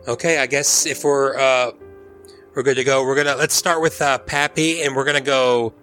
Okay, 0.08 0.38
I 0.38 0.46
guess 0.46 0.86
if 0.86 1.02
we're 1.02 1.36
uh, 1.36 1.72
we're 2.56 2.62
good 2.62 2.76
to 2.76 2.84
go, 2.84 3.04
we're 3.04 3.14
gonna 3.14 3.36
let's 3.36 3.54
start 3.54 3.82
with 3.82 4.00
uh, 4.00 4.16
Pappy, 4.18 4.82
and 4.82 4.96
we're 4.96 5.04
gonna 5.04 5.20
go 5.20 5.74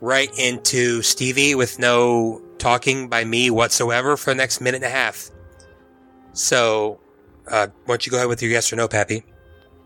right 0.00 0.36
into 0.36 1.00
Stevie 1.00 1.54
with 1.54 1.78
no 1.78 2.42
talking 2.58 3.08
by 3.08 3.24
me 3.24 3.50
whatsoever 3.50 4.16
for 4.16 4.30
the 4.30 4.34
next 4.34 4.60
minute 4.60 4.82
and 4.82 4.84
a 4.84 4.90
half. 4.90 5.30
So, 6.32 6.98
Uh, 7.46 7.68
why 7.86 7.94
don't 7.94 8.06
you 8.06 8.10
go 8.10 8.16
ahead 8.16 8.28
with 8.28 8.42
your 8.42 8.50
yes 8.50 8.72
or 8.72 8.76
no, 8.76 8.88
Pappy? 8.88 9.24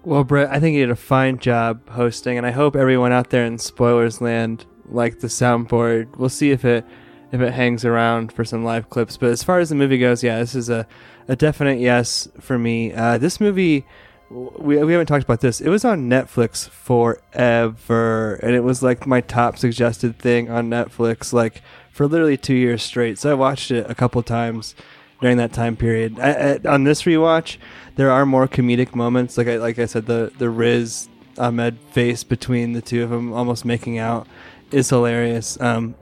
Well, 0.04 0.24
Brett, 0.24 0.50
I 0.50 0.60
think 0.60 0.74
you 0.74 0.80
did 0.82 0.90
a 0.90 0.96
fine 0.96 1.38
job 1.38 1.88
hosting, 1.88 2.36
and 2.38 2.46
I 2.46 2.50
hope 2.50 2.76
everyone 2.76 3.12
out 3.12 3.30
there 3.30 3.44
in 3.44 3.58
spoilers 3.58 4.20
land 4.20 4.64
liked 4.88 5.20
the 5.20 5.26
soundboard. 5.28 6.16
We'll 6.16 6.28
see 6.28 6.50
if 6.50 6.64
it 6.64 6.84
if 7.32 7.40
it 7.40 7.52
hangs 7.52 7.84
around 7.84 8.32
for 8.32 8.44
some 8.44 8.64
live 8.64 8.88
clips. 8.88 9.16
But 9.16 9.30
as 9.30 9.42
far 9.42 9.58
as 9.58 9.68
the 9.68 9.74
movie 9.74 9.98
goes, 9.98 10.22
yeah, 10.22 10.38
this 10.38 10.54
is 10.54 10.70
a, 10.70 10.86
a 11.28 11.34
definite 11.36 11.80
yes 11.80 12.28
for 12.40 12.58
me. 12.58 12.92
Uh, 12.92 13.18
this 13.18 13.40
movie, 13.40 13.84
we, 14.30 14.82
we 14.82 14.92
haven't 14.92 15.06
talked 15.06 15.24
about 15.24 15.40
this. 15.40 15.60
It 15.60 15.68
was 15.68 15.84
on 15.84 16.08
Netflix 16.08 16.68
forever, 16.68 18.34
and 18.34 18.54
it 18.54 18.64
was 18.64 18.82
like 18.82 19.06
my 19.06 19.20
top 19.20 19.58
suggested 19.58 20.18
thing 20.18 20.50
on 20.50 20.68
Netflix, 20.68 21.32
like 21.32 21.62
for 21.92 22.06
literally 22.06 22.36
two 22.36 22.54
years 22.54 22.82
straight. 22.82 23.18
So 23.18 23.30
I 23.30 23.34
watched 23.34 23.70
it 23.70 23.88
a 23.88 23.94
couple 23.94 24.22
times 24.22 24.74
during 25.20 25.36
that 25.36 25.52
time 25.52 25.76
period. 25.76 26.18
I, 26.18 26.30
I, 26.30 26.68
on 26.68 26.84
this 26.84 27.02
rewatch, 27.02 27.58
there 27.94 28.10
are 28.10 28.26
more 28.26 28.48
comedic 28.48 28.94
moments. 28.94 29.38
Like 29.38 29.48
I 29.48 29.56
like 29.56 29.78
I 29.78 29.86
said, 29.86 30.06
the 30.06 30.32
the 30.38 30.50
Riz 30.50 31.08
Ahmed 31.38 31.78
face 31.92 32.24
between 32.24 32.72
the 32.72 32.82
two 32.82 33.04
of 33.04 33.10
them, 33.10 33.32
almost 33.32 33.64
making 33.64 33.98
out, 33.98 34.26
is 34.72 34.90
hilarious. 34.90 35.60
Um, 35.60 35.94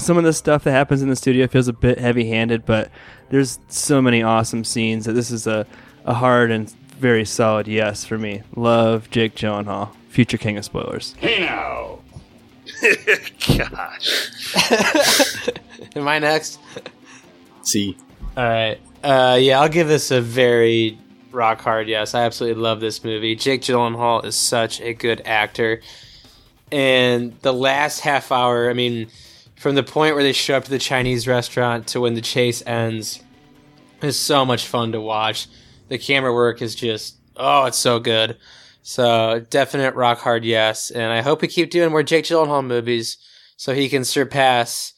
some 0.00 0.16
of 0.16 0.24
the 0.24 0.32
stuff 0.32 0.64
that 0.64 0.72
happens 0.72 1.02
in 1.02 1.08
the 1.08 1.16
studio 1.16 1.46
feels 1.46 1.68
a 1.68 1.72
bit 1.72 1.98
heavy 1.98 2.28
handed, 2.28 2.66
but 2.66 2.90
there's 3.30 3.58
so 3.68 4.02
many 4.02 4.22
awesome 4.22 4.64
scenes 4.64 5.04
that 5.04 5.12
this 5.12 5.30
is 5.30 5.46
a, 5.46 5.66
a 6.04 6.14
hard 6.14 6.50
and 6.50 6.72
very 6.98 7.24
solid 7.24 7.66
yes 7.68 8.04
for 8.04 8.18
me. 8.18 8.42
Love 8.56 9.10
Jake 9.10 9.34
Gyllenhaal, 9.34 9.90
future 10.08 10.38
king 10.38 10.56
of 10.56 10.64
spoilers. 10.64 11.14
Hey 11.18 11.40
now. 11.40 11.98
Gosh. 13.58 15.48
Am 15.96 16.08
I 16.08 16.18
next? 16.18 16.58
See. 17.62 17.96
All 18.36 18.44
right. 18.44 18.78
Uh, 19.02 19.38
yeah, 19.40 19.60
I'll 19.60 19.68
give 19.68 19.88
this 19.88 20.10
a 20.10 20.20
very 20.20 20.98
rock 21.30 21.60
hard 21.60 21.88
yes. 21.88 22.14
I 22.14 22.22
absolutely 22.22 22.62
love 22.62 22.80
this 22.80 23.04
movie. 23.04 23.34
Jake 23.34 23.62
Gyllenhaal 23.62 24.24
is 24.24 24.36
such 24.36 24.80
a 24.80 24.94
good 24.94 25.22
actor. 25.24 25.82
And 26.72 27.38
the 27.42 27.52
last 27.52 28.00
half 28.00 28.32
hour, 28.32 28.70
I 28.70 28.72
mean, 28.72 29.08
from 29.56 29.74
the 29.74 29.82
point 29.82 30.14
where 30.14 30.24
they 30.24 30.32
show 30.32 30.56
up 30.56 30.64
to 30.64 30.70
the 30.70 30.78
Chinese 30.78 31.28
restaurant 31.28 31.86
to 31.88 32.00
when 32.00 32.14
the 32.14 32.20
chase 32.20 32.62
ends, 32.66 33.22
is 34.02 34.18
so 34.18 34.44
much 34.44 34.66
fun 34.66 34.92
to 34.92 35.00
watch. 35.00 35.46
The 35.88 35.98
camera 35.98 36.32
work 36.32 36.62
is 36.62 36.74
just, 36.74 37.16
oh, 37.36 37.64
it's 37.66 37.78
so 37.78 37.98
good. 38.00 38.36
So 38.82 39.44
definite 39.50 39.94
rock 39.94 40.18
hard 40.18 40.44
yes. 40.44 40.90
And 40.90 41.12
I 41.12 41.20
hope 41.22 41.42
we 41.42 41.48
keep 41.48 41.70
doing 41.70 41.90
more 41.90 42.02
Jake 42.02 42.24
Gyllenhaal 42.24 42.64
movies 42.66 43.16
so 43.56 43.74
he 43.74 43.88
can 43.88 44.04
surpass 44.04 44.92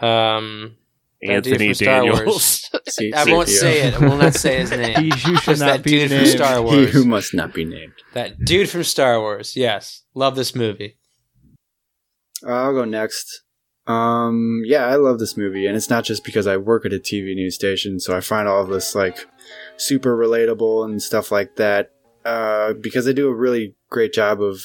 um, 0.00 0.76
Anthony 1.22 1.68
from 1.68 1.74
Star 1.74 2.00
Daniels. 2.00 2.20
Wars. 2.26 2.70
See- 2.88 3.12
I 3.12 3.24
won't 3.24 3.48
see- 3.48 3.54
say 3.56 3.82
it. 3.88 3.94
I 3.94 3.98
will 4.06 4.16
not 4.16 4.34
say 4.34 4.58
his 4.58 4.70
name. 4.72 4.96
He 5.02 5.10
who 5.10 5.36
should 5.36 5.58
not 5.60 5.82
be 5.82 5.90
dude 5.92 6.08
from 6.10 6.18
named. 6.18 6.28
Star 6.30 6.62
He 6.64 6.86
who 6.86 7.04
must 7.04 7.34
not 7.34 7.52
be 7.54 7.64
named. 7.64 7.92
That 8.12 8.44
dude 8.44 8.68
from 8.70 8.84
Star 8.84 9.18
Wars. 9.20 9.56
Yes, 9.56 10.02
love 10.14 10.36
this 10.36 10.54
movie. 10.54 10.96
Uh, 12.46 12.50
I'll 12.52 12.72
go 12.74 12.84
next. 12.84 13.42
Um, 13.86 14.62
yeah, 14.64 14.86
I 14.86 14.96
love 14.96 15.18
this 15.18 15.36
movie, 15.36 15.66
and 15.66 15.76
it's 15.76 15.88
not 15.90 16.04
just 16.04 16.24
because 16.24 16.46
I 16.46 16.56
work 16.56 16.84
at 16.84 16.92
a 16.92 16.98
TV 16.98 17.34
news 17.34 17.54
station, 17.54 17.98
so 18.00 18.16
I 18.16 18.20
find 18.20 18.48
all 18.48 18.62
of 18.62 18.68
this 18.68 18.94
like 18.94 19.26
super 19.76 20.16
relatable 20.16 20.84
and 20.84 21.02
stuff 21.02 21.30
like 21.30 21.56
that. 21.56 21.90
Uh, 22.24 22.72
because 22.74 23.04
they 23.04 23.12
do 23.12 23.28
a 23.28 23.34
really 23.34 23.74
great 23.88 24.12
job 24.12 24.42
of 24.42 24.60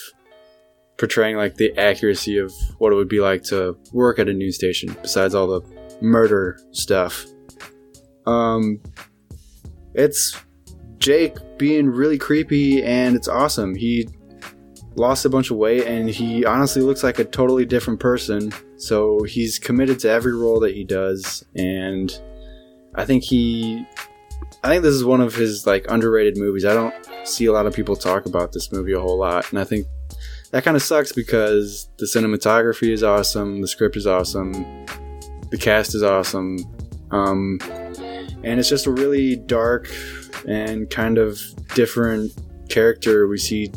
portraying 0.98 1.36
like 1.36 1.56
the 1.56 1.76
accuracy 1.78 2.38
of 2.38 2.52
what 2.80 2.92
it 2.92 2.96
would 2.96 3.10
be 3.10 3.20
like 3.20 3.44
to 3.44 3.78
work 3.94 4.20
at 4.20 4.28
a 4.28 4.34
news 4.34 4.56
station. 4.56 4.96
Besides 5.02 5.36
all 5.36 5.48
the 5.48 5.62
murder 6.02 6.60
stuff, 6.72 7.26
um, 8.26 8.80
it's 9.94 10.36
Jake 10.98 11.38
being 11.58 11.88
really 11.88 12.18
creepy, 12.18 12.84
and 12.84 13.16
it's 13.16 13.28
awesome. 13.28 13.76
He 13.76 14.08
lost 14.96 15.26
a 15.26 15.30
bunch 15.30 15.52
of 15.52 15.58
weight 15.58 15.86
and 15.88 16.10
he 16.10 16.46
honestly 16.46 16.82
looks 16.82 17.04
like 17.04 17.20
a 17.20 17.24
totally 17.24 17.66
different 17.66 18.00
person. 18.00 18.52
So 18.78 19.24
he's 19.24 19.58
committed 19.58 20.00
to 20.00 20.10
every 20.10 20.36
role 20.36 20.60
that 20.62 20.74
he 20.76 20.84
does 20.84 21.46
and 21.56 22.12
I 22.96 23.06
think 23.06 23.24
he 23.24 23.86
I 24.64 24.70
think 24.70 24.84
this 24.84 24.94
is 24.94 25.04
one 25.04 25.22
of 25.22 25.34
his 25.34 25.66
like 25.66 25.86
underrated 25.90 26.38
movies. 26.38 26.66
I 26.66 26.74
don't 26.74 26.94
see 27.24 27.46
a 27.46 27.52
lot 27.52 27.66
of 27.66 27.74
people 27.74 27.96
talk 27.96 28.26
about 28.26 28.52
this 28.52 28.72
movie 28.72 28.94
a 28.94 29.00
whole 29.00 29.18
lot 29.18 29.50
and 29.52 29.60
I 29.60 29.64
think 29.64 29.88
that 30.52 30.64
kind 30.64 30.76
of 30.76 30.84
sucks 30.84 31.12
because 31.12 31.90
the 31.98 32.06
cinematography 32.06 32.92
is 32.92 33.04
awesome, 33.04 33.62
the 33.62 33.68
script 33.68 33.96
is 33.96 34.06
awesome, 34.06 34.52
the 35.50 35.58
cast 35.58 35.96
is 35.96 36.04
awesome. 36.04 36.58
Um 37.12 37.60
and 38.44 38.60
it's 38.60 38.70
just 38.70 38.86
a 38.88 38.92
really 38.92 39.36
dark 39.36 39.88
and 40.48 40.90
kind 40.90 41.18
of 41.18 41.40
different 41.76 42.32
character 42.70 43.28
we 43.28 43.38
see 43.38 43.72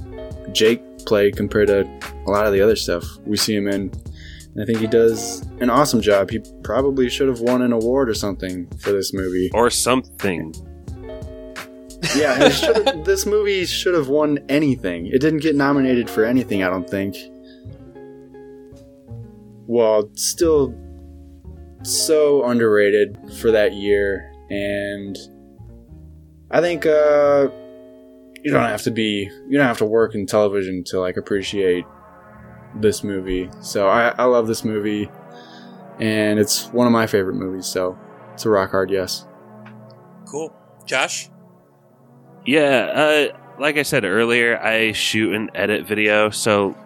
Jake 0.53 0.83
play 1.07 1.31
compared 1.31 1.69
to 1.69 1.81
a 2.27 2.31
lot 2.31 2.47
of 2.47 2.53
the 2.53 2.61
other 2.61 2.77
stuff 2.77 3.05
we 3.27 3.37
see 3.37 3.55
him 3.55 3.69
in. 3.69 3.93
And 4.55 4.63
I 4.63 4.65
think 4.65 4.79
he 4.79 4.87
does 4.87 5.43
an 5.61 5.69
awesome 5.69 6.01
job. 6.01 6.31
He 6.31 6.41
probably 6.63 7.11
should 7.11 7.29
have 7.29 7.41
won 7.41 7.61
an 7.63 7.73
award 7.73 8.09
or 8.09 8.15
something 8.15 8.69
for 8.79 8.93
this 8.93 9.13
movie. 9.13 9.51
or 9.53 9.69
something. 9.69 10.55
Yeah, 12.17 12.49
this 13.05 13.27
movie 13.27 13.65
should 13.67 13.95
have 13.95 14.09
won 14.09 14.39
anything. 14.49 15.07
It 15.07 15.21
didn't 15.21 15.41
get 15.41 15.55
nominated 15.55 16.09
for 16.09 16.25
anything, 16.25 16.63
I 16.63 16.69
don't 16.69 16.89
think. 16.89 17.17
Well, 19.67 20.11
still 20.15 20.75
so 21.83 22.45
underrated 22.45 23.19
for 23.39 23.51
that 23.51 23.73
year, 23.73 24.31
and 24.51 25.17
I 26.51 26.61
think 26.61 26.87
uh, 26.87 27.49
you 28.43 28.51
don't 28.51 28.69
have 28.69 28.83
to 28.83 28.91
be 28.91 29.31
you 29.49 29.59
don't 29.59 29.67
have 29.67 29.79
to 29.79 29.87
work 29.87 30.15
in 30.15 30.27
television 30.27 30.85
to 30.85 31.01
like 31.01 31.17
appreciate 31.17 31.85
this 32.77 33.03
movie. 33.03 33.51
So 33.61 33.89
I, 33.89 34.09
I 34.11 34.25
love 34.25 34.47
this 34.47 34.65
movie, 34.65 35.11
and 35.99 36.39
it's 36.39 36.67
one 36.69 36.87
of 36.87 36.93
my 36.93 37.07
favorite 37.07 37.37
movies. 37.37 37.67
So 37.67 37.99
it's 38.35 38.45
a 38.45 38.51
rock 38.51 38.71
hard 38.71 38.91
yes. 38.91 39.27
Cool. 40.27 40.55
Josh? 40.85 41.31
Yeah, 42.45 43.31
uh, 43.33 43.39
like 43.59 43.77
I 43.77 43.83
said 43.83 44.05
earlier, 44.05 44.59
I 44.59 44.93
shoot 44.93 45.35
and 45.35 45.51
edit 45.55 45.87
video, 45.87 46.31
so 46.31 46.77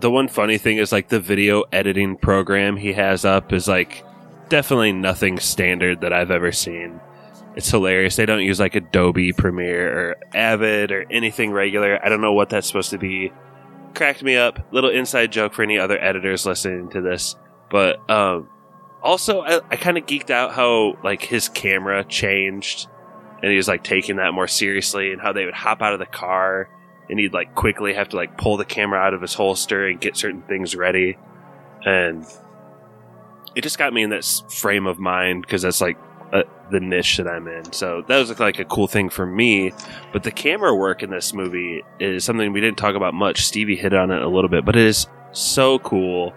the 0.00 0.10
one 0.10 0.28
funny 0.28 0.58
thing 0.58 0.78
is 0.78 0.92
like 0.92 1.08
the 1.08 1.20
video 1.20 1.62
editing 1.72 2.16
program 2.16 2.76
he 2.76 2.92
has 2.92 3.24
up 3.24 3.52
is 3.52 3.68
like 3.68 4.04
definitely 4.48 4.92
nothing 4.92 5.38
standard 5.38 6.00
that 6.00 6.12
I've 6.12 6.30
ever 6.30 6.52
seen. 6.52 7.00
It's 7.54 7.70
hilarious. 7.70 8.16
They 8.16 8.26
don't 8.26 8.42
use 8.42 8.58
like 8.58 8.74
Adobe 8.74 9.32
Premiere 9.32 10.10
or 10.10 10.16
Avid 10.34 10.90
or 10.90 11.06
anything 11.10 11.52
regular. 11.52 12.04
I 12.04 12.08
don't 12.08 12.20
know 12.20 12.32
what 12.32 12.48
that's 12.48 12.66
supposed 12.66 12.90
to 12.90 12.98
be. 12.98 13.32
Cracked 13.94 14.22
me 14.22 14.36
up. 14.36 14.58
Little 14.72 14.90
inside 14.90 15.30
joke 15.30 15.52
for 15.52 15.62
any 15.62 15.78
other 15.78 16.02
editors 16.02 16.46
listening 16.46 16.88
to 16.90 17.00
this. 17.00 17.36
But 17.70 18.08
um 18.10 18.48
also 19.02 19.42
I, 19.42 19.60
I 19.70 19.76
kind 19.76 19.98
of 19.98 20.06
geeked 20.06 20.30
out 20.30 20.52
how 20.52 20.96
like 21.04 21.22
his 21.22 21.48
camera 21.48 22.04
changed 22.04 22.88
and 23.42 23.50
he 23.50 23.56
was 23.56 23.68
like 23.68 23.82
taking 23.82 24.16
that 24.16 24.32
more 24.32 24.46
seriously 24.46 25.12
and 25.12 25.20
how 25.20 25.32
they 25.32 25.44
would 25.44 25.54
hop 25.54 25.82
out 25.82 25.92
of 25.92 25.98
the 25.98 26.06
car 26.06 26.68
and 27.10 27.18
he'd 27.18 27.32
like 27.32 27.54
quickly 27.54 27.92
have 27.92 28.08
to 28.10 28.16
like 28.16 28.38
pull 28.38 28.56
the 28.56 28.64
camera 28.64 28.98
out 28.98 29.14
of 29.14 29.20
his 29.20 29.34
holster 29.34 29.86
and 29.86 30.00
get 30.00 30.16
certain 30.16 30.42
things 30.42 30.74
ready. 30.76 31.18
And 31.84 32.24
it 33.54 33.62
just 33.62 33.76
got 33.78 33.92
me 33.92 34.02
in 34.02 34.10
this 34.10 34.44
frame 34.48 34.86
of 34.86 34.98
mind 34.98 35.42
because 35.42 35.62
that's 35.62 35.80
like 35.80 35.98
uh, 36.32 36.44
the 36.70 36.80
niche 36.80 37.18
that 37.18 37.28
i'm 37.28 37.46
in. 37.48 37.72
So 37.72 38.02
that 38.08 38.16
was 38.16 38.38
like 38.38 38.58
a 38.58 38.64
cool 38.64 38.86
thing 38.86 39.10
for 39.10 39.26
me. 39.26 39.72
But 40.12 40.22
the 40.22 40.30
camera 40.30 40.74
work 40.74 41.02
in 41.02 41.10
this 41.10 41.34
movie 41.34 41.82
is 41.98 42.24
something 42.24 42.52
we 42.52 42.60
didn't 42.60 42.78
talk 42.78 42.94
about 42.94 43.12
much. 43.12 43.44
Stevie 43.44 43.76
hit 43.76 43.92
on 43.92 44.10
it 44.10 44.22
a 44.22 44.28
little 44.28 44.48
bit 44.48 44.64
but 44.64 44.76
it 44.76 44.86
is 44.86 45.06
so 45.32 45.78
cool. 45.80 46.32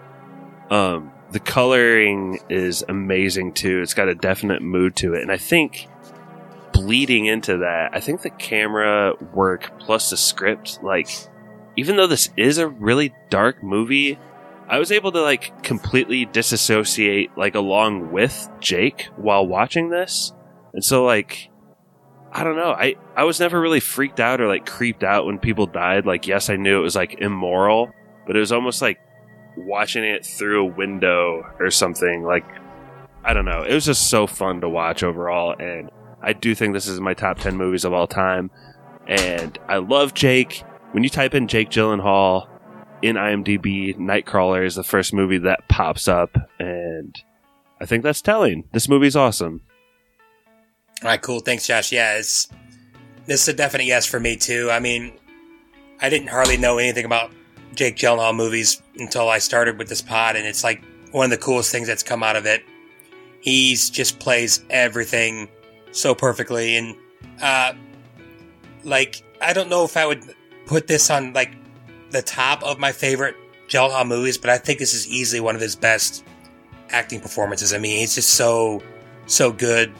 Um 0.70 1.12
the 1.30 1.40
coloring 1.40 2.38
is 2.50 2.84
amazing 2.88 3.52
too. 3.52 3.80
It's 3.80 3.94
got 3.94 4.08
a 4.08 4.14
definite 4.14 4.62
mood 4.62 4.96
to 4.96 5.14
it. 5.14 5.22
And 5.22 5.30
i 5.30 5.38
think 5.38 5.88
bleeding 6.72 7.26
into 7.26 7.58
that, 7.58 7.90
I 7.92 8.00
think 8.00 8.22
the 8.22 8.30
camera 8.30 9.14
work 9.34 9.78
plus 9.78 10.10
the 10.10 10.16
script, 10.16 10.80
like, 10.82 11.08
even 11.76 11.96
though 11.96 12.06
this 12.06 12.30
is 12.36 12.58
a 12.58 12.68
really 12.68 13.12
dark 13.30 13.62
movie, 13.62 14.18
I 14.68 14.78
was 14.78 14.90
able 14.90 15.12
to 15.12 15.22
like 15.22 15.62
completely 15.62 16.24
disassociate 16.24 17.36
like 17.36 17.54
along 17.54 18.10
with 18.10 18.48
Jake 18.60 19.08
while 19.16 19.46
watching 19.46 19.90
this. 19.90 20.32
And 20.72 20.84
so 20.84 21.04
like 21.04 21.50
I 22.32 22.42
don't 22.42 22.56
know, 22.56 22.72
I 22.72 22.96
I 23.14 23.24
was 23.24 23.38
never 23.38 23.60
really 23.60 23.80
freaked 23.80 24.18
out 24.18 24.40
or 24.40 24.48
like 24.48 24.66
creeped 24.66 25.04
out 25.04 25.26
when 25.26 25.38
people 25.38 25.66
died. 25.66 26.04
Like 26.04 26.26
yes, 26.26 26.50
I 26.50 26.56
knew 26.56 26.78
it 26.78 26.82
was 26.82 26.96
like 26.96 27.20
immoral, 27.20 27.92
but 28.26 28.36
it 28.36 28.40
was 28.40 28.52
almost 28.52 28.82
like 28.82 28.98
watching 29.56 30.04
it 30.04 30.26
through 30.26 30.62
a 30.62 30.74
window 30.74 31.46
or 31.60 31.70
something 31.70 32.24
like 32.24 32.44
I 33.24 33.34
don't 33.34 33.44
know. 33.44 33.62
It 33.62 33.74
was 33.74 33.84
just 33.84 34.10
so 34.10 34.26
fun 34.26 34.60
to 34.62 34.68
watch 34.68 35.02
overall 35.02 35.54
and 35.58 35.90
I 36.22 36.32
do 36.32 36.54
think 36.54 36.74
this 36.74 36.88
is 36.88 37.00
my 37.00 37.14
top 37.14 37.38
10 37.38 37.56
movies 37.56 37.84
of 37.84 37.92
all 37.92 38.06
time. 38.06 38.50
And 39.06 39.58
I 39.68 39.76
love 39.76 40.14
Jake. 40.14 40.64
When 40.92 41.04
you 41.04 41.10
type 41.10 41.34
in 41.34 41.48
Jake 41.48 41.70
Gyllenhaal 41.70 42.48
in 43.02 43.16
IMDb, 43.16 43.96
Nightcrawler 43.96 44.64
is 44.64 44.74
the 44.74 44.82
first 44.82 45.12
movie 45.12 45.38
that 45.38 45.68
pops 45.68 46.08
up. 46.08 46.36
And 46.58 47.14
I 47.80 47.86
think 47.86 48.02
that's 48.02 48.22
telling. 48.22 48.64
This 48.72 48.88
movie's 48.88 49.16
awesome. 49.16 49.60
All 51.02 51.10
right, 51.10 51.20
cool. 51.20 51.40
Thanks, 51.40 51.66
Josh. 51.66 51.92
Yeah, 51.92 52.16
it's 52.16 52.48
this 53.26 53.42
is 53.42 53.48
a 53.48 53.52
definite 53.52 53.86
yes 53.86 54.06
for 54.06 54.18
me 54.18 54.36
too. 54.36 54.70
I 54.70 54.80
mean, 54.80 55.12
I 56.00 56.08
didn't 56.08 56.28
hardly 56.28 56.56
know 56.56 56.78
anything 56.78 57.04
about 57.04 57.32
Jake 57.74 57.96
Gyllenhaal 57.96 58.34
movies 58.34 58.80
until 58.98 59.28
I 59.28 59.38
started 59.38 59.78
with 59.78 59.88
this 59.88 60.00
pod, 60.00 60.36
and 60.36 60.46
it's 60.46 60.64
like 60.64 60.82
one 61.12 61.24
of 61.24 61.30
the 61.30 61.44
coolest 61.44 61.70
things 61.70 61.86
that's 61.86 62.02
come 62.02 62.22
out 62.22 62.36
of 62.36 62.46
it. 62.46 62.64
He's 63.40 63.90
just 63.90 64.18
plays 64.18 64.64
everything 64.70 65.48
so 65.96 66.14
perfectly, 66.14 66.76
and 66.76 66.96
uh, 67.40 67.72
like 68.84 69.22
I 69.40 69.52
don't 69.52 69.68
know 69.68 69.84
if 69.84 69.96
I 69.96 70.06
would 70.06 70.22
put 70.66 70.86
this 70.86 71.10
on 71.10 71.32
like 71.32 71.54
the 72.10 72.22
top 72.22 72.62
of 72.62 72.78
my 72.78 72.92
favorite 72.92 73.36
Gyllenhaal 73.68 74.06
movies, 74.06 74.38
but 74.38 74.50
I 74.50 74.58
think 74.58 74.78
this 74.78 74.94
is 74.94 75.08
easily 75.08 75.40
one 75.40 75.54
of 75.54 75.60
his 75.60 75.74
best 75.74 76.24
acting 76.90 77.20
performances. 77.20 77.72
I 77.72 77.78
mean, 77.78 77.98
he's 77.98 78.14
just 78.14 78.30
so 78.34 78.82
so 79.26 79.50
good. 79.50 79.92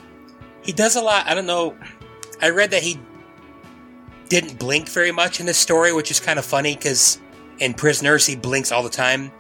He 0.63 0.73
does 0.73 0.97
a 0.97 1.01
lot. 1.01 1.27
I 1.27 1.35
don't 1.35 1.47
know. 1.47 1.77
I 2.43 2.51
read 2.51 2.71
that 2.73 2.83
he 2.83 3.01
didn't 4.29 4.59
blink 4.59 4.89
very 4.89 5.13
much 5.13 5.41
in 5.41 5.47
this 5.47 5.59
story, 5.59 5.93
which 5.93 6.11
is 6.11 6.21
kind 6.21 6.39
of 6.39 6.45
funny 6.45 6.75
because 6.75 7.21
in 7.59 7.73
Prisoners 7.73 8.27
he 8.27 8.37
blinks 8.37 8.71
all 8.73 8.83
the 8.83 8.91
time, 8.91 9.33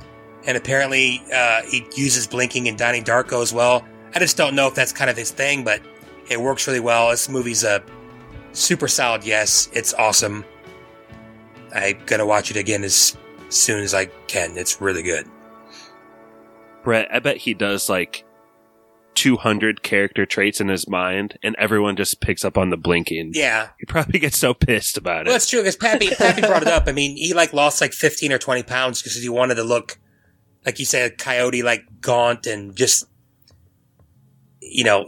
and 0.47 0.57
apparently 0.57 1.23
uh, 1.35 1.63
he 1.63 1.87
uses 1.95 2.27
blinking 2.27 2.67
in 2.67 2.77
Donnie 2.77 3.03
Darko 3.03 3.43
as 3.43 3.53
well. 3.53 3.85
I 4.15 4.19
just 4.19 4.37
don't 4.37 4.55
know 4.55 4.67
if 4.67 4.75
that's 4.75 4.93
kind 4.93 5.11
of 5.11 5.17
his 5.17 5.31
thing, 5.31 5.63
but 5.63 5.83
it 6.31 6.41
works 6.41 6.67
really 6.67 6.81
well. 6.81 7.11
This 7.11 7.29
movie's 7.29 7.65
a 7.65 7.83
super 8.53 8.89
solid 8.89 9.25
yes. 9.25 9.69
It's 9.73 9.95
awesome. 9.95 10.45
I'm 11.75 11.99
gonna 12.07 12.27
watch 12.27 12.51
it 12.51 12.57
again 12.57 12.85
as 12.85 13.17
soon 13.49 13.83
as 13.83 13.95
I 13.95 14.07
can. 14.27 14.57
It's 14.57 14.81
really 14.81 15.03
good. 15.03 15.27
Brett, 16.83 17.09
I 17.13 17.19
bet 17.19 17.37
he 17.37 17.55
does 17.55 17.89
like 17.89 18.25
200 19.15 19.83
character 19.83 20.25
traits 20.27 20.61
in 20.61 20.69
his 20.69 20.89
mind, 20.89 21.39
and 21.43 21.57
everyone 21.59 21.97
just 21.97 22.21
picks 22.21 22.45
up 22.45 22.57
on 22.57 22.71
the 22.71 22.77
blinking. 22.77 23.33
Yeah, 23.35 23.71
He 23.79 23.87
probably 23.87 24.21
gets 24.21 24.39
so 24.39 24.55
pissed 24.55 24.97
about 24.97 25.23
it. 25.23 25.27
Well, 25.27 25.35
that's 25.35 25.49
true 25.51 25.61
because 25.61 25.77
Pappy 25.77 26.11
Pappy 26.15 26.43
brought 26.43 26.63
it 26.63 26.69
up. 26.69 26.85
I 26.87 26.93
mean, 26.93 27.17
he 27.17 27.35
like 27.35 27.53
lost 27.53 27.81
like 27.81 27.93
fifteen 27.93 28.33
or 28.33 28.39
twenty 28.39 28.63
pounds 28.63 29.03
because 29.03 29.21
he 29.21 29.29
wanted 29.29 29.57
to 29.57 29.65
look 29.65 29.99
like 30.67 30.81
you 30.81 30.85
said, 30.85 31.13
a 31.13 31.15
coyote, 31.15 31.63
like 31.63 31.85
gaunt 32.01 32.47
and 32.47 32.77
just 32.77 33.07
you 34.61 34.85
know, 34.85 35.07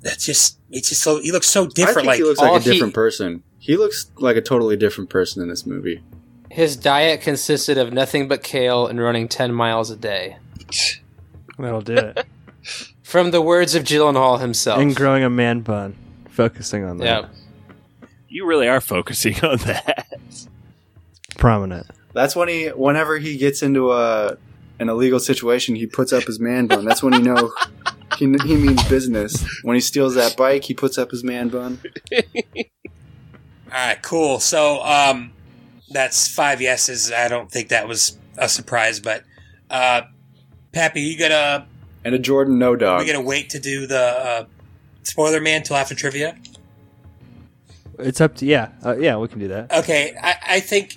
that's 0.00 0.24
just 0.24 0.58
it's 0.70 0.88
just 0.88 1.02
so 1.02 1.20
he 1.20 1.32
looks 1.32 1.46
so 1.46 1.64
I 1.64 1.68
different. 1.68 1.94
think 1.96 2.06
Like 2.06 2.16
he 2.18 2.24
looks 2.24 2.40
like 2.40 2.60
a 2.60 2.64
he- 2.64 2.70
different 2.72 2.94
person. 2.94 3.42
He 3.58 3.76
looks 3.76 4.10
like 4.16 4.36
a 4.36 4.40
totally 4.40 4.76
different 4.76 5.10
person 5.10 5.42
in 5.42 5.48
this 5.48 5.66
movie. 5.66 6.02
His 6.50 6.76
diet 6.76 7.20
consisted 7.20 7.76
of 7.78 7.92
nothing 7.92 8.26
but 8.26 8.42
kale 8.42 8.86
and 8.86 8.98
running 9.00 9.28
10 9.28 9.52
miles 9.52 9.90
a 9.90 9.96
day. 9.96 10.38
That'll 11.58 11.80
do 11.82 11.94
it. 11.94 12.26
From 13.02 13.30
the 13.32 13.40
words 13.42 13.74
of 13.74 13.84
Gyllenhaal 13.84 14.40
himself. 14.40 14.80
and 14.80 14.96
growing 14.96 15.22
a 15.24 15.30
man 15.30 15.60
bun. 15.60 15.96
Focusing 16.30 16.84
on 16.84 16.96
that. 16.98 17.04
Yep. 17.24 17.30
You 18.28 18.46
really 18.46 18.66
are 18.68 18.80
focusing 18.80 19.34
on 19.44 19.58
that. 19.58 20.08
Prominent. 21.36 21.86
That's 22.12 22.34
when 22.34 22.48
he, 22.48 22.68
whenever 22.68 23.18
he 23.18 23.36
gets 23.36 23.62
into 23.62 23.92
a 23.92 24.36
an 24.80 24.88
illegal 24.88 25.20
situation, 25.20 25.76
he 25.76 25.86
puts 25.86 26.12
up 26.12 26.24
his 26.24 26.40
man 26.40 26.66
bun. 26.66 26.84
That's 26.86 27.02
when 27.02 27.12
you 27.12 27.20
know 27.20 27.52
he, 28.16 28.24
he 28.44 28.56
means 28.56 28.82
business. 28.88 29.46
When 29.62 29.74
he 29.74 29.80
steals 29.80 30.14
that 30.14 30.36
bike, 30.36 30.64
he 30.64 30.74
puts 30.74 30.98
up 30.98 31.10
his 31.10 31.22
man 31.22 31.50
bun. 31.50 31.78
all 32.12 32.62
right, 33.72 34.02
cool. 34.02 34.40
So 34.40 34.82
um, 34.82 35.32
that's 35.90 36.28
five 36.28 36.60
yeses. 36.62 37.12
I 37.12 37.28
don't 37.28 37.50
think 37.50 37.68
that 37.68 37.86
was 37.86 38.18
a 38.38 38.48
surprise, 38.48 39.00
but 39.00 39.22
uh, 39.68 40.02
Pappy, 40.72 41.02
you 41.02 41.18
gonna 41.18 41.66
And 42.04 42.14
a 42.14 42.18
Jordan 42.18 42.58
no 42.58 42.74
dog. 42.74 43.00
we 43.00 43.06
gonna 43.06 43.20
wait 43.20 43.50
to 43.50 43.60
do 43.60 43.86
the 43.86 44.00
uh, 44.00 44.44
spoiler 45.02 45.40
man 45.40 45.62
till 45.62 45.76
after 45.76 45.94
trivia? 45.94 46.36
It's 47.98 48.22
up 48.22 48.36
to 48.36 48.46
yeah, 48.46 48.70
uh, 48.82 48.96
yeah. 48.96 49.18
We 49.18 49.28
can 49.28 49.40
do 49.40 49.48
that. 49.48 49.70
Okay, 49.72 50.14
I, 50.22 50.36
I 50.48 50.60
think 50.60 50.94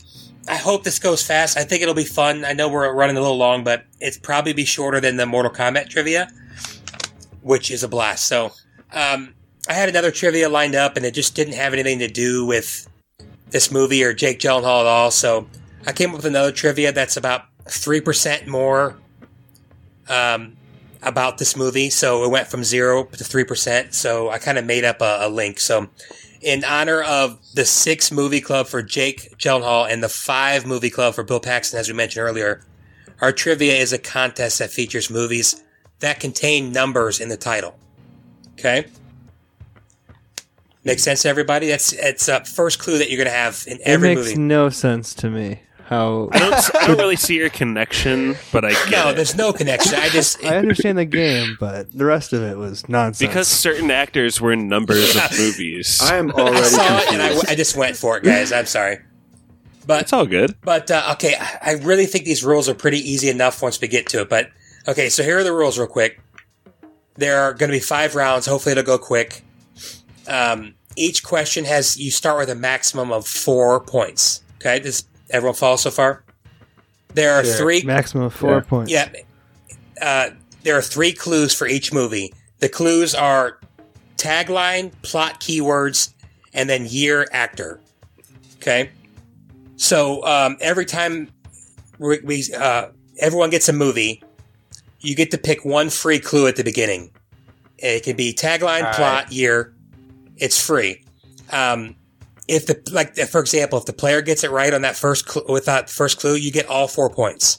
I 0.47 0.55
hope 0.55 0.83
this 0.83 0.99
goes 0.99 1.25
fast. 1.25 1.57
I 1.57 1.63
think 1.63 1.81
it'll 1.81 1.93
be 1.93 2.03
fun. 2.03 2.43
I 2.43 2.53
know 2.53 2.67
we're 2.67 2.91
running 2.93 3.17
a 3.17 3.21
little 3.21 3.37
long, 3.37 3.63
but 3.63 3.85
it's 4.01 4.17
probably 4.17 4.53
be 4.53 4.65
shorter 4.65 4.99
than 4.99 5.17
the 5.17 5.25
Mortal 5.25 5.51
Kombat 5.51 5.89
trivia, 5.89 6.29
which 7.41 7.71
is 7.71 7.83
a 7.83 7.87
blast. 7.87 8.27
So, 8.27 8.51
um, 8.91 9.33
I 9.69 9.73
had 9.73 9.87
another 9.87 10.11
trivia 10.11 10.49
lined 10.49 10.75
up, 10.75 10.97
and 10.97 11.05
it 11.05 11.13
just 11.13 11.35
didn't 11.35 11.53
have 11.53 11.71
anything 11.73 11.99
to 11.99 12.07
do 12.07 12.45
with 12.45 12.89
this 13.49 13.71
movie 13.71 14.03
or 14.03 14.13
Jake 14.13 14.39
Gyllenhaal 14.39 14.81
at 14.81 14.85
all. 14.85 15.11
So, 15.11 15.47
I 15.85 15.91
came 15.91 16.09
up 16.09 16.17
with 16.17 16.25
another 16.25 16.51
trivia 16.51 16.91
that's 16.91 17.17
about 17.17 17.45
three 17.69 18.01
percent 18.01 18.47
more 18.47 18.97
um, 20.09 20.55
about 21.01 21.37
this 21.37 21.55
movie. 21.55 21.89
So 21.89 22.23
it 22.23 22.29
went 22.29 22.47
from 22.47 22.63
zero 22.63 23.03
to 23.05 23.23
three 23.23 23.43
percent. 23.43 23.93
So 23.93 24.29
I 24.29 24.39
kind 24.39 24.57
of 24.57 24.65
made 24.65 24.83
up 24.83 25.01
a, 25.01 25.19
a 25.21 25.29
link. 25.29 25.59
So 25.59 25.89
in 26.43 26.63
honor 26.63 27.01
of 27.01 27.39
the 27.53 27.65
six 27.65 28.11
movie 28.11 28.41
club 28.41 28.67
for 28.67 28.81
Jake 28.81 29.37
Gyllenhaal 29.37 29.89
and 29.91 30.03
the 30.03 30.09
five 30.09 30.65
movie 30.65 30.89
club 30.89 31.15
for 31.15 31.23
Bill 31.23 31.39
Paxton, 31.39 31.79
as 31.79 31.87
we 31.87 31.93
mentioned 31.93 32.23
earlier, 32.25 32.63
our 33.21 33.31
trivia 33.31 33.73
is 33.75 33.93
a 33.93 33.97
contest 33.97 34.59
that 34.59 34.69
features 34.69 35.09
movies 35.09 35.61
that 35.99 36.19
contain 36.19 36.71
numbers 36.71 37.19
in 37.19 37.29
the 37.29 37.37
title. 37.37 37.77
Okay. 38.53 38.85
Makes 40.83 41.03
sense 41.03 41.21
to 41.21 41.29
everybody. 41.29 41.67
That's 41.67 41.93
it's 41.93 42.27
a 42.27 42.43
first 42.43 42.79
clue 42.79 42.97
that 42.97 43.09
you're 43.09 43.17
going 43.17 43.29
to 43.29 43.31
have 43.37 43.63
in 43.67 43.77
It 43.77 43.81
every 43.85 44.15
makes 44.15 44.27
movie. 44.29 44.39
no 44.41 44.69
sense 44.69 45.13
to 45.15 45.29
me 45.29 45.61
how. 45.85 46.29
I 46.31 46.39
don't, 46.39 46.75
I 46.75 46.87
don't 46.87 46.97
really 46.97 47.15
see 47.15 47.35
your 47.35 47.49
connection, 47.49 48.35
but 48.51 48.65
I 48.65 48.71
get 48.71 48.91
no, 48.91 49.09
it. 49.09 49.15
there's 49.15 49.35
no 49.35 49.53
connection. 49.53 49.95
I 49.95 50.09
just 50.09 50.43
I 50.43 50.57
understand 50.57 50.97
the 50.97 51.05
game, 51.05 51.57
but 51.59 51.91
the 51.91 52.05
rest 52.05 52.33
of 52.33 52.41
it 52.41 52.57
was 52.57 52.87
nonsense. 52.89 53.27
Because 53.27 53.47
certain 53.47 53.91
actors 53.91 54.41
were 54.41 54.53
in 54.53 54.67
numbers 54.67 55.15
of 55.15 55.31
movies. 55.37 55.99
I 56.01 56.17
am 56.17 56.31
I 56.31 56.33
already 56.33 56.63
saw 56.63 56.97
it 56.99 57.13
and 57.13 57.21
I, 57.21 57.27
confused. 57.27 57.49
I 57.49 57.55
just 57.55 57.77
went 57.77 57.95
for 57.95 58.17
it, 58.17 58.23
guys. 58.23 58.51
I'm 58.51 58.65
sorry. 58.65 58.99
But 59.85 60.01
it's 60.01 60.13
all 60.13 60.25
good. 60.25 60.55
But 60.61 60.89
uh, 60.89 61.09
okay, 61.13 61.35
I 61.39 61.71
I 61.71 61.71
really 61.73 62.05
think 62.05 62.25
these 62.25 62.43
rules 62.43 62.69
are 62.69 62.75
pretty 62.75 62.99
easy 62.99 63.29
enough 63.29 63.61
once 63.61 63.79
we 63.79 63.87
get 63.87 64.07
to 64.09 64.21
it. 64.21 64.29
But 64.29 64.49
okay, 64.87 65.09
so 65.09 65.23
here 65.23 65.39
are 65.39 65.43
the 65.43 65.53
rules, 65.53 65.77
real 65.77 65.87
quick. 65.87 66.21
There 67.15 67.41
are 67.41 67.53
going 67.53 67.69
to 67.69 67.75
be 67.75 67.81
five 67.81 68.15
rounds. 68.15 68.45
Hopefully, 68.45 68.71
it'll 68.71 68.83
go 68.83 68.97
quick. 68.97 69.43
Um, 70.27 70.75
each 70.95 71.23
question 71.23 71.65
has 71.65 71.97
you 71.97 72.11
start 72.11 72.37
with 72.39 72.49
a 72.49 72.55
maximum 72.55 73.11
of 73.11 73.27
four 73.27 73.79
points. 73.79 74.41
Okay, 74.57 74.79
does 74.79 75.03
everyone 75.29 75.55
follow 75.55 75.75
so 75.77 75.91
far? 75.91 76.23
There 77.13 77.33
are 77.33 77.43
three. 77.43 77.83
maximum 77.83 78.25
of 78.25 78.33
four 78.33 78.55
Yeah. 78.55 78.59
points. 78.61 78.91
Yeah, 78.91 79.09
uh, 80.01 80.29
there 80.63 80.77
are 80.77 80.81
three 80.81 81.13
clues 81.13 81.53
for 81.53 81.67
each 81.67 81.93
movie. 81.93 82.33
The 82.59 82.69
clues 82.69 83.13
are 83.13 83.59
tagline, 84.17 84.91
plot 85.03 85.39
keywords, 85.39 86.13
and 86.53 86.69
then 86.69 86.85
year, 86.87 87.27
actor. 87.31 87.79
Okay, 88.57 88.89
so 89.75 90.25
um, 90.25 90.57
every 90.61 90.85
time 90.85 91.29
we, 91.99 92.19
we 92.23 92.45
uh, 92.57 92.87
everyone 93.19 93.49
gets 93.49 93.67
a 93.69 93.73
movie, 93.73 94.23
you 95.01 95.15
get 95.15 95.29
to 95.31 95.37
pick 95.37 95.65
one 95.65 95.89
free 95.89 96.19
clue 96.19 96.47
at 96.47 96.55
the 96.55 96.63
beginning. 96.63 97.11
It 97.77 98.03
can 98.03 98.15
be 98.15 98.33
tagline, 98.33 98.85
All 98.85 98.93
plot, 98.93 99.31
year. 99.31 99.73
It's 100.37 100.63
free. 100.65 101.03
Um, 101.51 101.95
if 102.47 102.65
the 102.65 102.81
like, 102.91 103.15
for 103.15 103.39
example, 103.39 103.79
if 103.79 103.85
the 103.85 103.93
player 103.93 104.21
gets 104.21 104.43
it 104.43 104.51
right 104.51 104.73
on 104.73 104.81
that 104.81 104.95
first 104.95 105.29
cl- 105.29 105.45
with 105.49 105.65
that 105.65 105.89
first 105.89 106.19
clue, 106.19 106.35
you 106.35 106.51
get 106.51 106.67
all 106.67 106.87
four 106.87 107.09
points. 107.09 107.57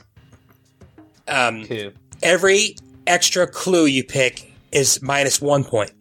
Um, 1.26 1.64
Two. 1.64 1.92
every 2.22 2.76
extra 3.06 3.46
clue 3.46 3.86
you 3.86 4.04
pick 4.04 4.52
is 4.72 5.00
minus 5.02 5.40
one 5.40 5.64
point. 5.64 5.92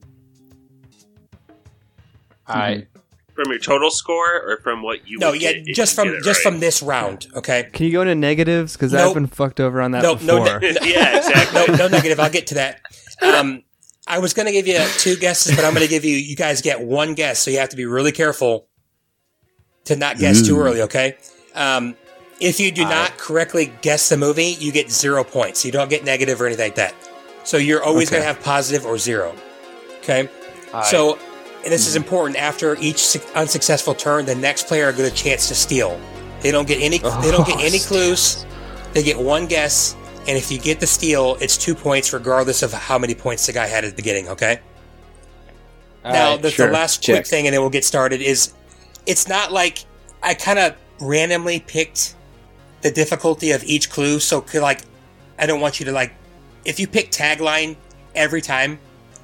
All 2.47 2.55
right. 2.55 2.87
From 3.35 3.49
your 3.49 3.57
total 3.59 3.89
score, 3.89 4.41
or 4.47 4.57
from 4.61 4.83
what 4.83 5.07
you? 5.07 5.17
No, 5.17 5.31
would 5.31 5.41
yeah, 5.41 5.53
get 5.53 5.63
if 5.67 5.75
just 5.75 5.93
you 5.97 6.03
from 6.03 6.07
get 6.11 6.17
it 6.19 6.23
just 6.23 6.45
right? 6.45 6.51
from 6.51 6.59
this 6.59 6.83
round. 6.83 7.25
Okay. 7.35 7.67
Can 7.73 7.87
you 7.87 7.91
go 7.91 8.01
into 8.01 8.13
negatives? 8.13 8.73
Because 8.73 8.93
Nope. 8.93 9.07
I've 9.07 9.13
been 9.15 9.27
fucked 9.27 9.59
over 9.59 9.81
on 9.81 9.91
that 9.91 10.03
No, 10.03 10.13
no, 10.21 10.43
before. 10.43 10.59
ne- 10.59 10.73
yeah, 10.83 11.17
exactly. 11.17 11.67
no, 11.75 11.77
no 11.77 11.87
negative. 11.87 12.19
I'll 12.19 12.29
get 12.29 12.45
to 12.47 12.55
that. 12.55 12.81
Um, 13.23 13.63
I 14.05 14.19
was 14.19 14.33
going 14.35 14.45
to 14.45 14.51
give 14.51 14.67
you 14.67 14.77
two 14.99 15.15
guesses, 15.15 15.55
but 15.55 15.65
I'm 15.65 15.73
going 15.73 15.85
to 15.85 15.89
give 15.89 16.05
you. 16.05 16.15
You 16.15 16.35
guys 16.35 16.61
get 16.61 16.81
one 16.81 17.15
guess, 17.15 17.39
so 17.39 17.49
you 17.49 17.57
have 17.57 17.69
to 17.69 17.75
be 17.77 17.85
really 17.85 18.11
careful 18.11 18.67
to 19.85 19.95
not 19.95 20.17
guess 20.17 20.45
too 20.45 20.59
early. 20.59 20.81
Okay. 20.81 21.17
Um, 21.55 21.95
if 22.39 22.59
you 22.59 22.71
do 22.71 22.83
not 22.83 23.17
correctly 23.17 23.71
guess 23.81 24.09
the 24.09 24.17
movie, 24.17 24.55
you 24.59 24.71
get 24.71 24.91
zero 24.91 25.23
points. 25.23 25.63
You 25.63 25.71
don't 25.71 25.89
get 25.89 26.03
negative 26.03 26.41
or 26.41 26.47
anything 26.47 26.65
like 26.67 26.75
that. 26.75 26.95
So 27.43 27.57
you're 27.57 27.83
always 27.83 28.07
Okay. 28.07 28.17
going 28.17 28.23
to 28.23 28.33
have 28.33 28.43
positive 28.43 28.85
or 28.85 28.97
zero. 28.97 29.35
Okay. 29.99 30.29
So, 30.89 31.19
and 31.63 31.71
this 31.71 31.87
is 31.87 31.95
important. 31.95 32.37
After 32.37 32.75
each 32.79 32.97
su- 32.97 33.21
unsuccessful 33.35 33.93
turn, 33.93 34.25
the 34.25 34.35
next 34.35 34.67
player 34.67 34.91
get 34.91 35.05
a 35.11 35.15
chance 35.15 35.47
to 35.49 35.55
steal. 35.55 35.99
They 36.41 36.51
don't 36.51 36.67
get 36.67 36.81
any. 36.81 36.97
they 36.97 37.31
don't 37.31 37.45
get 37.47 37.57
Oh, 37.57 37.63
any 37.63 37.79
clues. 37.79 38.45
They 38.93 39.03
get 39.03 39.17
one 39.17 39.47
guess, 39.47 39.95
and 40.27 40.37
if 40.37 40.51
you 40.51 40.59
get 40.59 40.79
the 40.79 40.87
steal, 40.87 41.37
it's 41.39 41.57
two 41.57 41.73
points, 41.75 42.11
regardless 42.13 42.63
of 42.63 42.73
how 42.73 42.97
many 42.97 43.15
points 43.15 43.45
the 43.45 43.53
guy 43.53 43.67
had 43.67 43.83
at 43.85 43.91
the 43.91 43.95
beginning. 43.95 44.27
Okay. 44.29 44.59
All 46.03 46.11
now, 46.11 46.31
right. 46.31 46.41
the, 46.41 46.51
sure. 46.51 46.67
the 46.67 46.73
last 46.73 47.01
Check. 47.01 47.15
quick 47.15 47.27
thing, 47.27 47.47
and 47.47 47.53
then 47.53 47.61
we'll 47.61 47.69
get 47.69 47.85
started. 47.85 48.21
Is 48.21 48.53
it's 49.05 49.27
not 49.27 49.51
like 49.51 49.85
I 50.21 50.33
kind 50.33 50.59
of 50.59 50.75
randomly 50.99 51.59
picked 51.59 52.15
the 52.81 52.91
difficulty 52.91 53.51
of 53.51 53.63
each 53.63 53.89
clue. 53.89 54.19
So, 54.19 54.41
could, 54.41 54.61
like, 54.61 54.81
I 55.39 55.45
don't 55.45 55.61
want 55.61 55.79
you 55.79 55.85
to 55.87 55.91
like, 55.91 56.13
if 56.65 56.79
you 56.79 56.87
pick 56.87 57.11
tagline 57.11 57.75
every 58.15 58.41
time, 58.41 58.79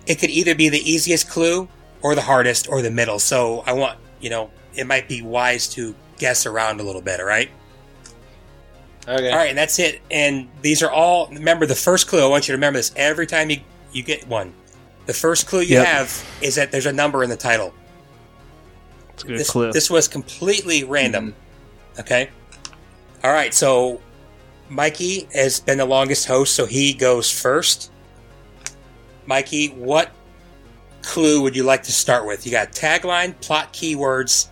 it 0.07 0.15
could 0.19 0.29
either 0.29 0.55
be 0.55 0.69
the 0.69 0.79
easiest 0.89 1.29
clue 1.29 1.67
or 2.01 2.15
the 2.15 2.21
hardest, 2.21 2.69
or 2.69 2.81
the 2.81 2.91
middle. 2.91 3.19
So 3.19 3.63
I 3.67 3.73
want, 3.73 3.99
you 4.21 4.29
know, 4.29 4.49
it 4.73 4.87
might 4.87 5.09
be 5.09 5.21
wise 5.21 5.67
to 5.69 5.93
guess 6.17 6.45
around 6.45 6.79
a 6.79 6.83
little 6.83 7.01
bit, 7.01 7.19
all 7.19 7.25
right? 7.25 7.49
Okay. 9.07 9.29
All 9.31 9.37
right, 9.37 9.49
and 9.49 9.57
that's 9.57 9.79
it. 9.79 10.01
And 10.09 10.47
these 10.61 10.81
are 10.81 10.91
all, 10.91 11.27
remember 11.27 11.65
the 11.65 11.75
first 11.75 12.07
clue, 12.07 12.23
I 12.23 12.27
want 12.27 12.47
you 12.47 12.53
to 12.53 12.57
remember 12.57 12.79
this 12.79 12.93
every 12.95 13.27
time 13.27 13.49
you, 13.49 13.59
you 13.91 14.03
get 14.03 14.27
one. 14.27 14.53
The 15.07 15.13
first 15.13 15.47
clue 15.47 15.61
you 15.61 15.75
Yep. 15.75 15.87
have 15.87 16.25
is 16.41 16.55
that 16.55 16.71
there's 16.71 16.85
a 16.85 16.93
number 16.93 17.23
in 17.23 17.29
the 17.29 17.35
title. 17.35 17.73
It's 19.19 19.23
a 19.23 19.27
good 19.27 19.39
This, 19.39 19.49
clue. 19.49 19.71
this 19.71 19.89
was 19.89 20.07
completely 20.07 20.83
random. 20.83 21.35
Okay? 21.99 22.29
All 23.23 23.31
right, 23.33 23.53
so 23.53 23.99
Mikey 24.69 25.27
has 25.33 25.59
been 25.59 25.77
the 25.77 25.85
longest 25.85 26.25
host, 26.27 26.55
so 26.55 26.65
he 26.65 26.93
goes 26.93 27.29
first. 27.29 27.91
Mikey, 29.25 29.67
what 29.69 30.11
clue 31.01 31.41
would 31.41 31.55
you 31.55 31.63
like 31.63 31.83
to 31.83 31.91
start 31.91 32.25
with? 32.25 32.45
You 32.45 32.51
got 32.51 32.71
tagline, 32.71 33.39
plot 33.41 33.73
keywords, 33.73 34.47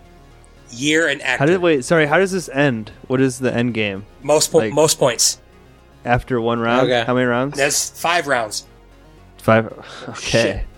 year, 0.71 1.07
and 1.07 1.21
actor. 1.21 1.39
How 1.39 1.45
did 1.45 1.61
wait? 1.61 1.85
Sorry, 1.85 2.05
how 2.05 2.17
does 2.17 2.31
this 2.31 2.49
end? 2.49 2.91
What 3.07 3.21
is 3.21 3.39
the 3.39 3.53
end 3.53 3.73
game 3.73 4.05
most 4.21 4.51
po- 4.51 4.57
like- 4.59 4.73
most 4.73 4.99
points. 4.99 5.39
after 6.03 6.39
one 6.41 6.59
round? 6.59 6.87
Okay. 6.91 7.03
How 7.05 7.13
many 7.13 7.25
rounds? 7.25 7.57
That's 7.57 7.89
five 7.99 8.27
rounds. 8.27 8.65
Five. 9.37 9.73
Okay. 10.09 10.65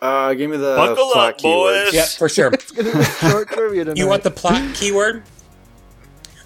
Uh, 0.00 0.32
give 0.34 0.48
me 0.50 0.56
the 0.56 0.74
Buckle 0.76 1.10
plot 1.12 1.34
up, 1.34 1.38
boys. 1.42 1.90
keywords. 1.90 1.92
Yep, 1.92 2.08
for 2.10 2.28
sure. 2.28 2.52
Short 3.30 3.48
trivia 3.48 3.84
tonight. 3.84 3.96
you 3.96 4.06
want 4.06 4.22
the 4.22 4.30
plot 4.30 4.74
keyword? 4.74 5.24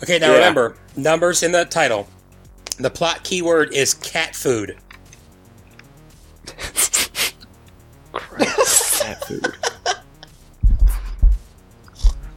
Okay, 0.02 0.18
now 0.18 0.28
Yeah. 0.28 0.34
remember 0.36 0.76
numbers 0.96 1.42
in 1.42 1.52
the 1.52 1.64
title. 1.66 2.08
The 2.78 2.90
plot 2.90 3.22
keyword 3.24 3.74
is 3.74 3.94
cat 3.94 4.34
food. 4.34 4.76
Cat 9.02 9.24
food. 9.26 9.46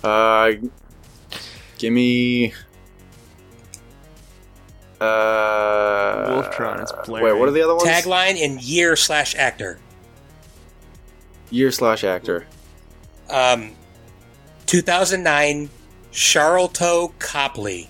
uh, 0.04 0.52
give 1.78 1.94
me. 1.94 2.54
Uh, 5.00 6.42
Wolftron, 6.42 6.82
it's 6.82 6.92
Wait, 7.10 7.22
what 7.22 7.48
are 7.48 7.52
the 7.52 7.62
other 7.62 7.76
ones? 7.76 7.88
Tagline 7.88 8.44
and 8.44 8.62
year 8.62 8.96
slash 8.96 9.36
actor. 9.36 9.78
Year 11.50 11.72
slash 11.72 12.04
actor. 12.04 12.46
Um, 13.30 13.72
2009, 14.66 15.70
Sharlto 16.12 17.12
Copley. 17.20 17.90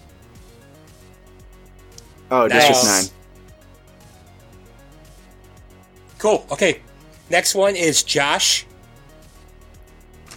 Oh, 2.32 2.48
District 2.48 2.84
Nice. 2.86 3.10
Nine. 3.10 3.16
Cool. 6.18 6.46
Okay. 6.52 6.82
Next 7.30 7.56
one 7.56 7.76
is 7.76 8.04
Josh. 8.04 8.66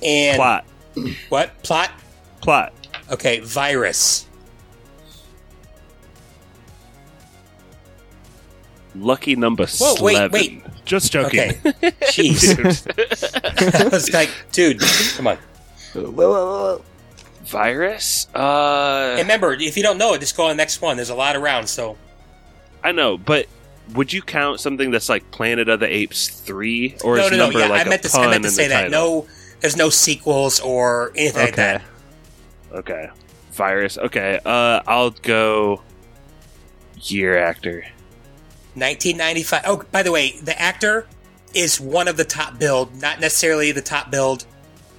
And 0.03 0.37
Plot. 0.37 0.65
what? 1.29 1.63
Plot? 1.63 1.91
Plot. 2.41 2.73
Okay, 3.11 3.41
virus. 3.41 4.28
Lucky 8.95 9.37
number 9.37 9.67
Whoa, 9.67 9.95
wait, 10.03 10.15
11. 10.17 10.33
wait. 10.33 10.63
Just 10.85 11.13
joking. 11.13 11.41
Okay. 11.41 11.55
Jeez. 12.11 13.81
I 13.81 13.89
was 13.89 14.13
like, 14.13 14.31
dude, 14.53 14.81
come 15.17 15.27
on. 15.29 15.39
Virus? 17.45 18.27
Uh, 18.35 19.11
And 19.13 19.21
remember, 19.21 19.53
if 19.55 19.77
you 19.77 19.83
don't 19.83 19.99
know 19.99 20.15
it, 20.15 20.21
just 20.21 20.37
go 20.37 20.45
on 20.45 20.51
the 20.51 20.55
next 20.57 20.81
one. 20.83 20.97
There's 20.97 21.11
a 21.11 21.15
lot 21.15 21.37
of 21.37 21.43
rounds, 21.43 21.71
so 21.71 21.97
I 22.83 22.93
know, 22.93 23.17
but 23.19 23.47
would 23.95 24.13
you 24.13 24.21
count 24.23 24.61
something 24.61 24.91
that's 24.91 25.09
like 25.09 25.31
Planet 25.31 25.69
of 25.69 25.81
the 25.81 25.93
Apes 25.93 26.29
3? 26.29 26.97
Or 27.05 27.17
no, 27.17 27.25
is 27.25 27.31
no, 27.31 27.37
no. 27.37 27.45
number 27.45 27.59
Yeah, 27.61 27.69
like 27.69 27.87
I 27.87 27.89
meant 27.91 28.05
a 28.05 28.09
to, 28.09 28.19
I 28.19 28.27
meant 28.29 28.43
to 28.45 28.49
in 28.49 28.55
say 28.55 28.69
that. 28.69 28.83
title? 28.85 28.91
No, 28.91 29.27
there's 29.61 29.77
no 29.77 29.89
sequels 29.91 30.61
or 30.61 31.13
anything 31.17 31.43
like 31.43 31.57
that. 31.57 31.83
Okay. 32.73 33.09
Virus. 33.53 33.97
Okay. 33.99 34.39
Uh, 34.45 34.81
I'll 34.87 35.11
go 35.11 35.83
year 37.03 37.39
actor. 37.39 37.87
1995. 38.79 39.63
Oh, 39.67 39.83
by 39.91 40.03
the 40.03 40.13
way, 40.13 40.33
the 40.43 40.61
actor 40.61 41.07
is 41.55 41.81
one 41.81 42.09
of 42.09 42.17
the 42.17 42.25
top 42.25 42.59
build, 42.59 43.01
not 43.01 43.21
necessarily 43.21 43.73
the 43.73 43.83
top 43.83 44.11
build, 44.11 44.45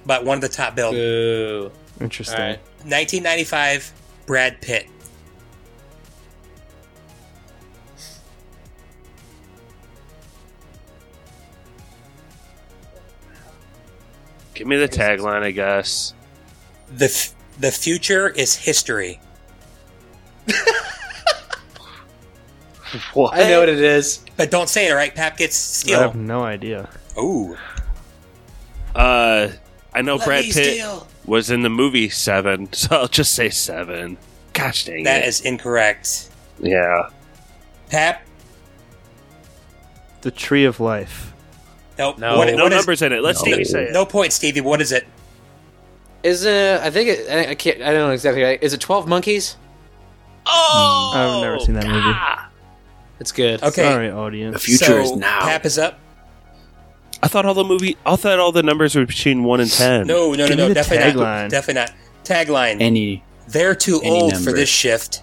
but 0.06 0.24
one 0.24 0.36
of 0.36 0.42
the 0.42 0.48
top 0.48 0.74
build. 0.74 0.94
Boo. 0.94 1.70
Interesting. 2.00 2.38
All 2.40 2.46
right. 2.46 2.58
1995, 2.84 3.92
Brad 4.26 4.60
Pitt. 4.60 4.86
Give 14.54 14.66
me 14.66 14.76
the 14.76 14.88
tagline, 14.88 15.42
I 15.42 15.52
guess. 15.52 16.12
The 16.94 17.06
f- 17.06 17.32
the 17.58 17.70
future 17.70 18.28
is 18.28 18.56
history. 18.56 19.20
What? 23.14 23.34
I 23.34 23.48
know 23.48 23.60
what 23.60 23.68
it 23.68 23.80
is. 23.80 24.24
But 24.36 24.50
don't 24.50 24.68
say 24.68 24.86
it, 24.86 24.90
all 24.90 24.96
right? 24.96 25.14
Pap 25.14 25.36
gets 25.36 25.84
I 25.86 25.90
have 26.00 26.10
steal. 26.12 26.20
no 26.22 26.42
idea. 26.42 26.88
Ooh. 27.18 27.56
Uh, 28.94 29.48
I 29.94 30.02
know 30.02 30.16
Let 30.16 30.26
Brad 30.26 30.44
me 30.44 30.52
Pitt 30.52 30.74
steal. 30.74 31.06
was 31.24 31.50
in 31.50 31.62
the 31.62 31.68
movie 31.70 32.08
Seven, 32.08 32.72
so 32.72 32.96
I'll 32.96 33.08
just 33.08 33.32
say 33.34 33.48
Seven. 33.50 34.16
Gosh 34.52 34.84
dang 34.84 35.04
That 35.04 35.22
it. 35.22 35.28
is 35.28 35.40
incorrect. 35.42 36.28
yeah. 36.60 37.10
Pap? 37.90 38.22
The 40.22 40.30
Tree 40.30 40.64
of 40.64 40.80
Life. 40.80 41.32
Nope. 41.98 42.18
No. 42.18 42.36
What, 42.38 42.48
no 42.54 42.64
what 42.64 42.72
is- 42.72 42.78
numbers 42.78 43.02
in 43.02 43.12
it. 43.12 43.22
Let 43.22 43.36
No. 43.36 43.40
Stevie 43.40 43.64
say 43.64 43.84
it. 43.84 43.92
No 43.92 44.04
point, 44.06 44.32
Stevie. 44.32 44.60
What 44.60 44.80
is 44.80 44.92
it? 44.92 45.06
Isn't 46.22 46.52
it, 46.52 46.80
I 46.82 46.90
think 46.90 47.08
it, 47.08 47.30
I 47.30 47.50
I 47.50 47.54
can't. 47.54 47.80
I 47.80 47.86
don't 47.92 48.08
know 48.08 48.10
exactly. 48.10 48.42
Is 48.42 48.74
it 48.74 48.80
Twelve 48.80 49.08
Monkeys? 49.08 49.56
Oh, 50.44 51.12
I've 51.14 51.42
never 51.42 51.58
seen 51.60 51.74
that 51.76 51.86
movie. 51.86 52.18
It's 53.20 53.32
good. 53.32 53.62
Okay. 53.62 53.82
Sorry, 53.82 54.10
audience. 54.10 54.54
The 54.54 54.58
future 54.60 54.84
so 54.86 54.96
is 54.98 55.12
now. 55.16 55.40
Pap 55.40 55.64
is 55.66 55.78
up. 55.78 55.98
I 57.22 57.28
thought 57.28 57.44
all 57.44 57.52
the 57.54 57.64
movie. 57.64 57.96
I 58.06 58.16
thought 58.16 58.38
all 58.38 58.50
the 58.50 58.62
numbers 58.62 58.94
were 58.96 59.04
between 59.04 59.44
one 59.44 59.60
and 59.60 59.70
ten. 59.70 60.06
No, 60.06 60.32
no, 60.32 60.36
no, 60.36 60.48
Give 60.48 60.56
me 60.56 60.68
no. 60.68 60.74
Definitely 60.74 61.12
tagline. 61.12 61.42
not. 61.42 61.50
Definitely 61.50 61.80
not. 61.82 61.92
Tagline. 62.24 62.80
Any. 62.80 63.22
They're 63.48 63.74
too 63.74 64.00
any 64.02 64.10
old 64.22 64.36
for 64.42 64.52
this 64.52 64.68
shift. 64.70 65.22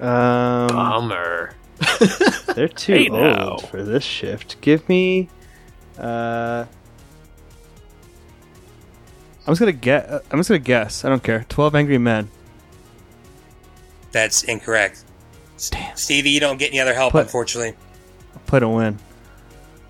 Um, 0.00 0.68
Bummer. 0.68 1.54
they're 2.54 2.68
too 2.68 2.92
Hey, 2.94 3.08
old 3.08 3.20
now. 3.20 3.56
for 3.58 3.82
this 3.82 4.04
shift. 4.04 4.60
Give 4.60 4.86
me. 4.88 5.28
Uh, 5.98 6.64
I'm 9.46 9.50
just 9.52 9.60
gonna 9.60 9.72
get. 9.72 10.10
I'm 10.30 10.38
just 10.38 10.48
gonna 10.48 10.58
guess. 10.58 11.04
I 11.04 11.08
don't 11.08 11.22
care. 11.22 11.44
Twelve 11.48 11.74
Angry 11.74 11.98
Men. 11.98 12.30
That's 14.14 14.44
incorrect. 14.44 15.02
Stevie, 15.56 16.30
you 16.30 16.38
don't 16.40 16.56
get 16.56 16.70
any 16.70 16.78
other 16.80 16.94
help, 16.94 17.12
But- 17.12 17.24
unfortunately. 17.26 17.74
I'll 18.34 18.40
play 18.46 18.60
to 18.60 18.68
win. 18.68 18.98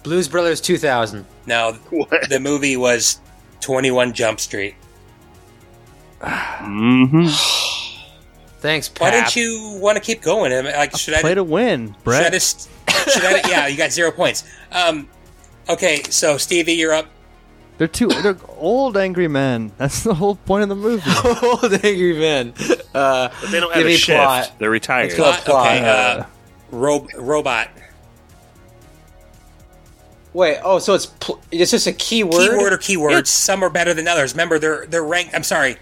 Blues 0.03 0.29
Brothers 0.29 0.61
2000. 0.63 1.25
Now, 1.47 1.73
the 2.31 2.39
movie 2.41 2.77
was 2.79 3.21
21 3.61 4.15
Jump 4.15 4.41
Street. 4.41 4.75
Mm-hmm. 6.21 7.27
Thanks, 8.61 8.89
Pap. 8.89 9.01
Why 9.03 9.11
don't 9.11 9.37
you 9.37 9.77
want 9.81 9.97
to 9.97 10.03
keep 10.03 10.23
going? 10.23 10.53
I 10.53 10.63
mean, 10.63 10.73
Like, 10.73 10.97
should 10.97 11.13
I 11.15 11.21
Play 11.21 11.35
to 11.35 11.45
win, 11.45 11.89
Should 11.89 11.97
I 11.97 12.03
Brett. 12.05 12.33
just? 12.33 12.71
Should 13.13 13.25
I? 13.25 13.43
Yeah, 13.49 13.67
you 13.67 13.77
got 13.77 13.93
zero 13.93 14.11
points. 14.11 14.45
Um, 14.73 15.07
okay, 15.69 16.03
so 16.05 16.39
Stevie, 16.39 16.73
you're 16.73 16.95
up. 16.95 17.07
They're 17.79 17.89
too. 17.89 18.07
They're 18.09 18.37
old 18.57 18.97
Angry 18.97 19.27
Men. 19.29 19.73
That's 19.79 20.05
the 20.05 20.15
whole 20.15 20.37
point 20.37 20.63
of 20.63 20.69
the 20.69 20.77
movie. 20.77 21.03
Old 21.43 21.73
Angry 21.85 22.17
Men. 22.19 22.55
Uh, 22.95 23.29
But 23.41 23.51
they 23.51 23.59
don't 23.59 23.75
have 23.75 23.83
a 23.83 23.87
me 23.87 23.97
shift. 23.97 24.17
plot. 24.17 24.53
They're 24.61 24.71
retired. 24.71 25.07
Let's. 25.07 25.17
Plot, 25.17 25.45
plot. 25.45 25.67
okay, 25.67 25.85
uh, 25.89 26.25
ro- 26.71 27.09
robot. 27.19 27.69
wait. 30.33 30.59
Oh, 30.63 30.79
so 30.79 30.95
it's 30.95 31.07
pl- 31.07 31.41
it's 31.51 31.71
just 31.71 31.87
a 31.87 31.93
keyword. 31.93 32.49
Keyword 32.51 32.73
or 32.73 32.79
keywords. 32.79 33.27
Some 33.29 33.63
are 33.63 33.71
better 33.71 33.95
than 33.95 34.07
others. 34.09 34.35
Remember, 34.35 34.59
they're 34.59 34.87
they're 34.87 35.05
ranked. 35.05 35.35
I'm 35.35 35.43
sorry. 35.43 35.77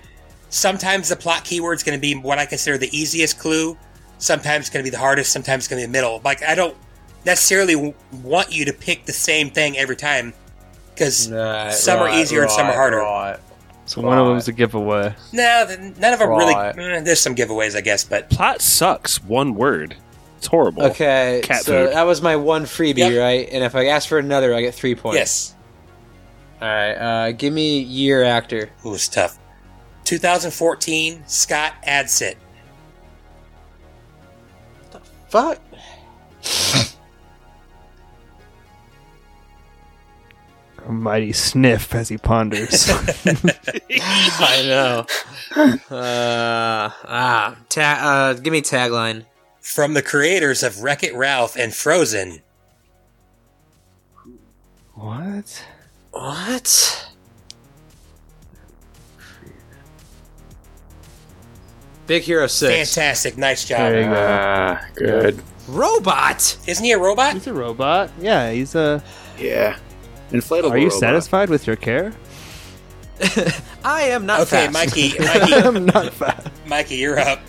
Sometimes 0.49 1.09
the 1.09 1.17
plot 1.17 1.45
keyword's 1.45 1.83
going 1.83 1.97
to 1.99 2.01
be 2.01 2.15
what 2.15 2.39
I 2.39 2.47
consider 2.47 2.77
the 2.79 2.95
easiest 2.97 3.39
clue. 3.39 3.77
Sometimes 4.19 4.63
it's 4.63 4.71
going 4.71 4.85
to 4.85 4.91
be 4.91 4.95
the 4.95 4.99
hardest. 5.01 5.33
Sometimes 5.33 5.65
it's 5.65 5.69
going 5.69 5.81
to 5.83 5.87
be 5.87 5.93
the 5.93 5.99
middle. 5.99 6.21
Like 6.25 6.43
I 6.43 6.55
don't 6.55 6.77
necessarily 7.25 7.75
w- 7.75 7.95
want 8.23 8.53
you 8.53 8.65
to 8.67 8.73
pick 8.73 9.05
the 9.07 9.13
same 9.13 9.51
thing 9.51 9.77
every 9.79 9.97
time 9.97 10.33
because 11.03 11.31
Right, 11.31 11.73
some 11.73 11.99
are 12.01 12.05
right, 12.07 12.19
easier 12.21 12.43
and 12.43 12.51
some 12.51 12.67
are 12.67 12.73
harder. 12.75 12.99
right. 12.99 13.39
So 13.87 14.01
one 14.01 14.17
of 14.19 14.27
them's 14.29 14.47
a 14.49 14.53
giveaway. 14.53 15.15
No, 15.33 15.67
none 15.99 16.13
of 16.13 16.19
them 16.21 16.29
Right. 16.29 16.75
really. 16.77 16.93
eh, 16.95 17.01
there's 17.01 17.21
some 17.21 17.35
giveaways, 17.35 17.77
I 17.77 17.81
guess, 17.81 18.05
but 18.05 18.31
Plot 18.31 18.61
sucks. 18.63 19.23
One 19.23 19.55
word. 19.55 19.97
It's 20.39 20.47
horrible. 20.47 20.85
Okay, 20.85 21.41
Cat 21.45 21.63
so 21.63 21.87
food. 21.87 21.95
that 21.95 22.03
was 22.05 22.23
my 22.23 22.37
one 22.37 22.65
freebie, 22.65 22.99
Yep. 22.99 23.19
right? 23.21 23.49
And 23.53 23.63
if 23.65 23.75
I 23.75 23.87
ask 23.87 24.09
for 24.09 24.19
another, 24.19 24.55
I 24.55 24.61
get 24.61 24.75
three 24.75 24.95
points. 24.95 25.17
yes, 25.19 25.55
All 26.61 26.69
right. 26.69 26.93
Uh, 26.95 27.33
give 27.33 27.53
me 27.53 27.81
year 27.81 28.23
actor. 28.25 28.71
it 28.85 28.89
was 28.89 29.09
tough. 29.09 29.39
2014, 30.05 31.25
Scott 31.27 31.75
Adsit. 31.87 32.35
Fuck. 35.29 35.59
Mighty 40.93 41.33
sniff 41.33 41.95
as 41.95 42.09
he 42.09 42.19
ponders. 42.19 42.89
I 43.91 44.63
know. 44.67 45.07
Uh, 45.91 46.91
ah, 47.05 47.57
ta- 47.69 48.01
uh, 48.03 48.35
give 48.35 48.53
me 48.53 48.61
tagline. 48.63 49.27
From 49.61 49.95
the 49.95 50.03
creators 50.03 50.63
of 50.63 50.83
Wreck 50.83 51.03
It 51.05 51.15
Ralph 51.15 51.57
and 51.57 51.73
Frozen. 51.75 52.43
what? 54.95 55.65
What? 56.11 57.09
Big 62.07 62.23
Hero 62.23 62.47
Six. 62.47 62.95
Fantastic. 62.95 63.39
Nice 63.39 63.65
job. 63.65 63.79
There 63.79 64.01
you 64.03 64.07
go. 64.09 64.15
Ah, 64.17 64.87
good. 64.95 65.41
Robot. 65.69 66.59
Isn't 66.67 66.85
he 66.85 66.93
a 66.93 66.99
robot? 66.99 67.35
He's 67.35 67.47
a 67.47 67.53
robot. 67.55 68.11
Yeah, 68.21 68.51
he's 68.51 68.75
a. 68.75 69.03
Yeah. 69.39 69.79
Inflatable. 70.33 70.71
Are 70.71 70.79
you 70.79 70.87
robot. 70.87 70.99
satisfied 71.01 71.51
with 71.51 71.67
your 71.67 71.77
care? 71.77 72.13
I 73.85 74.03
am 74.05 74.27
not 74.27 74.41
Okay, 74.41 74.67
fast. 74.69 74.73
Mikey. 74.73 75.11
Mikey, 75.19 75.55
I'm 75.55 75.85
not 75.87 76.13
fat. 76.13 76.51
Mikey, 76.67 76.97
you're 76.97 77.19
up. 77.19 77.41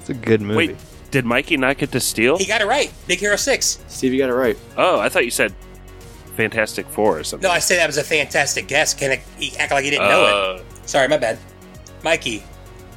It's 0.00 0.10
a 0.10 0.14
good 0.14 0.40
movie. 0.42 0.56
Wait, 0.68 0.76
did 1.10 1.24
Mikey 1.24 1.56
not 1.56 1.78
get 1.78 1.92
to 1.92 2.00
steal? 2.00 2.36
He 2.36 2.44
got 2.46 2.60
it 2.60 2.66
right. 2.66 2.92
Big 3.06 3.20
Hero 3.20 3.36
6. 3.36 3.84
Steve, 3.88 4.12
you 4.12 4.18
got 4.18 4.28
it 4.30 4.34
right. 4.34 4.58
Oh, 4.76 4.98
I 5.00 5.08
thought 5.08 5.24
you 5.24 5.30
said 5.30 5.54
Fantastic 6.36 6.86
Four 6.88 7.18
or 7.20 7.24
something. 7.24 7.48
No, 7.48 7.54
I 7.54 7.58
said 7.60 7.78
that 7.78 7.86
was 7.86 7.96
a 7.96 8.04
fantastic 8.04 8.66
guess. 8.66 8.92
Can 8.92 9.12
it, 9.12 9.20
he 9.38 9.56
act 9.56 9.72
like 9.72 9.84
he 9.84 9.90
didn't 9.90 10.08
know 10.08 10.24
Uh, 10.24 10.60
it? 10.60 10.88
Sorry, 10.88 11.08
my 11.08 11.16
bad. 11.16 11.38
Mikey. 12.02 12.42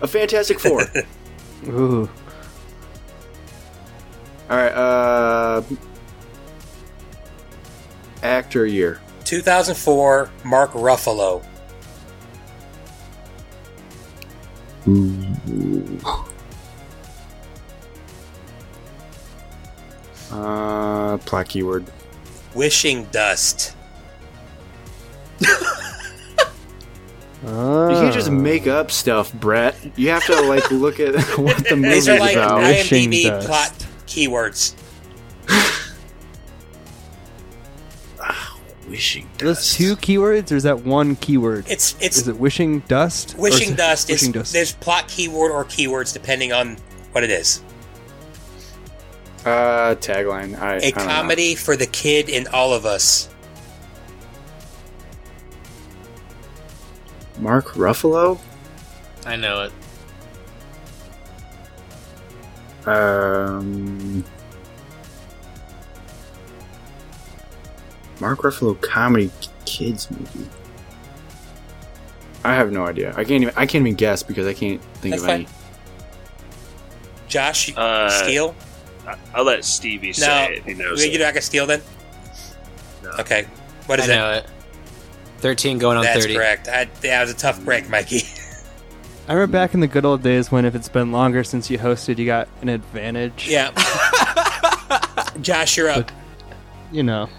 A 0.01 0.07
Fantastic 0.07 0.59
Four. 0.59 0.84
Ooh. 1.68 2.09
All 4.49 4.57
right. 4.57 4.72
Uh, 4.73 5.61
actor 8.23 8.65
year. 8.65 8.99
2004, 9.27 10.29
Mark 10.45 10.71
Ruffalo. 10.71 11.43
Uh, 20.31 21.17
plot 21.19 21.49
keyword. 21.49 21.85
Wishing 22.55 23.03
Dust. 23.11 23.75
Oh. 27.45 27.89
You 27.89 27.95
can't 27.95 28.13
just 28.13 28.31
make 28.31 28.67
up 28.67 28.91
stuff, 28.91 29.31
Brett. 29.33 29.75
You 29.95 30.09
have 30.09 30.25
to 30.25 30.41
like 30.41 30.69
look 30.71 30.99
at 30.99 31.15
what 31.37 31.67
the 31.67 31.75
movie's 31.75 32.05
These 32.05 32.09
are 32.09 32.19
like 32.19 32.35
about. 32.35 32.59
Wishing 32.59 33.11
IMDb 33.11 33.23
Dust. 33.23 33.47
plot 33.47 33.85
keywords. 34.05 34.73
Wishing 38.89 39.30
Those 39.38 39.73
two 39.73 39.95
keywords, 39.97 40.51
or 40.51 40.55
is 40.55 40.64
that 40.64 40.84
one 40.85 41.15
keyword? 41.18 41.65
It's 41.69 41.95
it's 42.01 42.18
is 42.19 42.27
it 42.27 42.38
wishing 42.39 42.80
dust? 42.81 43.35
Wishing 43.38 43.69
is 43.69 43.72
it 43.72 43.77
Dust 43.77 44.09
is 44.09 44.22
Wishing 44.22 44.31
dust. 44.31 44.53
there's 44.53 44.72
plot 44.73 45.07
keyword 45.09 45.51
or 45.51 45.65
keywords 45.65 46.14
depending 46.14 46.53
on 46.53 46.77
what 47.11 47.23
it 47.26 47.30
is. 47.30 47.61
Uh, 49.45 49.95
tagline. 49.95 50.57
I, 50.59 50.73
I 50.73 50.76
A 50.77 50.91
don't 50.91 50.95
know. 50.97 51.05
comedy 51.05 51.55
for 51.55 51.76
the 51.76 51.85
kid 51.88 52.30
in 52.30 52.47
all 52.47 52.73
of 52.73 52.85
us. 52.85 53.30
Mark 57.39 57.68
Ruffalo. 57.73 58.39
I 59.26 59.35
know 59.35 59.64
it. 62.85 62.88
Um, 62.88 64.23
Mark 68.19 68.39
Ruffalo 68.39 68.80
comedy 68.81 69.31
kids 69.65 70.10
movie. 70.11 70.49
I 72.44 72.53
have 72.56 72.72
no 72.72 72.85
idea. 72.85 73.11
I 73.11 73.23
can't 73.23 73.44
even. 73.44 73.53
I 73.57 73.65
can't 73.65 73.85
even 73.85 73.95
guess 73.95 74.23
because 74.23 74.48
I 74.48 74.53
can't 74.53 74.81
think 74.95 75.11
That's 75.14 75.23
of 75.23 75.30
any. 75.30 75.45
fine. 75.45 75.53
Josh, 77.27 77.73
Uh, 77.76 78.10
steal? 78.10 78.56
I- 79.06 79.15
I'll 79.35 79.44
let 79.44 79.65
Stevie 79.65 80.14
say 80.14 80.27
No. 80.27 80.44
it 80.53 80.57
if 80.60 80.65
he 80.65 80.73
knows 80.73 81.06
You're 81.06 81.15
it. 81.15 81.19
not 81.19 81.34
gonna 81.34 81.41
steal 81.41 81.65
then? 81.65 81.81
No. 83.03 83.11
Okay. 83.19 83.45
What 83.85 83.99
is 83.99 84.10
I 84.10 84.14
it? 84.14 84.15
know 84.15 84.31
it. 84.34 84.45
Thirteen 85.39 85.77
going 85.77 85.98
on 85.98 86.03
That's 86.03 86.22
thirty. 86.22 86.35
correct. 86.35 86.68
I, 86.68 86.85
that 87.02 87.22
was 87.22 87.31
a 87.31 87.35
tough 87.35 87.64
break, 87.64 87.89
Mikey. 87.89 88.23
I 89.30 89.34
remember 89.34 89.52
back 89.52 89.73
in 89.73 89.81
the 89.81 89.88
good 89.88 90.06
old 90.06 90.23
days 90.23 90.52
when 90.52 90.64
if 90.64 90.73
it's 90.73 90.88
been 90.88 91.11
longer 91.11 91.44
since 91.44 91.69
you 91.69 91.77
hosted, 91.77 92.18
you 92.18 92.26
got 92.26 92.48
an 92.61 92.69
advantage. 92.69 93.48
yeah. 93.49 93.72
Josh, 95.41 95.76
you're 95.76 95.89
up. 95.89 96.11
You 96.94 97.03
know. 97.03 97.30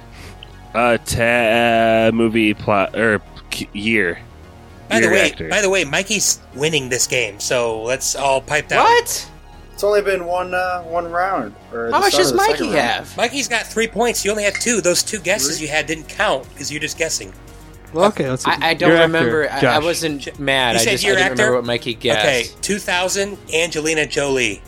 Uh, 0.74 0.98
ta- 0.98 2.10
movie 2.14 2.54
plot 2.54 2.96
or 2.96 3.20
k- 3.50 3.68
year. 3.72 4.20
By 4.88 5.00
the 5.00 5.08
way, 5.08 5.30
actor. 5.30 5.48
by 5.48 5.60
the 5.60 5.68
way, 5.68 5.84
Mikey's 5.84 6.40
winning 6.54 6.88
this 6.88 7.06
game, 7.06 7.40
so 7.40 7.82
let's 7.82 8.14
all 8.16 8.40
pipe 8.40 8.68
down. 8.68 8.84
What? 8.84 9.30
It's 9.74 9.84
only 9.84 10.02
been 10.02 10.24
one 10.24 10.54
uh, 10.54 10.82
one 10.82 11.10
round. 11.10 11.54
Or 11.72 11.90
How 11.90 12.00
much 12.00 12.16
does 12.16 12.32
Mikey 12.32 12.68
have? 12.68 13.14
Mikey's 13.16 13.48
got 13.48 13.66
three 13.66 13.86
points. 13.86 14.24
You 14.24 14.30
only 14.30 14.42
had 14.44 14.54
two. 14.54 14.80
Those 14.80 15.02
two 15.02 15.18
guesses 15.20 15.60
you 15.60 15.68
had 15.68 15.86
didn't 15.86 16.08
count 16.08 16.48
because 16.50 16.72
you're 16.72 16.80
just 16.80 16.98
guessing. 16.98 17.32
Well, 17.92 18.06
okay, 18.06 18.28
let's. 18.28 18.46
I, 18.46 18.56
I 18.60 18.74
don't 18.74 18.90
your 18.90 19.00
remember. 19.00 19.46
actor, 19.46 19.68
I, 19.68 19.76
I 19.76 19.78
wasn't 19.78 20.38
mad. 20.40 20.72
You 20.72 20.80
I 20.80 20.84
said 20.84 20.90
just 20.92 21.04
I 21.04 21.08
your 21.08 21.16
didn't 21.16 21.30
actor? 21.32 21.42
remember 21.44 21.58
what 21.58 21.66
Mikey 21.66 21.94
guessed. 21.94 22.54
Okay, 22.54 22.60
2000, 22.62 23.38
Angelina 23.54 24.06
Jolie. 24.06 24.62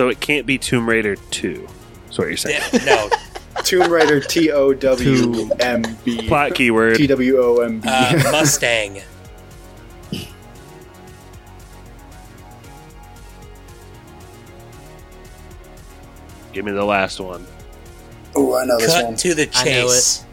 So 0.00 0.08
it 0.08 0.18
can't 0.18 0.46
be 0.46 0.56
Tomb 0.56 0.88
Raider 0.88 1.14
2. 1.14 1.68
That's 2.06 2.16
what 2.16 2.28
you're 2.28 2.38
saying. 2.38 2.62
Yeah, 2.72 2.84
no, 2.86 3.10
Tomb 3.64 3.92
Raider 3.92 4.18
T 4.18 4.50
O 4.50 4.72
W 4.72 5.50
M 5.60 5.82
B 6.06 6.26
Plot 6.26 6.54
keyword. 6.54 6.96
T 6.96 7.06
W 7.06 7.36
O 7.36 7.58
M 7.58 7.80
B. 7.80 7.86
uh, 7.86 8.32
Mustang. 8.32 9.02
Give 16.54 16.64
me 16.64 16.72
the 16.72 16.82
last 16.82 17.20
one. 17.20 17.46
Oh, 18.34 18.56
I 18.56 18.64
know 18.64 18.78
this 18.78 18.94
Cut 18.94 19.04
one. 19.04 19.16
to 19.16 19.34
the 19.34 19.50
I 19.54 19.64
know 19.64 19.86
chase. 19.88 20.24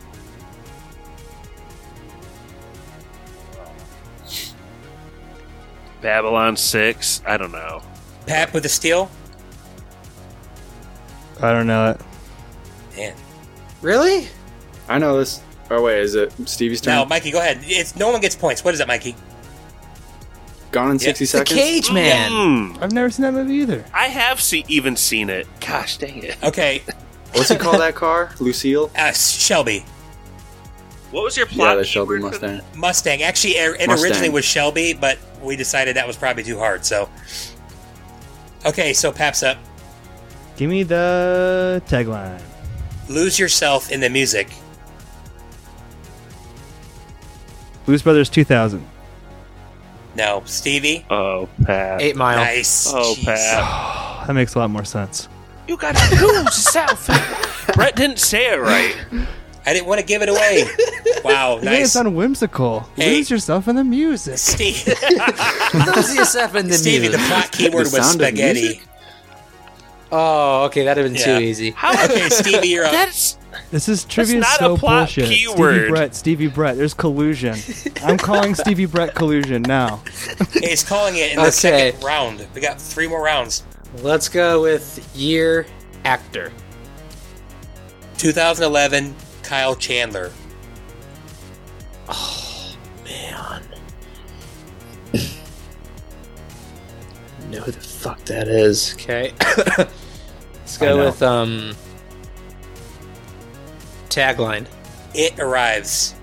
Babylon 6.00 6.56
6. 6.56 7.22
I 7.26 7.36
don't 7.36 7.52
know. 7.52 7.82
Pat 8.28 8.54
with 8.54 8.66
a 8.66 8.70
steal. 8.70 9.12
I 11.42 11.52
don't 11.52 11.68
know 11.68 11.92
it. 11.92 12.02
Man. 12.96 13.14
Really? 13.82 14.28
I 14.90 14.98
know 14.98 15.18
this. 15.18 15.42
Oh 15.70 15.82
wait, 15.84 16.00
is 16.00 16.16
it 16.16 16.32
Stevie's 16.48 16.82
turn? 16.82 16.96
No, 16.96 17.06
Mikey, 17.06 17.32
go 17.32 17.40
ahead. 17.40 17.60
It's 17.64 17.96
no 17.96 18.10
one 18.12 18.22
gets 18.22 18.36
points. 18.36 18.64
What 18.64 18.74
is 18.74 18.80
it, 18.80 18.88
Mikey? 18.88 19.16
Gone 20.72 20.92
in 20.92 20.98
Yeah. 20.98 21.06
sixty 21.14 21.26
The 21.26 21.30
seconds. 21.30 21.60
Cage 21.60 21.92
Man. 21.92 22.32
Mm, 22.32 22.82
I've 22.82 22.92
never 22.92 23.10
seen 23.10 23.24
that 23.24 23.34
movie 23.34 23.56
either. 23.56 23.86
I 23.94 24.08
have 24.08 24.42
see- 24.42 24.66
even 24.68 24.96
seen 24.96 25.30
it. 25.30 25.48
Gosh 25.60 25.98
dang 25.98 26.24
it. 26.24 26.38
Okay, 26.44 26.84
What's 27.34 27.50
he 27.50 27.56
call 27.58 27.78
that 27.78 27.96
car? 27.96 28.32
Lucille. 28.40 28.90
uh, 28.98 29.12
Shelby 29.12 29.86
What 31.12 31.24
was 31.24 31.38
your 31.38 31.48
Yeah, 31.48 31.54
plot 31.56 31.78
the 31.78 31.84
Shelby 31.86 32.18
keyword 32.18 32.36
for 32.36 32.48
Mustang. 32.48 32.62
Mustang. 32.76 33.24
Actually, 33.24 33.52
it 33.58 33.82
it 33.82 33.88
Mustang. 33.88 34.06
originally 34.10 34.30
was 34.30 34.46
Shelby, 34.46 34.94
but 34.94 35.18
we 35.42 35.56
decided 35.56 35.96
that 35.98 36.08
was 36.08 36.16
probably 36.18 36.44
too 36.44 36.58
hard. 36.58 36.86
So, 36.86 37.10
okay, 38.66 38.94
so 38.94 39.12
Pap's 39.12 39.44
up. 39.44 39.58
Give 40.58 40.70
me 40.70 40.84
the 40.84 41.82
tagline. 41.88 42.42
Lose 43.08 43.38
yourself 43.40 43.92
in 43.92 44.00
the 44.02 44.10
music. 44.10 44.50
Blues 47.86 48.02
Brothers 48.02 48.30
2000. 48.30 48.86
No, 50.16 50.42
Stevie. 50.46 51.06
Oh, 51.10 51.48
Pat. 51.64 52.02
Eight 52.02 52.16
Mile. 52.16 52.38
Nice. 52.38 52.92
Oh, 52.94 53.14
Jeez. 53.18 53.26
Pat. 53.26 54.04
That 54.28 54.34
makes 54.34 54.56
a 54.56 54.60
lot 54.60 54.70
more 54.70 54.84
sense. 54.84 55.30
You 55.70 55.78
gotta 55.78 56.00
lose 56.16 56.44
yourself. 56.44 57.08
Brett 57.76 57.96
didn't 57.96 58.20
say 58.20 58.52
it 58.52 58.60
right. 58.60 58.94
I 59.66 59.72
didn't 59.72 59.88
want 59.88 60.02
to 60.02 60.06
give 60.06 60.22
it 60.22 60.28
away. 60.30 60.66
Wow, 61.24 61.56
You 61.58 61.62
made 61.64 61.76
it 61.78 61.80
nice. 61.80 61.92
sound 61.94 62.16
whimsical. 62.16 62.82
Hey. 62.96 63.16
Lose 63.16 63.30
yourself 63.30 63.68
in 63.68 63.76
the 63.78 63.84
music. 63.84 64.38
Steve, 64.38 64.86
Lose 65.74 66.16
yourself 66.16 66.56
in 66.56 66.68
the 66.68 66.74
Stevie, 66.74 67.08
the 67.08 67.18
music. 67.18 67.28
plot 67.34 67.52
keyword 67.52 67.74
The 67.88 67.98
was 67.98 68.06
sound 68.08 68.22
of 68.22 68.28
spaghetti. 68.28 68.82
Music? 70.10 70.14
Oh, 70.14 70.66
okay, 70.66 70.84
that'd 70.86 71.04
have 71.04 71.14
been 71.14 71.20
Yeah. 71.22 71.40
too 71.40 71.44
easy. 71.46 71.72
How? 71.72 71.92
Okay, 72.06 72.30
Stevie, 72.30 72.68
you're 72.70 72.86
up. 72.86 72.92
That's 72.92 73.38
This 73.72 73.90
is 73.90 74.04
trivia 74.06 74.40
not 74.40 74.60
so 74.60 74.74
a 74.74 74.78
plot 74.78 75.02
bullshit. 75.08 75.26
Stevie 75.26 75.40
keyword. 75.54 75.90
Brett, 75.90 76.16
Stevie 76.16 76.48
Brett. 76.48 76.78
There's 76.78 76.94
collusion. 76.94 77.56
I'm 78.04 78.18
calling 78.18 78.56
Stevie 78.64 78.86
Brett 78.86 79.14
collusion 79.16 79.62
now. 79.64 80.02
He's 80.54 80.84
calling 80.84 81.16
it 81.18 81.32
in 81.32 81.38
the 81.38 81.44
Okay. 81.44 81.52
second 81.92 82.04
round. 82.04 82.48
We 82.54 82.62
got 82.62 82.80
three 82.80 83.08
more 83.08 83.22
rounds. 83.24 83.64
Let's 84.02 84.30
go 84.30 84.62
with 84.62 85.10
year 85.16 85.66
actor. 86.06 86.52
2011, 88.18 89.16
Kyle 89.44 89.76
Chandler. 89.76 90.32
Oh 92.10 92.76
man. 93.04 93.64
know 97.52 97.60
who 97.62 97.72
the 97.72 97.82
fuck 98.08 98.24
that 98.26 98.48
is. 98.48 98.94
Okay. 98.94 99.34
Let's 99.78 100.78
go 100.78 101.06
with 101.06 101.22
um 101.22 101.76
Tagline. 104.10 104.66
It 105.14 105.38
arrives. 105.40 106.14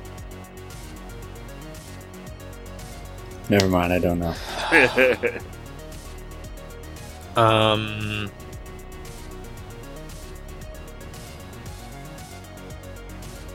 Never 3.50 3.68
mind, 3.68 3.92
I 3.92 3.98
don't 3.98 4.18
know. 4.18 4.34
Um. 7.36 8.30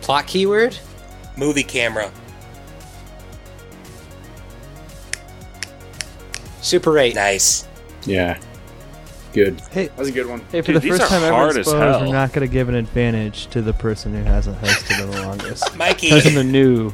Plot 0.02 0.28
keyword? 0.28 0.78
Movie 1.38 1.64
camera. 1.64 2.12
Super 6.62 7.00
8. 7.00 7.16
Nice. 7.16 7.69
Yeah. 8.06 8.40
Good. 9.34 9.62
Hey, 9.72 9.88
That 9.88 9.98
was 9.98 10.08
a 10.08 10.12
good 10.12 10.26
one. 10.28 10.40
Hey, 10.52 10.62
for 10.62 10.68
Dude, 10.68 10.78
the 10.78 10.80
these 10.80 10.98
first 10.98 11.04
are 11.04 11.08
time 11.16 11.24
ever, 11.24 11.36
hard 11.36 11.56
I 11.56 11.60
as 11.60 11.66
suppose 11.68 11.96
hell. 11.98 12.08
we're 12.08 12.14
not 12.14 12.34
going 12.34 12.48
to 12.48 12.52
give 12.52 12.68
an 12.70 12.76
advantage 12.76 13.48
to 13.48 13.62
the 13.62 13.74
person 13.74 14.14
who 14.14 14.24
hasn't 14.24 14.60
hosted 14.60 15.04
in 15.04 15.12
the 15.12 15.22
longest. 15.22 15.76
Mikey. 15.78 16.10
Because 16.10 16.34
the 16.34 16.44
new. 16.44 16.92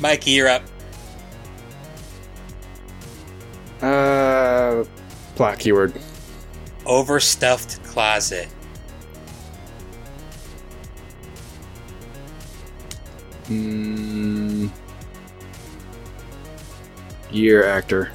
Mikey, 0.00 0.30
you're 0.30 0.48
up. 0.48 0.62
Uh, 3.82 4.84
plot 5.34 5.58
keyword. 5.58 5.92
Overstuffed 6.86 7.82
closet. 7.84 8.48
Mm, 13.48 14.70
year 17.30 17.64
actor. 17.66 18.10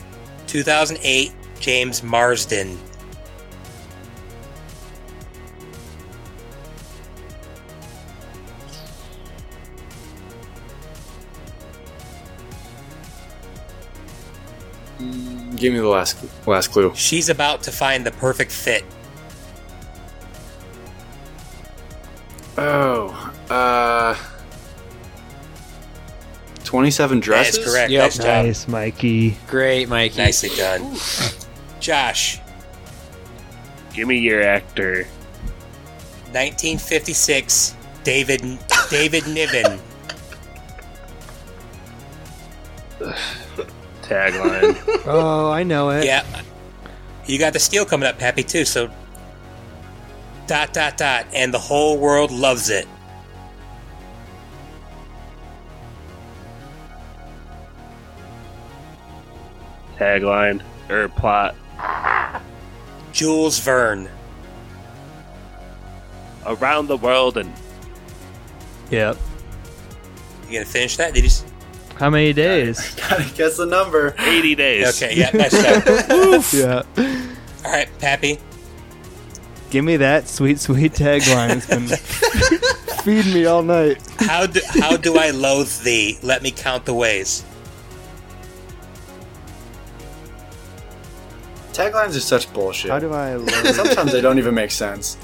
2008, 0.47 1.31
James 1.61 2.01
Marsden. 2.03 2.77
Give 15.55 15.73
me 15.73 15.79
the 15.79 15.87
last 15.87 16.17
last 16.47 16.71
clue. 16.71 16.91
She's 16.95 17.29
about 17.29 17.61
to 17.63 17.71
find 17.71 18.03
the 18.03 18.11
perfect 18.11 18.51
fit. 18.51 18.83
Oh, 22.57 23.33
uh, 23.51 24.15
twenty-seven 26.63 27.19
dresses. 27.19 27.59
is 27.59 27.65
correct. 27.65 27.91
Yep. 27.91 28.03
Nice 28.03 28.17
job. 28.17 28.45
Nice, 28.45 28.67
Mikey. 28.67 29.37
Great, 29.47 29.87
Mikey. 29.87 30.17
Nicely 30.17 30.49
done. 30.55 30.95
Josh, 31.81 32.39
Give 33.93 34.07
me 34.07 34.17
your 34.19 34.41
actor. 34.41 35.05
1956, 36.31 37.75
David 38.03 38.41
David 38.89 39.27
Niven. 39.27 39.79
Tagline. 44.01 44.77
Oh, 45.05 45.51
I 45.51 45.63
know 45.63 45.89
it. 45.89 46.05
Yeah. 46.05 46.25
You 47.25 47.37
got 47.37 47.53
the 47.53 47.59
steal 47.59 47.85
coming 47.85 48.07
up, 48.07 48.17
Pappy, 48.17 48.43
too, 48.43 48.63
so. 48.65 48.89
Dot, 50.47 50.73
dot, 50.73 50.97
dot. 50.97 51.25
And 51.33 51.53
the 51.53 51.59
whole 51.59 51.97
world 51.97 52.31
loves 52.31 52.69
it. 52.69 52.87
Tagline. 59.97 60.61
Or 60.89 61.09
plot. 61.09 61.55
Jules 63.11 63.59
Verne. 63.59 64.09
Around 66.45 66.87
the 66.87 66.97
world 66.97 67.37
and 67.37 67.51
Yep. 68.89 69.17
You 70.47 70.53
gonna 70.59 70.65
finish 70.65 70.97
that? 70.97 71.13
Did 71.13 71.23
you? 71.23 71.27
s- 71.27 71.45
How 71.97 72.09
many 72.09 72.33
days? 72.33 72.93
Gotta 73.09 73.23
guess 73.35 73.57
the 73.57 73.65
number. 73.65 74.15
80 74.17 74.55
days. 74.55 75.01
Okay, 75.01 75.15
yeah, 75.15 75.29
nice 75.33 75.51
job. 75.51 76.45
yeah. 76.97 77.05
All 77.65 77.71
right, 77.71 77.87
Pappy. 77.99 78.39
Give 79.69 79.85
me 79.85 79.95
that 79.97 80.27
sweet, 80.27 80.59
sweet 80.59 80.91
tagline. 80.93 81.55
It's 81.55 81.67
been 81.67 81.87
feeding 83.03 83.33
me 83.33 83.45
all 83.45 83.61
night. 83.63 84.01
How 84.19 84.45
do, 84.45 84.59
how 84.79 84.97
do 84.97 85.17
I 85.17 85.29
loathe 85.29 85.71
thee? 85.83 86.17
Let 86.21 86.41
me 86.43 86.51
count 86.51 86.83
the 86.85 86.93
ways. 86.93 87.45
Taglines 91.73 92.15
are 92.17 92.19
such 92.19 92.51
bullshit. 92.53 92.91
How 92.91 92.99
do 92.99 93.13
I? 93.13 93.35
Love 93.35 93.67
Sometimes 93.75 94.11
they 94.11 94.21
don't 94.21 94.37
even 94.37 94.53
make 94.53 94.71
sense. 94.71 95.17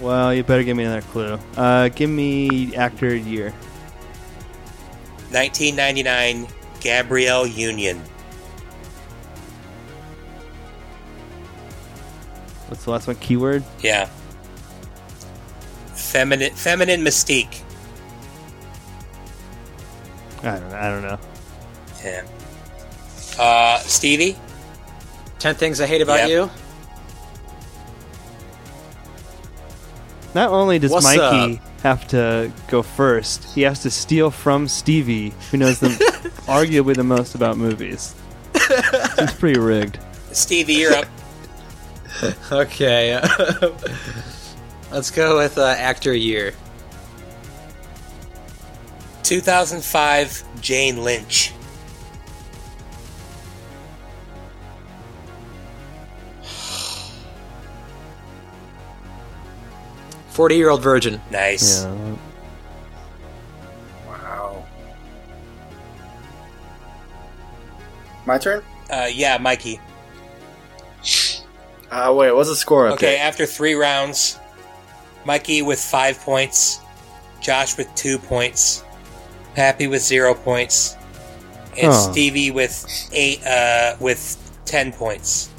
well, 0.00 0.34
you 0.34 0.42
better 0.42 0.64
give 0.64 0.76
me 0.76 0.84
another 0.84 1.02
clue. 1.12 1.38
Uh, 1.56 1.88
give 1.88 2.10
me 2.10 2.74
actor 2.76 3.14
year. 3.14 3.50
1999, 5.30 6.48
Gabrielle 6.80 7.46
Union. 7.46 8.02
What's 12.68 12.84
the 12.84 12.90
last 12.90 13.06
one? 13.06 13.16
Keyword. 13.16 13.64
Yeah. 13.80 14.08
Feminine, 15.94 16.52
feminine 16.54 17.02
mystique. 17.02 17.62
I 20.42 20.58
don't. 20.58 20.72
I 20.72 20.88
don't 20.88 21.02
know. 21.02 21.18
Yeah. 22.04 22.26
Uh, 23.38 23.78
Stevie. 23.80 24.36
10 25.40 25.54
Things 25.56 25.80
I 25.80 25.86
Hate 25.86 26.02
About 26.02 26.20
Yep. 26.20 26.28
You. 26.28 26.50
Not 30.34 30.50
only 30.50 30.78
does 30.78 30.92
What's 30.92 31.04
Mikey 31.04 31.60
have 31.82 32.06
to 32.08 32.52
go 32.68 32.82
first, 32.82 33.52
he 33.54 33.62
has 33.62 33.82
to 33.82 33.90
steal 33.90 34.30
from 34.30 34.68
Stevie, 34.68 35.32
who 35.50 35.56
knows 35.56 35.80
the 35.80 35.88
arguably 36.46 36.94
the 36.94 37.02
most 37.02 37.34
about 37.34 37.56
movies. 37.56 38.14
Seems 39.16 39.32
pretty 39.34 39.58
rigged. 39.58 39.98
Stevie, 40.32 40.74
you're 40.74 40.94
up. 40.94 41.06
Okay. 42.52 43.18
Let's 44.90 45.10
go 45.10 45.38
with 45.38 45.56
uh, 45.56 45.68
actor 45.78 46.12
year. 46.12 46.52
2005, 49.22 50.60
Jane 50.60 51.02
Lynch. 51.02 51.52
Forty-year-old 60.30 60.82
virgin. 60.82 61.20
Nice. 61.30 61.84
Yeah. 61.84 62.16
Wow. 64.06 64.64
My 68.26 68.38
turn. 68.38 68.62
Uh, 68.90 69.08
yeah, 69.12 69.38
Mikey. 69.38 69.80
Uh, 71.90 72.14
wait, 72.16 72.30
what's 72.32 72.48
the 72.48 72.56
score 72.56 72.86
up 72.88 72.94
Okay, 72.94 73.16
there? 73.16 73.26
after 73.26 73.46
three 73.46 73.74
rounds, 73.74 74.38
Mikey 75.24 75.62
with 75.62 75.80
five 75.80 76.18
points, 76.20 76.80
Josh 77.40 77.76
with 77.76 77.92
two 77.96 78.18
points, 78.18 78.84
Pappy 79.54 79.88
with 79.88 80.02
zero 80.02 80.34
points, 80.34 80.96
and 81.76 81.92
Huh. 81.92 82.12
Stevie 82.12 82.50
with 82.52 83.08
eight 83.12 83.44
uh, 83.44 83.96
with 83.98 84.36
ten 84.64 84.92
points. 84.92 85.50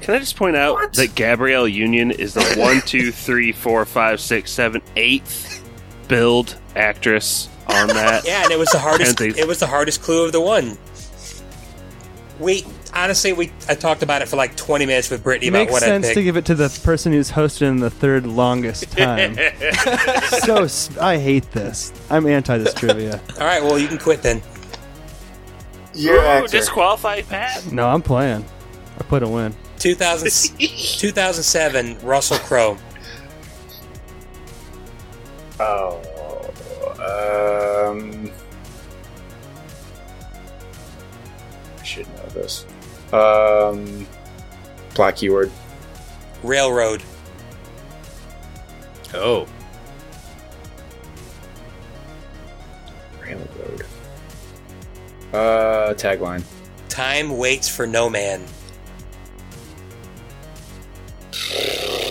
Can 0.00 0.14
I 0.14 0.18
just 0.20 0.36
point 0.36 0.56
out 0.56 0.92
that 0.94 1.14
Gabrielle 1.14 1.68
Union 1.68 2.10
is 2.10 2.34
the 2.34 2.42
one, 2.56 2.80
two, 2.82 3.12
three, 3.12 3.52
four, 3.52 3.84
five, 3.84 4.20
six, 4.20 4.50
seven, 4.50 4.80
eighth 4.96 5.62
build 6.08 6.56
actress 6.76 7.48
on 7.68 7.88
that? 7.88 8.24
Yeah, 8.26 8.42
and 8.44 8.52
it 8.52 8.58
was 8.58 8.68
the 8.70 8.78
hardest. 8.78 9.18
They- 9.18 9.28
it 9.30 9.46
was 9.46 9.58
the 9.60 9.66
hardest 9.66 10.02
clue 10.02 10.24
of 10.24 10.32
the 10.32 10.40
one. 10.40 10.78
We 12.38 12.64
honestly, 12.94 13.32
we 13.32 13.50
I 13.68 13.74
talked 13.74 14.04
about 14.04 14.22
it 14.22 14.28
for 14.28 14.36
like 14.36 14.54
twenty 14.56 14.86
minutes 14.86 15.10
with 15.10 15.24
Brittany 15.24 15.48
about 15.48 15.58
Makes 15.58 15.72
what 15.72 15.82
I 15.82 15.86
sense 15.86 16.06
picked. 16.06 16.14
to 16.18 16.22
give 16.22 16.36
it 16.36 16.44
to 16.44 16.54
the 16.54 16.80
person 16.84 17.12
who's 17.12 17.32
hosted 17.32 17.62
in 17.62 17.78
the 17.78 17.90
third 17.90 18.26
longest 18.26 18.92
time. 18.96 19.36
so 20.24 20.68
I 21.02 21.18
hate 21.18 21.50
this. 21.50 21.92
I'm 22.08 22.26
anti 22.28 22.56
this 22.58 22.72
trivia. 22.74 23.20
All 23.40 23.46
right, 23.46 23.60
well 23.60 23.76
you 23.76 23.88
can 23.88 23.98
quit 23.98 24.22
then. 24.22 24.40
Year 25.94 26.14
Ooh, 26.14 26.20
actor. 26.20 26.48
disqualify 26.58 27.22
Pat. 27.22 27.72
No, 27.72 27.88
I'm 27.88 28.02
playing. 28.02 28.44
I 28.98 29.02
put 29.04 29.22
a 29.22 29.28
win. 29.28 29.54
2000, 29.78 30.58
2007, 30.98 31.98
Russell 32.00 32.38
Crowe. 32.38 32.76
Oh. 35.60 36.00
Um. 36.98 38.30
I 41.78 41.82
should 41.84 42.08
know 42.16 42.26
this. 42.26 42.66
Um. 43.12 44.06
Plot 44.94 45.16
keyword. 45.16 45.50
Railroad. 46.42 47.02
Oh. 49.14 49.46
Railroad. 53.20 53.86
Uh. 55.32 55.94
Tagline. 55.94 56.42
Time 56.88 57.36
waits 57.36 57.68
for 57.68 57.86
no 57.86 58.08
man. 58.10 58.44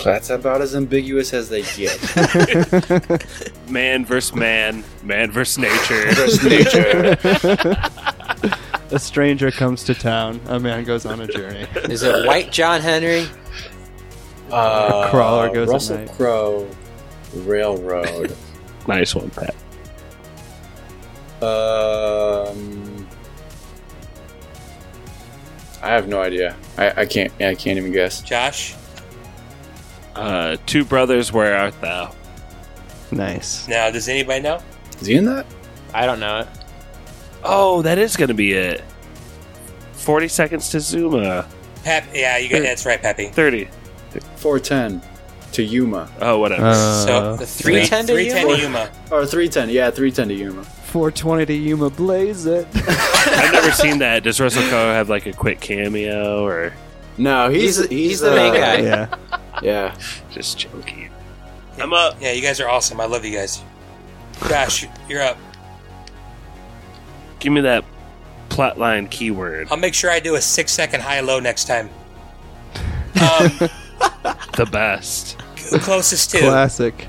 That's 0.04 0.30
about 0.30 0.60
as 0.62 0.74
ambiguous 0.74 1.32
as 1.34 1.48
they 1.48 1.62
get. 1.62 1.98
Man 3.68 4.04
versus 4.06 4.34
man, 4.34 4.82
man 5.02 5.30
versus 5.30 5.58
nature. 5.58 6.10
Versus 6.14 6.42
nature. 6.44 7.16
A 8.90 8.98
stranger 8.98 9.50
comes 9.50 9.84
to 9.84 9.94
town. 9.94 10.40
A 10.46 10.58
man 10.58 10.84
goes 10.84 11.04
on 11.04 11.20
a 11.20 11.26
journey. 11.26 11.66
Is 11.90 12.02
it 12.02 12.26
White 12.26 12.50
John 12.50 12.80
Henry? 12.80 13.26
Uh, 14.50 15.10
crawler 15.10 15.52
goes 15.52 15.68
at 15.68 15.72
Russell 15.72 15.98
night. 15.98 16.10
Crowe, 16.12 16.66
Railroad. 17.34 18.34
nice 18.86 19.14
one, 19.14 19.28
Pat. 19.30 19.54
um, 21.42 23.06
I 25.82 25.88
have 25.88 26.08
no 26.08 26.22
idea. 26.22 26.56
I, 26.78 27.02
I 27.02 27.06
can't. 27.06 27.30
I 27.42 27.54
can't 27.54 27.76
even 27.78 27.92
guess. 27.92 28.22
Josh? 28.22 28.74
Uh, 30.18 30.56
two 30.66 30.84
brothers, 30.84 31.32
where 31.32 31.56
art 31.56 31.80
thou? 31.80 32.14
Nice. 33.10 33.66
Now, 33.68 33.90
does 33.90 34.08
anybody 34.08 34.40
know? 34.40 34.60
Is 35.00 35.06
he 35.06 35.14
in 35.16 35.24
that? 35.26 35.46
I 35.94 36.06
don't 36.06 36.20
know 36.20 36.40
it. 36.40 36.48
Oh, 37.44 37.82
that 37.82 37.98
is 37.98 38.16
going 38.16 38.28
to 38.28 38.34
be 38.34 38.52
it. 38.52 38.82
40 39.92 40.28
seconds 40.28 40.68
to 40.70 40.80
Zuma. 40.80 41.46
Pep, 41.84 42.04
yeah, 42.12 42.36
you 42.38 42.48
got 42.50 42.62
that's 42.62 42.84
right, 42.84 43.00
Peppy. 43.00 43.28
30. 43.28 43.68
410 44.36 45.00
to 45.52 45.62
Yuma. 45.62 46.10
Oh, 46.20 46.38
whatever. 46.38 46.66
Uh, 46.66 46.74
So 47.06 47.36
The 47.36 47.46
310 47.46 48.06
to 48.06 48.12
310 48.12 48.48
you? 48.48 48.56
to 48.56 48.62
Yuma. 48.62 48.90
Or 49.10 49.24
310. 49.26 49.70
Yeah, 49.70 49.90
310 49.90 50.28
to 50.28 50.34
Yuma. 50.34 50.64
420 50.64 51.46
to 51.46 51.52
Yuma, 51.54 51.90
blaze 51.90 52.46
it. 52.46 52.66
I've 52.74 53.52
never 53.52 53.70
seen 53.72 53.98
that. 53.98 54.22
Does 54.24 54.40
Russell 54.40 54.62
Crowe 54.64 54.92
have 54.92 55.08
like 55.08 55.26
a 55.26 55.32
quick 55.32 55.60
cameo 55.60 56.44
or 56.44 56.72
No, 57.18 57.48
he's 57.50 57.76
He's- 57.76 57.88
he's, 57.90 58.08
he's 58.10 58.20
the 58.20 58.30
main 58.32 58.52
uh, 58.52 58.56
guy. 58.56 58.76
yeah. 58.80 59.06
Yeah. 59.62 59.96
just 60.30 60.58
joking? 60.58 61.10
I'm 61.80 61.92
up. 61.92 62.16
Yeah, 62.20 62.32
you 62.32 62.42
guys 62.42 62.60
are 62.60 62.68
awesome. 62.68 63.00
I 63.00 63.04
love 63.06 63.24
you 63.24 63.32
guys. 63.36 63.62
Josh, 64.48 64.86
you're 65.08 65.22
up. 65.22 65.38
Give 67.40 67.52
me 67.52 67.60
that 67.62 67.84
plotline 68.48 69.08
keyword. 69.10 69.68
I'll 69.70 69.76
make 69.76 69.94
sure 69.94 70.10
I 70.10 70.18
do 70.20 70.34
a 70.34 70.40
six 70.40 70.72
second 70.72 71.02
high 71.02 71.20
low 71.20 71.38
next 71.40 71.66
time. 71.66 71.88
Um, 73.20 73.50
The 74.56 74.66
best. 74.70 75.38
closest 75.80 76.30
to 76.32 76.38
Classic. 76.38 77.06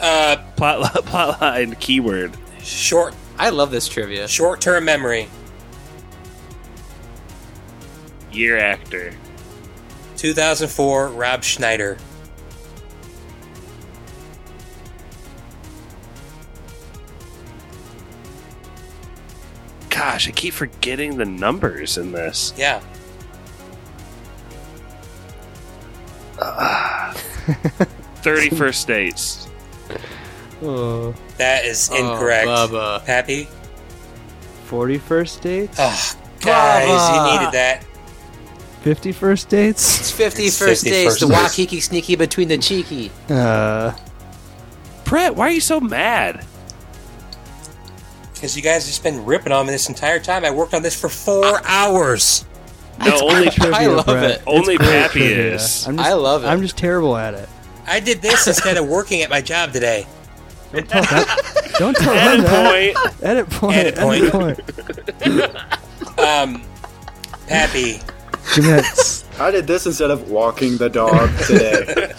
uh, 0.00 0.36
Plot 0.56 0.92
plotline 1.04 1.78
keyword. 1.80 2.36
short 2.60 3.14
I 3.38 3.50
love 3.50 3.70
this 3.72 3.88
trivia. 3.88 4.28
short 4.28 4.60
term 4.60 4.84
memory. 4.84 5.28
Year 8.32 8.58
actor. 8.58 9.12
2004 10.24 11.08
Rob 11.08 11.44
Schneider. 11.44 11.98
Gosh, 19.90 20.26
I 20.28 20.30
keep 20.30 20.54
forgetting 20.54 21.18
the 21.18 21.26
numbers 21.26 21.98
in 21.98 22.10
this. 22.12 22.54
Yeah. 22.56 22.80
Thirty 28.22 28.48
first 28.48 28.86
dates. 28.88 29.46
Oh, 30.62 31.14
That 31.36 31.66
is 31.66 31.90
uh, 31.90 31.96
incorrect. 31.96 32.46
Oh, 32.48 32.68
Bubba. 32.70 33.04
Pappy? 33.04 33.46
41st 34.70 35.40
dates? 35.42 35.76
Oh, 35.78 36.14
guys, 36.40 36.88
Bubba. 36.88 37.14
you 37.34 37.38
needed 37.38 37.52
that. 37.52 37.84
51st 38.84 39.48
dates? 39.48 40.00
It's 40.00 40.10
50 40.10 40.42
It's 40.44 40.58
first 40.58 40.82
50 40.84 40.90
days. 40.90 41.04
The 41.04 41.10
first 41.10 41.20
days. 41.20 41.30
Waikiki 41.58 41.80
sneaky 41.80 42.16
between 42.16 42.48
the 42.48 42.58
cheeky. 42.58 43.10
Uh, 43.30 43.92
Brett, 45.04 45.34
why 45.34 45.46
are 45.48 45.50
you 45.52 45.60
so 45.60 45.80
mad? 45.80 46.44
Because 48.34 48.56
you 48.56 48.62
guys 48.62 48.82
have 48.84 48.90
just 48.90 49.02
been 49.02 49.24
ripping 49.24 49.52
on 49.52 49.64
me 49.66 49.72
this 49.72 49.88
entire 49.88 50.20
time. 50.20 50.44
I 50.44 50.50
worked 50.50 50.74
on 50.74 50.82
this 50.82 50.98
for 50.98 51.08
four 51.08 51.60
hours. 51.64 52.44
No, 53.04 53.18
only 53.22 53.48
trivia, 53.50 53.90
love 53.90 54.04
Brett. 54.06 54.30
it. 54.32 54.42
Only 54.46 54.76
great 54.76 54.88
Pappy 54.88 55.24
is. 55.24 55.86
I'm 55.88 55.96
just, 55.96 56.08
I 56.08 56.12
love 56.12 56.44
it. 56.44 56.48
I'm 56.48 56.60
just 56.60 56.76
terrible 56.76 57.16
at 57.16 57.34
it. 57.34 57.48
I 57.86 58.00
did 58.00 58.20
this 58.22 58.46
instead 58.46 58.76
of 58.76 58.86
working 58.86 59.22
at 59.22 59.30
my 59.30 59.40
job 59.40 59.72
today. 59.72 60.06
Don't 60.72 60.88
tell 60.88 61.02
that. 61.02 61.72
Don't 61.78 61.96
tell 61.96 62.14
Added 62.14 62.40
him 62.40 62.44
that. 62.44 62.94
point. 62.94 63.22
Edit 63.22 63.50
point. 63.50 63.76
Edit 63.76 63.98
Edit 63.98 64.32
point. 64.32 64.58
point. 65.20 65.50
Um, 66.16 66.62
Pappy, 67.48 68.00
Give 68.54 68.64
me 68.64 68.70
that. 68.70 68.84
s- 68.84 69.24
I 69.40 69.50
did 69.50 69.66
this 69.66 69.84
instead 69.86 70.10
of 70.10 70.30
walking 70.30 70.76
the 70.76 70.88
dog 70.88 71.30
today. 71.46 72.12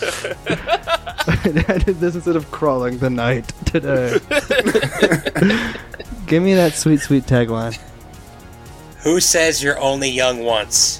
I 1.67 1.77
did 1.77 1.99
this 1.99 2.15
instead 2.15 2.35
of 2.35 2.51
crawling 2.51 2.97
the 2.97 3.09
night 3.09 3.47
today. 3.65 4.17
Give 6.27 6.41
me 6.43 6.53
that 6.55 6.73
sweet, 6.73 6.99
sweet 7.01 7.25
tagline. 7.25 7.79
who 9.03 9.19
says 9.19 9.61
you're 9.63 9.79
only 9.79 10.09
young 10.09 10.39
once? 10.39 10.99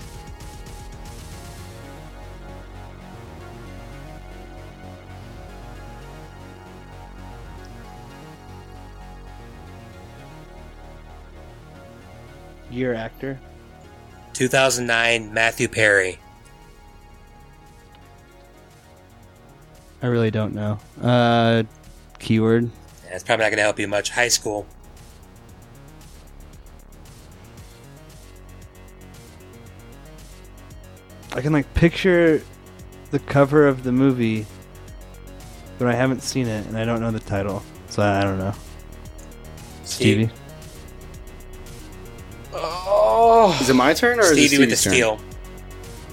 Year 12.70 12.94
actor. 12.94 13.40
2009 14.36 15.34
Matthew 15.34 15.68
Perry. 15.70 16.20
I 20.04 20.08
really 20.08 20.30
don't 20.30 20.54
know. 20.54 20.78
Uh, 21.02 21.64
keyword. 22.20 22.70
That's 23.10 23.24
probably 23.24 23.46
not 23.46 23.50
going 23.50 23.58
to 23.58 23.64
help 23.64 23.80
you 23.80 23.88
much. 23.88 24.10
High 24.10 24.28
school. 24.28 24.68
I 31.34 31.42
can 31.42 31.54
like 31.54 31.74
picture 31.74 32.42
the 33.12 33.20
cover 33.20 33.68
of 33.68 33.84
the 33.84 33.92
movie, 33.92 34.46
but 35.80 35.88
I 35.88 35.94
haven't 35.94 36.22
seen 36.22 36.48
it 36.48 36.68
and 36.68 36.78
I 36.78 36.84
don't 36.86 37.00
know 37.00 37.12
the 37.12 37.20
title, 37.22 37.64
so 37.90 38.04
I, 38.04 38.20
I 38.20 38.24
don't 38.24 38.38
know. 38.38 38.54
Stevie. 39.86 40.30
Oh, 42.58 43.58
Is 43.62 43.70
it 43.70 43.74
my 43.76 43.94
turn 43.94 44.20
or 44.20 44.24
is 44.24 44.32
it 44.32 44.48
Stevie 44.48 44.60
with 44.60 44.70
the 44.70 44.76
Stevie's 44.76 45.00
turn? 45.04 45.18
steal. 45.20 45.20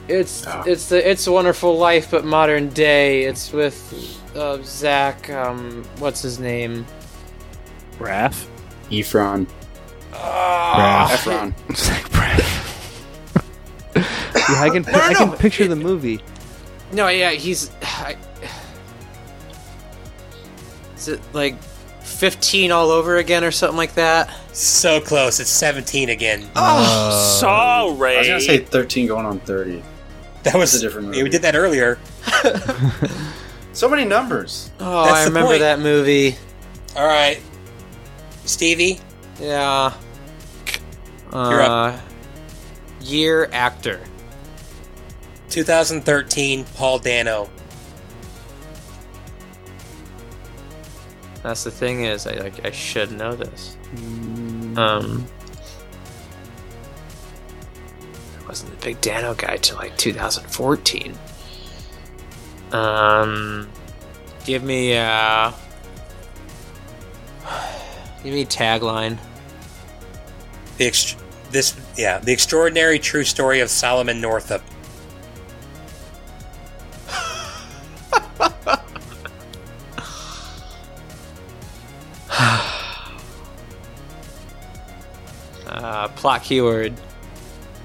it's 0.08 0.44
Oh. 0.46 0.64
it's 0.66 0.88
the 0.88 1.08
It's 1.10 1.26
a 1.26 1.32
Wonderful 1.32 1.76
Life, 1.78 2.10
but 2.10 2.24
modern 2.24 2.68
day. 2.70 3.24
It's 3.24 3.52
with 3.52 4.20
uh, 4.34 4.58
Zach. 4.64 5.30
Um, 5.30 5.84
what's 5.98 6.20
his 6.22 6.38
name? 6.40 6.84
Raph. 7.98 8.46
Efron. 8.90 9.46
Ah, 10.14 11.08
Efron. 11.16 11.54
Zach 11.76 12.02
Braff. 12.10 13.44
yeah, 13.96 14.62
I 14.62 14.68
can 14.70 14.84
I 14.86 15.14
can 15.14 15.32
picture 15.32 15.66
the 15.68 15.76
movie. 15.76 16.20
No, 16.92 17.08
yeah, 17.08 17.30
he's. 17.30 17.70
I, 17.82 18.16
is 20.96 21.08
it 21.08 21.20
like 21.32 21.56
fifteen 22.02 22.70
all 22.72 22.90
over 22.90 23.16
again 23.16 23.44
or 23.44 23.50
something 23.50 23.76
like 23.76 23.94
that? 23.94 24.30
So 24.52 25.00
close. 25.00 25.40
It's 25.40 25.48
17 25.50 26.10
again. 26.10 26.48
Oh, 26.54 27.38
Sorry. 27.40 28.16
I 28.16 28.18
was 28.18 28.28
gonna 28.28 28.40
say 28.40 28.58
13 28.58 29.06
going 29.06 29.24
on 29.26 29.40
30. 29.40 29.82
that 30.42 30.54
was 30.54 30.72
That's 30.72 30.82
a 30.82 30.86
different 30.86 31.14
Yeah, 31.14 31.22
we 31.22 31.30
did 31.30 31.42
that 31.42 31.54
earlier. 31.56 31.98
So 33.74 33.88
many 33.88 34.04
numbers. 34.04 34.70
Oh, 34.80 35.04
That's 35.06 35.16
I 35.16 35.24
the 35.24 35.30
remember 35.30 35.48
point. 35.52 35.60
that 35.60 35.78
movie. 35.80 36.36
All 36.94 37.06
right. 37.06 37.40
Stevie, 38.44 39.00
Yeah. 39.40 39.94
You're 41.32 41.62
Uh, 41.62 41.98
year 43.00 43.48
actor. 43.50 43.98
2013 45.48 46.64
Paul 46.76 46.98
Dano. 46.98 47.48
That's 51.42 51.64
the 51.64 51.70
thing 51.70 52.04
is, 52.04 52.26
I 52.26 52.34
like 52.34 52.64
I 52.64 52.70
should 52.70 53.10
know 53.10 53.34
this. 53.34 53.76
Um, 54.76 55.26
I 58.38 58.46
wasn't 58.46 58.72
a 58.74 58.84
big 58.84 59.00
Dano 59.00 59.34
guy 59.34 59.56
till 59.56 59.76
like 59.76 59.96
2014. 59.96 61.18
Um, 62.70 63.68
give 64.44 64.62
me 64.62 64.96
uh, 64.96 65.50
give 68.22 68.32
me 68.32 68.44
tagline. 68.44 69.18
The 70.78 70.86
ext- 70.86 71.20
this 71.50 71.74
yeah, 71.96 72.18
the 72.18 72.32
extraordinary 72.32 72.98
true 72.98 73.24
story 73.24 73.60
of 73.60 73.68
Solomon 73.68 74.20
Northup. 74.20 74.62
Uh, 85.82 86.08
plot 86.08 86.42
keyword. 86.44 86.94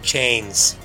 Chains. 0.03 0.77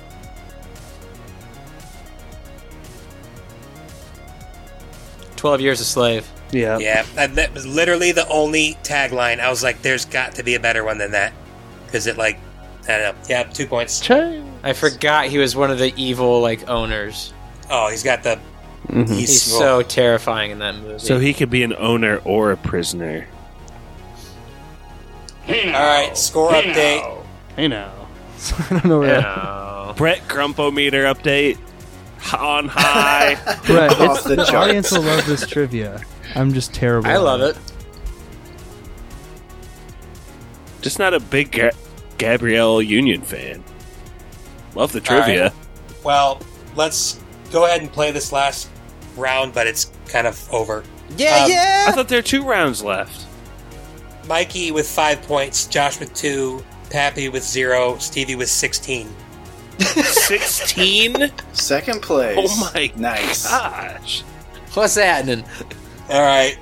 Twelve 5.35 5.61
Years 5.61 5.79
a 5.81 5.85
Slave. 5.85 6.27
Yeah. 6.51 6.77
Yeah, 6.77 7.03
that, 7.15 7.35
that 7.35 7.53
was 7.53 7.65
literally 7.65 8.11
the 8.11 8.27
only 8.27 8.77
tagline. 8.83 9.39
I 9.39 9.49
was 9.49 9.63
like, 9.63 9.81
"There's 9.81 10.05
got 10.05 10.35
to 10.35 10.43
be 10.43 10.55
a 10.55 10.59
better 10.59 10.83
one 10.83 10.97
than 10.97 11.11
that," 11.11 11.33
because 11.85 12.07
it 12.07 12.17
like, 12.17 12.39
I 12.83 12.97
don't 12.97 13.15
know. 13.15 13.21
Yeah, 13.27 13.43
two 13.43 13.65
points. 13.67 13.99
I 14.09 14.73
forgot 14.73 15.25
he 15.27 15.37
was 15.39 15.55
one 15.55 15.71
of 15.71 15.79
the 15.79 15.93
evil 15.97 16.39
like 16.41 16.69
owners. 16.69 17.33
Oh, 17.69 17.89
he's 17.89 18.03
got 18.03 18.23
the. 18.23 18.39
Mhm. 18.87 19.07
He's, 19.09 19.29
He's 19.29 19.41
so 19.41 19.81
terrifying 19.81 20.51
in 20.51 20.59
that 20.59 20.75
movie. 20.75 20.99
So 20.99 21.17
he 21.17 21.33
could 21.33 21.49
be 21.49 21.63
an 21.63 21.73
owner 21.77 22.17
or 22.25 22.51
a 22.51 22.57
prisoner. 22.57 23.27
All 25.47 25.53
right, 25.55 26.11
score 26.17 26.51
update. 26.51 27.25
Hey 27.55 27.67
now. 27.67 28.07
I 28.59 28.69
don't 28.69 28.85
know 28.85 28.99
where 28.99 29.21
that. 29.21 29.21
No. 29.21 29.93
Brett 29.97 30.19
Grumpometer 30.27 31.13
update 31.13 31.57
on 32.37 32.67
high. 32.69 33.35
Brett, 33.65 33.91
it's, 33.99 34.23
the 34.23 34.35
the, 34.35 34.55
audience 34.55 34.91
will 34.91 35.01
love 35.01 35.25
this 35.25 35.45
trivia. 35.45 36.01
I'm 36.35 36.53
just 36.53 36.73
terrible. 36.73 37.09
I 37.09 37.17
love 37.17 37.41
it. 37.41 37.57
Just 40.81 40.99
not 40.99 41.13
a 41.13 41.19
big 41.19 41.51
Ga- 41.51 41.71
Gabrielle 42.17 42.81
Union 42.81 43.21
fan. 43.21 43.63
Love 44.75 44.91
the 44.91 44.99
All 45.09 45.17
right. 45.19 45.25
trivia. 45.25 45.53
Well, 46.03 46.41
let's 46.75 47.19
go 47.51 47.65
ahead 47.65 47.81
and 47.81 47.91
play 47.91 48.11
this 48.11 48.31
last 48.31 48.69
round, 49.15 49.53
but 49.53 49.67
it's 49.67 49.91
kind 50.07 50.27
of 50.27 50.51
over. 50.51 50.83
Yeah, 51.17 51.43
Um, 51.45 51.51
yeah. 51.51 51.85
I 51.87 51.91
thought 51.91 52.07
there 52.09 52.17
were 52.17 52.23
two 52.23 52.43
rounds 52.43 52.83
left. 52.83 53.27
Mikey 54.27 54.71
with 54.71 54.87
five 54.89 55.21
points, 55.23 55.65
Josh 55.67 55.99
with 55.99 56.13
two, 56.13 56.63
Pappy 56.89 57.29
with 57.29 57.43
zero, 57.43 57.97
Stevie 57.97 58.35
with 58.35 58.49
sixteen. 58.49 59.09
16? 59.79 61.31
Second 61.53 62.01
place. 62.01 62.37
Oh 62.39 62.71
my 62.73 62.91
Nice. 62.95 63.49
gosh. 63.49 64.21
What's 64.73 64.95
happening? 64.95 65.43
All 66.09 66.21
right, 66.21 66.57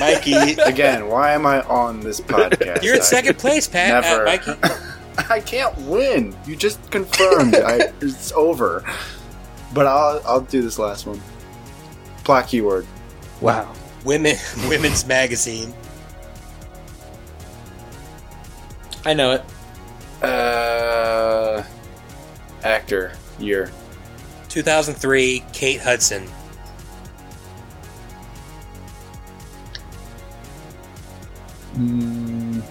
Mikey. 0.00 0.32
Again, 0.64 1.08
why 1.08 1.32
am 1.32 1.46
I 1.46 1.62
on 1.62 2.00
this 2.00 2.20
podcast? 2.20 2.82
You're 2.82 2.94
in 2.94 3.00
I- 3.00 3.04
second 3.04 3.38
place, 3.38 3.68
Pat. 3.68 4.02
Never. 4.02 4.22
Uh, 4.22 4.24
Mikey. 4.24 4.52
I 5.30 5.40
can't 5.40 5.76
win. 5.82 6.34
You 6.46 6.56
just 6.56 6.90
confirmed. 6.90 7.54
I, 7.54 7.92
it's 8.00 8.32
over. 8.32 8.84
But 9.72 9.86
I'll 9.86 10.20
I'll 10.26 10.40
do 10.40 10.62
this 10.62 10.78
last 10.78 11.06
one. 11.06 11.20
Plot 12.24 12.48
keyword. 12.48 12.86
Wow. 13.40 13.72
Women, 14.04 14.36
women's 14.68 15.06
magazine. 15.06 15.72
I 19.04 19.12
know 19.14 19.32
it. 19.32 20.24
Uh, 20.24 21.62
actor 22.62 23.12
year. 23.38 23.70
2003, 24.48 25.44
Kate 25.52 25.80
Hudson. 25.80 26.26
Mm, 31.76 32.62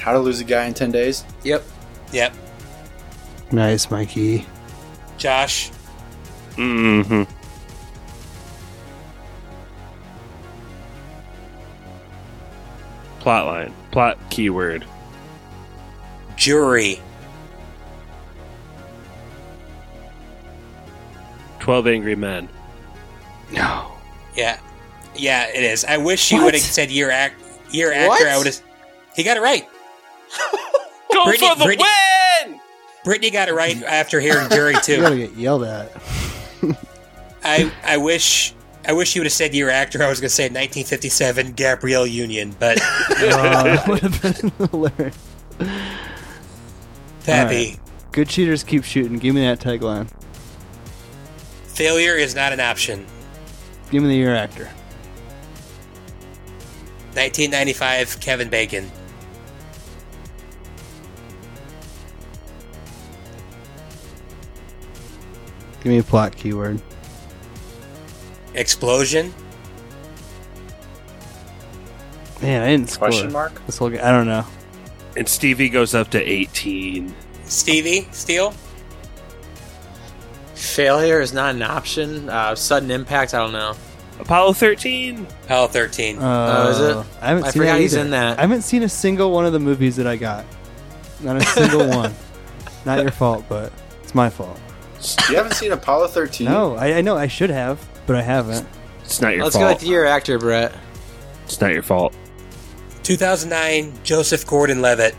How 0.00 0.12
to 0.12 0.18
lose 0.20 0.40
a 0.40 0.44
guy 0.44 0.66
in 0.66 0.74
ten 0.74 0.92
days. 0.92 1.24
Yep. 1.42 1.64
Yep. 2.12 2.32
nice, 3.50 3.90
Mikey. 3.90 4.46
Josh. 5.18 5.70
Mm-hmm. 6.54 7.22
Plotline. 7.22 7.35
Plotline, 13.26 13.72
plot 13.90 14.18
keyword. 14.30 14.84
Jury. 16.36 17.00
12 21.58 21.86
Angry 21.88 22.14
Men. 22.14 22.48
No. 23.50 23.90
Yeah. 24.36 24.60
Yeah, 25.16 25.48
it 25.48 25.64
is. 25.64 25.84
I 25.84 25.96
wish 25.96 26.30
you 26.30 26.44
would 26.44 26.54
have 26.54 26.62
said 26.62 26.88
year 26.88 27.10
act 27.10 27.42
year 27.72 27.92
actor. 27.92 28.06
What? 28.10 28.26
I 28.28 28.38
would 28.38 28.46
have. 28.46 28.60
He 29.16 29.24
got 29.24 29.36
it 29.36 29.40
right. 29.40 29.66
Go 31.12 31.24
Brittany- 31.24 31.48
for 31.48 31.56
the 31.58 31.64
Brittany- 31.64 31.88
win! 32.44 32.60
Brittany 33.02 33.30
got 33.30 33.48
it 33.48 33.54
right 33.54 33.82
after 33.82 34.20
hearing 34.20 34.48
jury 34.50 34.72
You're 34.74 34.80
too. 34.82 35.00
gonna 35.00 35.16
get 35.16 35.32
yelled 35.34 35.64
at. 35.64 35.90
I 37.42 37.72
I 37.82 37.96
wish 37.96 38.54
I 38.88 38.92
wish 38.92 39.16
you 39.16 39.20
would 39.20 39.26
have 39.26 39.32
said 39.32 39.54
year 39.54 39.68
actor. 39.68 40.02
I 40.02 40.08
was 40.08 40.20
going 40.20 40.28
to 40.28 40.34
say 40.34 40.44
1957 40.44 41.52
Gabrielle 41.52 42.06
Union, 42.06 42.54
but 42.58 42.78
Uh, 43.10 43.16
that 43.64 43.88
would 43.88 44.00
have 44.00 44.22
been 44.22 44.68
hilarious. 44.70 45.16
Pappy, 47.24 47.76
Good 48.12 48.28
cheaters 48.28 48.62
keep 48.62 48.84
shooting. 48.84 49.18
Give 49.18 49.34
me 49.34 49.40
that 49.40 49.58
tagline. 49.58 50.08
failure 51.64 52.14
is 52.14 52.34
not 52.34 52.52
an 52.52 52.60
option. 52.60 53.04
Give 53.90 54.02
me 54.02 54.08
the 54.10 54.14
year 54.14 54.34
actor. 54.34 54.64
1995 57.14 58.20
Kevin 58.20 58.48
Bacon. 58.48 58.90
Give 65.82 65.92
me 65.92 65.98
a 65.98 66.02
plot 66.02 66.36
keyword. 66.36 66.80
Explosion. 68.56 69.32
Man, 72.42 72.62
I 72.62 72.66
didn't 72.68 72.90
score. 72.90 73.08
Question 73.08 73.32
mark? 73.32 73.64
This 73.66 73.78
whole 73.78 73.90
game. 73.90 74.00
I 74.02 74.10
don't 74.10 74.26
know. 74.26 74.44
And 75.16 75.28
Stevie 75.28 75.68
goes 75.68 75.94
up 75.94 76.10
to 76.10 76.22
18. 76.22 77.14
Stevie 77.44 78.06
steal. 78.10 78.52
Failure 80.54 81.20
is 81.20 81.32
not 81.32 81.54
an 81.54 81.62
option. 81.62 82.28
Uh, 82.28 82.54
sudden 82.54 82.90
impact. 82.90 83.32
I 83.34 83.38
don't 83.38 83.52
know. 83.52 83.74
Apollo 84.18 84.54
13. 84.54 85.26
Apollo 85.44 85.68
13. 85.68 86.18
Uh, 86.18 86.68
is 86.70 86.80
it? 86.80 86.96
I 87.20 87.26
haven't 87.28 87.44
I 87.44 87.50
seen 87.50 87.60
forgot 87.60 87.72
that 87.74 87.80
he's 87.80 87.94
in 87.94 88.10
that. 88.10 88.38
I 88.38 88.42
haven't 88.42 88.62
seen 88.62 88.82
a 88.82 88.88
single 88.88 89.30
one 89.32 89.46
of 89.46 89.52
the 89.52 89.60
movies 89.60 89.96
that 89.96 90.06
I 90.06 90.16
got. 90.16 90.44
Not 91.20 91.36
a 91.36 91.44
single 91.44 91.88
one. 91.96 92.14
Not 92.84 93.02
your 93.02 93.10
fault, 93.10 93.44
but 93.48 93.72
it's 94.02 94.14
my 94.14 94.30
fault. 94.30 94.58
You 95.30 95.36
haven't 95.36 95.54
seen 95.54 95.72
Apollo 95.72 96.08
13? 96.08 96.46
No, 96.46 96.74
I, 96.76 96.94
I 96.94 97.00
know 97.02 97.16
I 97.16 97.26
should 97.26 97.50
have, 97.50 97.78
but 98.06 98.16
I 98.16 98.22
haven't. 98.22 98.66
It's 99.04 99.20
not 99.20 99.34
your 99.34 99.42
fault. 99.42 99.54
Let's 99.54 99.64
go 99.64 99.68
with 99.68 99.80
the 99.80 99.86
year 99.86 100.04
actor, 100.04 100.38
Brett. 100.38 100.72
it's 101.44 101.60
not 101.60 101.72
your 101.72 101.82
fault. 101.82 102.14
2009 103.02 103.92
Joseph 104.02 104.46
Gordon-Levitt. 104.46 105.14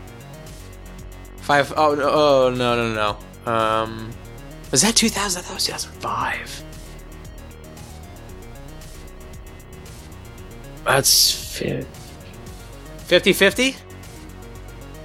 Five 1.38 1.72
oh 1.76 1.94
no, 1.94 2.10
oh 2.10 2.54
no 2.54 2.76
no 2.76 2.92
no 2.92 3.16
no. 3.46 3.50
Um, 3.50 4.10
was 4.70 4.82
that 4.82 4.94
2000? 4.94 5.40
I 5.40 5.42
thought 5.42 5.52
it 5.52 5.54
was 5.54 5.66
2005. 5.66 6.64
That's 10.84 11.32
50 13.08 13.32
50? 13.32 13.76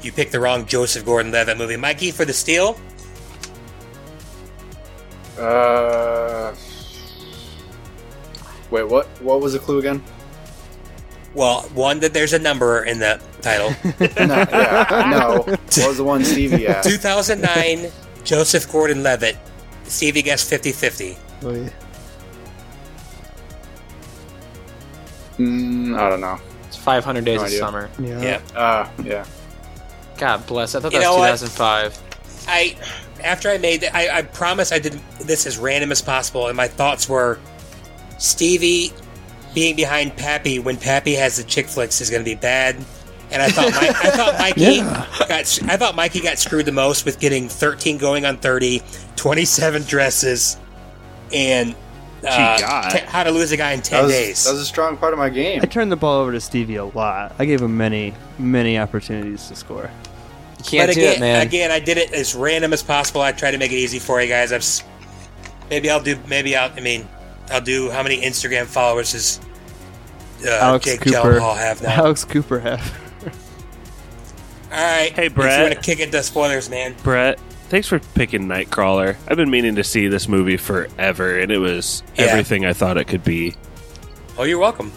You 0.02 0.12
picked 0.12 0.34
the 0.34 0.40
wrong 0.42 0.66
Joseph 0.66 1.06
Gordon-Levitt 1.06 1.58
movie. 1.58 1.78
Mikey 1.78 2.12
for 2.12 2.26
the 2.26 2.34
steal. 2.34 2.78
Uh. 5.40 6.54
Wait, 8.74 8.88
what? 8.90 9.06
What 9.22 9.40
was 9.40 9.54
the 9.54 9.60
clue 9.60 9.78
again? 9.78 10.02
Well, 11.36 11.62
one 11.76 12.00
that 12.00 12.12
there's 12.12 12.34
a 12.34 12.40
number 12.40 12.86
in 12.86 12.98
the 12.98 13.22
title. 13.44 13.70
No, 14.26 14.36
yeah, 14.36 15.10
no. 15.12 15.44
What 15.46 15.88
was 15.88 15.98
the 15.98 16.04
one 16.04 16.24
Stevie 16.26 16.66
asked? 16.68 16.90
2009 16.90 17.92
Joseph 18.24 18.72
Gordon-Levitt. 18.72 19.38
Stevie 19.84 20.24
guessed 20.24 20.52
50-50. 20.52 21.16
Mm, 25.38 25.96
I 26.00 26.10
don't 26.10 26.22
know. 26.22 26.40
It's 26.68 26.76
500 26.78 27.24
Days 27.24 27.36
No 27.38 27.42
of 27.42 27.48
idea. 27.50 27.60
Summer. 27.60 27.90
Yeah. 28.00 28.22
Yeah. 28.22 28.42
Ah, 28.56 28.92
yeah. 29.04 29.26
God 30.18 30.48
bless. 30.48 30.74
I 30.74 30.80
thought 30.80 30.94
You 30.94 31.00
that 31.00 31.06
know 31.06 31.18
was 31.20 31.42
2005. 31.42 32.48
I 32.48 32.76
after 33.24 33.50
I 33.52 33.60
made 33.60 33.82
that, 33.82 33.96
I, 33.96 34.18
I 34.18 34.22
promise 34.24 34.72
I 34.72 34.80
did 34.80 34.94
this 35.22 35.46
as 35.46 35.60
random 35.60 35.92
as 35.92 36.02
possible, 36.02 36.48
and 36.48 36.58
my 36.58 36.68
thoughts 36.68 37.08
were 37.08 37.40
Stevie 38.24 38.92
being 39.54 39.76
behind 39.76 40.16
Pappy 40.16 40.58
when 40.60 40.78
Pappy 40.78 41.14
has 41.14 41.36
the 41.38 41.44
chick 41.44 41.68
flicks 41.68 42.00
is 42.02 42.10
going 42.10 42.24
to 42.24 42.30
be 42.30 42.36
bad. 42.36 42.76
And 43.32 43.42
I 43.42 43.50
thought 43.50 43.72
Mi- 43.82 43.90
I 43.90 44.12
thought 44.16 44.36
Mikey 44.40 44.62
Yeah. 44.62 45.06
got 45.28 45.60
I 45.64 45.78
thought 45.78 45.96
Mikey 45.96 46.22
got 46.22 46.38
screwed 46.38 46.66
the 46.66 46.72
most 46.72 47.04
with 47.06 47.20
getting 47.20 47.50
13 47.50 47.98
going 47.98 48.26
on 48.26 48.38
30, 48.38 48.82
27 49.16 49.84
dresses, 49.84 50.58
and 51.34 51.76
uh, 52.26 52.60
got. 52.60 52.92
te- 52.92 53.00
how 53.00 53.24
to 53.24 53.32
lose 53.32 53.52
a 53.52 53.58
guy 53.58 53.72
in 53.74 53.82
10 53.82 53.98
That 54.00 54.04
was, 54.06 54.12
days. 54.14 54.44
that 54.46 54.52
was 54.54 54.62
a 54.62 54.66
strong 54.66 54.98
part 54.98 55.14
of 55.14 55.20
my 55.20 55.30
game. 55.30 55.60
I 55.62 55.66
turned 55.66 55.92
the 55.92 55.96
ball 55.98 56.22
over 56.22 56.32
to 56.32 56.40
Stevie 56.40 56.76
a 56.78 56.86
lot. 56.86 57.36
I 57.40 57.46
gave 57.46 57.62
him 57.62 57.76
many, 57.76 58.14
many 58.40 58.78
opportunities 58.78 59.48
to 59.50 59.56
score. 59.56 59.90
You 60.60 60.64
can't 60.64 60.88
but 60.90 60.94
do 60.96 61.02
again, 61.02 61.16
it, 61.16 61.20
man. 61.20 61.46
again, 61.46 61.72
I 61.72 61.80
did 61.80 61.98
it 61.98 62.14
as 62.14 62.36
random 62.36 62.72
as 62.72 62.82
possible. 62.84 63.22
I 63.22 63.32
tried 63.34 63.52
to 63.52 63.58
make 63.58 63.72
it 63.72 63.78
easy 63.78 64.00
for 64.00 64.22
you 64.22 64.30
guys. 64.30 64.52
I've 64.54 64.64
maybe 65.70 65.90
I'll 65.90 66.02
do 66.02 66.18
maybe 66.28 66.56
I'll 66.56 66.72
I 66.72 66.80
mean 66.80 67.08
I'll 67.52 67.62
do 67.62 67.90
how 67.90 68.04
many 68.04 68.22
Instagram 68.22 68.66
followers 68.66 69.12
does 69.12 69.40
uh, 70.46 70.50
Alex 70.62 70.86
Jake 70.86 71.02
Cooper. 71.02 71.18
Gyllenhaal 71.40 71.56
have 71.58 71.82
now? 71.82 71.90
Alex 71.92 72.24
Cooper 72.26 72.60
have. 72.60 73.00
All 74.72 74.80
right, 74.80 75.12
Hey, 75.14 75.28
If 75.28 75.38
you 75.38 75.44
want 75.44 75.74
to 75.74 75.80
kick 75.82 76.00
it 76.00 76.12
to 76.12 76.24
spoilers, 76.24 76.70
man? 76.70 76.96
Brett, 77.04 77.40
thanks 77.70 77.88
for 77.88 78.00
picking 78.00 78.48
Nightcrawler. 78.48 79.16
I've 79.28 79.38
been 79.38 79.52
meaning 79.52 79.76
to 79.76 79.84
see 79.84 80.08
this 80.08 80.28
movie 80.28 80.58
forever, 80.58 81.38
and 81.40 81.52
it 81.52 81.60
was 81.60 82.02
Yeah. 82.18 82.26
everything 82.26 82.66
I 82.66 82.74
thought 82.74 82.98
it 82.98 83.06
could 83.06 83.24
be. 83.24 83.56
Oh, 84.38 84.44
you're 84.44 84.58
welcome. 84.60 84.92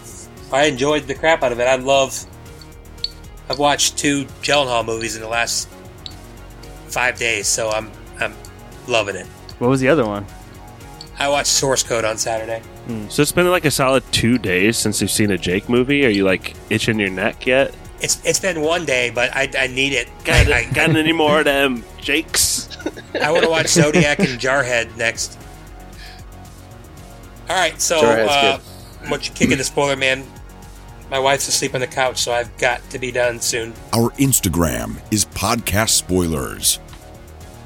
I 0.51 0.63
enjoyed 0.65 1.03
the 1.07 1.13
crap 1.13 1.43
out 1.43 1.51
of 1.51 1.59
it. 1.59 1.65
I 1.67 1.75
love. 1.75 2.25
I've 3.49 3.59
watched 3.59 3.97
two 3.97 4.25
Gyllenhaal 4.41 4.83
movies 4.85 5.15
in 5.15 5.21
the 5.21 5.27
last 5.27 5.69
five 6.87 7.17
days, 7.19 7.47
so 7.47 7.69
I'm 7.69 7.91
I'm 8.19 8.33
loving 8.87 9.15
it. 9.15 9.27
What 9.59 9.69
was 9.69 9.79
the 9.79 9.89
other 9.89 10.05
one? 10.05 10.25
I 11.19 11.29
watched 11.29 11.47
Source 11.47 11.83
Code 11.83 12.05
on 12.05 12.17
Saturday. 12.17 12.61
So 13.09 13.21
it's 13.21 13.31
been 13.31 13.49
like 13.49 13.65
a 13.65 13.71
solid 13.71 14.03
two 14.11 14.37
days 14.37 14.77
since 14.77 15.01
you've 15.01 15.11
seen 15.11 15.31
a 15.31 15.37
Jake 15.37 15.67
movie. 15.67 16.05
Are 16.05 16.09
you 16.09 16.23
like 16.23 16.55
itching 16.69 16.99
your 16.99 17.09
neck 17.09 17.45
yet? 17.45 17.75
It's 17.99 18.23
it's 18.23 18.39
been 18.39 18.61
one 18.61 18.85
day, 18.85 19.09
but 19.09 19.35
I, 19.35 19.49
I 19.57 19.67
need 19.67 19.93
it. 19.93 20.07
Got, 20.23 20.47
I, 20.51 20.65
got 20.71 20.95
any 20.95 21.11
more 21.11 21.39
of 21.39 21.45
them 21.45 21.83
Jakes? 21.99 22.69
I, 23.21 23.31
want 23.31 23.43
to 23.43 23.49
watch 23.49 23.67
Zodiac 23.67 24.19
and 24.19 24.39
Jarhead 24.39 24.95
next. 24.97 25.37
All 27.49 27.55
right, 27.55 27.79
so 27.81 28.01
Jarhead's 28.01 28.29
uh, 28.29 28.59
what 29.09 29.27
you 29.27 29.33
kicking 29.33 29.57
the 29.57 29.63
spoiler 29.63 29.95
man? 29.95 30.25
My 31.09 31.19
wife's 31.19 31.47
asleep 31.47 31.73
on 31.73 31.81
the 31.81 31.87
couch, 31.87 32.19
so 32.19 32.33
I've 32.33 32.55
got 32.57 32.87
to 32.91 32.99
be 32.99 33.11
done 33.11 33.39
soon. 33.39 33.73
Our 33.93 34.11
Instagram 34.11 34.99
is 35.11 35.25
Podcast 35.25 35.89
Spoilers. 35.89 36.79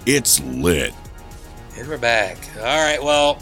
It's 0.05 0.39
lit. 0.41 0.93
And 1.81 1.89
we're 1.89 1.97
back. 1.97 2.37
All 2.57 2.63
right, 2.63 3.01
well, 3.01 3.41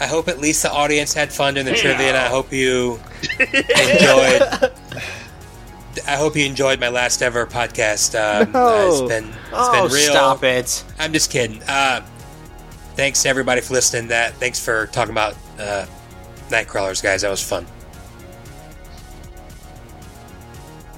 I 0.00 0.06
hope 0.06 0.26
at 0.28 0.38
least 0.40 0.62
the 0.62 0.72
audience 0.72 1.12
had 1.12 1.30
fun 1.30 1.58
in 1.58 1.66
the 1.66 1.74
trivia, 1.74 2.06
and 2.08 2.16
I 2.16 2.28
hope 2.28 2.50
you 2.50 2.98
enjoyed. 3.38 4.72
I 6.08 6.16
hope 6.16 6.34
you 6.34 6.46
enjoyed 6.46 6.80
my 6.80 6.88
last 6.88 7.20
ever 7.20 7.44
podcast. 7.44 8.14
Um, 8.18 8.56
uh, 8.56 8.86
it's 8.88 9.00
No. 9.02 9.08
been 9.08 9.24
it's 9.28 9.36
Oh, 9.52 9.82
been 9.86 9.92
real. 9.92 10.10
stop 10.12 10.44
it. 10.44 10.82
I'm 10.98 11.12
just 11.12 11.30
kidding. 11.30 11.62
Uh, 11.68 12.00
thanks 12.94 13.22
to 13.24 13.28
everybody 13.28 13.60
for 13.60 13.74
listening. 13.74 14.08
That 14.08 14.32
thanks 14.36 14.58
for 14.58 14.86
talking 14.86 15.12
about 15.12 15.34
uh, 15.58 15.84
Nightcrawlers, 16.48 17.02
guys. 17.02 17.20
That 17.20 17.28
was 17.30 17.42
fun. 17.46 17.66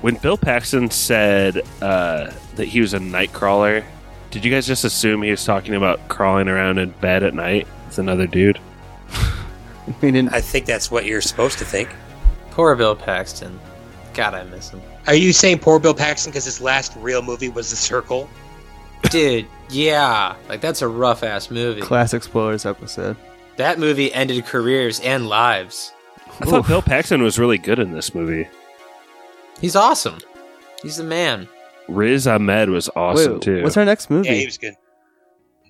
When 0.03 0.15
Bill 0.19 0.37
Paxton 0.37 0.89
said 0.93 1.63
uh, 1.83 2.31
that 2.55 2.69
he 2.69 2.81
was 2.81 2.95
a 2.95 3.01
Nightcrawler, 3.01 3.83
did 4.31 4.45
you 4.45 4.51
guys 4.51 4.67
just 4.67 4.85
assume 4.85 5.23
he 5.23 5.31
was 5.31 5.45
talking 5.45 5.75
about 5.75 6.09
crawling 6.09 6.49
around 6.49 6.79
in 6.79 6.91
bed 6.91 7.23
at 7.23 7.35
night 7.35 7.67
It's 7.87 7.99
another 7.99 8.27
dude? 8.27 8.59
I 10.03 10.41
think 10.41 10.67
that's 10.67 10.91
what 10.91 11.05
you're 11.05 11.21
supposed 11.21 11.59
to 11.59 11.65
think. 11.65 11.89
Poor 12.51 12.75
Bill 12.75 12.97
Paxton. 12.97 13.59
God, 14.15 14.35
I 14.35 14.45
miss 14.45 14.71
him. 14.71 14.81
Are 15.07 15.15
you 15.15 15.33
saying 15.33 15.61
poor 15.61 15.79
Bill 15.79 15.95
Paxton 15.95 16.33
because 16.33 16.45
his 16.45 16.61
last 16.61 16.95
real 16.97 17.23
movie 17.23 17.49
was 17.49 17.71
The 17.71 17.77
Circle? 17.77 18.29
Dude, 19.11 19.47
yeah. 19.69 20.35
Like, 20.49 20.61
that's 20.61 20.83
a 20.83 20.89
rough 20.89 21.23
ass 21.23 21.51
movie. 21.51 21.81
Classic 21.81 22.23
spoilers 22.23 22.67
episode. 22.67 23.17
That 23.57 23.79
movie 23.79 24.13
ended 24.13 24.45
careers 24.45 25.01
and 25.01 25.29
lives. 25.29 25.93
I 26.41 26.47
thought 26.47 26.67
Bill 26.67 26.83
Paxton 26.83 27.23
was 27.23 27.39
really 27.39 27.59
good 27.59 27.79
in 27.79 27.93
this 27.93 28.15
movie. 28.15 28.49
He's 29.61 29.77
awesome. 29.77 30.19
He's 30.83 30.97
the 30.97 31.05
man. 31.05 31.49
Riz 31.89 32.27
Ahmed 32.27 32.71
was 32.71 32.89
awesome 32.97 33.35
Wait, 33.35 33.43
too. 33.43 33.63
what's 33.63 33.77
our 33.77 33.85
next 33.85 34.11
movie? 34.11 34.29
Yeah, 34.29 34.35
he 34.35 34.45
was 34.47 34.59
good. 34.59 34.75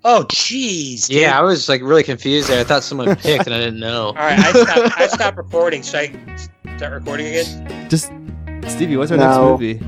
Oh, 0.05 0.25
jeez. 0.29 1.09
dude. 1.09 1.17
Yeah, 1.21 1.39
I 1.39 1.43
was 1.43 1.69
like 1.69 1.83
really 1.83 2.05
confused 2.05 2.49
there. 2.49 2.61
I 2.61 2.65
thought 2.65 2.85
someone 2.85 3.17
picked 3.17 3.47
and 3.47 3.55
I 3.55 3.59
didn't 3.59 3.81
know. 3.81 4.07
All 4.09 4.15
right, 4.15 4.39
I 4.39 4.53
stopped, 4.53 5.01
I 5.01 5.07
stopped 5.09 5.37
recording. 5.37 5.83
Should 5.83 5.97
I 5.97 6.77
start 6.77 6.93
recording 6.93 7.27
again? 7.27 7.91
Just 7.91 8.13
Stevie, 8.69 8.97
what's 8.97 9.11
our 9.11 9.19
No. 9.19 9.27
next 9.27 9.61
movie? 9.63 9.81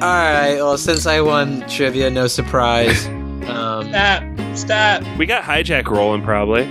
right. 0.00 0.54
Well, 0.56 0.78
since 0.78 1.06
I 1.06 1.20
won 1.20 1.68
trivia, 1.68 2.08
no 2.10 2.26
surprise. 2.26 3.08
Um, 3.48 3.88
Stop. 3.88 4.22
Stop. 4.56 5.18
We 5.18 5.24
got 5.24 5.42
hijack 5.42 5.86
rolling 5.88 6.22
probably. 6.22 6.64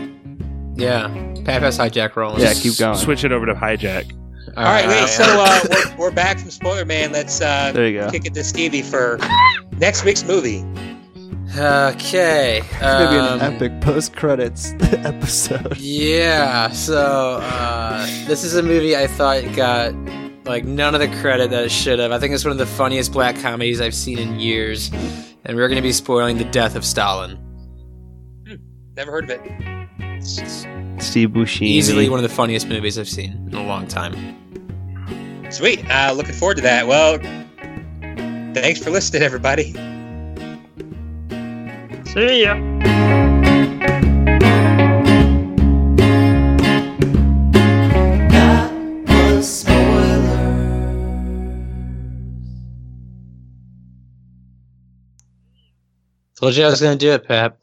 yeah, 0.76 1.07
Pat 1.44 1.64
has 1.64 1.80
hijack 1.80 2.15
rolling. 2.15 2.40
Yeah, 2.40 2.53
keep 2.53 2.78
going. 2.78 2.95
Switch 2.95 3.24
it 3.24 3.32
over 3.32 3.48
to 3.48 3.56
hijack. 3.56 4.11
All 4.57 4.63
right, 4.63 4.88
wait. 4.88 5.07
So 5.07 5.23
uh, 5.23 5.59
we're, 5.69 5.97
we're 5.97 6.11
back 6.11 6.39
from 6.39 6.49
Spoiler 6.49 6.84
Man. 6.84 7.11
Let's 7.11 7.39
uh, 7.41 7.71
There 7.73 7.88
you 7.88 7.99
go. 7.99 8.09
kick 8.09 8.25
it 8.25 8.34
to 8.34 8.43
Stevie 8.43 8.81
for 8.81 9.19
next 9.73 10.03
week's 10.03 10.23
movie. 10.23 10.65
Okay. 11.55 12.57
It's 12.63 12.79
gonna 12.79 13.09
be 13.11 13.17
um, 13.17 13.39
an 13.39 13.53
epic 13.53 13.79
post 13.81 14.15
credits 14.15 14.73
episode. 14.81 15.77
Yeah, 15.77 16.71
so 16.71 17.39
uh, 17.41 18.05
this 18.25 18.43
is 18.43 18.55
a 18.55 18.63
movie 18.63 18.95
I 18.97 19.05
thought 19.05 19.43
got 19.55 19.93
like 20.45 20.65
none 20.65 20.95
of 20.95 21.01
the 21.01 21.07
credit 21.21 21.51
that 21.51 21.63
it 21.65 21.71
should 21.71 21.99
have. 21.99 22.11
I 22.11 22.17
think 22.17 22.34
it's 22.34 22.43
one 22.43 22.51
of 22.51 22.57
the 22.57 22.65
funniest 22.65 23.11
black 23.13 23.38
comedies 23.39 23.79
I've 23.79 23.93
seen 23.93 24.17
in 24.17 24.39
years, 24.39 24.89
and 25.45 25.55
we're 25.55 25.67
going 25.67 25.75
to 25.75 25.81
be 25.84 25.93
spoiling 25.93 26.39
the 26.39 26.45
death 26.45 26.75
of 26.75 26.84
Stalin. 26.84 27.38
Never 28.95 29.11
heard 29.11 29.25
of 29.25 29.29
it. 29.29 30.23
Steve 30.99 31.29
Buscemi. 31.29 31.61
Easily 31.67 32.09
one 32.09 32.17
of 32.17 32.23
the 32.23 32.35
funniest 32.35 32.67
movies 32.67 32.97
I've 32.97 33.07
seen 33.07 33.34
in 33.51 33.53
a 33.53 33.63
long 33.63 33.88
time. 33.88 34.15
Sweet. 35.49 35.90
Uh, 35.90 36.14
looking 36.15 36.34
forward 36.34 36.56
to 36.57 36.61
that. 36.64 36.88
Well, 36.88 37.18
thanks 38.53 38.82
for 38.84 38.90
listening, 38.90 39.24
everybody. 39.24 39.74
See 42.06 42.44
ya. 42.44 42.56
Told 56.40 56.56
you 56.56 56.65
I 56.65 56.69
was 56.69 56.82
going 56.82 56.98
to 56.98 57.03
do 57.06 57.11
it, 57.14 57.28
Pep. 57.28 57.60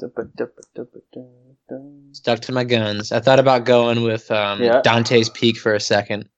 Stuck 2.12 2.40
to 2.40 2.52
my 2.52 2.64
guns. 2.64 3.12
I 3.12 3.20
thought 3.20 3.38
about 3.38 3.64
going 3.64 4.02
with 4.02 4.30
um, 4.30 4.62
Yeah. 4.62 4.80
Dante's 4.82 5.28
Peak 5.28 5.56
for 5.56 5.74
a 5.74 5.80
second. 5.80 6.28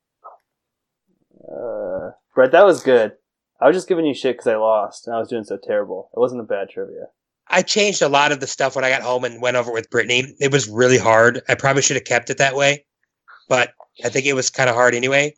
Brett, 2.36 2.52
that 2.52 2.64
was 2.64 2.82
good. 2.82 3.12
I 3.60 3.66
was 3.66 3.74
just 3.74 3.88
giving 3.88 4.04
you 4.06 4.14
shit 4.14 4.34
because 4.36 4.46
I 4.46 4.56
lost 4.56 5.06
and 5.08 5.16
I 5.16 5.18
was 5.18 5.28
doing 5.28 5.42
so 5.44 5.56
terrible. 5.56 6.10
It 6.14 6.20
wasn't 6.20 6.42
a 6.42 6.44
bad 6.44 6.68
trivia. 6.68 7.06
I 7.48 7.62
changed 7.62 8.02
a 8.02 8.08
lot 8.08 8.30
of 8.30 8.40
the 8.40 8.46
stuff 8.46 8.76
when 8.76 8.84
I 8.84 8.90
got 8.90 9.00
home 9.02 9.24
and 9.24 9.40
went 9.40 9.56
over 9.56 9.70
it 9.70 9.74
with 9.74 9.90
Brittany. 9.90 10.34
It 10.38 10.52
was 10.52 10.68
really 10.68 10.98
hard. 10.98 11.40
I 11.48 11.54
probably 11.54 11.80
should 11.82 11.96
have 11.96 12.04
kept 12.04 12.28
it 12.28 12.36
that 12.38 12.54
way, 12.54 12.84
but 13.48 13.70
I 14.04 14.10
think 14.10 14.26
it 14.26 14.34
was 14.34 14.50
kind 14.50 14.68
of 14.68 14.76
hard 14.76 14.94
anyway. 14.94 15.34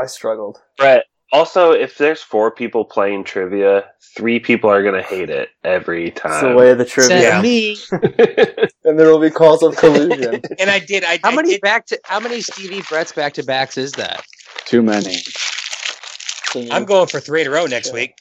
I 0.00 0.06
struggled. 0.06 0.58
Brett. 0.78 1.04
Also, 1.32 1.72
if 1.72 1.98
there's 1.98 2.22
four 2.22 2.52
people 2.52 2.84
playing 2.84 3.24
trivia, 3.24 3.84
three 4.16 4.38
people 4.38 4.70
are 4.70 4.84
gonna 4.84 5.02
hate 5.02 5.28
it 5.28 5.48
every 5.64 6.12
time. 6.12 6.32
It's 6.34 6.42
the 6.42 6.54
way 6.54 6.70
of 6.70 6.78
the 6.78 6.84
trivia. 6.84 7.20
Yeah. 7.20 7.42
me. 7.42 7.76
and 8.84 8.96
there 8.96 9.10
will 9.10 9.18
be 9.18 9.30
calls 9.30 9.64
of 9.64 9.76
collusion. 9.76 10.40
And 10.60 10.70
I 10.70 10.78
did. 10.78 11.02
I, 11.02 11.18
How 11.24 11.32
I 11.32 11.34
many 11.34 11.50
did- 11.54 11.62
back 11.62 11.86
to 11.86 11.98
how 12.04 12.20
many 12.20 12.40
Stevie 12.42 12.82
Brett's 12.88 13.10
back 13.12 13.32
to 13.34 13.42
backs 13.42 13.76
is 13.76 13.90
that? 13.92 14.24
Too 14.66 14.82
many. 14.82 15.16
I'm 16.54 16.84
going 16.84 17.08
for 17.08 17.20
three 17.20 17.42
in 17.42 17.46
a 17.46 17.50
row 17.50 17.66
next 17.66 17.92
week. 17.92 18.14